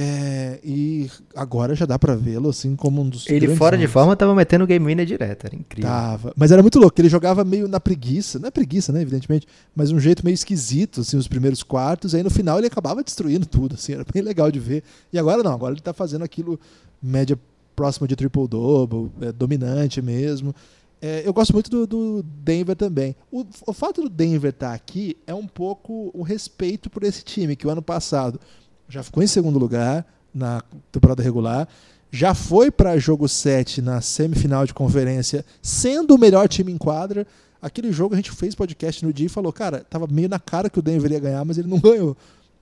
É, 0.01 0.61
e 0.63 1.11
agora 1.35 1.75
já 1.75 1.85
dá 1.85 1.99
para 1.99 2.15
vê-lo 2.15 2.51
assim 2.51 2.77
como 2.77 3.03
um 3.03 3.09
dos 3.09 3.29
Ele 3.29 3.49
fora 3.57 3.77
nomes. 3.77 3.89
de 3.89 3.93
forma 3.93 4.15
tava 4.15 4.33
metendo 4.33 4.65
game 4.65 4.87
winner 4.87 5.05
direto, 5.05 5.47
era 5.47 5.57
incrível. 5.57 5.91
Tava, 5.91 6.33
mas 6.37 6.53
era 6.53 6.63
muito 6.63 6.79
louco, 6.79 7.01
ele 7.01 7.09
jogava 7.09 7.45
meio 7.45 7.67
na 7.67 7.81
preguiça, 7.81 8.39
não 8.39 8.47
é 8.47 8.51
preguiça, 8.53 8.93
né, 8.93 9.03
evidentemente, 9.03 9.49
mas 9.75 9.91
um 9.91 9.99
jeito 9.99 10.25
meio 10.25 10.35
esquisito, 10.35 11.01
assim, 11.01 11.17
os 11.17 11.27
primeiros 11.27 11.65
quartos, 11.65 12.15
aí 12.15 12.23
no 12.23 12.31
final 12.31 12.59
ele 12.59 12.69
acabava 12.69 13.03
destruindo 13.03 13.45
tudo, 13.45 13.75
assim, 13.75 13.91
era 13.95 14.05
bem 14.05 14.23
legal 14.23 14.53
de 14.53 14.61
ver. 14.61 14.85
E 15.13 15.19
agora 15.19 15.43
não, 15.43 15.53
agora 15.53 15.75
ele 15.75 15.81
tá 15.81 15.93
fazendo 15.93 16.23
aquilo 16.23 16.61
média 17.03 17.37
próxima 17.75 18.07
de 18.07 18.15
triple-double, 18.15 19.11
é, 19.21 19.33
dominante 19.33 20.01
mesmo. 20.01 20.55
É, 21.03 21.23
eu 21.27 21.33
gosto 21.33 21.53
muito 21.53 21.69
do, 21.71 21.87
do 21.89 22.23
Denver 22.23 22.77
também. 22.77 23.17
O, 23.33 23.45
o, 23.67 23.73
fato 23.73 24.03
do 24.03 24.09
Denver 24.09 24.51
estar 24.51 24.69
tá 24.69 24.75
aqui 24.75 25.17
é 25.27 25.35
um 25.35 25.47
pouco 25.47 26.13
o 26.15 26.23
respeito 26.23 26.89
por 26.89 27.03
esse 27.03 27.25
time, 27.25 27.57
que 27.57 27.67
o 27.67 27.71
ano 27.71 27.83
passado 27.83 28.41
já 28.89 29.03
ficou 29.03 29.23
em 29.23 29.27
segundo 29.27 29.59
lugar 29.59 30.07
na 30.35 30.63
temporada 30.91 31.23
regular, 31.23 31.69
já 32.11 32.35
foi 32.35 32.71
para 32.71 32.99
jogo 32.99 33.29
7 33.29 33.83
na 33.83 34.01
semifinal 34.01 34.65
de 34.65 34.73
conferência, 34.73 35.45
sendo 35.61 36.15
o 36.15 36.19
melhor 36.19 36.49
time 36.49 36.73
em 36.73 36.79
quadra. 36.79 37.27
Aquele 37.61 37.93
jogo 37.93 38.15
a 38.15 38.17
gente 38.17 38.31
fez 38.31 38.55
podcast 38.55 39.05
no 39.05 39.13
dia 39.13 39.27
e 39.27 39.31
falou, 39.31 39.53
cara, 39.53 39.85
tava 39.91 40.07
meio 40.07 40.29
na 40.29 40.39
cara 40.39 40.71
que 40.71 40.79
o 40.79 40.83
Denver 40.83 41.11
ia 41.13 41.21
ganhar, 41.21 41.45
mas 41.45 41.59
ele 41.59 41.69
não 41.69 41.79
ganhou. 41.81 42.17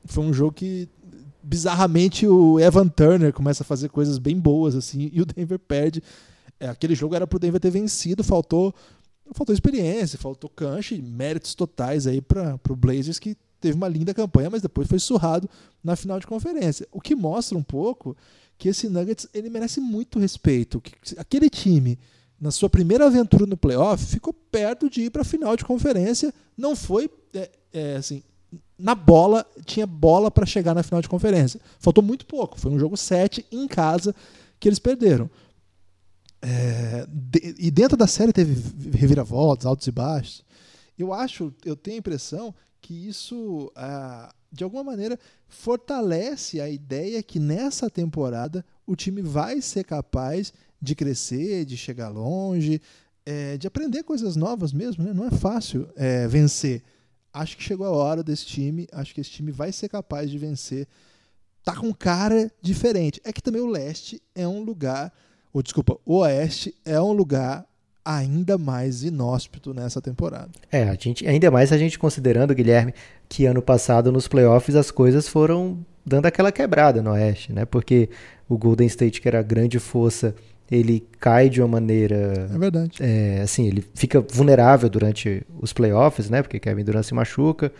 Foi 0.05 0.25
um 0.25 0.33
jogo 0.33 0.53
que 0.53 0.89
bizarramente 1.43 2.27
o 2.27 2.59
Evan 2.59 2.89
Turner 2.89 3.33
começa 3.33 3.63
a 3.63 3.67
fazer 3.67 3.89
coisas 3.89 4.19
bem 4.19 4.37
boas 4.37 4.75
assim 4.75 5.11
e 5.13 5.23
o 5.23 5.27
Denver 5.27 5.59
perde. 5.59 6.03
É, 6.59 6.69
aquele 6.69 6.95
jogo 6.95 7.15
era 7.15 7.27
pro 7.27 7.39
Denver 7.39 7.61
ter 7.61 7.71
vencido, 7.71 8.25
faltou 8.25 8.75
faltou 9.33 9.53
experiência, 9.53 10.19
faltou 10.19 10.49
cancha 10.49 10.97
méritos 11.01 11.55
totais 11.55 12.07
aí 12.07 12.21
para 12.21 12.59
o 12.69 12.77
Blazers 12.77 13.19
que 13.19 13.37
teve 13.61 13.77
uma 13.77 13.89
linda 13.89 14.15
campanha, 14.15 14.51
mas 14.51 14.63
depois 14.63 14.89
foi 14.89 14.99
surrado 14.99 15.49
na 15.83 15.97
final 15.97 16.21
de 16.21 16.27
conferência. 16.27 16.87
O 16.93 17.01
que 17.01 17.15
mostra 17.15 17.57
um 17.57 17.63
pouco 17.63 18.17
que 18.59 18.69
esse 18.69 18.89
Nuggets 18.89 19.29
ele 19.35 19.51
merece 19.51 19.81
muito 19.81 20.19
respeito. 20.19 20.81
Que 20.81 21.19
aquele 21.19 21.51
time, 21.51 21.99
na 22.41 22.51
sua 22.51 22.71
primeira 22.71 23.07
aventura 23.07 23.47
no 23.47 23.57
playoff, 23.57 24.05
ficou 24.05 24.33
perto 24.33 24.89
de 24.89 25.03
ir 25.03 25.11
para 25.11 25.23
a 25.23 25.25
final 25.25 25.57
de 25.57 25.65
conferência. 25.65 26.33
Não 26.57 26.75
foi 26.75 27.11
é, 27.35 27.51
é, 27.73 27.97
assim. 27.97 28.23
Na 28.79 28.95
bola, 28.95 29.45
tinha 29.65 29.87
bola 29.87 30.31
para 30.31 30.47
chegar 30.47 30.75
na 30.75 30.83
final 30.83 31.01
de 31.01 31.09
conferência. 31.09 31.61
Faltou 31.79 32.03
muito 32.03 32.27
pouco. 32.27 32.59
Foi 32.59 32.71
um 32.71 32.79
jogo 32.79 32.97
7 32.97 33.45
em 33.51 33.67
casa 33.67 34.15
que 34.61 34.69
eles 34.69 34.79
perderam. 34.79 35.31
É, 36.43 37.07
de, 37.09 37.55
e 37.59 37.71
dentro 37.71 37.97
da 37.97 38.07
série 38.07 38.33
teve 38.33 38.55
reviravoltas, 38.97 39.67
altos 39.67 39.87
e 39.87 39.91
baixos. 39.91 40.45
Eu 40.99 41.13
acho, 41.13 41.53
eu 41.65 41.77
tenho 41.77 41.97
a 41.97 41.99
impressão 41.99 42.55
que 42.87 43.09
isso, 43.09 43.73
ah, 43.75 44.33
de 44.53 44.63
alguma 44.63 44.85
maneira, 44.85 45.19
fortalece 45.49 46.61
a 46.61 46.71
ideia 46.71 47.21
que 47.21 47.41
nessa 47.41 47.91
temporada 47.91 48.65
o 48.87 48.95
time 48.95 49.21
vai 49.23 49.61
ser 49.61 49.83
capaz 49.83 50.53
de 50.81 50.95
crescer, 50.95 51.65
de 51.65 51.77
chegar 51.77 52.11
longe, 52.11 52.81
é, 53.25 53.57
de 53.57 53.67
aprender 53.67 54.05
coisas 54.05 54.37
novas 54.37 54.73
mesmo. 54.73 55.03
Né? 55.03 55.13
Não 55.13 55.27
é 55.27 55.33
fácil 55.33 55.89
é, 55.97 56.29
vencer. 56.29 56.81
Acho 57.33 57.57
que 57.57 57.63
chegou 57.65 57.87
a 57.89 57.91
hora 57.91 58.23
desse 58.23 58.47
time, 58.47 58.87
acho 58.93 59.13
que 59.13 59.21
esse 59.21 59.31
time 59.31 59.51
vai 59.51 59.73
ser 59.73 59.89
capaz 59.89 60.31
de 60.31 60.39
vencer. 60.39 60.87
Tá 61.65 61.75
com 61.75 61.93
cara 61.93 62.53
diferente. 62.63 63.21
É 63.25 63.33
que 63.33 63.43
também 63.43 63.61
o 63.61 63.67
leste 63.67 64.23
é 64.33 64.47
um 64.47 64.63
lugar, 64.63 65.13
ou 65.53 65.61
desculpa, 65.61 65.99
o 66.05 66.19
oeste 66.19 66.73
é 66.85 67.01
um 67.01 67.13
lugar 67.13 67.67
ainda 68.07 68.57
mais 68.57 69.03
inóspito 69.03 69.75
nessa 69.75 70.01
temporada. 70.01 70.51
É, 70.71 70.85
a 70.85 70.95
gente, 70.95 71.27
ainda 71.27 71.51
mais 71.51 71.73
a 71.73 71.79
gente 71.79 71.99
considerando, 71.99 72.55
Guilherme, 72.55 72.95
que 73.29 73.45
ano 73.47 73.61
passado 73.61 74.13
nos 74.13 74.29
playoffs 74.29 74.77
as 74.77 74.93
coisas 74.93 75.27
foram 75.27 75.85
dando 76.05 76.27
aquela 76.27 76.53
quebrada 76.53 77.03
no 77.03 77.11
Oeste, 77.11 77.53
né? 77.53 77.65
Porque 77.65 78.09
o 78.49 78.57
Golden 78.57 78.87
State, 78.87 79.21
que 79.21 79.27
era 79.27 79.41
a 79.41 79.43
grande 79.43 79.81
força, 79.81 80.37
ele 80.71 81.05
cai 81.19 81.49
de 81.49 81.61
uma 81.61 81.67
maneira. 81.67 82.49
É 82.55 82.59
verdade. 82.59 82.99
É, 83.01 83.41
assim, 83.43 83.67
ele 83.67 83.85
fica 83.93 84.21
vulnerável 84.21 84.89
durante 84.89 85.45
os 85.61 85.73
playoffs, 85.73 86.31
né? 86.31 86.43
Porque 86.43 86.61
Kevin 86.61 86.85
Durant 86.85 87.05
se 87.05 87.13
machuca. 87.13 87.73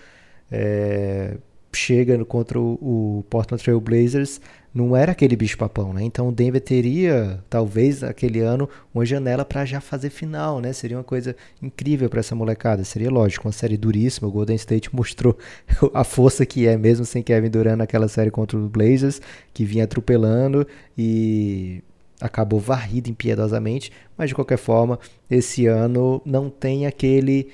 É, 0.51 1.37
chega 1.73 2.25
contra 2.25 2.59
o, 2.59 3.19
o 3.19 3.25
Portland 3.29 3.63
Trail 3.63 3.81
Blazers 3.81 4.41
não 4.77 4.95
era 4.95 5.13
aquele 5.13 5.35
bicho-papão, 5.35 5.95
né? 5.95 6.03
Então 6.03 6.29
o 6.29 6.33
Denver 6.33 6.61
teria, 6.61 7.43
talvez, 7.49 8.05
aquele 8.05 8.41
ano, 8.41 8.69
uma 8.93 9.07
janela 9.07 9.43
para 9.43 9.65
já 9.65 9.81
fazer 9.81 10.11
final, 10.11 10.61
né? 10.61 10.71
Seria 10.75 10.99
uma 10.99 11.03
coisa 11.05 11.35
incrível 11.63 12.11
para 12.11 12.21
essa 12.21 12.35
molecada. 12.35 12.85
Seria 12.85 13.11
lógico, 13.11 13.49
uma 13.49 13.53
série 13.53 13.79
duríssima. 13.79 14.29
O 14.29 14.31
Golden 14.31 14.55
State 14.57 14.95
mostrou 14.95 15.39
a 15.95 16.05
força 16.05 16.45
que 16.45 16.67
é, 16.67 16.77
mesmo 16.77 17.07
sem 17.07 17.23
Kevin 17.23 17.49
Durant 17.49 17.79
naquela 17.79 18.07
série 18.07 18.31
contra 18.31 18.59
os 18.59 18.69
Blazers, 18.69 19.19
que 19.55 19.65
vinha 19.65 19.85
atropelando 19.85 20.67
e 20.97 21.83
acabou 22.21 22.61
varrido 22.61 23.09
impiedosamente. 23.09 23.91
Mas 24.15 24.29
de 24.29 24.35
qualquer 24.35 24.59
forma, 24.59 24.99
esse 25.31 25.67
ano 25.67 26.21
não 26.23 26.51
tem 26.51 26.87
aquele 26.87 27.49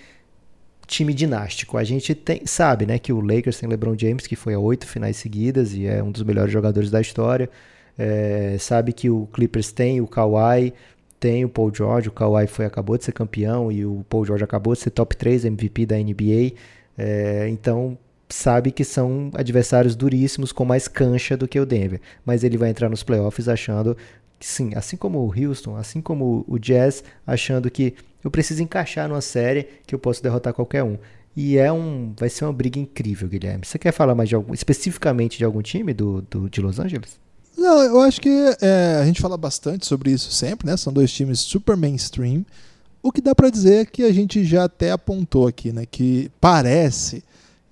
time 0.87 1.15
dinástico. 1.15 1.79
A 1.79 1.85
gente 1.85 2.15
tem, 2.15 2.43
sabe, 2.47 2.87
né, 2.87 2.99
que 2.99 3.13
o 3.13 3.21
Lakers 3.21 3.59
tem 3.59 3.69
LeBron 3.69 3.97
James, 3.99 4.27
que 4.27 4.37
foi 4.37 4.55
a 4.55 4.59
oito 4.59 4.87
finais 4.87 5.17
seguidas 5.17 5.75
e 5.75 5.87
é 5.87 6.03
um 6.03 6.11
dos 6.11 6.23
melhores 6.23 6.53
jogadores 6.53 6.91
da 6.91 7.01
história. 7.01 7.49
É, 7.99 8.57
sabe 8.59 8.93
que 8.93 9.11
o 9.11 9.27
Clippers 9.33 9.73
tem 9.73 10.01
o 10.01 10.07
Kawhi, 10.07 10.73
tem 11.21 11.45
o 11.45 11.49
Paul 11.49 11.73
George. 11.75 12.09
O 12.09 12.13
Kawhi 12.13 12.47
foi, 12.47 12.65
acabou 12.65 12.99
de 12.99 13.05
ser 13.05 13.13
campeão 13.13 13.71
e 13.71 13.85
o 13.87 14.05
Paul 14.09 14.25
George 14.25 14.45
acabou 14.45 14.75
de 14.75 14.81
ser 14.81 14.91
top 14.91 15.17
3 15.17 15.45
MVP 15.45 15.87
da 15.87 15.97
NBA. 15.97 16.53
É, 16.97 17.49
então, 17.49 17.97
sabe 18.29 18.73
que 18.73 18.85
são 18.85 19.31
adversários 19.35 19.95
duríssimos 19.95 20.53
com 20.53 20.65
mais 20.65 20.89
cancha 20.89 21.37
do 21.37 21.47
que 21.47 21.61
o 21.61 21.67
Denver. 21.67 22.01
Mas 22.25 22.43
ele 22.43 22.57
vai 22.57 22.71
entrar 22.71 22.89
nos 22.89 23.03
playoffs 23.03 23.49
achando 23.49 23.97
que, 24.39 24.47
sim, 24.47 24.73
assim 24.75 24.97
como 24.97 25.21
o 25.21 25.33
Houston, 25.33 25.77
assim 25.77 26.01
como 26.01 26.45
o 26.49 26.59
Jazz, 26.59 27.05
achando 27.27 27.71
que 27.71 27.95
eu 28.23 28.31
preciso 28.31 28.63
encaixar 28.63 29.09
numa 29.09 29.21
série 29.21 29.67
que 29.87 29.95
eu 29.95 29.99
posso 29.99 30.23
derrotar 30.23 30.53
qualquer 30.53 30.83
um. 30.83 30.97
E 31.35 31.57
é 31.57 31.73
um, 31.73 32.13
vai 32.19 32.29
ser 32.29 32.45
uma 32.45 32.53
briga 32.53 32.79
incrível, 32.79 33.29
Guilherme. 33.29 33.65
Você 33.65 33.79
quer 33.79 33.93
falar 33.93 34.15
mais 34.15 34.29
de 34.29 34.35
algum, 34.35 34.53
especificamente 34.53 35.39
de 35.39 35.45
algum 35.45 35.63
time 35.63 35.95
do, 35.95 36.23
do 36.23 36.49
de 36.49 36.61
Los 36.61 36.79
Angeles? 36.79 37.19
Não, 37.57 37.81
eu 37.83 38.01
acho 38.01 38.21
que 38.21 38.29
é, 38.61 38.99
a 39.01 39.05
gente 39.05 39.21
fala 39.21 39.37
bastante 39.37 39.87
sobre 39.87 40.11
isso 40.11 40.31
sempre, 40.31 40.67
né? 40.67 40.77
São 40.77 40.93
dois 40.93 41.13
times 41.13 41.41
super 41.41 41.77
mainstream. 41.77 42.45
O 43.03 43.11
que 43.11 43.21
dá 43.21 43.35
para 43.35 43.51
dizer 43.51 43.75
é 43.81 43.85
que 43.85 44.05
a 44.05 44.13
gente 44.13 44.45
já 44.45 44.65
até 44.65 44.91
apontou 44.93 45.47
aqui, 45.47 45.73
né? 45.73 45.85
Que 45.91 46.31
parece 46.41 47.25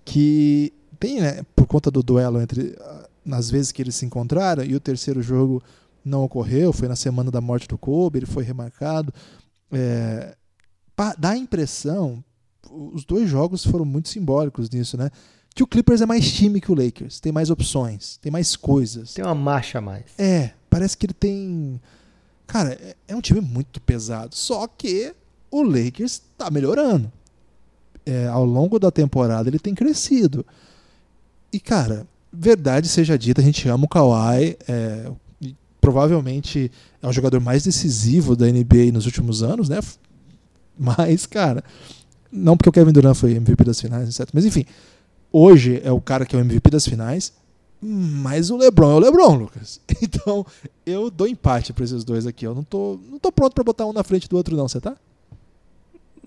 que 0.04 0.72
tem, 0.98 1.20
né? 1.20 1.42
Por 1.54 1.66
conta 1.66 1.90
do 1.90 2.02
duelo 2.02 2.40
entre 2.40 2.76
nas 3.24 3.50
vezes 3.50 3.70
que 3.70 3.82
eles 3.82 3.94
se 3.94 4.06
encontraram 4.06 4.64
e 4.64 4.74
o 4.74 4.80
terceiro 4.80 5.22
jogo 5.22 5.62
não 6.04 6.24
ocorreu, 6.24 6.72
foi 6.72 6.88
na 6.88 6.96
semana 6.96 7.30
da 7.30 7.40
morte 7.40 7.68
do 7.68 7.76
Kobe, 7.76 8.18
ele 8.18 8.26
foi 8.26 8.42
remarcado. 8.42 9.12
É, 9.70 10.34
dá 11.18 11.30
a 11.30 11.36
impressão, 11.36 12.22
os 12.70 13.04
dois 13.04 13.28
jogos 13.28 13.64
foram 13.64 13.84
muito 13.84 14.08
simbólicos 14.08 14.68
nisso, 14.70 14.96
né? 14.96 15.10
Que 15.54 15.62
o 15.62 15.66
Clippers 15.66 16.00
é 16.00 16.06
mais 16.06 16.30
time 16.30 16.60
que 16.60 16.70
o 16.70 16.74
Lakers, 16.74 17.18
tem 17.18 17.32
mais 17.32 17.50
opções, 17.50 18.18
tem 18.18 18.30
mais 18.30 18.54
coisas. 18.54 19.14
Tem 19.14 19.24
uma 19.24 19.34
marcha 19.34 19.78
a 19.78 19.80
mais. 19.80 20.04
É, 20.16 20.52
parece 20.68 20.96
que 20.96 21.06
ele 21.06 21.12
tem. 21.12 21.80
Cara, 22.46 22.72
é, 22.72 22.96
é 23.08 23.16
um 23.16 23.20
time 23.20 23.40
muito 23.40 23.80
pesado. 23.80 24.34
Só 24.36 24.66
que 24.66 25.14
o 25.50 25.62
Lakers 25.62 26.22
está 26.32 26.50
melhorando. 26.50 27.10
É, 28.06 28.26
ao 28.28 28.44
longo 28.44 28.78
da 28.78 28.90
temporada 28.90 29.48
ele 29.48 29.58
tem 29.58 29.74
crescido. 29.74 30.46
E, 31.52 31.58
cara, 31.58 32.06
verdade 32.32 32.88
seja 32.88 33.18
dita, 33.18 33.40
a 33.40 33.44
gente 33.44 33.68
ama 33.68 33.84
o 33.84 33.88
Kawhi. 33.88 34.56
É, 34.68 35.10
provavelmente 35.80 36.70
é 37.02 37.08
o 37.08 37.12
jogador 37.12 37.40
mais 37.40 37.64
decisivo 37.64 38.36
da 38.36 38.46
NBA 38.46 38.92
nos 38.92 39.06
últimos 39.06 39.42
anos, 39.42 39.68
né? 39.68 39.80
Mas, 40.80 41.26
cara, 41.26 41.62
não 42.32 42.56
porque 42.56 42.70
o 42.70 42.72
Kevin 42.72 42.92
Durant 42.92 43.14
foi 43.14 43.32
MVP 43.32 43.64
das 43.64 43.78
finais, 43.78 44.08
etc. 44.08 44.30
Mas 44.32 44.46
enfim, 44.46 44.64
hoje 45.30 45.78
é 45.84 45.92
o 45.92 46.00
cara 46.00 46.24
que 46.24 46.34
é 46.34 46.38
o 46.38 46.40
MVP 46.40 46.70
das 46.70 46.86
finais, 46.86 47.34
mas 47.82 48.50
o 48.50 48.56
LeBron 48.56 48.92
é 48.92 48.94
o 48.94 48.98
LeBron, 48.98 49.34
Lucas. 49.34 49.78
Então, 50.02 50.46
eu 50.86 51.10
dou 51.10 51.26
empate 51.26 51.74
para 51.74 51.84
esses 51.84 52.02
dois 52.02 52.26
aqui. 52.26 52.46
Eu 52.46 52.54
não 52.54 52.64
tô, 52.64 52.98
não 53.10 53.18
tô 53.18 53.30
pronto 53.30 53.54
para 53.54 53.62
botar 53.62 53.84
um 53.84 53.92
na 53.92 54.02
frente 54.02 54.26
do 54.26 54.36
outro 54.36 54.56
não, 54.56 54.66
você 54.66 54.80
tá? 54.80 54.96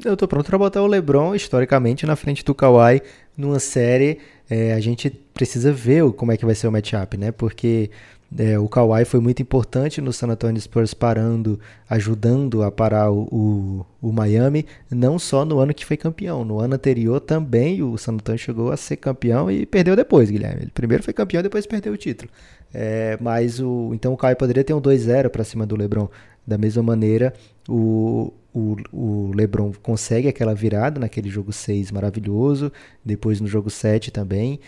Eu 0.06 0.16
tô 0.16 0.28
pronto 0.28 0.45
para 0.45 0.58
botar 0.58 0.82
o 0.82 0.88
LeBron 0.88 1.34
historicamente 1.34 2.06
na 2.06 2.16
frente 2.16 2.43
do 2.43 2.54
Kawhi 2.54 3.01
numa 3.36 3.60
série. 3.60 4.20
É, 4.54 4.72
a 4.74 4.80
gente 4.80 5.10
precisa 5.10 5.72
ver 5.72 6.12
como 6.12 6.32
é 6.32 6.38
que 6.38 6.45
vai 6.45 6.54
ser 6.54 6.68
o 6.68 6.72
matchup, 6.72 7.18
né? 7.18 7.32
Porque 7.32 7.89
é, 8.38 8.60
o 8.60 8.70
Kawhi 8.70 9.04
foi 9.04 9.20
muito 9.20 9.41
importante 9.41 9.99
no 9.99 10.14
San 10.14 10.28
Antonio 10.28 10.62
Spurs 10.62 10.93
parando, 10.93 11.60
ajudando 11.89 12.62
a 12.62 12.72
parar 12.72 13.10
o, 13.10 13.24
o, 13.32 13.86
o, 13.99 14.12
Miami, 14.12 14.68
não 14.91 15.18
só 15.18 15.43
no 15.43 15.58
ano 15.58 15.74
que 15.74 15.84
foi 15.84 15.97
campeão, 15.97 16.45
no 16.45 16.60
ano 16.60 16.76
anterior 16.76 17.20
também 17.20 17.82
o 17.82 17.97
San 17.97 18.14
Antonio 18.14 18.38
chegou 18.38 18.72
a 18.72 18.78
ser 18.78 18.97
campeão 18.97 19.49
e 19.49 19.66
perdeu 19.66 19.95
depois, 19.95 20.30
Guilherme. 20.30 20.62
Ele 20.62 20.72
primeiro 20.72 21.01
foi 21.04 21.14
campeão, 21.14 21.41
depois 21.41 21.66
perdeu 21.66 21.91
o 21.91 21.97
título. 21.97 22.30
É, 22.72 23.18
mas 23.20 23.60
o 23.60 23.91
então 23.95 24.14
o 24.14 24.18
Kawhi 24.18 24.36
poderia 24.36 24.64
ter 24.64 24.76
um 24.76 24.82
2-0 24.82 25.30
para 25.30 25.43
cima 25.43 25.66
do 25.66 25.76
LeBron. 25.76 26.08
Da 26.46 26.58
mesma 26.58 26.84
maneira, 26.84 27.34
o, 27.68 28.34
o, 28.54 28.76
o 28.91 29.32
LeBron 29.34 29.72
consegue 29.82 30.28
aquela 30.28 30.54
virada 30.54 31.00
naquele 31.00 31.30
jogo 31.30 31.52
6 31.52 31.91
maravilhoso, 31.91 32.72
depois 33.04 33.39
no 33.39 33.48
jogo 33.48 33.70
7 33.70 34.12
também. 34.12 34.60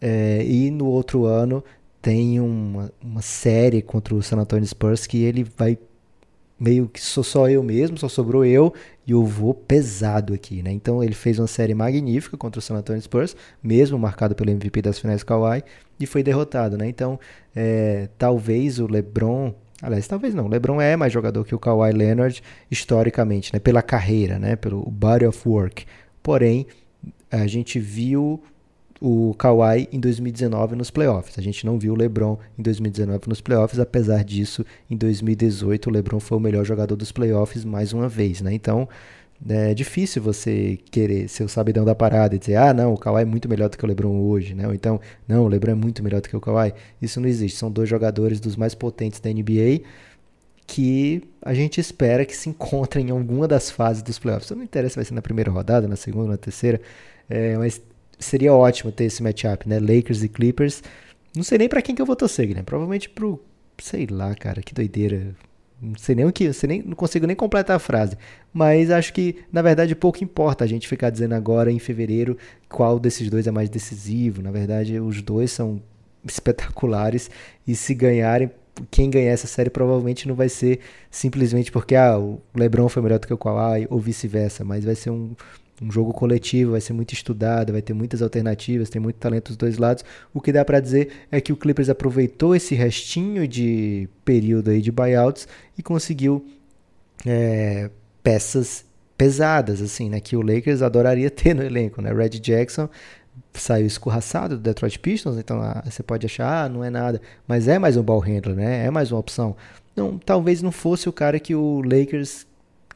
É, 0.00 0.44
e 0.44 0.70
no 0.70 0.86
outro 0.86 1.24
ano 1.24 1.62
tem 2.00 2.40
uma, 2.40 2.92
uma 3.02 3.20
série 3.22 3.82
contra 3.82 4.14
o 4.14 4.22
San 4.22 4.38
Antonio 4.38 4.66
Spurs 4.66 5.06
que 5.06 5.22
ele 5.22 5.44
vai 5.56 5.76
meio 6.58 6.88
que 6.88 7.00
sou 7.00 7.22
só 7.22 7.48
eu 7.48 7.62
mesmo, 7.62 7.96
só 7.98 8.08
sobrou 8.08 8.44
eu 8.44 8.74
e 9.06 9.12
eu 9.12 9.24
vou 9.24 9.54
pesado 9.54 10.34
aqui, 10.34 10.62
né? 10.62 10.72
Então 10.72 11.02
ele 11.02 11.14
fez 11.14 11.38
uma 11.38 11.46
série 11.46 11.74
magnífica 11.74 12.36
contra 12.36 12.58
o 12.58 12.62
San 12.62 12.74
Antonio 12.74 13.00
Spurs, 13.00 13.36
mesmo 13.62 13.98
marcado 13.98 14.34
pelo 14.34 14.50
MVP 14.50 14.82
das 14.82 14.98
finais 14.98 15.22
Kawhi, 15.22 15.62
e 16.00 16.06
foi 16.06 16.22
derrotado, 16.22 16.76
né? 16.76 16.88
Então, 16.88 17.18
é, 17.54 18.08
talvez 18.18 18.80
o 18.80 18.86
LeBron, 18.86 19.54
aliás, 19.82 20.06
talvez 20.06 20.34
não, 20.34 20.46
o 20.46 20.48
LeBron 20.48 20.80
é 20.80 20.96
mais 20.96 21.12
jogador 21.12 21.44
que 21.44 21.54
o 21.54 21.58
Kawhi 21.58 21.92
Leonard 21.92 22.42
historicamente, 22.70 23.52
né? 23.52 23.58
Pela 23.58 23.82
carreira, 23.82 24.38
né? 24.38 24.56
Pelo 24.56 24.82
body 24.90 25.26
of 25.26 25.48
work. 25.48 25.86
Porém, 26.22 26.66
a 27.30 27.46
gente 27.46 27.78
viu 27.78 28.42
o 29.00 29.34
Kawhi 29.38 29.88
em 29.92 30.00
2019 30.00 30.74
nos 30.74 30.90
playoffs. 30.90 31.38
A 31.38 31.42
gente 31.42 31.64
não 31.64 31.78
viu 31.78 31.92
o 31.92 31.96
LeBron 31.96 32.38
em 32.58 32.62
2019 32.62 33.28
nos 33.28 33.40
playoffs, 33.40 33.78
apesar 33.78 34.24
disso, 34.24 34.64
em 34.90 34.96
2018 34.96 35.88
o 35.88 35.92
LeBron 35.92 36.20
foi 36.20 36.36
o 36.36 36.40
melhor 36.40 36.64
jogador 36.64 36.96
dos 36.96 37.12
playoffs 37.12 37.64
mais 37.64 37.92
uma 37.92 38.08
vez, 38.08 38.40
né? 38.40 38.52
Então, 38.52 38.88
é 39.48 39.72
difícil 39.72 40.20
você 40.22 40.78
querer 40.90 41.28
ser 41.28 41.44
o 41.44 41.48
sabidão 41.48 41.84
da 41.84 41.94
parada 41.94 42.34
e 42.34 42.38
dizer, 42.38 42.56
ah, 42.56 42.74
não, 42.74 42.94
o 42.94 42.98
Kawhi 42.98 43.22
é 43.22 43.24
muito 43.24 43.48
melhor 43.48 43.68
do 43.68 43.78
que 43.78 43.84
o 43.84 43.88
LeBron 43.88 44.20
hoje, 44.20 44.54
né? 44.54 44.66
Ou 44.66 44.74
então, 44.74 45.00
não, 45.26 45.44
o 45.44 45.48
LeBron 45.48 45.72
é 45.72 45.74
muito 45.74 46.02
melhor 46.02 46.20
do 46.20 46.28
que 46.28 46.36
o 46.36 46.40
Kawhi. 46.40 46.74
Isso 47.00 47.20
não 47.20 47.28
existe. 47.28 47.56
São 47.56 47.70
dois 47.70 47.88
jogadores 47.88 48.40
dos 48.40 48.56
mais 48.56 48.74
potentes 48.74 49.20
da 49.20 49.30
NBA 49.30 49.82
que 50.66 51.22
a 51.40 51.54
gente 51.54 51.80
espera 51.80 52.26
que 52.26 52.36
se 52.36 52.50
encontrem 52.50 53.08
em 53.08 53.10
alguma 53.10 53.48
das 53.48 53.70
fases 53.70 54.02
dos 54.02 54.18
playoffs. 54.18 54.50
Não 54.50 54.62
interessa 54.62 54.92
se 54.92 54.96
vai 54.96 55.04
ser 55.04 55.14
na 55.14 55.22
primeira 55.22 55.50
rodada, 55.50 55.88
na 55.88 55.96
segunda, 55.96 56.28
na 56.28 56.36
terceira, 56.36 56.80
é, 57.28 57.56
mas 57.56 57.80
seria 58.18 58.52
ótimo 58.52 58.92
ter 58.92 59.04
esse 59.04 59.22
matchup, 59.22 59.68
né? 59.68 59.80
Lakers 59.80 60.22
e 60.22 60.28
Clippers. 60.28 60.82
Não 61.34 61.42
sei 61.42 61.58
nem 61.58 61.68
para 61.68 61.80
quem 61.80 61.94
que 61.94 62.02
eu 62.02 62.06
vou 62.06 62.14
torcer, 62.16 62.46
Guilherme. 62.46 62.66
Provavelmente 62.66 63.08
pro, 63.08 63.42
sei 63.78 64.06
lá, 64.10 64.34
cara, 64.34 64.60
que 64.60 64.74
doideira. 64.74 65.34
Não 65.80 65.96
sei 65.96 66.14
nem 66.14 66.24
o 66.24 66.32
que, 66.32 66.52
sei 66.52 66.68
nem, 66.68 66.82
não 66.82 66.96
consigo 66.96 67.26
nem 67.26 67.36
completar 67.36 67.76
a 67.76 67.78
frase. 67.78 68.16
Mas 68.52 68.90
acho 68.90 69.12
que, 69.12 69.36
na 69.52 69.62
verdade, 69.62 69.94
pouco 69.94 70.22
importa 70.24 70.64
a 70.64 70.66
gente 70.66 70.88
ficar 70.88 71.10
dizendo 71.10 71.34
agora, 71.34 71.70
em 71.70 71.78
fevereiro, 71.78 72.36
qual 72.68 72.98
desses 72.98 73.30
dois 73.30 73.46
é 73.46 73.50
mais 73.50 73.68
decisivo. 73.68 74.42
Na 74.42 74.50
verdade, 74.50 74.98
os 74.98 75.22
dois 75.22 75.52
são 75.52 75.80
espetaculares. 76.26 77.30
E 77.66 77.76
se 77.76 77.94
ganharem, 77.94 78.50
quem 78.90 79.10
ganhar 79.10 79.32
essa 79.32 79.46
série 79.46 79.70
provavelmente 79.70 80.26
não 80.26 80.34
vai 80.34 80.48
ser 80.48 80.80
simplesmente 81.10 81.70
porque 81.70 81.94
ah, 81.94 82.18
o 82.18 82.40
LeBron 82.54 82.88
foi 82.88 83.02
melhor 83.02 83.18
do 83.18 83.26
que 83.26 83.34
o 83.34 83.38
Kawhi 83.38 83.86
ou 83.90 83.98
vice-versa, 84.00 84.64
mas 84.64 84.84
vai 84.84 84.94
ser 84.94 85.10
um, 85.10 85.34
um 85.80 85.90
jogo 85.90 86.12
coletivo, 86.12 86.72
vai 86.72 86.80
ser 86.80 86.92
muito 86.92 87.12
estudado, 87.12 87.72
vai 87.72 87.82
ter 87.82 87.92
muitas 87.92 88.20
alternativas, 88.20 88.90
tem 88.90 89.00
muito 89.00 89.16
talento 89.16 89.48
dos 89.48 89.56
dois 89.56 89.78
lados. 89.78 90.04
O 90.34 90.40
que 90.40 90.52
dá 90.52 90.64
para 90.64 90.80
dizer 90.80 91.10
é 91.30 91.40
que 91.40 91.52
o 91.52 91.56
Clippers 91.56 91.88
aproveitou 91.88 92.54
esse 92.54 92.74
restinho 92.74 93.46
de 93.46 94.08
período 94.24 94.70
aí 94.70 94.80
de 94.80 94.90
buyouts 94.90 95.46
e 95.76 95.82
conseguiu 95.82 96.44
é, 97.24 97.90
peças 98.22 98.84
pesadas, 99.16 99.82
assim, 99.82 100.08
né, 100.08 100.20
que 100.20 100.36
o 100.36 100.42
Lakers 100.42 100.82
adoraria 100.82 101.30
ter 101.30 101.54
no 101.54 101.62
elenco, 101.62 102.00
né? 102.00 102.12
Red 102.12 102.30
Jackson 102.40 102.88
saiu 103.54 103.86
escorraçado 103.86 104.56
do 104.56 104.62
Detroit 104.62 104.98
Pistons, 104.98 105.36
então 105.36 105.60
ah, 105.60 105.82
você 105.84 106.02
pode 106.02 106.26
achar, 106.26 106.64
ah, 106.64 106.68
não 106.68 106.84
é 106.84 106.90
nada, 106.90 107.20
mas 107.46 107.66
é 107.66 107.78
mais 107.78 107.96
um 107.96 108.02
ball 108.02 108.20
handler, 108.20 108.54
né? 108.54 108.86
É 108.86 108.90
mais 108.90 109.10
uma 109.10 109.18
opção. 109.18 109.56
Não, 109.96 110.16
talvez 110.18 110.62
não 110.62 110.70
fosse 110.70 111.08
o 111.08 111.12
cara 111.12 111.40
que 111.40 111.54
o 111.54 111.82
Lakers 111.82 112.46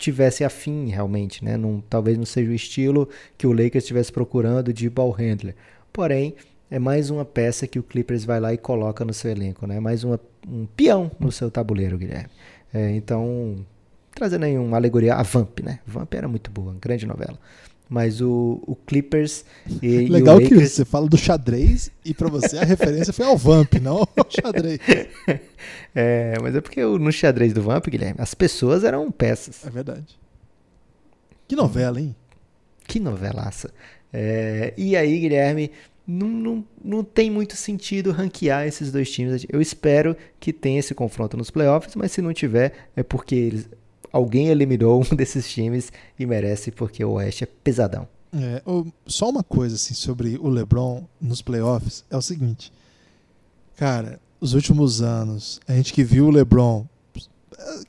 tivesse 0.03 0.45
afim 0.45 0.89
realmente, 0.89 1.45
né? 1.45 1.57
Não, 1.57 1.83
talvez 1.89 2.19
não 2.19 2.25
seja 2.25 2.51
o 2.51 2.55
estilo 2.55 3.09
que 3.39 3.47
o 3.47 3.53
Lakers 3.53 3.85
estivesse 3.85 4.13
procurando 4.13 4.73
de 4.73 4.91
ball 4.91 5.11
handler. 5.11 5.55
Porém, 5.93 6.35
é 6.71 6.79
mais 6.79 7.11
uma 7.11 7.25
peça 7.25 7.67
que 7.67 7.79
o 7.79 7.83
Clippers 7.83 8.25
vai 8.25 8.41
lá 8.41 8.53
e 8.53 8.59
coloca 8.59 9.05
no 9.05 9.15
seu 9.15 9.31
elenco, 9.31 9.67
né? 9.67 9.79
Mais 9.79 10.03
uma, 10.05 10.19
um 10.49 10.67
peão 10.67 11.11
no 11.21 11.31
seu 11.31 11.51
tabuleiro, 11.51 11.99
Guilherme. 11.99 12.31
É, 12.75 12.91
então, 12.93 13.65
trazendo 14.15 14.45
aí 14.45 14.59
uma 14.59 14.77
alegoria, 14.77 15.15
a 15.15 15.23
Vamp, 15.23 15.61
né? 15.61 15.79
Vamp 15.87 16.13
era 16.15 16.27
muito 16.27 16.51
boa, 16.51 16.75
grande 16.81 17.07
novela. 17.07 17.39
Mas 17.93 18.23
o, 18.23 18.59
o 18.67 18.75
Clippers 18.75 19.45
e, 19.83 20.09
Legal 20.09 20.41
e 20.41 20.41
o 20.41 20.45
Lakers... 20.45 20.71
que 20.71 20.77
você 20.77 20.85
fala 20.87 21.07
do 21.07 21.19
xadrez 21.19 21.91
e 22.03 22.15
para 22.15 22.27
você 22.31 22.57
a 22.57 22.65
referência 22.65 23.13
foi 23.13 23.27
ao 23.27 23.37
Vamp, 23.37 23.75
não 23.83 23.99
ao 23.99 24.09
xadrez. 24.31 24.79
é, 25.95 26.39
mas 26.41 26.57
é 26.57 26.63
porque 26.63 26.83
no 26.83 27.13
xadrez 27.13 27.53
do 27.53 27.61
Vamp, 27.61 27.87
Guilherme, 27.87 28.19
as 28.19 28.33
pessoas 28.33 28.83
eram 28.83 29.13
peças. 29.13 29.67
É 29.67 29.69
verdade. 29.69 30.19
Que 31.47 31.55
novela, 31.55 32.01
hein? 32.01 32.17
Que 32.89 32.99
novelaça. 32.99 33.71
É, 34.11 34.73
e 34.75 34.97
aí, 34.97 35.21
Guilherme, 35.21 35.71
não, 36.07 36.29
não, 36.29 36.65
não 36.83 37.05
tem 37.05 37.31
muito 37.31 37.57
sentido 37.57 38.11
ranquear 38.11 38.67
esses 38.67 38.91
dois 38.91 39.11
times. 39.11 39.45
Eu 39.51 39.61
espero 39.61 40.17
que 40.41 40.51
tenha 40.51 40.81
esse 40.81 40.95
confronto 40.95 41.37
nos 41.37 41.51
playoffs, 41.51 41.95
mas 41.95 42.11
se 42.11 42.23
não 42.23 42.33
tiver, 42.33 42.73
é 42.97 43.03
porque 43.03 43.35
eles, 43.35 43.69
alguém 44.13 44.49
eliminou 44.49 45.01
um 45.11 45.17
desses 45.17 45.49
times 45.49 45.91
e 46.19 46.27
merece 46.27 46.71
porque 46.71 47.05
o 47.05 47.13
Oeste 47.13 47.45
é 47.45 47.47
pesadão. 47.47 48.07
É, 48.35 48.63
só 49.07 49.29
uma 49.29 49.43
coisa 49.43 49.77
assim 49.77 49.95
sobre 49.95 50.39
o 50.41 50.49
LeBron 50.49 51.05
nos 51.21 51.43
playoffs 51.43 52.03
é 52.11 52.17
o 52.17 52.23
seguinte, 52.23 52.73
cara, 53.77 54.19
os 54.41 54.55
últimos 54.55 55.03
anos 55.03 55.61
a 55.69 55.75
gente 55.75 55.93
que 55.93 56.03
viu 56.03 56.27
o 56.27 56.31
LeBron, 56.31 56.87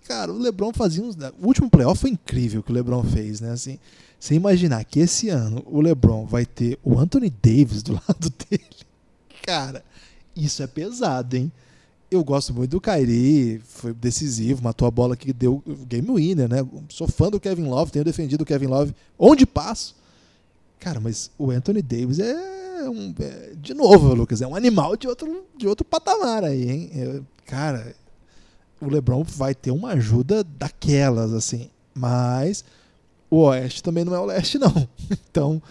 cara, 0.06 0.34
o 0.34 0.38
LeBron 0.38 0.74
fazia 0.74 1.02
uns, 1.02 1.16
o 1.16 1.48
último 1.48 1.70
playoff 1.70 2.02
foi 2.02 2.10
incrível 2.10 2.62
que 2.62 2.72
o 2.72 2.74
LeBron 2.74 3.04
fez, 3.04 3.40
né? 3.40 3.52
Assim, 3.52 3.80
você 4.20 4.36
imaginar 4.36 4.84
que 4.84 5.00
esse 5.00 5.30
ano 5.30 5.64
o 5.66 5.80
LeBron 5.80 6.26
vai 6.26 6.46
ter 6.46 6.78
o 6.84 7.00
Anthony 7.00 7.30
Davis 7.30 7.82
do 7.82 7.94
lado 8.08 8.34
dele, 8.50 8.84
cara, 9.44 9.84
isso 10.36 10.62
é 10.62 10.68
pesado, 10.68 11.38
hein? 11.38 11.50
Eu 12.16 12.24
gosto 12.24 12.54
muito 12.54 12.72
do 12.72 12.82
Kyrie, 12.82 13.60
foi 13.66 13.94
decisivo, 13.94 14.64
matou 14.64 14.88
a 14.88 14.92
bola 14.92 15.16
que 15.16 15.34
deu 15.34 15.64
game 15.88 16.08
winner, 16.08 16.50
né? 16.50 16.58
Sou 16.90 17.08
fã 17.08 17.30
do 17.30 17.40
Kevin 17.40 17.66
Love, 17.66 17.92
tenho 17.92 18.06
defendido 18.06 18.42
o 18.42 18.46
Kevin 18.46 18.68
Love 18.68 18.96
onde 19.18 19.46
passo. 19.46 19.96
Cara, 20.80 21.00
mas 21.00 21.32
o 21.38 21.50
Anthony 21.50 21.82
Davis 21.82 22.20
é, 22.20 22.90
um, 22.90 23.14
é, 23.20 23.54
de 23.56 23.74
novo, 23.74 24.14
Lucas, 24.14 24.42
é 24.42 24.48
um 24.48 24.56
animal 24.56 24.98
de 24.98 25.08
outro, 25.08 25.46
de 25.58 25.68
outro 25.68 25.86
patamar 25.86 26.44
aí, 26.44 26.70
hein? 26.70 26.92
É, 26.94 27.22
cara, 27.46 27.96
o 28.82 28.90
LeBron 28.90 29.24
vai 29.24 29.56
ter 29.56 29.72
uma 29.72 29.92
ajuda 29.92 30.44
daquelas, 30.44 31.34
assim. 31.34 31.70
Mas 31.94 32.64
o 33.30 33.38
Oeste 33.44 33.82
também 33.82 34.04
não 34.04 34.14
é 34.14 34.20
o 34.20 34.26
Leste, 34.26 34.58
não. 34.58 34.88
Então, 35.30 35.62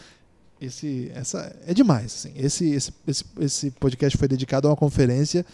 esse, 0.60 1.10
essa 1.14 1.54
é 1.66 1.74
demais. 1.74 2.06
Assim. 2.06 2.32
Esse, 2.36 2.70
esse, 2.70 2.92
esse, 3.06 3.24
esse 3.40 3.70
podcast 3.72 4.16
foi 4.16 4.28
dedicado 4.28 4.66
a 4.66 4.70
uma 4.70 4.76
conferência 4.76 5.44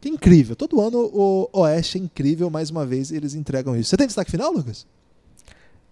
que 0.00 0.08
incrível. 0.08 0.56
Todo 0.56 0.80
ano 0.80 0.98
o 1.12 1.48
Oeste 1.52 1.98
é 1.98 2.00
incrível, 2.00 2.48
mais 2.48 2.70
uma 2.70 2.86
vez 2.86 3.12
eles 3.12 3.34
entregam 3.34 3.76
isso. 3.76 3.90
Você 3.90 3.96
tem 3.96 4.06
destaque 4.06 4.30
final, 4.30 4.52
Lucas? 4.52 4.86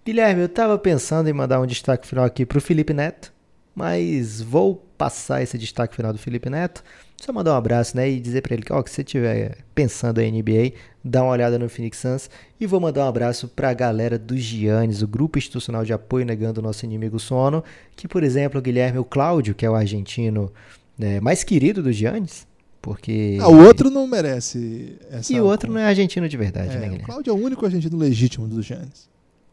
Guilherme, 0.05 0.41
eu 0.41 0.47
estava 0.47 0.79
pensando 0.79 1.29
em 1.29 1.33
mandar 1.33 1.61
um 1.61 1.67
destaque 1.67 2.07
final 2.07 2.25
aqui 2.25 2.47
para 2.47 2.57
o 2.57 2.61
Felipe 2.61 2.95
Neto, 2.95 3.33
mas 3.75 4.41
vou 4.41 4.77
passar 4.97 5.43
esse 5.43 5.59
destaque 5.59 5.95
final 5.95 6.13
do 6.13 6.19
Felipe 6.19 6.49
Neto. 6.49 6.83
Só 7.21 7.33
mandar 7.33 7.53
um 7.53 7.57
abraço 7.57 7.97
né, 7.97 8.09
e 8.09 8.19
dizer 8.19 8.43
para 8.43 8.55
ele 8.55 8.63
que, 8.63 8.73
ó, 8.73 8.83
que 8.83 8.91
se 8.91 9.03
estiver 9.03 9.59
pensando 9.75 10.21
em 10.21 10.33
NBA, 10.33 10.73
dá 11.05 11.23
uma 11.23 11.33
olhada 11.33 11.59
no 11.59 11.69
Phoenix 11.69 11.99
Suns. 11.99 12.31
E 12.59 12.67
vou 12.67 12.81
mandar 12.81 13.05
um 13.05 13.09
abraço 13.09 13.49
para 13.49 13.71
a 13.71 13.75
galera 13.75 14.19
do 14.19 14.37
Giannis, 14.37 15.03
o 15.03 15.09
grupo 15.09 15.37
institucional 15.37 15.85
de 15.85 15.93
apoio 15.93 16.25
negando 16.25 16.61
o 16.61 16.63
nosso 16.63 16.85
inimigo 16.87 17.19
sono. 17.19 17.63
Que, 17.97 18.09
por 18.09 18.23
exemplo, 18.23 18.59
o 18.59 18.63
Guilherme, 18.63 18.99
o 18.99 19.05
Cláudio, 19.05 19.55
que 19.55 19.67
é 19.67 19.71
o 19.71 19.75
argentino 19.75 20.53
né, 20.97 21.21
mais 21.21 21.45
querido 21.45 21.83
do 21.83 21.93
Giannis, 21.93 22.47
porque. 22.81 23.39
Ah, 23.41 23.49
o 23.49 23.65
outro 23.65 23.91
não 23.91 24.07
merece 24.07 24.97
essa. 25.11 25.33
E 25.33 25.41
o 25.41 25.45
outro 25.45 25.73
não 25.73 25.81
é 25.81 25.85
argentino 25.85 26.29
de 26.29 26.37
verdade, 26.37 26.71
é, 26.71 26.75
né, 26.75 26.81
Guilherme? 26.81 27.03
O 27.03 27.07
Cláudio 27.07 27.31
é 27.31 27.35
o 27.35 27.37
único 27.37 27.65
argentino 27.65 27.97
legítimo 27.97 28.47
do 28.47 28.63
Giannis. 28.63 29.09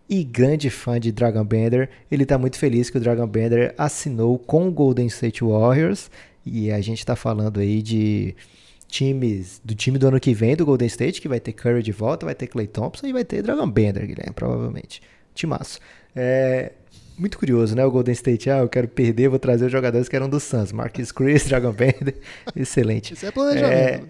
E 0.08 0.24
grande 0.24 0.70
fã 0.70 1.00
de 1.00 1.12
Dragon 1.12 1.44
Bender, 1.44 1.90
ele 2.12 2.24
está 2.24 2.38
muito 2.38 2.60
feliz 2.60 2.90
que 2.90 2.98
o 2.98 3.02
Dragon 3.02 3.26
Bender 3.26 3.74
assinou 3.78 4.38
com 4.38 4.68
o 4.68 4.72
Golden 4.72 5.08
State 5.08 5.44
Warriors. 5.44 6.12
E 6.46 6.72
a 6.72 6.80
gente 6.80 7.00
está 7.00 7.16
falando 7.16 7.60
aí 7.60 7.82
de 7.82 8.36
times 8.88 9.60
do 9.66 9.74
time 9.74 9.98
do 9.98 10.08
ano 10.08 10.20
que 10.20 10.32
vem 10.34 10.56
do 10.56 10.64
Golden 10.64 10.88
State, 10.88 11.20
que 11.20 11.28
vai 11.28 11.40
ter 11.40 11.54
Curry 11.54 11.82
de 11.82 11.92
volta, 11.92 12.26
vai 12.26 12.36
ter 12.36 12.46
Clay 12.46 12.68
Thompson 12.68 13.08
e 13.08 13.14
vai 13.14 13.26
ter 13.26 13.42
Dragon 13.42 13.68
Bender, 13.68 14.06
Guilherme, 14.06 14.34
provavelmente. 14.34 15.02
Timaço. 15.34 15.80
É, 16.16 16.72
muito 17.18 17.38
curioso, 17.38 17.76
né? 17.76 17.86
O 17.86 17.92
Golden 17.92 18.14
State, 18.14 18.50
ah, 18.50 18.60
eu 18.60 18.70
quero 18.70 18.88
perder, 18.88 19.30
vou 19.30 19.40
trazer 19.40 19.66
os 19.66 19.72
jogadores 19.72 20.10
que 20.10 20.16
eram 20.16 20.30
do 20.30 20.40
Suns. 20.40 20.72
Marcus 20.72 21.12
Chris, 21.12 21.46
Dragon 21.48 21.72
Bender, 21.72 22.16
excelente. 22.56 23.14
Isso 23.14 23.26
é 23.26 23.32
planejamento. 23.32 23.74
É, 23.74 24.04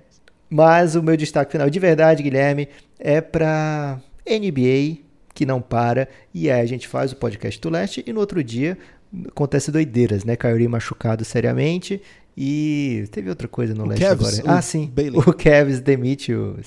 mas 0.49 0.95
o 0.95 1.03
meu 1.03 1.17
destaque 1.17 1.51
final 1.51 1.69
de 1.69 1.79
verdade, 1.79 2.23
Guilherme, 2.23 2.67
é 2.99 3.21
para 3.21 3.99
NBA, 4.27 4.97
que 5.33 5.45
não 5.45 5.61
para, 5.61 6.07
e 6.33 6.49
aí 6.49 6.61
a 6.61 6.65
gente 6.65 6.87
faz 6.87 7.11
o 7.11 7.15
podcast 7.15 7.59
do 7.59 7.69
Leste, 7.69 8.03
e 8.05 8.13
no 8.13 8.19
outro 8.19 8.43
dia 8.43 8.77
acontece 9.27 9.71
doideiras, 9.71 10.23
né? 10.23 10.35
Kyrie 10.35 10.67
machucado 10.67 11.23
seriamente, 11.23 12.01
e 12.37 13.07
teve 13.11 13.29
outra 13.29 13.47
coisa 13.47 13.73
no 13.73 13.85
o 13.85 13.87
leste 13.87 14.01
Kevs, 14.01 14.39
agora. 14.39 14.57
Ah, 14.57 14.61
sim. 14.61 14.91
Bailey. 14.93 15.19
O 15.19 15.31
Kevs 15.31 15.79
demite 15.79 16.33
o. 16.33 16.57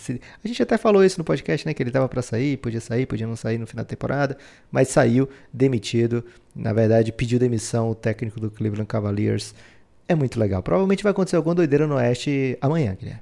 A 0.42 0.48
gente 0.48 0.62
até 0.62 0.78
falou 0.78 1.04
isso 1.04 1.18
no 1.18 1.24
podcast, 1.24 1.66
né? 1.66 1.74
Que 1.74 1.82
ele 1.82 1.90
tava 1.90 2.08
para 2.08 2.22
sair, 2.22 2.56
podia 2.56 2.80
sair, 2.80 3.04
podia 3.04 3.26
não 3.26 3.36
sair 3.36 3.58
no 3.58 3.66
final 3.66 3.84
da 3.84 3.88
temporada, 3.88 4.38
mas 4.70 4.88
saiu 4.88 5.28
demitido. 5.52 6.24
Na 6.56 6.72
verdade, 6.72 7.12
pediu 7.12 7.38
demissão 7.38 7.90
o 7.90 7.94
técnico 7.94 8.40
do 8.40 8.50
Cleveland 8.50 8.86
Cavaliers. 8.86 9.54
É 10.08 10.14
muito 10.14 10.40
legal. 10.40 10.62
Provavelmente 10.62 11.02
vai 11.02 11.10
acontecer 11.10 11.36
alguma 11.36 11.54
doideira 11.54 11.86
no 11.86 11.96
Oeste 11.96 12.56
amanhã, 12.62 12.96
Guilherme. 12.98 13.20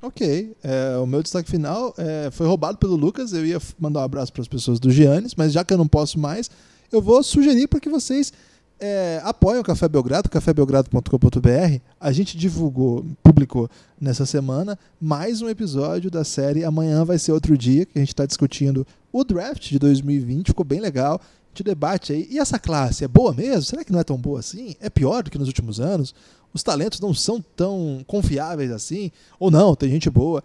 Ok. 0.00 0.56
É, 0.62 0.96
o 0.96 1.06
meu 1.06 1.22
destaque 1.22 1.50
final 1.50 1.92
é, 1.98 2.30
foi 2.30 2.46
roubado 2.46 2.78
pelo 2.78 2.94
Lucas. 2.94 3.32
Eu 3.32 3.44
ia 3.44 3.58
mandar 3.78 4.00
um 4.00 4.04
abraço 4.04 4.32
para 4.32 4.42
as 4.42 4.48
pessoas 4.48 4.78
do 4.78 4.92
Giannis, 4.92 5.34
mas 5.34 5.52
já 5.52 5.64
que 5.64 5.74
eu 5.74 5.78
não 5.78 5.88
posso 5.88 6.20
mais, 6.20 6.48
eu 6.92 7.02
vou 7.02 7.20
sugerir 7.22 7.66
para 7.66 7.80
que 7.80 7.88
vocês 7.88 8.32
é, 8.80 9.20
apoiem 9.22 9.60
o 9.60 9.64
Café 9.64 9.86
Belgrado, 9.88 10.30
cafébelgrado.com.br. 10.30 11.80
A 12.00 12.12
gente 12.12 12.36
divulgou, 12.36 13.04
publicou 13.22 13.68
nessa 14.00 14.24
semana 14.24 14.78
mais 14.98 15.42
um 15.42 15.48
episódio 15.48 16.10
da 16.10 16.24
série 16.24 16.64
Amanhã 16.64 17.04
Vai 17.04 17.18
Ser 17.18 17.32
Outro 17.32 17.56
Dia, 17.58 17.84
que 17.84 17.98
a 17.98 18.00
gente 18.00 18.08
está 18.08 18.24
discutindo 18.24 18.86
o 19.12 19.22
draft 19.22 19.68
de 19.68 19.78
2020. 19.78 20.48
Ficou 20.48 20.64
bem 20.64 20.80
legal. 20.80 21.20
A 21.20 21.48
gente 21.50 21.62
debate 21.62 22.12
aí. 22.12 22.26
E 22.30 22.38
essa 22.38 22.58
classe 22.58 23.04
é 23.04 23.08
boa 23.08 23.34
mesmo? 23.34 23.62
Será 23.62 23.84
que 23.84 23.92
não 23.92 24.00
é 24.00 24.04
tão 24.04 24.16
boa 24.16 24.40
assim? 24.40 24.74
É 24.80 24.88
pior 24.88 25.22
do 25.22 25.30
que 25.30 25.38
nos 25.38 25.48
últimos 25.48 25.78
anos? 25.78 26.14
Os 26.54 26.62
talentos 26.62 27.00
não 27.00 27.12
são 27.12 27.44
tão 27.54 28.02
confiáveis 28.06 28.70
assim? 28.70 29.12
Ou 29.38 29.50
não, 29.50 29.76
tem 29.76 29.90
gente 29.90 30.08
boa. 30.08 30.42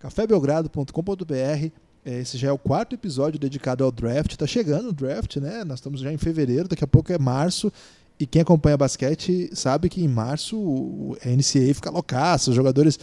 cafébelgrado.com.br 0.00 1.85
esse 2.06 2.38
já 2.38 2.48
é 2.48 2.52
o 2.52 2.58
quarto 2.58 2.94
episódio 2.94 3.38
dedicado 3.38 3.82
ao 3.82 3.90
draft. 3.90 4.30
Está 4.30 4.46
chegando 4.46 4.90
o 4.90 4.92
draft, 4.92 5.36
né? 5.36 5.64
Nós 5.64 5.78
estamos 5.78 6.00
já 6.00 6.12
em 6.12 6.16
fevereiro, 6.16 6.68
daqui 6.68 6.84
a 6.84 6.86
pouco 6.86 7.12
é 7.12 7.18
março. 7.18 7.72
E 8.18 8.26
quem 8.26 8.42
acompanha 8.42 8.76
basquete 8.76 9.50
sabe 9.52 9.88
que 9.88 10.02
em 10.02 10.08
março 10.08 11.16
a 11.22 11.28
NCAA 11.28 11.74
fica 11.74 11.90
loucaça, 11.90 12.50
os 12.50 12.56
jogadores 12.56 12.98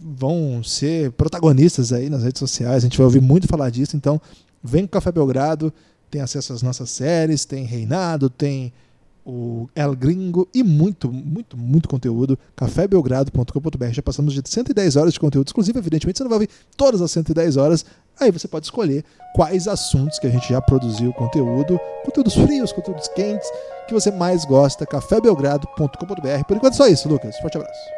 vão 0.00 0.62
ser 0.64 1.12
protagonistas 1.12 1.92
aí 1.92 2.08
nas 2.08 2.22
redes 2.22 2.38
sociais. 2.38 2.76
A 2.76 2.86
gente 2.86 2.96
vai 2.96 3.04
ouvir 3.04 3.20
muito 3.20 3.46
falar 3.46 3.70
disso. 3.70 3.96
Então, 3.96 4.20
vem 4.62 4.82
com 4.82 4.88
o 4.88 4.90
Café 4.90 5.12
Belgrado, 5.12 5.72
tem 6.10 6.20
acesso 6.20 6.52
às 6.52 6.62
nossas 6.62 6.90
séries, 6.90 7.44
tem 7.44 7.64
Reinado, 7.64 8.30
tem 8.30 8.72
o 9.28 9.68
El 9.74 9.94
Gringo 9.94 10.48
e 10.54 10.62
muito, 10.62 11.12
muito, 11.12 11.54
muito 11.54 11.86
conteúdo. 11.86 12.38
cafébelgrado.com.br. 12.56 13.92
Já 13.92 14.02
passamos 14.02 14.32
de 14.32 14.40
110 14.42 14.96
horas 14.96 15.12
de 15.12 15.20
conteúdo 15.20 15.48
exclusivo. 15.48 15.78
Evidentemente, 15.78 16.16
você 16.16 16.24
não 16.24 16.30
vai 16.30 16.36
ouvir 16.36 16.50
todas 16.76 17.02
as 17.02 17.10
110 17.10 17.58
horas. 17.58 17.84
Aí 18.20 18.30
você 18.30 18.48
pode 18.48 18.66
escolher 18.66 19.04
quais 19.34 19.68
assuntos 19.68 20.18
que 20.18 20.26
a 20.26 20.30
gente 20.30 20.48
já 20.48 20.60
produziu 20.60 21.12
conteúdo, 21.12 21.78
conteúdos 22.04 22.34
frios, 22.34 22.72
conteúdos 22.72 23.08
quentes, 23.08 23.48
que 23.86 23.94
você 23.94 24.10
mais 24.10 24.44
gosta. 24.44 24.86
cafébelgrado.com.br. 24.86 26.44
Por 26.46 26.56
enquanto, 26.56 26.76
só 26.76 26.86
isso, 26.86 27.08
Lucas. 27.08 27.36
Forte 27.38 27.56
abraço. 27.56 27.97